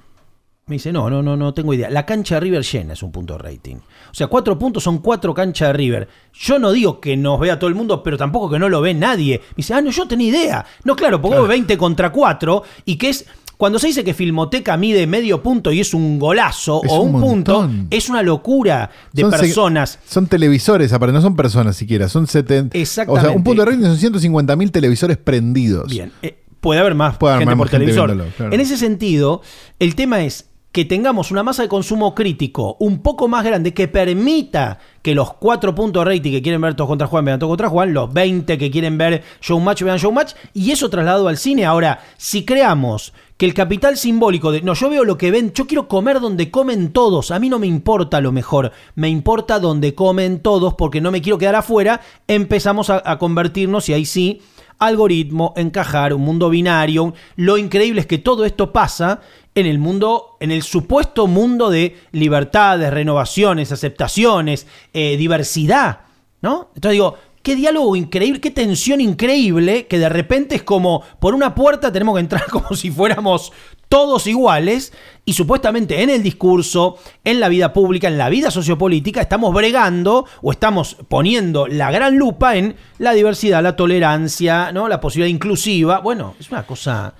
Me 0.66 0.76
dice, 0.76 0.92
no, 0.92 1.10
no, 1.10 1.22
no, 1.22 1.36
no 1.36 1.54
tengo 1.54 1.74
idea. 1.74 1.90
La 1.90 2.06
cancha 2.06 2.36
de 2.36 2.40
River 2.40 2.62
llena 2.64 2.92
es 2.94 3.02
un 3.02 3.12
punto 3.12 3.34
de 3.34 3.38
rating. 3.40 3.76
O 4.12 4.14
sea, 4.14 4.26
cuatro 4.26 4.58
puntos 4.58 4.82
son 4.84 4.98
cuatro 4.98 5.32
canchas 5.32 5.70
de 5.70 5.72
River. 5.72 6.08
Yo 6.34 6.58
no 6.58 6.70
digo 6.70 7.00
que 7.00 7.16
nos 7.16 7.40
vea 7.40 7.58
todo 7.58 7.68
el 7.68 7.74
mundo, 7.74 8.02
pero 8.02 8.18
tampoco 8.18 8.50
que 8.50 8.58
no 8.58 8.68
lo 8.68 8.82
ve 8.82 8.92
nadie. 8.92 9.38
Me 9.50 9.54
dice, 9.56 9.72
ah, 9.72 9.80
no, 9.80 9.90
yo 9.90 10.06
tenía 10.06 10.28
idea. 10.28 10.66
No, 10.84 10.94
claro, 10.94 11.20
porque 11.20 11.38
ves 11.38 11.48
20 11.48 11.78
contra 11.78 12.12
4 12.12 12.62
y 12.84 12.96
que 12.96 13.08
es 13.08 13.24
Cuando 13.56 13.78
se 13.78 13.86
dice 13.86 14.02
que 14.04 14.12
Filmoteca 14.12 14.76
mide 14.76 15.06
medio 15.06 15.42
punto 15.42 15.72
y 15.72 15.80
es 15.80 15.94
un 15.94 16.18
golazo 16.18 16.82
Es 16.84 16.90
o 16.90 17.00
un 17.00 17.14
un, 17.14 17.20
punto, 17.20 17.70
es 17.90 18.08
una 18.08 18.20
locura 18.22 18.90
de 19.12 19.22
Son 19.22 19.30
personas. 19.30 19.98
Son 20.04 20.26
televisores, 20.26 20.92
aparte, 20.92 21.12
no 21.12 21.22
son 21.22 21.36
personas 21.36 21.76
siquiera, 21.76 22.08
son 22.08 22.26
70. 22.26 22.76
O 22.76 22.80
Exactamente. 22.80 23.28
sea, 23.28 23.36
un 23.36 23.44
punto 23.44 23.64
de 23.64 23.70
rating 23.70 23.84
son 23.84 24.12
150.000 24.14 24.70
televisores 24.72 25.16
prendidos. 25.16 25.90
Bien, 25.90 26.12
eh, 26.22 26.38
puede 26.60 26.80
haber 26.80 26.94
más 26.94 27.16
Puede 27.16 27.34
haber 27.34 27.46
gente 27.46 27.54
más 27.56 27.58
por 27.58 27.70
gente 27.70 27.86
televisor. 27.92 28.32
claro. 28.34 28.52
En 28.52 28.60
ese 28.60 28.76
sentido, 28.76 29.42
el 29.78 29.94
tema 29.94 30.22
es 30.22 30.50
que 30.72 30.86
tengamos 30.86 31.30
una 31.30 31.42
masa 31.42 31.62
de 31.62 31.68
consumo 31.68 32.14
crítico 32.14 32.76
un 32.80 33.02
poco 33.02 33.28
más 33.28 33.44
grande 33.44 33.74
que 33.74 33.88
permita 33.88 34.78
que 35.02 35.14
los 35.14 35.34
cuatro 35.34 35.74
puntos 35.74 36.02
de 36.02 36.10
rating 36.10 36.30
que 36.30 36.42
quieren 36.42 36.62
ver 36.62 36.74
todos 36.74 36.88
contra 36.88 37.06
Juan 37.06 37.26
vean 37.26 37.38
todos 37.38 37.50
contra 37.50 37.68
Juan, 37.68 37.92
los 37.92 38.10
20 38.12 38.56
que 38.56 38.70
quieren 38.70 38.96
ver 38.96 39.22
Showmatch 39.42 39.82
vean 39.82 39.98
Showmatch, 39.98 40.32
y 40.54 40.70
eso 40.70 40.88
trasladado 40.88 41.28
al 41.28 41.36
cine. 41.36 41.66
Ahora, 41.66 42.00
si 42.16 42.46
creamos 42.46 43.12
que 43.36 43.44
el 43.44 43.52
capital 43.52 43.98
simbólico 43.98 44.50
de, 44.50 44.62
no, 44.62 44.72
yo 44.72 44.88
veo 44.88 45.04
lo 45.04 45.18
que 45.18 45.30
ven, 45.30 45.52
yo 45.52 45.66
quiero 45.66 45.88
comer 45.88 46.20
donde 46.20 46.50
comen 46.50 46.92
todos, 46.92 47.32
a 47.32 47.38
mí 47.38 47.50
no 47.50 47.58
me 47.58 47.66
importa 47.66 48.20
lo 48.22 48.32
mejor, 48.32 48.72
me 48.94 49.10
importa 49.10 49.58
donde 49.58 49.94
comen 49.94 50.40
todos 50.40 50.74
porque 50.74 51.02
no 51.02 51.10
me 51.10 51.20
quiero 51.20 51.38
quedar 51.38 51.56
afuera, 51.56 52.00
empezamos 52.28 52.88
a, 52.88 53.02
a 53.04 53.18
convertirnos, 53.18 53.88
y 53.88 53.94
ahí 53.94 54.06
sí, 54.06 54.40
algoritmo, 54.82 55.52
encajar, 55.56 56.12
un 56.12 56.22
mundo 56.22 56.50
binario. 56.50 57.14
Lo 57.36 57.56
increíble 57.56 58.00
es 58.00 58.06
que 58.06 58.18
todo 58.18 58.44
esto 58.44 58.72
pasa 58.72 59.20
en 59.54 59.66
el 59.66 59.78
mundo, 59.78 60.36
en 60.40 60.50
el 60.50 60.62
supuesto 60.62 61.26
mundo 61.26 61.70
de 61.70 61.96
libertades, 62.12 62.92
renovaciones, 62.92 63.72
aceptaciones, 63.72 64.66
eh, 64.92 65.16
diversidad, 65.16 66.00
¿no? 66.40 66.70
Entonces 66.74 66.92
digo, 66.92 67.16
qué 67.42 67.56
diálogo 67.56 67.96
increíble, 67.96 68.40
qué 68.40 68.50
tensión 68.50 69.00
increíble, 69.00 69.86
que 69.86 69.98
de 69.98 70.08
repente 70.08 70.54
es 70.54 70.62
como, 70.62 71.02
por 71.20 71.34
una 71.34 71.54
puerta 71.54 71.92
tenemos 71.92 72.14
que 72.14 72.20
entrar 72.20 72.46
como 72.50 72.74
si 72.74 72.90
fuéramos 72.90 73.52
todos 73.88 74.26
iguales 74.26 74.92
y 75.26 75.34
supuestamente 75.34 76.02
en 76.02 76.08
el 76.08 76.22
discurso, 76.22 76.96
en 77.24 77.40
la 77.40 77.50
vida 77.50 77.74
pública, 77.74 78.08
en 78.08 78.16
la 78.16 78.30
vida 78.30 78.50
sociopolítica, 78.50 79.20
estamos 79.20 79.52
bregando 79.52 80.24
o 80.40 80.50
estamos 80.50 80.96
poniendo 81.08 81.66
la 81.66 81.90
gran 81.90 82.16
lupa 82.16 82.56
en 82.56 82.74
la 82.98 83.12
diversidad, 83.12 83.62
la 83.62 83.76
tolerancia, 83.76 84.72
¿no? 84.72 84.88
La 84.88 84.98
posibilidad 84.98 85.34
inclusiva. 85.34 85.98
Bueno, 85.98 86.36
es 86.40 86.50
una 86.50 86.64
cosa 86.64 87.12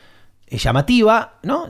eh, 0.46 0.56
llamativa, 0.56 1.34
¿no? 1.42 1.68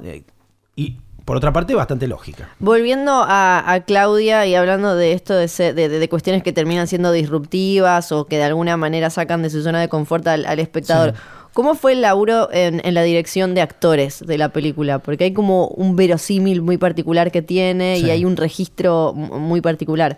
Eh, 0.77 0.81
Y 0.83 0.97
por 1.25 1.37
otra 1.37 1.53
parte, 1.53 1.75
bastante 1.75 2.09
lógica. 2.09 2.49
Volviendo 2.59 3.13
a, 3.13 3.63
a 3.73 3.81
Claudia 3.85 4.45
y 4.47 4.55
hablando 4.57 4.97
de 4.97 5.13
esto 5.13 5.35
de, 5.35 5.47
ser- 5.49 5.75
de- 5.75 5.89
de- 5.89 5.99
de 6.01 6.09
cuestiones 6.09 6.43
que 6.43 6.53
terminan 6.53 6.89
siendo 6.89 7.13
disruptivas 7.13 8.11
o 8.13 8.27
que 8.27 8.39
de 8.39 8.45
alguna 8.45 8.77
manera 8.77 9.09
sacan 9.11 9.43
de 9.43 9.51
su 9.51 9.63
zona 9.63 9.81
de 9.81 9.89
confort 9.89 10.27
al, 10.27 10.45
al 10.47 10.59
espectador. 10.59 11.15
¿Cómo 11.53 11.75
fue 11.75 11.93
el 11.93 12.01
laburo 12.01 12.49
en, 12.51 12.81
en 12.85 12.95
la 12.95 13.03
dirección 13.03 13.55
de 13.55 13.61
actores 13.61 14.25
de 14.27 14.39
la 14.39 14.49
película? 14.49 14.99
Porque 15.01 15.25
hay 15.25 15.33
como 15.35 15.69
un 15.69 15.95
verosímil 15.97 16.63
muy 16.63 16.79
particular 16.79 17.31
que 17.31 17.43
tiene 17.43 17.99
Sí. 17.99 18.07
y 18.07 18.11
hay 18.11 18.25
un 18.25 18.37
registro 18.37 19.13
mu- 19.15 19.39
muy 19.39 19.61
particular. 19.61 20.17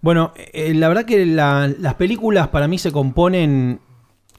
Bueno, 0.00 0.32
eh, 0.36 0.74
la 0.74 0.88
verdad 0.88 1.04
que 1.04 1.26
la- 1.26 1.70
las 1.78 1.94
películas 1.94 2.48
para 2.48 2.68
mí 2.68 2.78
se 2.78 2.92
componen 2.92 3.80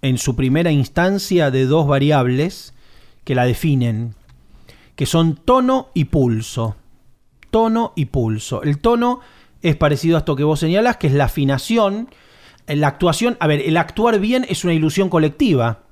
en 0.01 0.17
su 0.17 0.35
primera 0.37 0.71
instancia 0.71 1.51
de 1.51 1.65
dos 1.65 1.85
variables 1.85 2.73
que 3.25 3.35
la 3.35 3.43
definen, 3.45 4.15
que 4.99 5.05
son 5.05 5.35
tono 5.35 5.91
y 5.93 6.03
pulso. 6.03 6.75
Tono 7.51 7.93
y 7.95 8.07
pulso. 8.07 8.63
El 8.63 8.79
tono 8.79 9.21
es 9.61 9.77
parecido 9.77 10.17
a 10.17 10.19
esto 10.19 10.35
que 10.35 10.43
vos 10.43 10.59
señalás, 10.59 10.97
que 10.97 11.07
es 11.07 11.13
la 11.13 11.23
afinación. 11.23 12.09
La 12.67 12.89
actuación, 12.89 13.37
a 13.39 13.47
ver, 13.47 13.61
el 13.61 13.77
actuar 13.77 14.19
bien 14.19 14.45
es 14.49 14.65
una 14.65 14.73
ilusión 14.73 15.07
colectiva. 15.07 15.83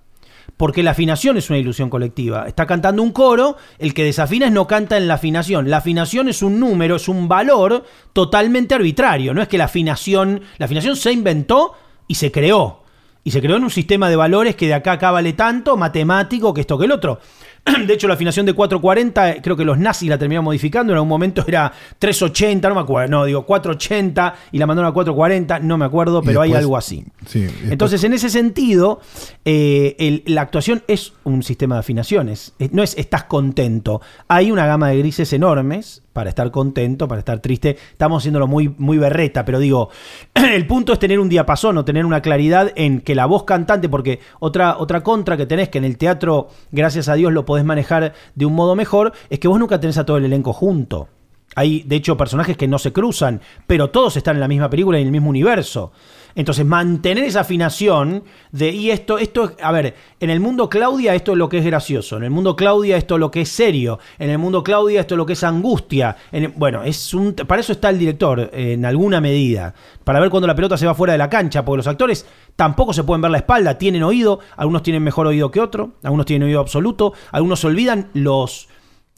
Porque 0.57 0.83
la 0.83 0.91
afinación 0.91 1.37
es 1.37 1.49
una 1.49 1.57
ilusión 1.57 1.89
colectiva. 1.89 2.49
Está 2.49 2.65
cantando 2.65 3.01
un 3.01 3.13
coro, 3.13 3.55
el 3.79 3.93
que 3.93 4.03
desafina 4.03 4.47
es 4.47 4.51
no 4.51 4.67
canta 4.67 4.97
en 4.97 5.07
la 5.07 5.13
afinación. 5.13 5.69
La 5.69 5.77
afinación 5.77 6.27
es 6.27 6.41
un 6.41 6.59
número, 6.59 6.97
es 6.97 7.07
un 7.07 7.29
valor 7.29 7.85
totalmente 8.11 8.75
arbitrario. 8.75 9.33
No 9.33 9.41
es 9.41 9.47
que 9.47 9.57
la 9.57 9.65
afinación, 9.65 10.41
la 10.57 10.65
afinación 10.65 10.97
se 10.97 11.13
inventó 11.13 11.75
y 12.09 12.15
se 12.15 12.29
creó. 12.29 12.83
Y 13.23 13.31
se 13.31 13.41
creó 13.41 13.55
en 13.55 13.63
un 13.63 13.69
sistema 13.69 14.09
de 14.09 14.17
valores 14.17 14.57
que 14.57 14.67
de 14.67 14.73
acá 14.73 14.93
acá 14.93 15.11
vale 15.11 15.31
tanto, 15.31 15.77
matemático, 15.77 16.53
que 16.53 16.59
esto 16.59 16.77
que 16.77 16.85
el 16.85 16.91
otro. 16.91 17.21
De 17.87 17.93
hecho, 17.93 18.07
la 18.07 18.13
afinación 18.15 18.45
de 18.45 18.53
440, 18.53 19.31
eh, 19.31 19.41
creo 19.41 19.55
que 19.55 19.65
los 19.65 19.77
nazis 19.77 20.09
la 20.09 20.17
terminaron 20.17 20.45
modificando. 20.45 20.93
En 20.93 20.97
algún 20.97 21.09
momento 21.09 21.43
era 21.47 21.71
380, 21.99 22.69
no 22.69 22.75
me 22.75 22.81
acuerdo. 22.81 23.09
No, 23.11 23.25
digo 23.25 23.45
480 23.45 24.35
y 24.51 24.57
la 24.57 24.65
mandaron 24.67 24.89
a 24.89 24.93
440, 24.93 25.59
no 25.59 25.77
me 25.77 25.85
acuerdo, 25.85 26.21
pero 26.21 26.41
hay 26.41 26.51
algo 26.53 26.77
así. 26.77 27.03
Sí, 27.25 27.39
y 27.39 27.41
después- 27.43 27.71
Entonces, 27.71 28.03
en 28.03 28.13
ese 28.13 28.29
sentido, 28.29 28.99
eh, 29.45 29.95
el- 29.99 30.23
la 30.25 30.41
actuación 30.41 30.83
es 30.87 31.13
un 31.23 31.43
sistema 31.43 31.75
de 31.75 31.79
afinaciones. 31.79 32.53
No 32.71 32.83
es 32.83 32.97
estás 32.97 33.23
contento. 33.25 34.01
Hay 34.27 34.51
una 34.51 34.65
gama 34.65 34.89
de 34.89 34.97
grises 34.99 35.31
enormes 35.33 36.03
para 36.13 36.29
estar 36.29 36.49
contento, 36.49 37.07
para 37.07 37.19
estar 37.19 37.39
triste. 37.41 37.77
Estamos 37.91 38.23
haciéndolo 38.23 38.47
muy, 38.47 38.73
muy 38.79 38.97
berreta, 38.97 39.45
pero 39.45 39.59
digo, 39.59 39.89
el 40.33 40.65
punto 40.65 40.93
es 40.93 40.99
tener 40.99 41.19
un 41.19 41.29
diapasón 41.29 41.77
o 41.77 41.85
tener 41.85 42.05
una 42.05 42.21
claridad 42.21 42.71
en 42.75 43.01
que 43.01 43.13
la 43.13 43.27
voz 43.27 43.43
cantante, 43.43 43.87
porque 43.87 44.19
otra, 44.39 44.77
otra 44.79 45.03
contra 45.03 45.37
que 45.37 45.45
tenés, 45.45 45.69
que 45.69 45.77
en 45.77 45.83
el 45.85 45.97
teatro, 45.97 46.49
gracias 46.71 47.07
a 47.07 47.13
Dios, 47.13 47.31
lo 47.33 47.45
podés 47.45 47.56
manejar 47.65 48.13
de 48.35 48.45
un 48.45 48.53
modo 48.53 48.75
mejor, 48.75 49.13
es 49.29 49.39
que 49.39 49.47
vos 49.47 49.59
nunca 49.59 49.79
tenés 49.79 49.97
a 49.97 50.05
todo 50.05 50.17
el 50.17 50.25
elenco 50.25 50.53
junto. 50.53 51.09
Hay, 51.55 51.81
de 51.83 51.95
hecho, 51.95 52.17
personajes 52.17 52.57
que 52.57 52.67
no 52.67 52.77
se 52.77 52.93
cruzan, 52.93 53.41
pero 53.65 53.89
todos 53.89 54.15
están 54.17 54.35
en 54.35 54.41
la 54.41 54.47
misma 54.47 54.69
película 54.69 54.97
y 54.97 55.01
en 55.01 55.07
el 55.07 55.11
mismo 55.11 55.29
universo. 55.29 55.91
Entonces, 56.37 56.67
mantener 56.67 57.23
esa 57.23 57.39
afinación 57.41 58.23
de, 58.51 58.69
y 58.69 58.91
esto, 58.91 59.17
esto, 59.17 59.45
es- 59.45 59.51
a 59.59 59.71
ver, 59.71 59.95
en 60.19 60.29
el 60.29 60.39
mundo 60.39 60.69
Claudia 60.69 61.15
esto 61.15 61.31
es 61.31 61.37
lo 61.39 61.49
que 61.49 61.57
es 61.57 61.65
gracioso, 61.65 62.15
en 62.15 62.23
el 62.25 62.29
mundo 62.29 62.55
Claudia 62.55 62.95
esto 62.95 63.15
es 63.15 63.19
lo 63.19 63.31
que 63.31 63.41
es 63.41 63.49
serio, 63.49 63.97
en 64.19 64.29
el 64.29 64.37
mundo 64.37 64.63
Claudia 64.63 64.99
esto 65.01 65.15
es 65.15 65.17
lo 65.17 65.25
que 65.25 65.33
es 65.33 65.43
angustia. 65.43 66.15
En 66.31 66.53
bueno, 66.55 66.83
es 66.83 67.11
un, 67.15 67.33
para 67.33 67.59
eso 67.61 67.71
está 67.71 67.89
el 67.89 67.97
director, 67.97 68.39
eh, 68.53 68.73
en 68.73 68.85
alguna 68.85 69.19
medida, 69.19 69.73
para 70.03 70.19
ver 70.19 70.29
cuando 70.29 70.45
la 70.45 70.53
pelota 70.55 70.77
se 70.77 70.85
va 70.85 70.93
fuera 70.93 71.13
de 71.13 71.17
la 71.17 71.29
cancha, 71.29 71.65
porque 71.65 71.77
los 71.77 71.87
actores 71.87 72.25
tampoco 72.55 72.93
se 72.93 73.03
pueden 73.03 73.21
ver 73.23 73.31
la 73.31 73.39
espalda, 73.39 73.79
tienen 73.79 74.03
oído, 74.03 74.39
algunos 74.57 74.83
tienen 74.83 75.01
mejor 75.03 75.25
oído 75.25 75.49
que 75.49 75.59
otro, 75.59 75.93
algunos 76.03 76.27
tienen 76.27 76.47
oído 76.47 76.59
absoluto, 76.59 77.13
algunos 77.31 77.59
se 77.61 77.65
olvidan 77.67 78.09
los 78.13 78.67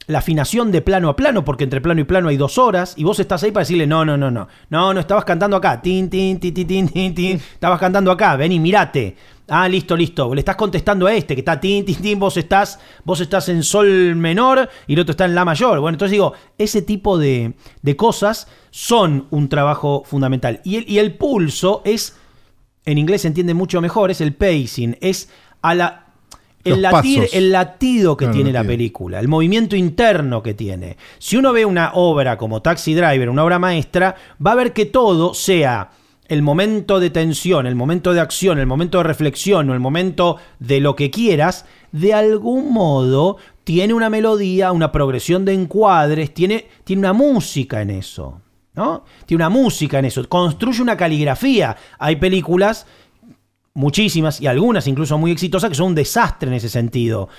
la 0.10 0.20
afinación 0.20 0.72
de 0.72 0.82
plano 0.82 1.08
a 1.08 1.16
plano, 1.16 1.46
porque 1.46 1.66
entre 1.66 1.82
plano 1.82 2.02
y 2.02 2.04
plano 2.04 2.30
hay 2.30 2.38
dos 2.38 2.58
horas, 2.58 2.96
y 2.98 3.04
vos 3.04 3.20
estás 3.20 3.44
ahí 3.44 3.52
para 3.52 3.62
decirle, 3.62 3.86
no, 3.86 4.04
no, 4.04 4.18
no, 4.18 4.32
no, 4.32 4.48
no, 4.70 4.92
no, 4.92 5.00
estabas 5.00 5.24
cantando 5.24 5.56
acá, 5.56 5.80
tin, 5.84 6.10
tin, 6.10 6.40
tin, 6.40 6.52
tin, 6.52 6.68
tin, 6.68 6.90
tin, 6.90 7.14
tin, 7.14 7.38
estabas 7.38 7.80
cantando 7.80 8.10
acá, 8.10 8.36
ven 8.36 8.52
y 8.52 8.60
mirate. 8.60 9.16
Ah, 9.48 9.68
listo, 9.68 9.96
listo. 9.96 10.34
Le 10.34 10.42
estás 10.42 10.56
contestando 10.56 11.06
a 11.06 11.14
este 11.14 11.36
que 11.36 11.42
está 11.42 11.60
tin, 11.60 11.86
tin, 11.86 11.96
tin, 12.02 12.20
vos 12.20 12.38
estás, 12.38 12.80
vos 13.04 13.22
estás 13.22 13.50
en 13.50 13.62
sol 13.62 14.16
menor 14.16 14.68
y 14.88 14.94
el 14.94 15.00
otro 15.00 15.12
está 15.12 15.26
en 15.26 15.36
la 15.36 15.46
mayor. 15.46 15.80
Bueno, 15.80 15.94
entonces 15.96 16.12
digo, 16.12 16.34
ese 16.58 16.82
tipo 16.82 17.20
de, 17.20 17.54
de 17.84 17.96
cosas 17.96 18.48
son 18.72 19.28
un 19.30 19.48
trabajo 19.48 20.04
fundamental. 20.06 20.60
Y 20.64 20.78
el, 20.78 20.90
y 20.90 20.98
el 20.98 21.16
pulso 21.18 21.84
es, 21.86 22.18
en 22.86 22.98
inglés 22.98 23.22
se 23.22 23.28
entiende 23.28 23.54
mucho 23.54 23.80
mejor, 23.80 24.10
es 24.10 24.22
el 24.22 24.34
pacing, 24.34 24.98
es 25.02 25.30
a 25.62 25.76
la... 25.76 26.09
El, 26.74 26.82
latir, 26.82 27.30
latido 27.34 28.16
que 28.18 28.26
Claro, 28.26 28.36
tiene 28.36 28.52
la 28.52 28.64
película, 28.64 29.20
el 29.20 29.28
movimiento 29.28 29.76
interno 29.76 30.42
que 30.44 30.54
tiene. 30.54 30.98
Si 31.18 31.38
uno 31.38 31.54
ve 31.54 31.66
una 31.66 31.92
obra 31.94 32.38
como 32.38 32.62
Taxi 32.62 32.94
Driver, 32.94 33.30
una 33.30 33.44
obra 33.44 33.60
maestra, 33.60 34.16
va 34.46 34.54
a 34.54 34.56
ver 34.56 34.74
que 34.74 34.86
todo 34.86 35.34
sea 35.34 35.90
el 36.30 36.44
momento 36.44 37.00
de 37.00 37.10
tensión, 37.10 37.66
el 37.66 37.76
momento 37.76 38.14
de 38.14 38.22
acción, 38.22 38.60
el 38.60 38.68
momento 38.68 39.00
de 39.00 39.04
reflexión 39.04 39.70
o 39.70 39.74
el 39.74 39.80
momento 39.80 40.38
de 40.60 40.80
lo 40.80 40.96
que 40.96 41.10
quieras, 41.10 41.66
de 41.92 42.14
algún 42.14 42.72
modo 42.72 43.38
tiene 43.64 43.96
una 43.96 44.10
melodía, 44.10 44.72
una 44.72 44.92
progresión 44.92 45.44
de 45.44 45.54
encuadres, 45.54 46.34
tiene, 46.34 46.68
tiene 46.84 47.00
una 47.00 47.14
música 47.14 47.82
en 47.82 47.90
eso. 47.90 48.42
¿no? 48.76 49.04
Tiene 49.26 49.44
una 49.44 49.50
música 49.50 50.00
en 50.00 50.06
eso, 50.06 50.28
construye 50.30 50.82
una 50.82 50.96
caligrafía. 50.96 51.76
Hay 51.98 52.16
películas 52.18 52.86
muchísimas 53.80 54.42
y 54.42 54.48
algunas 54.48 54.86
incluso 54.88 55.18
muy 55.18 55.32
exitosas 55.32 55.70
que 55.70 55.76
son 55.76 55.88
un 55.88 55.96
desastre 55.96 56.50
en 56.50 56.56
ese 56.56 56.68
sentido. 56.68 57.30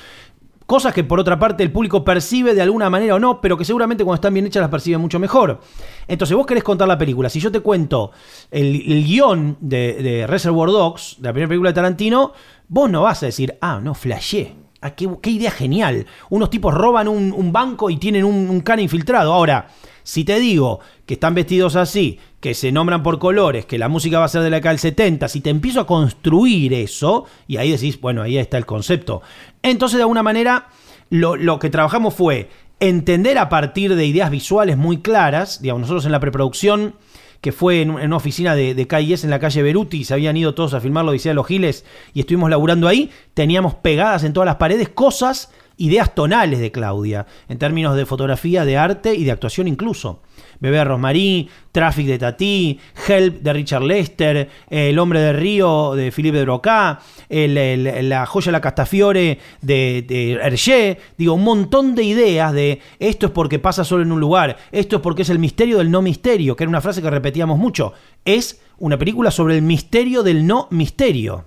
Cosas 0.64 0.94
que 0.94 1.04
por 1.04 1.20
otra 1.20 1.38
parte 1.38 1.62
el 1.62 1.70
público 1.70 2.02
percibe 2.02 2.54
de 2.54 2.62
alguna 2.62 2.88
manera 2.88 3.16
o 3.16 3.18
no, 3.18 3.40
pero 3.40 3.58
que 3.58 3.64
seguramente 3.64 4.04
cuando 4.04 4.14
están 4.14 4.32
bien 4.32 4.46
hechas 4.46 4.62
las 4.62 4.70
percibe 4.70 4.96
mucho 4.96 5.18
mejor. 5.18 5.60
Entonces 6.08 6.34
vos 6.34 6.46
querés 6.46 6.64
contar 6.64 6.88
la 6.88 6.96
película. 6.96 7.28
Si 7.28 7.40
yo 7.40 7.52
te 7.52 7.60
cuento 7.60 8.12
el, 8.50 9.04
guion 9.04 9.58
de, 9.60 9.94
de 10.02 10.26
Reservoir 10.26 10.70
Dogs, 10.70 11.16
de 11.18 11.28
la 11.28 11.32
primera 11.32 11.48
película 11.48 11.70
de 11.70 11.74
Tarantino, 11.74 12.32
vos 12.68 12.88
no 12.88 13.02
vas 13.02 13.22
a 13.22 13.26
decir, 13.26 13.58
ah, 13.60 13.80
no, 13.82 13.94
flashé. 13.94 14.54
Qué, 14.96 15.30
idea 15.30 15.50
genial. 15.50 16.06
Unos 16.30 16.48
tipos 16.48 16.72
roban 16.72 17.06
un, 17.08 17.52
banco 17.52 17.90
y 17.90 17.98
tienen 17.98 18.24
un, 18.24 18.48
un 18.48 18.60
can 18.60 18.80
infiltrado. 18.80 19.32
Ahora, 19.32 19.68
si 20.02 20.24
te 20.24 20.40
digo 20.40 20.80
que 21.06 21.14
están 21.14 21.34
vestidos 21.34 21.76
así, 21.76 22.18
que 22.40 22.54
se 22.54 22.72
nombran 22.72 23.02
por 23.02 23.18
colores, 23.18 23.66
que 23.66 23.78
la 23.78 23.88
música 23.88 24.18
va 24.18 24.24
a 24.24 24.28
ser 24.28 24.42
de 24.42 24.50
la 24.50 24.56
década 24.56 24.72
del 24.72 24.80
70, 24.80 25.28
si 25.28 25.40
te 25.40 25.50
empiezo 25.50 25.80
a 25.80 25.86
construir 25.86 26.72
eso, 26.72 27.26
y 27.46 27.58
ahí 27.58 27.70
decís, 27.70 28.00
bueno, 28.00 28.22
ahí 28.22 28.38
está 28.38 28.56
el 28.56 28.66
concepto. 28.66 29.20
Entonces, 29.62 29.98
de 29.98 30.02
alguna 30.02 30.22
manera, 30.22 30.68
lo, 31.10 31.36
lo 31.36 31.58
que 31.58 31.68
trabajamos 31.68 32.14
fue 32.14 32.48
entender 32.80 33.36
a 33.36 33.50
partir 33.50 33.94
de 33.94 34.06
ideas 34.06 34.30
visuales 34.30 34.78
muy 34.78 35.02
claras, 35.02 35.60
digamos, 35.60 35.82
nosotros 35.82 36.06
en 36.06 36.12
la 36.12 36.20
preproducción 36.20 36.94
que 37.40 37.52
fue 37.52 37.80
en, 37.82 37.90
un- 37.90 38.00
en 38.00 38.06
una 38.08 38.16
oficina 38.16 38.54
de, 38.54 38.74
de 38.74 38.86
KIS 38.88 39.24
en 39.24 39.30
la 39.30 39.38
calle 39.38 39.62
Beruti, 39.62 40.04
se 40.04 40.14
habían 40.14 40.36
ido 40.36 40.54
todos 40.54 40.74
a 40.74 40.80
filmar 40.80 41.04
la 41.04 41.10
Odisea 41.12 41.30
de 41.30 41.34
los 41.36 41.46
Giles 41.46 41.84
y 42.12 42.20
estuvimos 42.20 42.50
laburando 42.50 42.86
ahí, 42.88 43.10
teníamos 43.34 43.74
pegadas 43.74 44.24
en 44.24 44.32
todas 44.32 44.46
las 44.46 44.56
paredes 44.56 44.88
cosas 44.90 45.50
ideas 45.80 46.14
tonales 46.14 46.60
de 46.60 46.70
Claudia, 46.70 47.26
en 47.48 47.58
términos 47.58 47.96
de 47.96 48.06
fotografía, 48.06 48.64
de 48.64 48.76
arte 48.76 49.14
y 49.14 49.24
de 49.24 49.32
actuación 49.32 49.66
incluso. 49.66 50.20
Bebé 50.60 50.76
de 50.76 50.84
Rosmarí, 50.84 51.48
Traffic 51.72 52.06
de 52.06 52.18
Tati, 52.18 52.78
Help 53.08 53.40
de 53.40 53.52
Richard 53.52 53.82
Lester, 53.82 54.48
El 54.68 54.98
hombre 54.98 55.20
de 55.20 55.32
Río 55.32 55.94
de 55.94 56.12
Philippe 56.12 56.36
de 56.36 56.44
Broca, 56.44 57.00
La 57.30 58.26
joya 58.26 58.52
la 58.52 58.60
Castafiore 58.60 59.38
de, 59.62 60.04
de 60.06 60.32
Hergé. 60.32 60.98
Digo, 61.16 61.32
un 61.32 61.44
montón 61.44 61.94
de 61.94 62.04
ideas 62.04 62.52
de 62.52 62.80
esto 62.98 63.26
es 63.26 63.32
porque 63.32 63.58
pasa 63.58 63.82
solo 63.82 64.02
en 64.02 64.12
un 64.12 64.20
lugar, 64.20 64.58
esto 64.72 64.96
es 64.96 65.02
porque 65.02 65.22
es 65.22 65.30
el 65.30 65.38
misterio 65.38 65.78
del 65.78 65.90
no 65.90 66.02
misterio, 66.02 66.56
que 66.56 66.64
era 66.64 66.68
una 66.68 66.82
frase 66.82 67.00
que 67.00 67.08
repetíamos 67.08 67.58
mucho. 67.58 67.94
Es 68.26 68.60
una 68.78 68.98
película 68.98 69.30
sobre 69.30 69.56
el 69.56 69.62
misterio 69.62 70.22
del 70.22 70.46
no 70.46 70.68
misterio. 70.70 71.46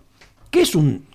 Que 0.49 0.61
es 0.61 0.75
un, 0.75 1.05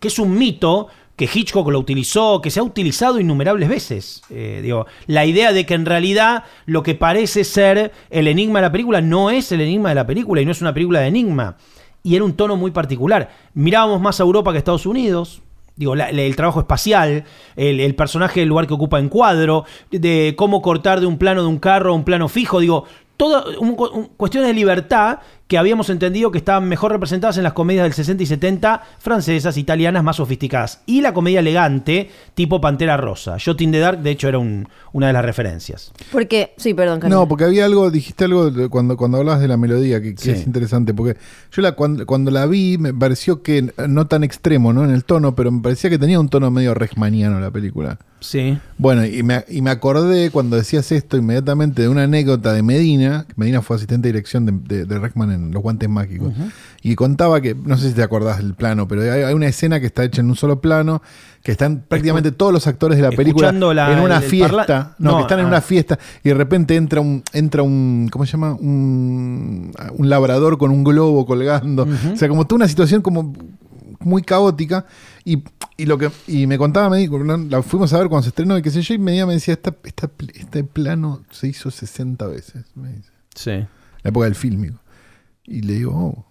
que 0.00 0.08
es 0.08 0.18
un 0.18 0.36
mito 0.36 0.88
que 1.16 1.28
Hitchcock 1.32 1.68
lo 1.70 1.78
utilizó, 1.78 2.40
que 2.42 2.50
se 2.50 2.60
ha 2.60 2.62
utilizado 2.62 3.18
innumerables 3.18 3.68
veces. 3.68 4.22
Eh, 4.30 4.60
digo, 4.62 4.86
la 5.06 5.24
idea 5.24 5.52
de 5.52 5.64
que 5.64 5.74
en 5.74 5.86
realidad 5.86 6.44
lo 6.66 6.82
que 6.82 6.94
parece 6.94 7.42
ser 7.44 7.92
el 8.10 8.28
enigma 8.28 8.58
de 8.58 8.66
la 8.66 8.72
película 8.72 9.00
no 9.00 9.30
es 9.30 9.50
el 9.52 9.62
enigma 9.62 9.88
de 9.88 9.94
la 9.94 10.06
película 10.06 10.40
y 10.42 10.44
no 10.44 10.52
es 10.52 10.60
una 10.60 10.74
película 10.74 11.00
de 11.00 11.06
enigma. 11.06 11.56
Y 12.02 12.14
era 12.16 12.24
un 12.24 12.34
tono 12.34 12.56
muy 12.56 12.70
particular. 12.70 13.30
Mirábamos 13.54 14.00
más 14.00 14.20
a 14.20 14.24
Europa 14.24 14.52
que 14.52 14.58
a 14.58 14.60
Estados 14.60 14.86
Unidos. 14.86 15.40
Digo, 15.74 15.94
la- 15.94 16.10
el 16.10 16.36
trabajo 16.36 16.60
espacial, 16.60 17.24
el, 17.56 17.80
el 17.80 17.94
personaje 17.94 18.40
del 18.40 18.48
lugar 18.48 18.66
que 18.66 18.74
ocupa 18.74 18.98
en 18.98 19.08
cuadro, 19.08 19.64
de 19.90 20.34
cómo 20.36 20.62
cortar 20.62 21.00
de 21.00 21.06
un 21.06 21.18
plano 21.18 21.42
de 21.42 21.48
un 21.48 21.58
carro 21.58 21.90
a 21.92 21.94
un 21.94 22.04
plano 22.04 22.28
fijo. 22.28 22.60
Digo, 22.60 22.84
todo 23.16 23.44
un- 23.60 23.76
un- 23.92 24.06
cuestiones 24.16 24.48
de 24.48 24.54
libertad 24.54 25.18
que 25.48 25.58
habíamos 25.58 25.90
entendido 25.90 26.32
que 26.32 26.38
estaban 26.38 26.68
mejor 26.68 26.90
representadas 26.90 27.36
en 27.36 27.44
las 27.44 27.52
comedias 27.52 27.84
del 27.84 27.92
60 27.92 28.22
y 28.22 28.26
70 28.26 28.82
francesas, 28.98 29.56
italianas, 29.56 30.02
más 30.02 30.16
sofisticadas. 30.16 30.80
Y 30.86 31.02
la 31.02 31.14
comedia 31.14 31.38
elegante, 31.38 32.10
tipo 32.34 32.60
Pantera 32.60 32.96
Rosa. 32.96 33.36
Shot 33.38 33.60
in 33.60 33.70
the 33.70 33.78
Dark, 33.78 34.00
de 34.02 34.10
hecho, 34.10 34.28
era 34.28 34.38
un- 34.38 34.68
una 34.92 35.06
de 35.06 35.12
las 35.12 35.24
referencias. 35.24 35.92
Porque, 36.10 36.52
sí, 36.56 36.74
perdón, 36.74 36.98
Carlos. 36.98 37.20
No, 37.20 37.28
porque 37.28 37.44
había 37.44 37.64
algo, 37.64 37.90
dijiste 37.92 38.24
algo 38.24 38.50
de- 38.50 38.68
cuando, 38.68 38.96
cuando 38.96 39.18
hablabas 39.18 39.40
de 39.40 39.46
la 39.48 39.56
melodía, 39.56 40.02
que, 40.02 40.16
que 40.16 40.20
Sí. 40.22 40.30
es 40.32 40.46
interesante, 40.46 40.92
porque 40.94 41.16
yo 41.52 41.62
la, 41.62 41.72
cuando, 41.72 42.06
cuando 42.06 42.32
la 42.32 42.46
vi 42.46 42.76
me 42.78 42.92
pareció 42.92 43.42
que 43.42 43.72
no 43.88 44.08
tan 44.08 44.24
extremo, 44.24 44.72
¿no? 44.72 44.82
En 44.84 44.90
el 44.90 45.04
tono, 45.04 45.36
pero 45.36 45.52
me 45.52 45.60
parecía 45.62 45.90
que 45.90 45.98
tenía 45.98 46.18
un 46.18 46.28
tono 46.28 46.50
medio 46.50 46.74
rechmaniano 46.74 47.38
la 47.38 47.52
película. 47.52 47.98
Sí. 48.18 48.58
Bueno, 48.78 49.04
y 49.04 49.22
me, 49.22 49.44
y 49.48 49.60
me 49.62 49.70
acordé 49.70 50.30
cuando 50.30 50.56
decías 50.56 50.90
esto 50.90 51.16
inmediatamente 51.16 51.82
de 51.82 51.88
una 51.88 52.04
anécdota 52.04 52.52
de 52.52 52.62
Medina, 52.62 53.26
Medina 53.36 53.60
fue 53.62 53.76
asistente 53.76 54.08
de 54.08 54.12
dirección 54.14 54.46
de, 54.46 54.52
de, 54.52 54.84
de 54.86 55.10
en 55.16 55.50
Los 55.52 55.62
Guantes 55.62 55.88
Mágicos, 55.88 56.32
y 56.82 56.94
contaba 56.94 57.40
que, 57.40 57.54
no 57.54 57.76
sé 57.76 57.88
si 57.88 57.94
te 57.94 58.02
acordás 58.02 58.38
del 58.38 58.54
plano, 58.54 58.88
pero 58.88 59.02
hay, 59.02 59.22
hay 59.22 59.34
una 59.34 59.46
escena 59.46 59.80
que 59.80 59.86
está 59.86 60.02
hecha 60.04 60.22
en 60.22 60.28
un 60.30 60.36
solo 60.36 60.60
plano, 60.60 61.02
que 61.42 61.52
están 61.52 61.84
prácticamente 61.86 62.32
todos 62.32 62.52
los 62.52 62.66
actores 62.66 62.96
de 62.96 63.02
la 63.02 63.10
película 63.10 63.52
la- 63.52 63.92
en 63.92 64.00
una 64.00 64.16
el- 64.16 64.24
el 64.24 64.28
fiesta, 64.30 64.94
no, 64.98 65.16
que 65.16 65.22
están 65.22 65.38
en 65.38 65.44
ah. 65.44 65.48
una 65.48 65.60
fiesta, 65.60 65.98
y 66.24 66.30
de 66.30 66.34
repente 66.34 66.74
entra 66.74 67.00
un, 67.00 67.22
entra 67.32 67.62
un, 67.62 68.08
¿cómo 68.10 68.24
se 68.26 68.32
llama? 68.32 68.54
Un, 68.54 69.72
un 69.96 70.08
labrador 70.10 70.58
con 70.58 70.70
un 70.70 70.82
globo 70.84 71.24
colgando, 71.26 71.86
o 72.12 72.16
sea, 72.16 72.28
como 72.28 72.46
toda 72.46 72.56
una 72.56 72.68
situación 72.68 73.02
como 73.02 73.34
muy 74.06 74.22
caótica 74.22 74.86
y, 75.24 75.42
y 75.76 75.86
lo 75.86 75.98
que 75.98 76.10
y 76.26 76.46
me 76.46 76.56
contaba 76.58 76.88
me 76.90 76.98
dijo, 76.98 77.18
la 77.18 77.62
fuimos 77.62 77.92
a 77.92 77.98
ver 77.98 78.08
cuando 78.08 78.22
se 78.22 78.28
estrenó 78.30 78.56
y 78.56 78.62
qué 78.62 78.70
sé 78.70 78.80
yo 78.82 78.94
y 78.94 78.98
me, 78.98 79.24
me 79.26 79.34
decía 79.34 79.54
esta, 79.54 79.74
esta- 79.84 80.10
este 80.34 80.64
plano 80.64 81.22
se 81.30 81.48
hizo 81.48 81.70
60 81.70 82.26
veces 82.26 82.64
me 82.74 82.92
dice, 82.92 83.10
Sí. 83.34 83.50
en 83.50 83.68
la 84.02 84.10
época 84.10 84.24
del 84.26 84.34
fílmico 84.34 84.78
y 85.44 85.60
le 85.62 85.74
digo 85.74 85.92
oh. 85.94 86.26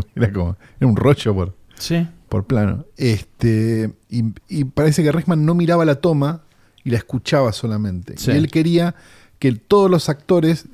era 0.14 0.32
como 0.32 0.56
era 0.78 0.86
un 0.88 0.96
rollo 0.96 1.34
por, 1.34 1.56
Sí. 1.76 2.06
por 2.28 2.46
plano 2.46 2.84
este 2.96 3.92
y, 4.08 4.24
y 4.48 4.64
parece 4.64 5.02
que 5.02 5.10
Reichman 5.12 5.44
no 5.44 5.54
miraba 5.54 5.84
la 5.84 5.96
toma 5.96 6.42
y 6.84 6.90
la 6.90 6.98
escuchaba 6.98 7.52
solamente 7.52 8.14
Sí. 8.18 8.30
y 8.30 8.34
él 8.36 8.50
quería 8.50 8.94
que 9.38 9.52
todos 9.52 9.90
los 9.90 10.08
actores 10.08 10.66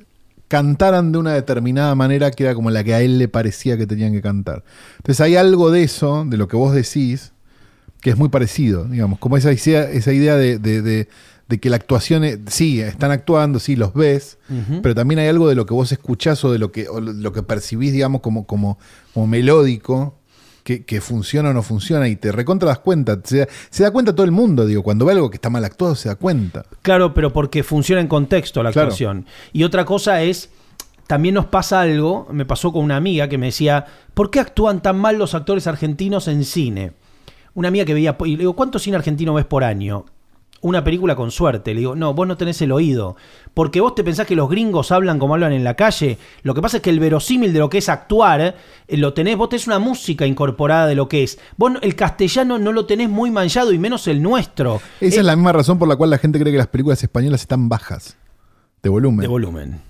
cantaran 0.51 1.13
de 1.13 1.17
una 1.17 1.33
determinada 1.33 1.95
manera 1.95 2.29
que 2.29 2.43
era 2.43 2.53
como 2.53 2.69
la 2.71 2.83
que 2.83 2.93
a 2.93 2.99
él 3.01 3.17
le 3.17 3.29
parecía 3.29 3.77
que 3.77 3.87
tenían 3.87 4.11
que 4.11 4.21
cantar. 4.21 4.65
Entonces 4.97 5.21
hay 5.21 5.37
algo 5.37 5.71
de 5.71 5.83
eso, 5.83 6.25
de 6.27 6.35
lo 6.35 6.49
que 6.49 6.57
vos 6.57 6.73
decís, 6.73 7.31
que 8.01 8.09
es 8.09 8.17
muy 8.17 8.27
parecido, 8.27 8.83
digamos, 8.83 9.17
como 9.17 9.37
esa 9.37 9.53
idea, 9.53 9.83
esa 9.89 10.11
idea 10.11 10.35
de, 10.35 10.59
de- 10.59 10.81
de- 10.81 11.07
de 11.47 11.59
que 11.61 11.69
la 11.69 11.77
actuación, 11.77 12.25
es- 12.25 12.39
sí, 12.47 12.81
están 12.81 13.11
actuando, 13.11 13.59
sí, 13.59 13.77
los 13.77 13.93
ves, 13.93 14.37
pero 14.81 14.93
también 14.93 15.19
hay 15.19 15.27
algo 15.29 15.47
de 15.47 15.55
lo 15.55 15.65
que 15.65 15.73
vos 15.73 15.89
escuchás 15.93 16.43
o 16.43 16.51
de 16.51 16.59
lo 16.59 16.71
que, 16.73 16.89
o 16.89 16.99
lo 16.99 17.13
lo 17.13 17.31
que 17.31 17.43
percibís, 17.43 17.93
digamos, 17.93 18.19
como, 18.21 18.45
como, 18.45 18.77
como 19.13 19.27
melódico, 19.27 20.17
que, 20.63 20.85
que 20.85 21.01
funciona 21.01 21.49
o 21.49 21.53
no 21.53 21.63
funciona, 21.63 22.07
y 22.07 22.15
te 22.15 22.31
recontra 22.31 22.69
das 22.69 22.79
cuenta. 22.79 23.19
Se, 23.23 23.39
da- 23.39 23.47
se 23.69 23.83
da 23.83 23.91
cuenta 23.91 24.13
todo 24.13 24.25
el 24.25 24.31
mundo, 24.31 24.65
digo, 24.65 24.83
cuando 24.83 25.05
ve 25.05 25.13
algo 25.13 25.29
que 25.29 25.35
está 25.37 25.49
mal 25.49 25.65
actuado, 25.65 25.95
se 25.95 26.09
da 26.09 26.15
cuenta. 26.15 26.65
Claro, 26.81 27.13
pero 27.13 27.33
porque 27.33 27.63
funciona 27.63 28.01
en 28.01 28.07
contexto 28.07 28.61
la 28.63 28.71
Claro. 28.71 28.87
actuación. 28.89 29.25
Y 29.53 29.63
otra 29.63 29.85
cosa 29.85 30.21
es, 30.21 30.49
también 31.07 31.35
nos 31.35 31.45
pasa 31.47 31.81
algo, 31.81 32.27
me 32.31 32.45
pasó 32.45 32.71
con 32.71 32.83
una 32.83 32.95
amiga 32.95 33.27
que 33.27 33.37
me 33.37 33.47
decía, 33.47 33.85
¿por 34.13 34.29
qué 34.31 34.39
actúan 34.39 34.81
tan 34.81 34.97
mal 34.97 35.17
los 35.17 35.33
actores 35.35 35.67
argentinos 35.67 36.27
en 36.27 36.45
cine? 36.45 36.93
Una 37.53 37.67
amiga 37.67 37.83
que 37.83 37.93
veía, 37.93 38.15
y 38.25 38.31
le 38.31 38.37
digo, 38.37 38.55
¿cuánto 38.55 38.79
cine 38.79 38.95
argentino 38.97 39.33
ves 39.33 39.45
por 39.45 39.63
año? 39.63 40.05
Una 40.61 40.83
película 40.83 41.15
con 41.15 41.31
suerte. 41.31 41.73
Le 41.73 41.79
digo, 41.79 41.95
no, 41.95 42.13
vos 42.13 42.27
no 42.27 42.37
tenés 42.37 42.61
el 42.61 42.71
oído. 42.71 43.15
Porque 43.53 43.81
vos 43.81 43.95
te 43.95 44.03
pensás 44.03 44.27
que 44.27 44.35
los 44.35 44.49
gringos 44.49 44.91
hablan 44.91 45.17
como 45.17 45.33
hablan 45.33 45.53
en 45.53 45.63
la 45.63 45.75
calle. 45.75 46.17
Lo 46.43 46.53
que 46.53 46.61
pasa 46.61 46.77
es 46.77 46.83
que 46.83 46.91
el 46.91 46.99
verosímil 46.99 47.51
de 47.51 47.59
lo 47.59 47.69
que 47.69 47.79
es 47.79 47.89
actuar, 47.89 48.55
eh, 48.87 48.97
lo 48.97 49.13
tenés, 49.13 49.37
vos 49.37 49.49
tenés 49.49 49.65
una 49.67 49.79
música 49.79 50.25
incorporada 50.25 50.87
de 50.87 50.95
lo 50.95 51.09
que 51.09 51.23
es. 51.23 51.39
Vos 51.57 51.73
el 51.81 51.95
castellano 51.95 52.59
no 52.59 52.71
lo 52.71 52.85
tenés 52.85 53.09
muy 53.09 53.31
manchado 53.31 53.73
y 53.73 53.79
menos 53.79 54.07
el 54.07 54.21
nuestro. 54.21 54.81
Esa 54.99 55.17
Eh, 55.17 55.19
es 55.19 55.25
la 55.25 55.35
misma 55.35 55.51
razón 55.51 55.79
por 55.79 55.87
la 55.87 55.95
cual 55.95 56.11
la 56.11 56.19
gente 56.19 56.39
cree 56.39 56.51
que 56.51 56.59
las 56.59 56.67
películas 56.67 57.01
españolas 57.01 57.41
están 57.41 57.67
bajas 57.67 58.17
de 58.83 58.89
volumen. 58.89 59.21
De 59.21 59.27
volumen. 59.27 59.81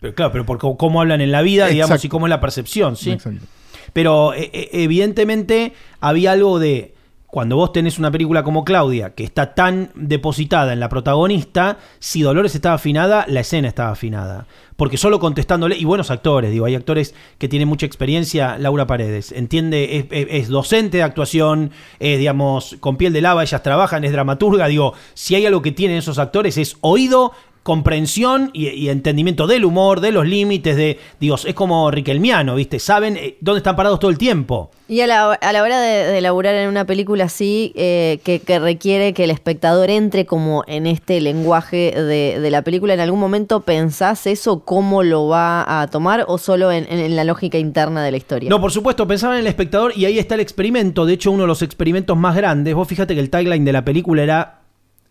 Pero 0.00 0.14
claro, 0.14 0.32
pero 0.32 0.46
por 0.46 0.58
cómo, 0.58 1.00
hablan 1.00 1.20
en 1.20 1.32
la 1.32 1.42
vida, 1.42 1.66
digamos, 1.66 2.04
y 2.04 2.08
cómo 2.08 2.26
es 2.26 2.30
la 2.30 2.40
percepción, 2.40 2.96
¿sí? 2.96 3.12
Exacto. 3.12 3.44
Pero 3.92 4.32
eh, 4.34 4.50
eh, 4.52 4.68
evidentemente 4.72 5.72
había 6.00 6.32
algo 6.32 6.58
de. 6.58 6.94
Cuando 7.30 7.56
vos 7.56 7.74
tenés 7.74 7.98
una 7.98 8.10
película 8.10 8.42
como 8.42 8.64
Claudia, 8.64 9.14
que 9.14 9.22
está 9.22 9.54
tan 9.54 9.90
depositada 9.94 10.72
en 10.72 10.80
la 10.80 10.88
protagonista, 10.88 11.76
si 11.98 12.22
Dolores 12.22 12.54
estaba 12.54 12.76
afinada, 12.76 13.26
la 13.28 13.40
escena 13.40 13.68
estaba 13.68 13.90
afinada. 13.90 14.46
Porque 14.76 14.96
solo 14.96 15.20
contestándole, 15.20 15.76
y 15.76 15.84
buenos 15.84 16.10
actores, 16.10 16.50
digo, 16.50 16.64
hay 16.64 16.74
actores 16.74 17.14
que 17.36 17.46
tienen 17.46 17.68
mucha 17.68 17.84
experiencia, 17.84 18.56
Laura 18.56 18.86
Paredes, 18.86 19.32
entiende, 19.32 20.08
es, 20.10 20.48
docente 20.48 20.96
de 20.96 21.02
actuación, 21.02 21.70
es, 22.00 22.18
digamos, 22.18 22.78
con 22.80 22.96
piel 22.96 23.12
de 23.12 23.20
lava, 23.20 23.42
ellas 23.42 23.62
trabajan, 23.62 24.04
es 24.04 24.12
dramaturga, 24.12 24.66
digo, 24.66 24.94
si 25.12 25.34
hay 25.34 25.44
algo 25.44 25.60
que 25.60 25.72
tienen 25.72 25.98
esos 25.98 26.18
actores 26.18 26.56
es 26.56 26.78
oído, 26.80 27.32
comprensión 27.68 28.50
y, 28.54 28.68
y 28.68 28.88
entendimiento 28.88 29.46
del 29.46 29.64
humor, 29.66 30.00
de 30.00 30.10
los 30.10 30.26
límites, 30.26 30.74
de, 30.74 30.98
digo, 31.20 31.36
es 31.36 31.54
como 31.54 31.90
Riquelmiano, 31.90 32.54
¿viste? 32.54 32.78
Saben 32.78 33.16
eh, 33.18 33.36
dónde 33.42 33.58
están 33.58 33.76
parados 33.76 34.00
todo 34.00 34.10
el 34.10 34.16
tiempo. 34.16 34.70
Y 34.88 35.02
a 35.02 35.06
la, 35.06 35.32
a 35.34 35.52
la 35.52 35.62
hora 35.62 35.78
de, 35.82 36.06
de 36.10 36.20
laburar 36.22 36.54
en 36.54 36.66
una 36.68 36.86
película 36.86 37.24
así, 37.24 37.72
eh, 37.76 38.20
que, 38.24 38.40
que 38.40 38.58
requiere 38.58 39.12
que 39.12 39.24
el 39.24 39.30
espectador 39.30 39.90
entre 39.90 40.24
como 40.24 40.64
en 40.66 40.86
este 40.86 41.20
lenguaje 41.20 41.92
de, 41.92 42.40
de 42.40 42.50
la 42.50 42.62
película, 42.62 42.94
¿en 42.94 43.00
algún 43.00 43.20
momento 43.20 43.60
pensás 43.60 44.26
eso, 44.26 44.60
cómo 44.64 45.02
lo 45.02 45.28
va 45.28 45.82
a 45.82 45.86
tomar 45.88 46.24
o 46.26 46.38
solo 46.38 46.72
en, 46.72 46.86
en- 46.90 47.00
en 47.00 47.16
la 47.16 47.24
lógica 47.24 47.58
interna 47.58 48.02
de 48.02 48.10
la 48.12 48.16
historia? 48.16 48.48
No, 48.48 48.62
por 48.62 48.72
supuesto, 48.72 49.06
pensaban 49.06 49.36
en 49.36 49.42
el 49.42 49.46
espectador 49.48 49.92
y 49.94 50.06
ahí 50.06 50.18
está 50.18 50.36
el 50.36 50.40
experimento. 50.40 51.04
De 51.04 51.12
hecho, 51.12 51.32
uno 51.32 51.42
de 51.42 51.48
los 51.48 51.60
experimentos 51.60 52.16
más 52.16 52.34
grandes. 52.34 52.74
Vos 52.74 52.88
fíjate 52.88 53.14
que 53.14 53.20
el 53.20 53.28
tagline 53.28 53.66
de 53.66 53.72
la 53.74 53.84
película 53.84 54.22
era. 54.22 54.57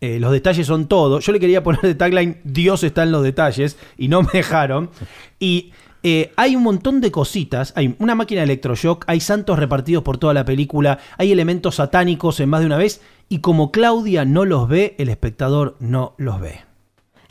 Eh, 0.01 0.19
los 0.19 0.31
detalles 0.31 0.67
son 0.67 0.87
todo. 0.87 1.19
Yo 1.19 1.31
le 1.31 1.39
quería 1.39 1.63
poner 1.63 1.81
de 1.81 1.95
tagline 1.95 2.37
Dios 2.43 2.83
está 2.83 3.03
en 3.03 3.11
los 3.11 3.23
detalles 3.23 3.77
y 3.97 4.07
no 4.07 4.21
me 4.21 4.29
dejaron. 4.33 4.89
Y 5.39 5.71
eh, 6.03 6.31
hay 6.35 6.55
un 6.55 6.63
montón 6.63 7.01
de 7.01 7.11
cositas. 7.11 7.73
Hay 7.75 7.95
una 7.99 8.15
máquina 8.15 8.41
de 8.41 8.45
electroshock, 8.45 9.03
hay 9.07 9.19
santos 9.19 9.57
repartidos 9.59 10.03
por 10.03 10.17
toda 10.17 10.33
la 10.33 10.45
película, 10.45 10.99
hay 11.17 11.31
elementos 11.31 11.75
satánicos 11.75 12.39
en 12.39 12.49
más 12.49 12.59
de 12.61 12.67
una 12.67 12.77
vez. 12.77 13.01
Y 13.29 13.39
como 13.39 13.71
Claudia 13.71 14.23
no 14.23 14.45
los 14.45 14.69
ve, 14.69 14.95
el 14.99 15.09
espectador 15.09 15.75
no 15.79 16.13
los 16.17 16.39
ve. 16.39 16.61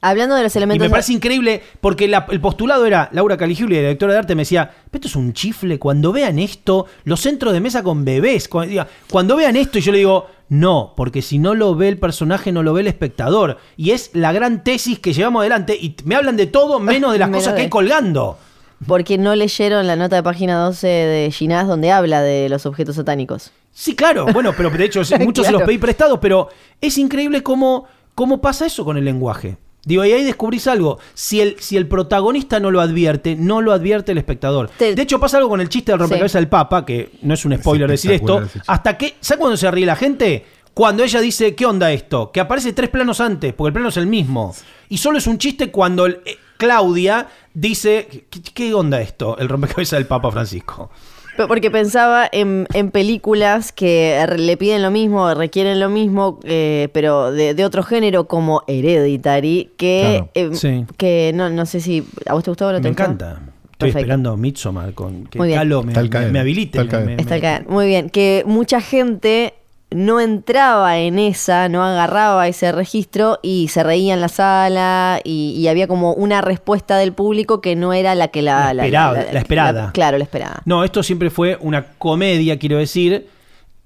Hablando 0.02 0.34
de 0.36 0.42
los 0.42 0.54
Y 0.54 0.58
elementos... 0.58 0.86
me 0.86 0.90
parece 0.90 1.14
increíble 1.14 1.62
porque 1.80 2.06
la- 2.06 2.26
el 2.30 2.40
postulado 2.40 2.84
era, 2.84 3.08
Laura 3.12 3.36
Caligiuli, 3.38 3.76
la 3.76 3.80
directora 3.80 4.12
de 4.12 4.18
arte, 4.18 4.34
me 4.34 4.42
decía, 4.42 4.70
"Pero 4.90 4.98
esto 4.98 5.08
es 5.08 5.16
un 5.16 5.32
chifle, 5.32 5.78
cuando 5.78 6.12
vean 6.12 6.38
esto, 6.38 6.86
los 7.04 7.20
centros 7.20 7.54
de 7.54 7.60
mesa 7.60 7.82
con 7.82 8.04
bebés, 8.04 8.46
cu- 8.46 8.60
diga, 8.60 8.86
cuando 9.10 9.36
vean 9.36 9.56
esto, 9.56 9.78
y 9.78 9.80
yo 9.80 9.90
le 9.92 9.98
digo, 9.98 10.26
no, 10.48 10.94
porque 10.96 11.22
si 11.22 11.38
no 11.38 11.54
lo 11.54 11.74
ve 11.74 11.88
el 11.88 11.98
personaje, 11.98 12.52
no 12.52 12.62
lo 12.62 12.72
ve 12.72 12.82
el 12.82 12.86
espectador. 12.86 13.58
Y 13.76 13.90
es 13.90 14.10
la 14.12 14.32
gran 14.32 14.62
tesis 14.62 14.98
que 14.98 15.12
llevamos 15.12 15.40
adelante 15.40 15.76
y 15.76 15.96
me 16.04 16.14
hablan 16.14 16.36
de 16.36 16.46
todo 16.46 16.78
menos 16.78 17.12
de 17.12 17.18
las 17.18 17.30
cosas 17.30 17.54
que 17.54 17.62
hay 17.62 17.68
colgando. 17.68 18.38
Porque 18.86 19.18
no 19.18 19.34
leyeron 19.34 19.86
la 19.86 19.96
nota 19.96 20.16
de 20.16 20.22
página 20.22 20.58
12 20.58 20.86
de 20.86 21.30
Ginás 21.30 21.66
donde 21.66 21.90
habla 21.90 22.22
de 22.22 22.48
los 22.48 22.66
objetos 22.66 22.96
satánicos. 22.96 23.50
Sí, 23.72 23.96
claro, 23.96 24.26
bueno, 24.32 24.52
pero 24.56 24.70
de 24.70 24.84
hecho 24.84 25.02
muchos 25.20 25.46
se 25.46 25.52
los 25.52 25.62
pedí 25.62 25.78
prestados, 25.78 26.18
pero 26.20 26.48
es 26.80 26.96
increíble 26.98 27.42
cómo, 27.42 27.86
cómo 28.14 28.40
pasa 28.40 28.66
eso 28.66 28.84
con 28.84 28.96
el 28.96 29.04
lenguaje. 29.04 29.56
Digo, 29.86 30.04
y 30.04 30.12
ahí 30.12 30.22
descubrís 30.24 30.66
algo. 30.66 30.98
Si 31.14 31.40
el, 31.40 31.56
si 31.60 31.78
el 31.78 31.86
protagonista 31.88 32.60
no 32.60 32.70
lo 32.70 32.82
advierte, 32.82 33.36
no 33.36 33.62
lo 33.62 33.72
advierte 33.72 34.12
el 34.12 34.18
espectador. 34.18 34.68
Te- 34.76 34.94
De 34.94 35.00
hecho, 35.02 35.18
pasa 35.18 35.38
algo 35.38 35.48
con 35.48 35.62
el 35.62 35.70
chiste 35.70 35.92
del 35.92 36.00
rompecabezas 36.00 36.40
del 36.40 36.48
Papa, 36.48 36.84
que 36.84 37.12
no 37.22 37.32
es 37.32 37.44
un 37.46 37.56
spoiler 37.56 37.88
decir 37.88 38.10
esto. 38.16 38.34
Hasta 38.66 38.98
que. 38.98 39.14
¿Sabes 39.20 39.38
cuándo 39.40 39.56
se 39.56 39.70
ríe 39.70 39.86
la 39.86 39.96
gente? 39.96 40.44
cuando 40.74 41.02
ella 41.02 41.22
dice, 41.22 41.54
¿qué 41.54 41.64
onda 41.64 41.90
esto? 41.90 42.30
Que 42.30 42.38
aparece 42.38 42.74
tres 42.74 42.90
planos 42.90 43.22
antes, 43.22 43.54
porque 43.54 43.68
el 43.68 43.72
plano 43.72 43.88
es 43.88 43.96
el 43.96 44.06
mismo. 44.06 44.54
Y 44.90 44.98
solo 44.98 45.16
es 45.16 45.26
un 45.26 45.38
chiste 45.38 45.70
cuando 45.70 46.04
el- 46.04 46.20
eh, 46.26 46.36
Claudia 46.58 47.28
dice, 47.54 48.26
¿qué, 48.28 48.42
qué 48.42 48.74
onda 48.74 49.00
esto? 49.00 49.38
El 49.38 49.48
rompecabezas 49.48 49.98
del 49.98 50.06
Papa 50.06 50.30
Francisco. 50.30 50.90
Pero 51.36 51.48
Porque 51.48 51.70
pensaba 51.70 52.28
en, 52.30 52.66
en 52.74 52.90
películas 52.90 53.72
que 53.72 54.26
le 54.38 54.56
piden 54.56 54.82
lo 54.82 54.90
mismo, 54.90 55.34
requieren 55.34 55.78
lo 55.80 55.88
mismo, 55.88 56.40
eh, 56.44 56.88
pero 56.92 57.30
de, 57.32 57.54
de 57.54 57.64
otro 57.64 57.82
género 57.82 58.26
como 58.26 58.62
Hereditary, 58.66 59.70
que, 59.76 60.26
Claro. 60.34 60.52
eh, 60.52 60.56
Sí. 60.56 60.84
que 60.96 61.32
no, 61.34 61.50
no 61.50 61.66
sé 61.66 61.80
si 61.80 62.04
a 62.26 62.34
vos 62.34 62.42
te 62.44 62.50
gustó 62.50 62.68
o 62.68 62.72
no 62.72 62.78
te 62.78 62.84
Me 62.84 62.88
gustó? 62.90 63.02
encanta. 63.04 63.32
Estoy 63.32 63.88
Perfecto. 63.90 63.98
esperando 63.98 64.36
Midsommar 64.38 64.94
con 64.94 65.26
que 65.26 65.38
Muy 65.38 65.48
bien. 65.48 65.58
Calo 65.60 65.82
me, 65.82 65.92
me- 65.92 66.30
me 66.30 66.38
habilite. 66.40 66.78
Está 66.78 66.80
al 66.80 66.86
me- 66.86 66.90
caer. 66.90 67.04
me- 67.06 67.12
Está 67.22 67.30
me- 67.30 67.34
al 67.36 67.40
caer. 67.42 67.68
Muy 67.68 67.86
bien, 67.86 68.08
que 68.08 68.42
mucha 68.46 68.80
gente 68.80 69.52
no 69.90 70.20
entraba 70.20 70.98
en 70.98 71.18
esa, 71.18 71.68
no 71.68 71.82
agarraba 71.84 72.48
ese 72.48 72.72
registro 72.72 73.38
y 73.42 73.68
se 73.68 73.82
reía 73.82 74.14
en 74.14 74.20
la 74.20 74.28
sala 74.28 75.20
y, 75.22 75.54
y 75.56 75.68
había 75.68 75.86
como 75.86 76.12
una 76.12 76.40
respuesta 76.40 76.96
del 76.98 77.12
público 77.12 77.60
que 77.60 77.76
no 77.76 77.92
era 77.92 78.14
la 78.14 78.28
que 78.28 78.42
la... 78.42 78.74
La 78.74 78.84
esperada, 78.84 79.26
la 79.32 79.38
esperada. 79.38 79.90
claro, 79.92 80.18
la 80.18 80.24
esperada. 80.24 80.62
No, 80.64 80.82
esto 80.84 81.02
siempre 81.02 81.30
fue 81.30 81.56
una 81.60 81.84
comedia, 81.98 82.58
quiero 82.58 82.78
decir. 82.78 83.28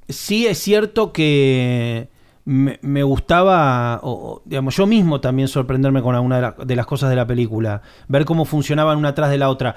Sí 0.09 0.46
es 0.46 0.59
cierto 0.59 1.12
que 1.12 2.09
me, 2.46 2.78
me 2.82 3.03
gustaba, 3.03 4.01
o- 4.03 4.42
digamos, 4.46 4.74
yo 4.76 4.86
mismo 4.86 5.20
también 5.20 5.48
sorprenderme 5.48 6.03
con 6.03 6.14
alguna 6.14 6.40
de, 6.40 6.64
de 6.64 6.76
las 6.76 6.86
cosas 6.86 7.11
de 7.11 7.16
la 7.16 7.26
película, 7.26 7.82
ver 8.09 8.24
cómo 8.24 8.44
funcionaban 8.46 8.96
una 8.98 9.14
tras 9.14 9.30
de 9.30 9.38
la 9.38 9.51
otra. 9.51 9.76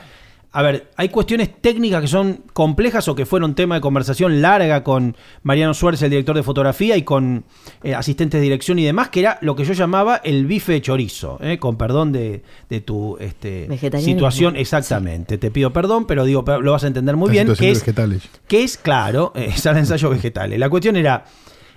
A 0.56 0.62
ver, 0.62 0.92
hay 0.98 1.10
cuestiones 1.10 1.50
técnicas 1.62 2.00
que 2.00 2.08
son 2.08 2.44
complejas 2.54 3.08
o 3.08 3.16
que 3.16 3.26
fueron 3.26 3.56
tema 3.56 3.74
de 3.74 3.82
conversación 3.82 4.40
larga 4.40 4.84
con 4.84 5.18
Mariano 5.42 5.74
Suárez, 5.74 6.04
el 6.04 6.12
director 6.12 6.36
de 6.36 6.44
fotografía, 6.44 6.96
y 6.96 7.02
con 7.02 7.44
eh, 7.82 7.96
asistentes 7.96 8.40
de 8.40 8.44
dirección 8.44 8.78
y 8.78 8.84
demás, 8.84 9.10
que 9.10 9.22
era 9.22 9.40
lo 9.42 9.56
que 9.56 9.66
yo 9.66 9.74
llamaba 9.74 10.18
el 10.18 10.46
bife 10.46 10.74
de 10.74 10.82
chorizo, 10.84 11.40
eh, 11.42 11.58
con 11.58 11.76
perdón 11.76 12.12
de, 12.12 12.44
de 12.70 12.82
tu 12.82 13.18
este, 13.20 13.68
situación. 14.00 14.56
Exactamente, 14.56 15.40
te 15.40 15.50
pido 15.50 15.74
perdón, 15.74 16.06
pero 16.06 16.24
digo, 16.24 16.46
lo 16.62 16.72
vas 16.72 16.84
a 16.84 16.88
entender 16.88 17.16
muy 17.16 17.30
La 17.30 17.32
bien, 17.34 17.48
situación 17.48 17.64
que 17.64 17.66
de 17.66 17.72
es, 17.72 17.80
vegetales. 17.80 18.30
que 18.48 18.64
es 18.64 18.78
claro, 18.78 19.32
eh, 19.36 19.52
sale 19.56 19.80
ensayo 19.80 20.12
vegetales. 20.12 20.60
La 20.60 20.70
cuestión 20.70 20.96
era, 20.98 21.26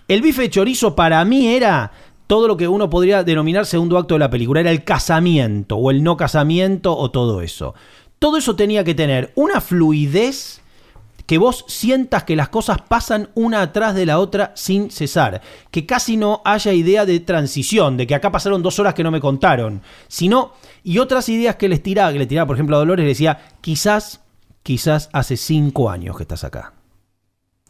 el 0.07 0.21
bife 0.21 0.43
de 0.43 0.51
chorizo 0.51 0.95
para 0.95 1.25
mí 1.25 1.47
era 1.49 1.93
todo 2.27 2.47
lo 2.47 2.59
que 2.59 2.69
uno 2.69 2.91
podría 2.91 3.25
denominar 3.25 3.65
segundo 3.65 3.97
acto 3.97 4.17
de 4.17 4.19
la 4.19 4.29
película, 4.29 4.61
era 4.61 4.71
el 4.71 4.85
casamiento 4.85 5.77
o 5.77 5.91
el 5.91 6.03
no 6.03 6.19
casamiento 6.19 6.95
o 6.95 7.11
todo 7.11 7.41
eso. 7.41 7.75
Todo 8.19 8.37
eso 8.37 8.57
tenía 8.57 8.85
que 8.85 8.95
tener 8.95 9.33
una 9.35 9.61
fluidez 9.61 10.63
que 11.27 11.39
vos 11.39 11.65
sientas 11.67 12.25
que 12.25 12.37
las 12.37 12.49
cosas 12.49 12.81
pasan 12.83 13.31
una 13.35 13.61
atrás 13.61 13.95
de 13.95 14.07
la 14.07 14.21
otra 14.21 14.53
sin 14.55 14.91
cesar, 14.91 15.43
que 15.71 15.85
casi 15.85 16.17
no 16.17 16.41
haya 16.45 16.73
idea 16.73 17.05
de 17.05 17.19
transición, 17.21 17.97
de 17.97 18.07
que 18.07 18.15
acá 18.15 18.31
pasaron 18.31 18.63
dos 18.63 18.79
horas 18.79 18.95
que 18.95 19.03
no 19.03 19.11
me 19.11 19.21
contaron, 19.21 19.83
sino, 20.07 20.53
y 20.85 20.99
otras 20.99 21.29
ideas 21.29 21.57
que 21.57 21.69
les 21.69 21.83
tiraba, 21.83 22.13
que 22.13 22.21
le 22.21 22.27
tiraba, 22.27 22.47
por 22.47 22.57
ejemplo, 22.57 22.77
a 22.77 22.79
Dolores, 22.79 23.03
le 23.03 23.09
decía, 23.09 23.41
quizás, 23.61 24.21
quizás 24.63 25.11
hace 25.13 25.37
cinco 25.37 25.91
años 25.91 26.17
que 26.17 26.23
estás 26.23 26.45
acá. 26.45 26.75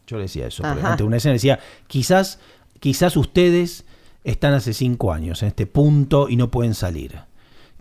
Yo 0.07 0.19
le 0.19 0.25
decía 0.25 0.47
eso, 0.47 0.63
ante 0.65 1.03
una 1.03 1.17
escena 1.17 1.33
decía, 1.33 1.59
quizás, 1.89 2.39
quizás 2.79 3.17
ustedes 3.17 3.87
están 4.23 4.53
hace 4.53 4.75
cinco 4.75 5.13
años 5.13 5.43
en 5.43 5.49
este 5.49 5.67
punto 5.67 6.29
y 6.29 6.37
no 6.37 6.51
pueden 6.51 6.75
salir. 6.75 7.21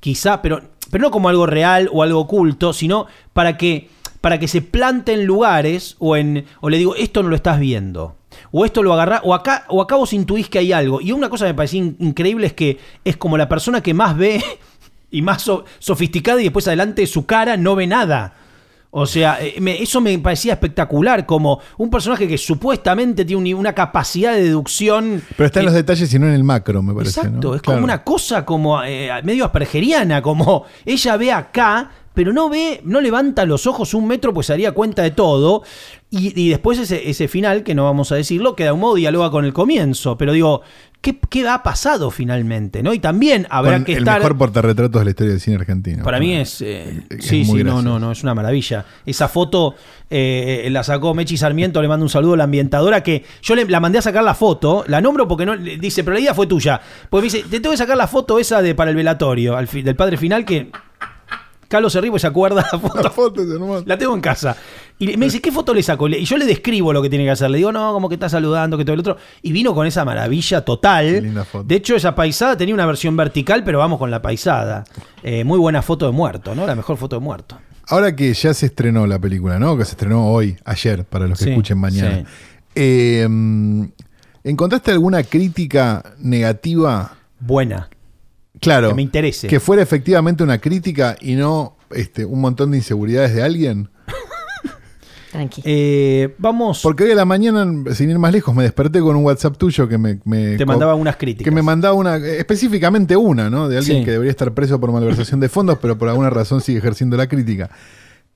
Quizá, 0.06 0.40
pero, 0.44 0.62
pero 0.92 1.02
no 1.02 1.10
como 1.10 1.30
algo 1.30 1.48
real 1.48 1.90
o 1.92 2.04
algo 2.04 2.20
oculto, 2.20 2.74
sino 2.74 3.08
para 3.34 3.58
que, 3.58 3.90
para 4.22 4.38
que 4.38 4.48
se 4.48 4.62
planten 4.62 5.26
lugares 5.26 5.96
o 5.98 6.16
en. 6.16 6.46
O 6.62 6.70
le 6.70 6.78
digo, 6.78 6.94
esto 6.96 7.24
no 7.24 7.30
lo 7.30 7.36
estás 7.36 7.60
viendo. 7.60 8.16
O 8.52 8.66
esto 8.66 8.84
lo 8.84 8.94
agarrá, 8.94 9.20
o 9.24 9.34
acá, 9.34 9.66
o 9.68 9.82
acá 9.82 9.96
vos 9.96 10.14
intuís 10.14 10.48
que 10.48 10.60
hay 10.60 10.74
algo. 10.74 11.02
Y 11.02 11.12
una 11.12 11.28
cosa 11.30 11.46
que 11.46 11.54
me 11.54 11.58
parecía 11.58 11.80
in- 11.80 11.96
increíble 12.00 12.46
es 12.46 12.54
que 12.54 12.78
es 13.04 13.18
como 13.18 13.36
la 13.36 13.50
persona 13.50 13.82
que 13.82 13.96
más 13.96 14.16
ve 14.16 14.44
y 15.10 15.24
más 15.24 15.42
so- 15.42 15.66
sofisticada 15.80 16.40
y 16.40 16.44
después 16.44 16.68
adelante 16.68 17.02
de 17.02 17.08
su 17.08 17.26
cara 17.26 17.58
no 17.58 17.76
ve 17.76 17.88
nada. 17.88 18.36
O 18.92 19.06
sea, 19.06 19.38
eh, 19.42 19.56
me- 19.60 19.82
eso 19.82 20.00
me 20.00 20.18
parecía 20.20 20.54
espectacular, 20.54 21.26
como 21.26 21.60
un 21.78 21.90
personaje 21.90 22.28
que 22.28 22.38
supuestamente 22.38 23.26
tiene 23.26 23.54
un- 23.54 23.60
una 23.60 23.74
capacidad 23.74 24.34
de 24.34 24.44
deducción. 24.44 25.22
Pero 25.36 25.48
está 25.48 25.60
en 25.60 25.66
los 25.66 25.74
detalles 25.76 26.14
y 26.14 26.20
no 26.20 26.28
en 26.28 26.34
el 26.34 26.44
macro, 26.44 26.82
me 26.82 26.94
parece. 26.94 27.20
Exacto, 27.20 27.50
¿no? 27.50 27.56
es 27.56 27.62
Claro. 27.62 27.78
como 27.78 27.84
una 27.86 28.04
cosa 28.04 28.46
como 28.46 28.82
eh, 28.84 29.10
medio 29.24 29.44
aspergeriana, 29.46 30.22
como 30.22 30.64
ella 30.86 31.18
ve 31.18 31.32
acá, 31.32 31.92
pero 32.14 32.32
no 32.32 32.48
ve, 32.50 32.80
no 32.86 33.02
levanta 33.02 33.44
los 33.44 33.68
ojos 33.68 33.94
un 33.94 34.08
metro, 34.08 34.34
pues 34.34 34.48
se 34.48 34.54
daría 34.54 34.72
cuenta 34.72 35.02
de 35.02 35.12
todo. 35.12 35.64
Y, 36.10 36.40
y 36.42 36.48
después 36.50 36.80
ese, 36.80 37.10
ese 37.10 37.28
final, 37.28 37.64
que 37.64 37.76
no 37.76 37.84
vamos 37.84 38.14
a 38.14 38.16
decirlo, 38.16 38.56
que 38.56 38.64
de 38.64 38.72
un 38.72 38.80
modo 38.80 38.96
dialoga 38.96 39.30
con 39.32 39.44
el 39.44 39.52
comienzo. 39.52 40.18
Pero 40.18 40.32
digo, 40.32 40.62
¿qué, 41.06 41.20
qué 41.30 41.48
ha 41.48 41.62
pasado 41.62 42.10
finalmente? 42.10 42.82
¿no? 42.82 42.92
Y 42.92 42.98
también 43.00 43.46
habrá 43.52 43.74
Con 43.74 43.86
que 43.86 43.92
el 43.94 44.00
estar. 44.00 44.18
mejor 44.20 44.38
portarretratos 44.38 45.00
de 45.00 45.06
la 45.06 45.10
historia 45.12 45.32
del 45.34 45.40
cine 45.40 45.58
argentino. 45.58 46.04
Para 46.04 46.20
mí 46.20 46.34
es. 46.34 46.62
eh, 46.62 47.04
Es 47.10 47.26
sí, 47.26 47.46
sí, 47.46 47.64
no, 47.64 47.84
no, 47.84 48.00
no, 48.00 48.12
es 48.12 48.24
una 48.24 48.34
maravilla. 48.34 48.84
Esa 49.06 49.28
foto 49.28 49.76
eh, 50.10 50.68
la 50.72 50.84
sacó 50.84 51.14
Mechi 51.14 51.38
Sarmiento, 51.38 51.80
le 51.82 51.88
mando 51.88 52.04
un 52.06 52.10
saludo 52.10 52.34
a 52.34 52.38
la 52.38 52.46
ambientadora 52.46 53.04
que 53.04 53.24
yo 53.44 53.54
le, 53.56 53.66
la 53.66 53.80
mandé 53.80 54.00
a 54.00 54.02
sacar 54.02 54.24
la 54.24 54.34
foto, 54.34 54.84
la 54.88 55.00
nombro 55.02 55.28
porque 55.28 55.46
no 55.46 55.56
dice, 55.56 56.04
pero 56.04 56.16
la 56.16 56.20
idea 56.22 56.34
fue 56.34 56.48
tuya. 56.48 56.82
Pues 57.10 57.22
me 57.22 57.26
dice, 57.30 57.44
te 57.50 57.60
tengo 57.60 57.72
que 57.72 57.78
sacar 57.78 57.98
la 57.98 58.08
foto 58.08 58.40
esa 58.40 58.62
de 58.64 58.74
para 58.74 58.90
el 58.90 58.96
velatorio, 58.96 59.56
al 59.56 59.68
fi- 59.68 59.84
del 59.84 59.96
padre 59.96 60.18
final, 60.18 60.44
que 60.44 60.72
Carlos 61.68 61.92
se 61.94 62.02
ríe 62.02 62.12
porque 62.12 62.22
se 62.22 62.28
acuerda 62.28 62.66
la 62.72 62.80
foto. 62.80 63.02
La 63.02 63.10
foto 63.10 63.42
es. 63.42 63.86
La 63.88 63.98
tengo 63.98 64.14
en 64.16 64.22
casa. 64.22 64.56
Y 65.00 65.18
me 65.18 65.26
dice, 65.26 65.42
¿qué 65.42 65.52
foto 65.52 65.74
le 65.74 65.84
saco? 65.84 66.08
Y 66.08 66.24
yo 66.26 66.38
le 66.38 66.46
describo 66.46 66.94
lo 66.94 67.02
que 67.02 67.10
tiene 67.10 67.26
que 67.26 67.32
hacer. 67.32 67.50
Le 67.50 67.58
digo, 67.58 67.72
no, 67.72 67.92
como 67.94 68.08
que 68.08 68.16
está 68.16 68.30
saludando, 68.30 68.78
que 68.78 68.86
todo 68.86 68.94
el 68.94 69.00
otro. 69.02 69.18
Y 69.42 69.52
vino 69.52 69.74
con 69.74 69.86
esa 69.88 70.06
maravilla 70.06 70.64
total. 70.64 71.06
Qué 71.06 71.22
linda 71.22 71.44
foto. 71.44 71.64
De 71.66 71.76
hecho, 71.76 71.96
esa 71.96 72.16
paisada 72.16 72.56
tenía 72.56 72.74
una 72.74 72.86
versión 72.86 73.18
vertical, 73.18 73.64
pero 73.64 73.80
vamos 73.80 74.00
con 74.00 74.10
la 74.12 74.22
paisada. 74.22 74.84
Eh, 75.24 75.44
muy 75.44 75.60
buena 75.60 75.82
foto 75.82 76.06
de 76.06 76.12
muerto, 76.12 76.56
¿no? 76.56 76.66
La 76.66 76.76
mejor 76.76 76.98
foto 76.98 77.18
de 77.18 77.22
muerto. 77.22 77.58
Ahora 77.88 78.16
que 78.16 78.34
ya 78.34 78.54
se 78.54 78.68
estrenó 78.68 79.06
la 79.06 79.20
película, 79.20 79.60
¿no? 79.60 79.78
Que 79.78 79.86
se 79.86 79.92
estrenó 79.92 80.28
hoy, 80.28 80.56
ayer, 80.66 81.04
para 81.06 81.28
los 81.28 81.38
que 81.38 81.46
Sí, 81.46 81.50
escuchen 81.52 81.78
mañana. 81.78 82.18
sí. 82.20 82.26
Eh, 82.76 83.28
¿Encontraste 84.44 84.92
alguna 84.92 85.24
crítica 85.24 86.04
negativa? 86.20 87.14
Buena. 87.40 87.90
Claro. 88.60 88.90
Que 88.90 88.94
me 88.96 89.02
interese. 89.02 89.48
Que 89.48 89.60
fuera 89.60 89.82
efectivamente 89.84 90.44
una 90.44 90.58
crítica 90.60 91.16
y 91.22 91.36
no 91.36 91.76
este, 91.92 92.26
un 92.26 92.42
montón 92.42 92.72
de 92.72 92.78
inseguridades 92.78 93.34
de 93.36 93.44
alguien. 93.44 93.90
Tranqui. 95.32 95.62
Eh, 95.66 96.34
vamos. 96.38 96.80
Porque 96.82 97.04
hoy 97.04 97.12
a 97.12 97.16
la 97.16 97.26
mañana, 97.26 97.66
sin 97.94 98.10
ir 98.10 98.18
más 98.20 98.32
lejos, 98.32 98.56
me 98.56 98.64
desperté 98.64 99.02
con 99.02 99.16
un 99.18 99.26
WhatsApp 99.26 99.58
tuyo 99.58 99.88
que 99.88 99.98
me, 99.98 100.20
me 100.24 100.56
Te 100.56 100.66
mandaba 100.66 100.96
unas 100.96 101.18
críticas. 101.18 101.44
Que 101.44 101.52
me 101.52 101.62
mandaba 101.62 101.94
una, 101.94 102.16
específicamente 102.18 103.18
una, 103.18 103.50
¿no? 103.50 103.68
De 103.68 103.78
alguien 103.78 104.00
Sí. 104.00 104.06
que 104.06 104.12
debería 104.12 104.32
estar 104.32 104.54
preso 104.54 104.80
por 104.80 104.92
malversación 104.94 105.40
de 105.42 105.50
fondos, 105.50 105.78
pero 105.82 105.98
por 105.98 106.08
alguna 106.08 106.30
razón 106.30 106.62
sigue 106.62 106.78
ejerciendo 106.80 107.18
la 107.18 107.28
crítica. 107.28 107.70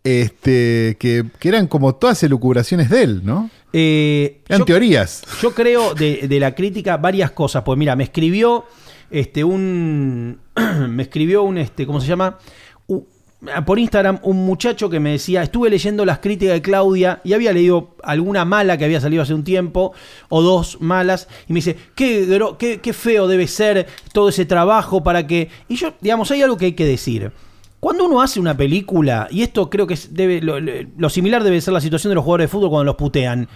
Este, 0.03 0.95
que, 0.99 1.26
que 1.39 1.47
eran 1.49 1.67
como 1.67 1.95
todas 1.95 2.22
elucubraciones 2.24 2.89
de 2.89 3.03
él, 3.03 3.22
¿no? 3.24 3.49
Eh, 3.74 4.41
Eran 4.47 4.59
yo- 4.59 4.65
teorías. 4.65 5.24
Yo 5.41 5.53
creo 5.53 5.93
de, 5.93 6.28
de 6.28 6.39
la 6.39 6.53
crítica 6.55 6.97
varias 6.97 7.32
cosas. 7.32 7.63
Pues 7.63 7.78
mira, 7.78 7.95
me 7.95 8.03
escribió 8.05 8.65
este 9.12 9.43
un. 9.43 10.39
me 10.89 11.03
escribió 11.03 11.43
un 11.43 11.57
este. 11.57 11.86
¿Cómo 11.86 12.01
se 12.01 12.07
llama? 12.07 12.38
Por 13.66 13.80
Instagram 13.80 14.20
un 14.24 14.45
muchacho 14.45 14.89
que 14.89 14.99
me 14.99 15.12
decía, 15.12 15.41
estuve 15.41 15.70
leyendo 15.70 16.03
las 16.03 16.20
críticas 16.20 16.55
de 16.55 16.62
Claudia 16.62 17.22
y 17.24 17.32
había 17.32 17.53
leído 17.53 17.95
alguna 18.03 18.43
mala 18.43 18.78
que 18.78 18.84
había 18.84 18.99
salido 18.99 19.24
hace 19.24 19.34
un 19.34 19.45
tiempo, 19.45 19.93
o 20.28 20.41
dos 20.41 20.82
malas, 20.82 21.30
y 21.47 21.53
me 21.53 21.60
dice, 21.60 21.78
qué, 21.95 22.38
qué, 22.57 22.82
qué 22.82 22.91
feo 22.91 23.28
debe 23.28 23.47
ser 23.47 23.88
todo 24.12 24.28
ese 24.28 24.45
trabajo 24.45 25.03
para 25.03 25.26
que... 25.26 25.47
Y 25.70 25.78
yo, 25.78 25.93
digamos, 26.01 26.30
hay 26.32 26.41
algo 26.41 26.57
que 26.57 26.66
hay 26.66 26.74
que 26.74 26.86
decir. 26.86 27.32
Cuando 27.80 28.03
uno 28.03 28.22
hace 28.22 28.41
una 28.41 28.57
película, 28.57 29.30
y 29.32 29.41
esto 29.41 29.70
creo 29.70 29.88
que 29.88 29.97
debe, 30.10 30.41
lo 30.41 31.10
similar 31.10 31.41
debe 31.41 31.62
ser 31.62 31.74
la 31.74 31.80
situación 31.80 32.12
de 32.12 32.16
los 32.16 32.26
jugadores 32.26 32.49
de 32.49 32.51
fútbol 32.51 32.72
cuando 32.72 32.84
los 32.84 32.97
putean, 32.97 33.47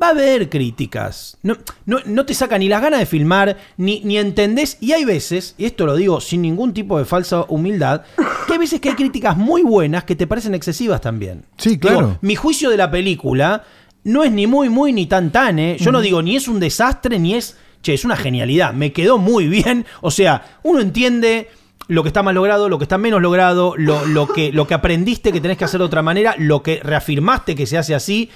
va 0.00 0.08
a 0.08 0.10
haber 0.10 0.48
críticas. 0.48 1.36
No, 1.42 1.56
no, 1.86 1.98
no 2.06 2.24
te 2.26 2.34
saca 2.34 2.58
ni 2.58 2.68
las 2.68 2.82
ganas 2.82 3.00
de 3.00 3.06
filmar, 3.06 3.56
ni, 3.76 4.00
ni 4.00 4.18
entendés. 4.18 4.78
Y 4.80 4.92
hay 4.92 5.04
veces, 5.04 5.54
y 5.58 5.64
esto 5.64 5.86
lo 5.86 5.96
digo 5.96 6.20
sin 6.20 6.42
ningún 6.42 6.72
tipo 6.72 6.98
de 6.98 7.04
falsa 7.04 7.44
humildad, 7.48 8.02
que 8.46 8.52
hay 8.54 8.58
veces 8.58 8.80
que 8.80 8.90
hay 8.90 8.94
críticas 8.94 9.36
muy 9.36 9.62
buenas 9.62 10.04
que 10.04 10.16
te 10.16 10.26
parecen 10.26 10.54
excesivas 10.54 11.00
también. 11.00 11.44
Sí, 11.56 11.70
Digo, 11.70 11.80
claro. 11.80 12.18
mi 12.22 12.34
juicio 12.36 12.70
de 12.70 12.76
la 12.76 12.90
película 12.90 13.64
no 14.04 14.24
es 14.24 14.32
ni 14.32 14.46
muy, 14.46 14.68
muy, 14.68 14.92
ni 14.92 15.06
tan, 15.06 15.30
tan, 15.30 15.58
¿eh? 15.58 15.76
Yo 15.78 15.92
no 15.92 16.00
digo 16.00 16.22
ni 16.22 16.36
es 16.36 16.48
un 16.48 16.58
desastre, 16.60 17.18
ni 17.18 17.34
es, 17.34 17.56
che, 17.82 17.92
es 17.92 18.04
una 18.04 18.16
genialidad. 18.16 18.72
Me 18.72 18.92
quedó 18.92 19.18
muy 19.18 19.46
bien. 19.48 19.84
O 20.00 20.10
sea, 20.10 20.58
uno 20.62 20.80
entiende 20.80 21.48
lo 21.88 22.02
que 22.02 22.08
está 22.08 22.22
más 22.22 22.34
logrado, 22.34 22.68
lo 22.68 22.78
que 22.78 22.84
está 22.84 22.98
menos 22.98 23.20
logrado, 23.20 23.74
lo, 23.76 24.06
lo 24.06 24.28
que, 24.28 24.52
lo 24.52 24.66
que 24.66 24.74
aprendiste 24.74 25.32
que 25.32 25.40
tenés 25.40 25.58
que 25.58 25.64
hacer 25.64 25.80
de 25.80 25.86
otra 25.86 26.02
manera, 26.02 26.34
lo 26.38 26.62
que 26.62 26.80
reafirmaste 26.82 27.54
que 27.54 27.66
se 27.66 27.76
hace 27.76 27.94
así. 27.94 28.30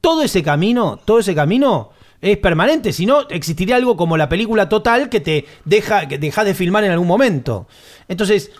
Todo 0.00 0.22
ese 0.22 0.42
camino, 0.42 0.98
todo 1.04 1.18
ese 1.18 1.34
camino 1.34 1.90
es 2.20 2.38
permanente. 2.38 2.92
Si 2.92 3.06
no, 3.06 3.28
existiría 3.28 3.76
algo 3.76 3.96
como 3.96 4.16
la 4.16 4.28
película 4.28 4.68
total 4.68 5.08
que 5.08 5.20
te 5.20 5.46
deja, 5.64 6.08
que 6.08 6.18
dejas 6.18 6.44
de 6.44 6.54
filmar 6.54 6.84
en 6.84 6.92
algún 6.92 7.08
momento. 7.08 7.66
Entonces, 8.08 8.50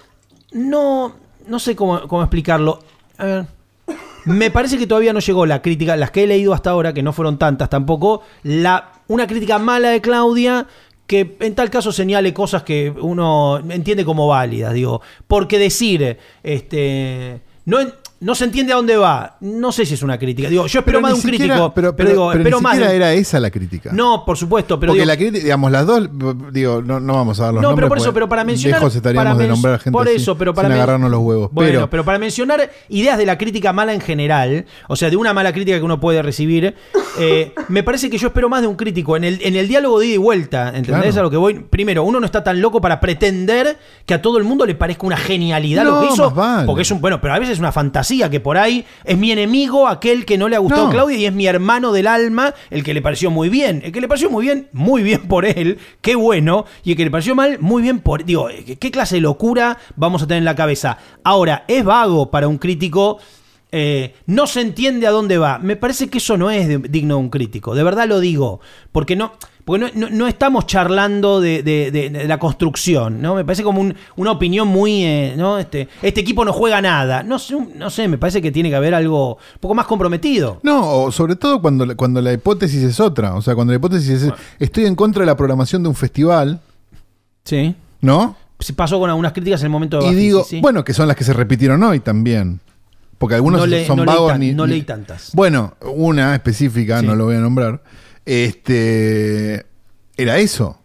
no, 0.53 1.15
no 1.47 1.59
sé 1.59 1.77
cómo, 1.77 2.07
cómo 2.09 2.23
explicarlo. 2.23 2.81
A 3.19 3.25
ver. 3.25 3.47
Me 4.25 4.51
parece 4.51 4.79
que 4.79 4.87
todavía 4.87 5.13
no 5.13 5.21
llegó 5.21 5.47
la 5.47 5.63
crítica, 5.63 5.97
las 5.97 6.11
que 6.11 6.25
he 6.25 6.27
leído 6.27 6.53
hasta 6.53 6.71
ahora, 6.71 6.93
que 6.93 7.03
no 7.03 7.13
fueron 7.13 7.39
tantas 7.39 7.71
tampoco, 7.71 8.23
la, 8.43 8.93
una 9.09 9.27
crítica 9.27 9.59
mala 9.59 9.91
de 9.91 10.01
Claudia 10.01 10.67
que 11.07 11.37
en 11.41 11.57
tal 11.57 11.71
caso 11.71 11.91
señale 11.91 12.33
cosas 12.33 12.63
que 12.63 12.95
uno 13.01 13.59
entiende 13.69 14.05
como 14.05 14.29
válidas, 14.29 14.73
digo, 14.73 15.03
porque 15.27 15.59
decir, 15.59 16.19
este, 16.45 17.41
no, 17.65 17.79
no 18.21 18.35
se 18.35 18.45
entiende 18.45 18.73
a 18.73 18.77
dónde 18.77 18.97
va, 18.97 19.37
no 19.41 19.73
sé 19.73 19.87
si 19.87 19.95
es 19.95 20.03
una 20.03 20.19
crítica, 20.19 20.49
digo, 20.51 20.67
yo 20.67 20.81
espero 20.81 20.99
Pero 20.99 21.01
más 21.01 21.11
de 21.13 21.15
un 21.15 21.21
siquiera- 21.23 21.55
crítico, 21.55 21.75
Pero, 21.75 21.97
pero, 21.97 22.09
digo, 22.11 22.29
pero 22.29 22.41
espero 22.41 22.57
ni 22.59 22.63
más 22.63 22.73
siquiera 22.75 22.91
de- 22.91 22.97
era 22.97 23.13
esa 23.15 23.41
la 23.41 23.51
crítica. 23.51 23.91
No, 23.95 24.25
por 24.27 24.37
supuesto, 24.37 24.79
pero 24.79 24.91
Porque 24.91 25.01
digo, 25.03 25.07
la 25.13 25.17
crítica, 25.17 25.43
digamos, 25.45 25.73
las 25.73 25.87
dos, 25.87 26.09
digo, 26.53 26.83
no, 26.83 27.01
no 27.01 27.15
vamos 27.15 27.41
a 27.41 27.45
dar 27.45 27.55
los 27.55 27.63
No, 27.63 27.69
nombres. 27.71 27.85
pero 27.87 27.89
por 27.89 27.99
eso, 27.99 28.13
pero 28.13 28.29
para 28.29 28.45
mencionar. 28.45 28.81
Lejos 28.81 28.95
estaríamos 28.95 29.25
para 29.33 29.43
de 29.43 29.49
nombrar 29.49 29.75
a 29.75 29.79
gente 29.79 29.91
Por 29.97 30.07
eso, 30.09 30.37
pero 30.37 30.53
para 30.53 30.69
sin 30.69 30.73
men- 30.75 30.83
agarrarnos 30.83 31.11
los 31.11 31.21
huevos. 31.21 31.49
Bueno, 31.53 31.71
pero, 31.73 31.91
pero, 31.91 32.05
para 32.05 32.19
mencionar 32.19 32.71
ideas 32.91 33.17
de 33.17 33.25
la 33.27 33.39
crítica 33.39 33.73
mala 33.73 33.95
en 33.95 34.01
general, 34.03 34.67
o 34.89 34.97
sea, 34.97 35.09
de 35.09 35.17
una 35.17 35.33
mala 35.33 35.53
crítica 35.55 35.79
que 35.79 35.85
uno 35.85 35.99
puede 35.99 36.21
recibir, 36.21 36.75
eh, 37.19 37.55
me 37.69 37.83
parece 37.83 38.11
que 38.11 38.19
yo 38.19 38.27
espero 38.29 38.51
más 38.51 38.61
de 38.61 38.67
un 38.69 38.77
crítico. 38.77 39.17
En 39.17 39.25
el, 39.25 39.41
en 39.43 39.57
el 39.57 39.67
diálogo 39.67 39.99
de 39.99 40.07
ida 40.09 40.15
y 40.17 40.19
vuelta, 40.19 40.69
¿entendés? 40.69 41.13
Claro. 41.15 41.21
A 41.21 41.23
lo 41.23 41.31
que 41.31 41.37
voy. 41.39 41.55
Primero, 41.55 42.05
uno 42.05 42.21
no 42.21 42.27
está 42.27 42.45
tan 42.45 42.61
loco 42.61 42.83
para 42.83 43.01
pretender 43.01 43.79
que 44.05 44.13
a 44.13 44.21
todo 44.21 44.37
el 44.37 44.45
mundo 44.45 44.67
le 44.67 44.75
parezca 44.75 45.07
una 45.07 45.17
genialidad 45.17 45.85
No, 45.85 45.91
lo 46.03 46.07
que 46.07 46.13
hizo. 46.13 46.31
vale. 46.33 46.67
Porque 46.67 46.83
es 46.83 46.91
un. 46.91 47.01
Bueno, 47.01 47.19
pero 47.21 47.33
a 47.33 47.39
veces 47.39 47.55
es 47.55 47.59
una 47.59 47.73
fantasía 47.73 48.10
que 48.11 48.41
por 48.41 48.59
ahí 48.59 48.85
es 49.05 49.17
mi 49.17 49.31
enemigo 49.31 49.87
aquel 49.87 50.25
que 50.25 50.37
no 50.37 50.49
le 50.49 50.57
ha 50.57 50.59
gustado 50.59 50.87
No. 50.87 50.91
Claudia 50.91 51.17
y 51.17 51.27
es 51.27 51.33
mi 51.33 51.47
hermano 51.47 51.93
del 51.93 52.07
alma 52.07 52.55
el 52.71 52.83
que 52.83 52.95
le 52.95 53.03
pareció 53.03 53.31
muy 53.31 53.49
bien. 53.49 53.83
El 53.85 53.93
que 53.93 54.01
le 54.01 54.09
pareció 54.09 54.31
muy 54.31 54.45
bien, 54.45 54.69
muy 54.73 55.03
bien 55.03 55.29
por 55.29 55.45
él, 55.45 55.79
qué 56.01 56.15
bueno. 56.17 56.65
Y 56.83 56.93
el 56.93 56.97
que 56.97 57.05
le 57.05 57.11
pareció 57.11 57.35
mal, 57.35 57.59
muy 57.61 57.83
bien 57.83 58.01
por. 58.01 58.25
Digo, 58.25 58.49
¿qué, 58.67 58.77
qué 58.77 58.91
clase 58.91 59.17
de 59.17 59.21
locura 59.21 59.79
vamos 59.97 60.23
a 60.23 60.27
tener 60.27 60.39
en 60.39 60.45
la 60.45 60.57
cabeza? 60.57 60.99
Ahora, 61.23 61.65
es 61.69 61.85
vago 61.85 62.31
para 62.31 62.49
un 62.49 62.59
crítico. 62.59 63.19
Eh, 63.73 64.15
no 64.27 64.47
se 64.47 64.61
entiende 64.61 65.07
a 65.07 65.11
dónde 65.11 65.39
va. 65.39 65.59
Me 65.59 65.77
parece 65.77 66.09
que 66.09 66.19
eso 66.19 66.37
no 66.37 66.51
es 66.51 66.69
de- 66.69 66.79
digno 66.79 67.15
de 67.17 67.21
un 67.21 67.31
crítico. 67.31 67.75
De 67.75 67.83
verdad 67.83 68.07
lo 68.09 68.19
digo. 68.21 68.61
Porque 68.93 69.15
no, 69.17 69.33
porque 69.65 69.85
no, 69.85 69.91
no- 70.09 70.11
no 70.11 70.27
estamos 70.27 70.67
charlando 70.67 71.41
de, 71.41 71.63
de- 71.63 72.25
la 72.27 72.39
construcción. 72.39 73.23
¿no? 73.23 73.35
Me 73.37 73.45
parece 73.45 73.63
como 73.63 73.81
un- 73.81 73.95
una 74.17 74.33
opinión 74.33 74.67
muy. 74.69 75.05
eh, 75.05 75.35
¿no? 75.37 75.59
este, 75.59 75.89
este 76.03 76.21
equipo 76.21 76.45
no 76.45 76.53
juega 76.53 76.83
nada. 76.83 77.23
No, 77.23 77.37
no 77.77 77.91
sé, 77.91 78.09
me 78.09 78.19
parece 78.19 78.43
que 78.43 78.51
tiene 78.51 78.71
que 78.71 78.77
haber 78.77 78.95
algo 78.95 79.35
un 79.35 79.61
poco 79.61 79.75
más 79.75 79.87
comprometido. 79.87 80.59
No, 80.63 81.13
sobre 81.13 81.37
todo 81.37 81.61
cuando, 81.63 81.87
la- 81.87 81.95
cuando 81.95 82.21
la 82.21 82.33
hipótesis 82.33 82.83
es 82.83 82.99
otra. 83.01 83.35
O 83.35 83.43
sea, 83.43 83.55
cuando 83.55 83.73
la 83.73 83.77
hipótesis 83.77 84.23
es 84.23 84.33
estoy 84.59 84.87
en 84.87 84.95
contra 84.97 85.21
de 85.21 85.27
la 85.27 85.37
programación 85.37 85.83
de 85.83 85.89
un 85.89 85.95
festival, 85.95 86.61
Sí. 87.45 87.75
¿no? 88.01 88.37
Se 88.59 88.73
pasó 88.75 88.99
con 88.99 89.09
algunas 89.09 89.33
críticas 89.33 89.61
en 89.63 89.67
el 89.67 89.71
momento 89.71 89.99
de 90.01 90.09
Y 90.09 90.15
digo, 90.15 90.45
sí. 90.45 90.61
bueno, 90.61 90.85
que 90.85 90.93
son 90.93 91.09
las 91.09 91.17
que 91.17 91.25
se 91.25 91.33
repitieron 91.33 91.83
hoy 91.83 92.01
también. 92.01 92.61
Porque 93.21 93.35
algunos 93.35 93.61
No 93.61 93.67
le- 93.67 93.87
son 93.87 93.99
no 93.99 94.07
vagos 94.07 94.39
ni. 94.39 94.53
no 94.55 94.67
leí 94.67 94.81
tantas. 94.81 95.33
Bueno, 95.35 95.75
una 95.83 96.35
específica, 96.35 97.01
Sí. 97.01 97.07
no 97.07 97.15
lo 97.15 97.27
voy 97.27 97.37
a 97.37 97.41
nombrar. 97.41 97.83
Este. 98.25 99.67
Era 100.17 100.39
eso. 100.39 100.77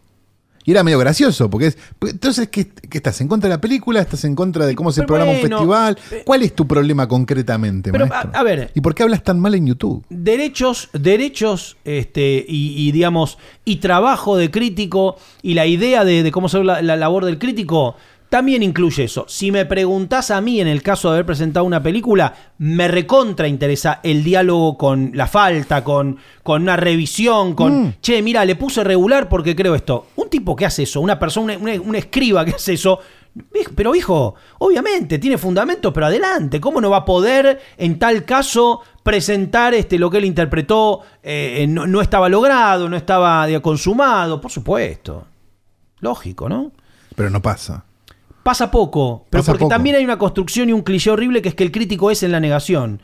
Y 0.67 0.71
era 0.71 0.83
medio 0.83 0.97
gracioso, 0.97 1.47
porque 1.49 1.67
es. 1.67 1.77
Entonces, 2.01 2.49
¿qué, 2.49 2.67
qué 2.67 2.97
estás? 2.97 3.21
¿En 3.21 3.27
contra 3.27 3.47
de 3.49 3.55
la 3.55 3.61
película? 3.61 4.01
¿Estás 4.01 4.23
en 4.25 4.33
contra 4.35 4.65
de 4.65 4.73
cómo 4.75 4.91
se 4.91 5.01
Pero 5.01 5.07
programa 5.07 5.31
un 5.31 5.37
festival? 5.37 5.97
eh, 6.11 6.23
¿Cuál 6.25 6.41
es 6.41 6.53
tu 6.55 6.67
problema 6.67 7.07
concretamente, 7.07 7.91
Pero, 7.91 8.07
maestro? 8.07 8.31
a- 8.33 8.39
a 8.39 8.43
ver. 8.43 8.71
¿Y 8.73 8.81
por 8.81 8.95
qué 8.95 9.03
hablas 9.03 9.23
tan 9.23 9.39
mal 9.39 9.53
en 9.53 9.67
YouTube? 9.67 10.03
derechos, 10.09 10.89
derechos, 10.93 11.77
este, 11.85 12.43
y, 12.47 12.73
y, 12.87 12.91
digamos, 12.91 13.37
y 13.63 13.75
trabajo 13.77 14.37
de 14.37 14.49
crítico, 14.49 15.17
y 15.43 15.53
la 15.53 15.67
idea 15.67 16.03
de, 16.03 16.23
de 16.23 16.31
cómo 16.31 16.49
ser 16.49 16.65
la, 16.65 16.81
la 16.81 16.95
labor 16.95 17.25
del 17.25 17.37
crítico, 17.37 17.95
también 18.29 18.63
incluye 18.63 19.03
eso. 19.03 19.25
Si 19.27 19.51
me 19.51 19.65
preguntás 19.65 20.31
a 20.31 20.41
mí, 20.41 20.59
en 20.59 20.67
el 20.67 20.81
caso 20.81 21.09
de 21.09 21.15
haber 21.15 21.25
presentado 21.25 21.65
una 21.65 21.81
película, 21.81 22.33
me 22.57 22.87
recontra 22.87 23.47
interesa 23.47 23.99
el 24.03 24.23
diálogo 24.23 24.77
con 24.77 25.11
la 25.13 25.27
falta, 25.27 25.83
con, 25.83 26.17
con 26.43 26.63
una 26.63 26.75
revisión, 26.75 27.53
con, 27.55 27.83
Mm. 27.83 27.93
che, 28.01 28.21
mira, 28.21 28.43
le 28.45 28.55
puse 28.55 28.83
regular 28.83 29.29
porque 29.29 29.55
creo 29.55 29.75
esto. 29.75 30.07
Un 30.15 30.29
tipo 30.29 30.55
que 30.55 30.65
hace 30.65 30.83
eso, 30.83 31.01
una 31.01 31.17
persona, 31.19 31.57
un, 31.57 31.69
un 31.69 31.95
escriba 31.95 32.43
que 32.45 32.51
hace 32.51 32.73
eso, 32.73 32.99
Pero 33.75 33.93
hijo, 33.93 34.35
obviamente 34.59 35.19
tiene 35.19 35.37
fundamentos, 35.37 35.91
pero 35.93 36.05
adelante. 36.05 36.61
¿Cómo 36.61 36.79
no 36.79 36.89
va 36.89 36.99
a 36.99 37.05
poder, 37.05 37.59
en 37.77 37.99
tal 37.99 38.23
caso, 38.23 38.79
presentar 39.03 39.73
este, 39.73 39.99
lo 39.99 40.09
que 40.09 40.19
él 40.19 40.25
interpretó 40.25 41.01
eh, 41.21 41.65
no, 41.67 41.85
no 41.85 41.99
estaba 41.99 42.29
logrado, 42.29 42.87
no 42.87 42.95
estaba 42.95 43.45
consumado? 43.61 44.39
Por 44.39 44.51
supuesto. 44.51 45.25
Lógico, 45.99 46.47
¿no? 46.47 46.71
Pero 47.15 47.29
no 47.29 47.41
pasa. 47.41 47.83
Pasa 48.45 48.69
poco, 48.69 49.25
pero 49.31 49.41
Pasa 49.41 49.53
porque 49.53 49.63
poco. 49.63 49.69
también 49.73 49.95
hay 49.95 50.03
una 50.05 50.19
construcción 50.19 50.69
y 50.69 50.71
un 50.73 50.83
cliché 50.83 51.09
horrible 51.09 51.41
que 51.41 51.49
es 51.49 51.55
que 51.55 51.63
el 51.63 51.71
crítico 51.71 52.11
es 52.11 52.21
en 52.21 52.31
la 52.31 52.39
negación. 52.39 53.01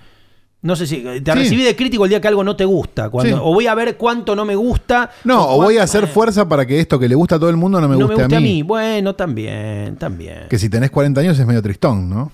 No 0.61 0.75
sé 0.75 0.85
si 0.85 0.97
te 0.97 1.31
Sí. 1.33 1.39
recibí 1.39 1.63
de 1.63 1.75
crítico 1.75 2.03
el 2.05 2.09
día 2.09 2.21
que 2.21 2.27
algo 2.27 2.43
no 2.43 2.55
te 2.55 2.63
gusta. 2.63 3.09
Cuando, 3.09 3.35
Sí. 3.37 3.41
O 3.43 3.51
voy 3.51 3.65
a 3.65 3.73
ver 3.73 3.97
cuánto 3.97 4.35
no 4.35 4.45
me 4.45 4.53
gusta. 4.55 5.09
No, 5.23 5.47
o 5.47 5.57
voy 5.63 5.79
a 5.79 5.83
hacer 5.83 6.03
eh, 6.03 6.07
fuerza 6.07 6.47
para 6.47 6.67
que 6.67 6.79
esto 6.79 6.99
que 6.99 7.09
le 7.09 7.15
gusta 7.15 7.37
a 7.37 7.39
todo 7.39 7.49
el 7.49 7.57
mundo 7.57 7.81
no 7.81 7.87
me 7.89 7.95
no 7.95 8.01
guste, 8.05 8.17
me 8.17 8.23
gusta 8.25 8.37
a 8.37 8.39
mí. 8.39 8.61
Bueno, 8.61 9.15
también, 9.15 9.95
también. 9.95 10.41
Que 10.47 10.59
si 10.59 10.69
tenés 10.69 10.91
40 10.91 11.21
años 11.21 11.39
es 11.39 11.47
medio 11.47 11.63
tristón, 11.63 12.07
¿no? 12.07 12.31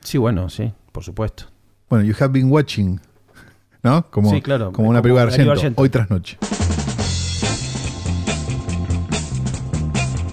Sí, 0.00 0.16
bueno, 0.18 0.48
sí, 0.48 0.72
por 0.92 1.02
supuesto. 1.02 1.46
Bueno, 1.90 2.04
you 2.04 2.14
have 2.20 2.28
been 2.32 2.52
watching. 2.52 3.00
¿No? 3.82 4.06
Como, 4.12 4.30
Sí, 4.30 4.40
claro. 4.40 4.70
como 4.72 4.88
una 4.88 5.00
Como 5.00 5.02
película 5.02 5.26
de 5.26 5.50
Argento. 5.50 5.82
hoy 5.82 5.88
tras 5.90 6.08
noche. 6.08 6.38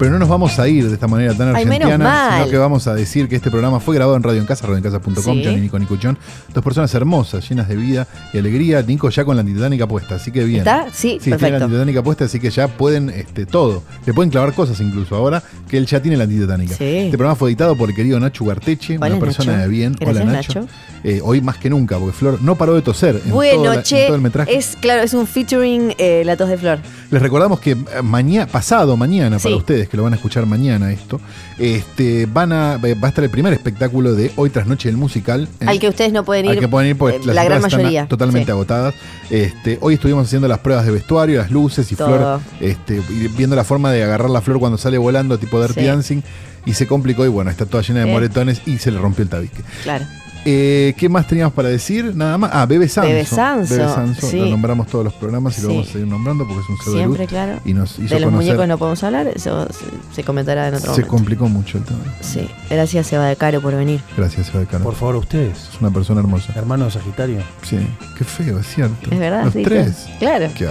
Pero 0.02 0.14
no 0.14 0.18
nos 0.18 0.30
vamos 0.30 0.58
a 0.58 0.68
ir 0.68 0.88
de 0.88 0.96
esta 0.96 1.08
manera 1.08 1.36
tan 1.36 1.56
Ay, 1.56 1.64
menos 1.64 1.86
argentina, 1.86 1.98
mal. 2.00 2.40
sino 2.40 2.50
que 2.50 2.58
vamos 2.58 2.88
a 2.88 2.96
decir 2.96 3.30
que 3.30 3.36
este 3.36 3.52
programa 3.52 3.80
fue 3.80 3.94
grabado 3.94 4.18
en 4.18 4.24
Radio 4.24 4.42
en 4.42 4.48
Casa, 4.48 4.66
radioencasa.com, 4.66 5.14
Sí. 5.16 5.44
John 5.46 5.54
y 5.54 5.62
Nico 5.62 5.78
Nicuchón. 5.78 6.18
Dos 6.52 6.64
personas 6.64 6.92
hermosas, 6.96 7.48
llenas 7.48 7.68
de 7.68 7.76
vida 7.76 8.08
y 8.34 8.40
alegría. 8.40 8.82
Nico 8.82 9.10
ya 9.12 9.24
con 9.24 9.36
la 9.36 9.42
antitetánica 9.42 9.86
puesta, 9.88 10.16
así 10.16 10.32
que 10.32 10.44
bien. 10.44 10.62
¿Está? 10.62 10.88
Sí, 10.92 11.20
tiene 11.22 11.38
la 11.38 11.38
perfecto. 11.38 11.66
antitetánica 11.66 12.02
puesta, 12.02 12.26
así 12.26 12.40
que 12.40 12.50
ya 12.50 12.68
pueden 12.68 13.12
este, 13.12 13.46
todo. 13.46 13.84
Le 14.08 14.14
pueden 14.16 14.32
clavar 14.32 14.54
cosas 14.54 14.80
incluso 14.82 15.16
ahora 15.16 15.44
que 15.70 15.78
él 15.78 15.86
ya 15.86 16.02
tiene 16.02 16.18
la 16.18 16.24
antitetánica. 16.24 16.74
Sí. 16.76 16.84
Este 16.84 17.18
programa 17.20 17.36
fue 17.36 17.50
editado 17.52 17.76
por 17.76 17.90
el 17.90 17.96
querido 17.96 18.20
Nacho 18.20 18.44
Ugarteche, 18.44 18.98
Hola, 18.98 19.06
una 19.16 19.20
persona 19.20 19.52
Nacho. 19.52 19.62
de 19.64 19.68
bien. 19.70 19.96
Gracias, 20.00 20.24
Hola 20.24 20.32
Nacho. 20.34 20.60
Nacho. 20.62 20.72
Eh, 21.04 21.20
hoy 21.24 21.42
más 21.42 21.58
que 21.58 21.70
nunca, 21.70 21.98
porque 22.00 22.14
Flor 22.14 22.42
no 22.42 22.56
paró 22.56 22.74
de 22.74 22.82
toser 22.82 23.16
en, 23.18 23.22
todo, 23.24 23.34
Bueno, 23.36 23.74
en 23.74 23.84
che, 23.84 24.06
todo 24.08 24.16
el 24.16 24.22
metraje. 24.22 24.56
es 24.56 24.78
claro, 24.80 25.02
es 25.04 25.14
un 25.14 25.26
featuring 25.28 25.94
eh, 26.00 26.24
La 26.26 26.38
tos 26.38 26.50
de 26.50 26.58
flor. 26.58 26.80
Les 27.12 27.22
recordamos 27.22 27.60
que 27.60 27.76
mañana, 28.04 28.48
pasado 28.48 28.96
mañana, 28.98 29.38
para 29.38 29.50
Sí. 29.50 29.58
ustedes 29.58 29.90
que 29.92 29.98
lo 29.98 30.04
van 30.04 30.14
a 30.14 30.16
escuchar 30.16 30.46
mañana 30.46 30.90
esto, 30.94 31.20
este, 31.60 32.26
van 32.26 32.54
a, 32.54 32.80
eh, 32.82 32.96
va 32.96 33.08
a 33.08 33.10
estar 33.10 33.24
el 33.26 33.30
primer 33.30 33.52
espectáculo 33.52 34.14
de 34.16 34.32
Hoy 34.38 34.50
tras 34.50 34.66
Noche 34.66 34.88
del 34.88 34.98
musical. 34.98 35.50
¿eh? 35.60 35.66
Al 35.68 35.80
que 35.80 35.90
ustedes 35.90 36.14
no 36.14 36.24
pueden 36.24 36.46
ir. 36.46 36.52
Al 36.52 36.60
que 36.60 36.68
pueden 36.70 36.90
ir 36.92 36.98
porque 36.98 37.18
eh, 37.18 37.22
las 37.26 37.36
la 37.36 37.44
gran 37.44 37.58
están 37.64 37.80
mayoría. 37.82 38.08
totalmente 38.08 38.46
Sí. 38.46 38.52
agotadas. 38.52 38.96
Este, 39.30 39.78
hoy 39.82 39.96
estuvimos 39.96 40.26
haciendo 40.26 40.48
las 40.48 40.60
pruebas 40.60 40.86
de 40.86 40.92
vestuario, 40.92 41.38
las 41.40 41.52
luces 41.52 41.92
y 41.92 41.96
Todo. 41.96 42.08
Flor 42.08 42.40
este, 42.62 43.02
y 43.10 43.28
viendo 43.38 43.56
la 43.56 43.64
forma 43.66 43.92
de 43.92 44.02
agarrar 44.04 44.30
la 44.30 44.42
flor 44.42 44.60
cuando 44.60 44.78
sale 44.78 44.98
volando, 44.98 45.38
tipo 45.38 45.62
Dirty 45.62 45.82
Sí. 45.82 45.86
Dancing. 45.88 46.22
Y 46.66 46.74
se 46.74 46.86
complicó 46.88 47.26
y 47.26 47.28
bueno, 47.28 47.50
está 47.50 47.66
toda 47.66 47.82
llena 47.84 48.02
de 48.02 48.06
moretones 48.06 48.62
y 48.68 48.78
se 48.78 48.92
le 48.92 49.00
rompió 49.00 49.24
el 49.24 49.30
tabique. 49.30 49.62
Claro. 49.84 50.06
Eh, 50.44 50.96
¿Qué 50.98 51.08
más 51.08 51.28
teníamos 51.28 51.54
para 51.54 51.70
decir? 51.70 52.16
Nada 52.16 52.36
más. 52.38 52.50
Ah, 52.52 52.66
Bebe 52.66 52.88
Sanso. 52.90 53.10
Bebe 53.10 53.26
Sanso, 53.26 53.76
Bebe 53.76 53.88
Sanso. 53.90 54.28
sí. 54.28 54.38
Lo 54.40 54.48
nombramos 54.48 54.88
todos 54.88 55.06
los 55.06 55.14
programas 55.14 55.56
y 55.60 55.62
lo 55.62 55.68
Sí. 55.68 55.74
vamos 55.76 55.90
a 55.90 55.92
seguir 55.94 56.08
nombrando 56.08 56.48
porque 56.48 56.62
es 56.64 56.70
un 56.70 56.78
ser 56.78 56.86
de 56.88 56.92
Siempre, 57.00 57.22
luz. 57.24 57.30
claro. 57.30 57.60
Y 57.64 57.74
nos 57.76 57.92
hizo 58.00 58.02
De 58.16 58.20
los 58.22 58.30
conocer. 58.32 58.34
muñecos 58.48 58.68
no 58.68 58.78
podemos 58.80 59.04
hablar, 59.04 59.28
eso 59.28 59.68
se, 59.68 60.16
se 60.16 60.24
comentará 60.24 60.70
en 60.70 60.74
otro 60.74 60.86
Se 60.86 61.02
momento. 61.02 61.08
complicó 61.10 61.48
mucho 61.48 61.78
el 61.78 61.84
tema. 61.84 62.00
Sí, 62.22 62.50
gracias 62.72 63.06
Seba 63.06 63.26
de 63.28 63.36
Caro 63.36 63.62
por 63.62 63.76
venir. 63.76 64.02
Gracias, 64.18 64.50
Eva 64.50 64.62
de 64.62 64.66
Caro. 64.66 64.84
Por 64.84 64.96
favor, 64.96 65.18
ustedes, 65.18 65.70
Es 65.74 65.80
una 65.80 65.92
persona 65.92 66.22
hermosa. 66.22 66.54
hermano 66.56 66.86
de 66.86 66.92
Sagitario. 66.92 67.38
Sí, 67.62 67.78
qué 68.18 68.24
feo, 68.24 68.58
es 68.58 68.66
cierto. 68.68 69.12
Es 69.12 69.20
verdad, 69.20 69.44
Los 69.46 69.54
sí, 69.54 69.62
tres. 69.64 70.08
Claro. 70.18 70.48
Qué. 70.58 70.68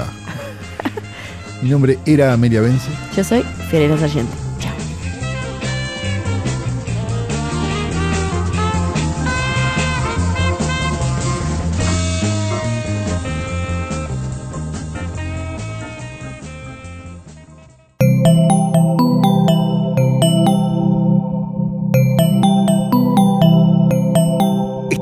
Mi 1.63 1.71
nombre 1.71 1.99
era 2.07 2.33
Amelia 2.33 2.61
Vence. 2.61 2.89
Yo 3.17 3.23
soy 3.23 3.45
Fiorella 3.71 3.97
Sargento. 3.99 4.33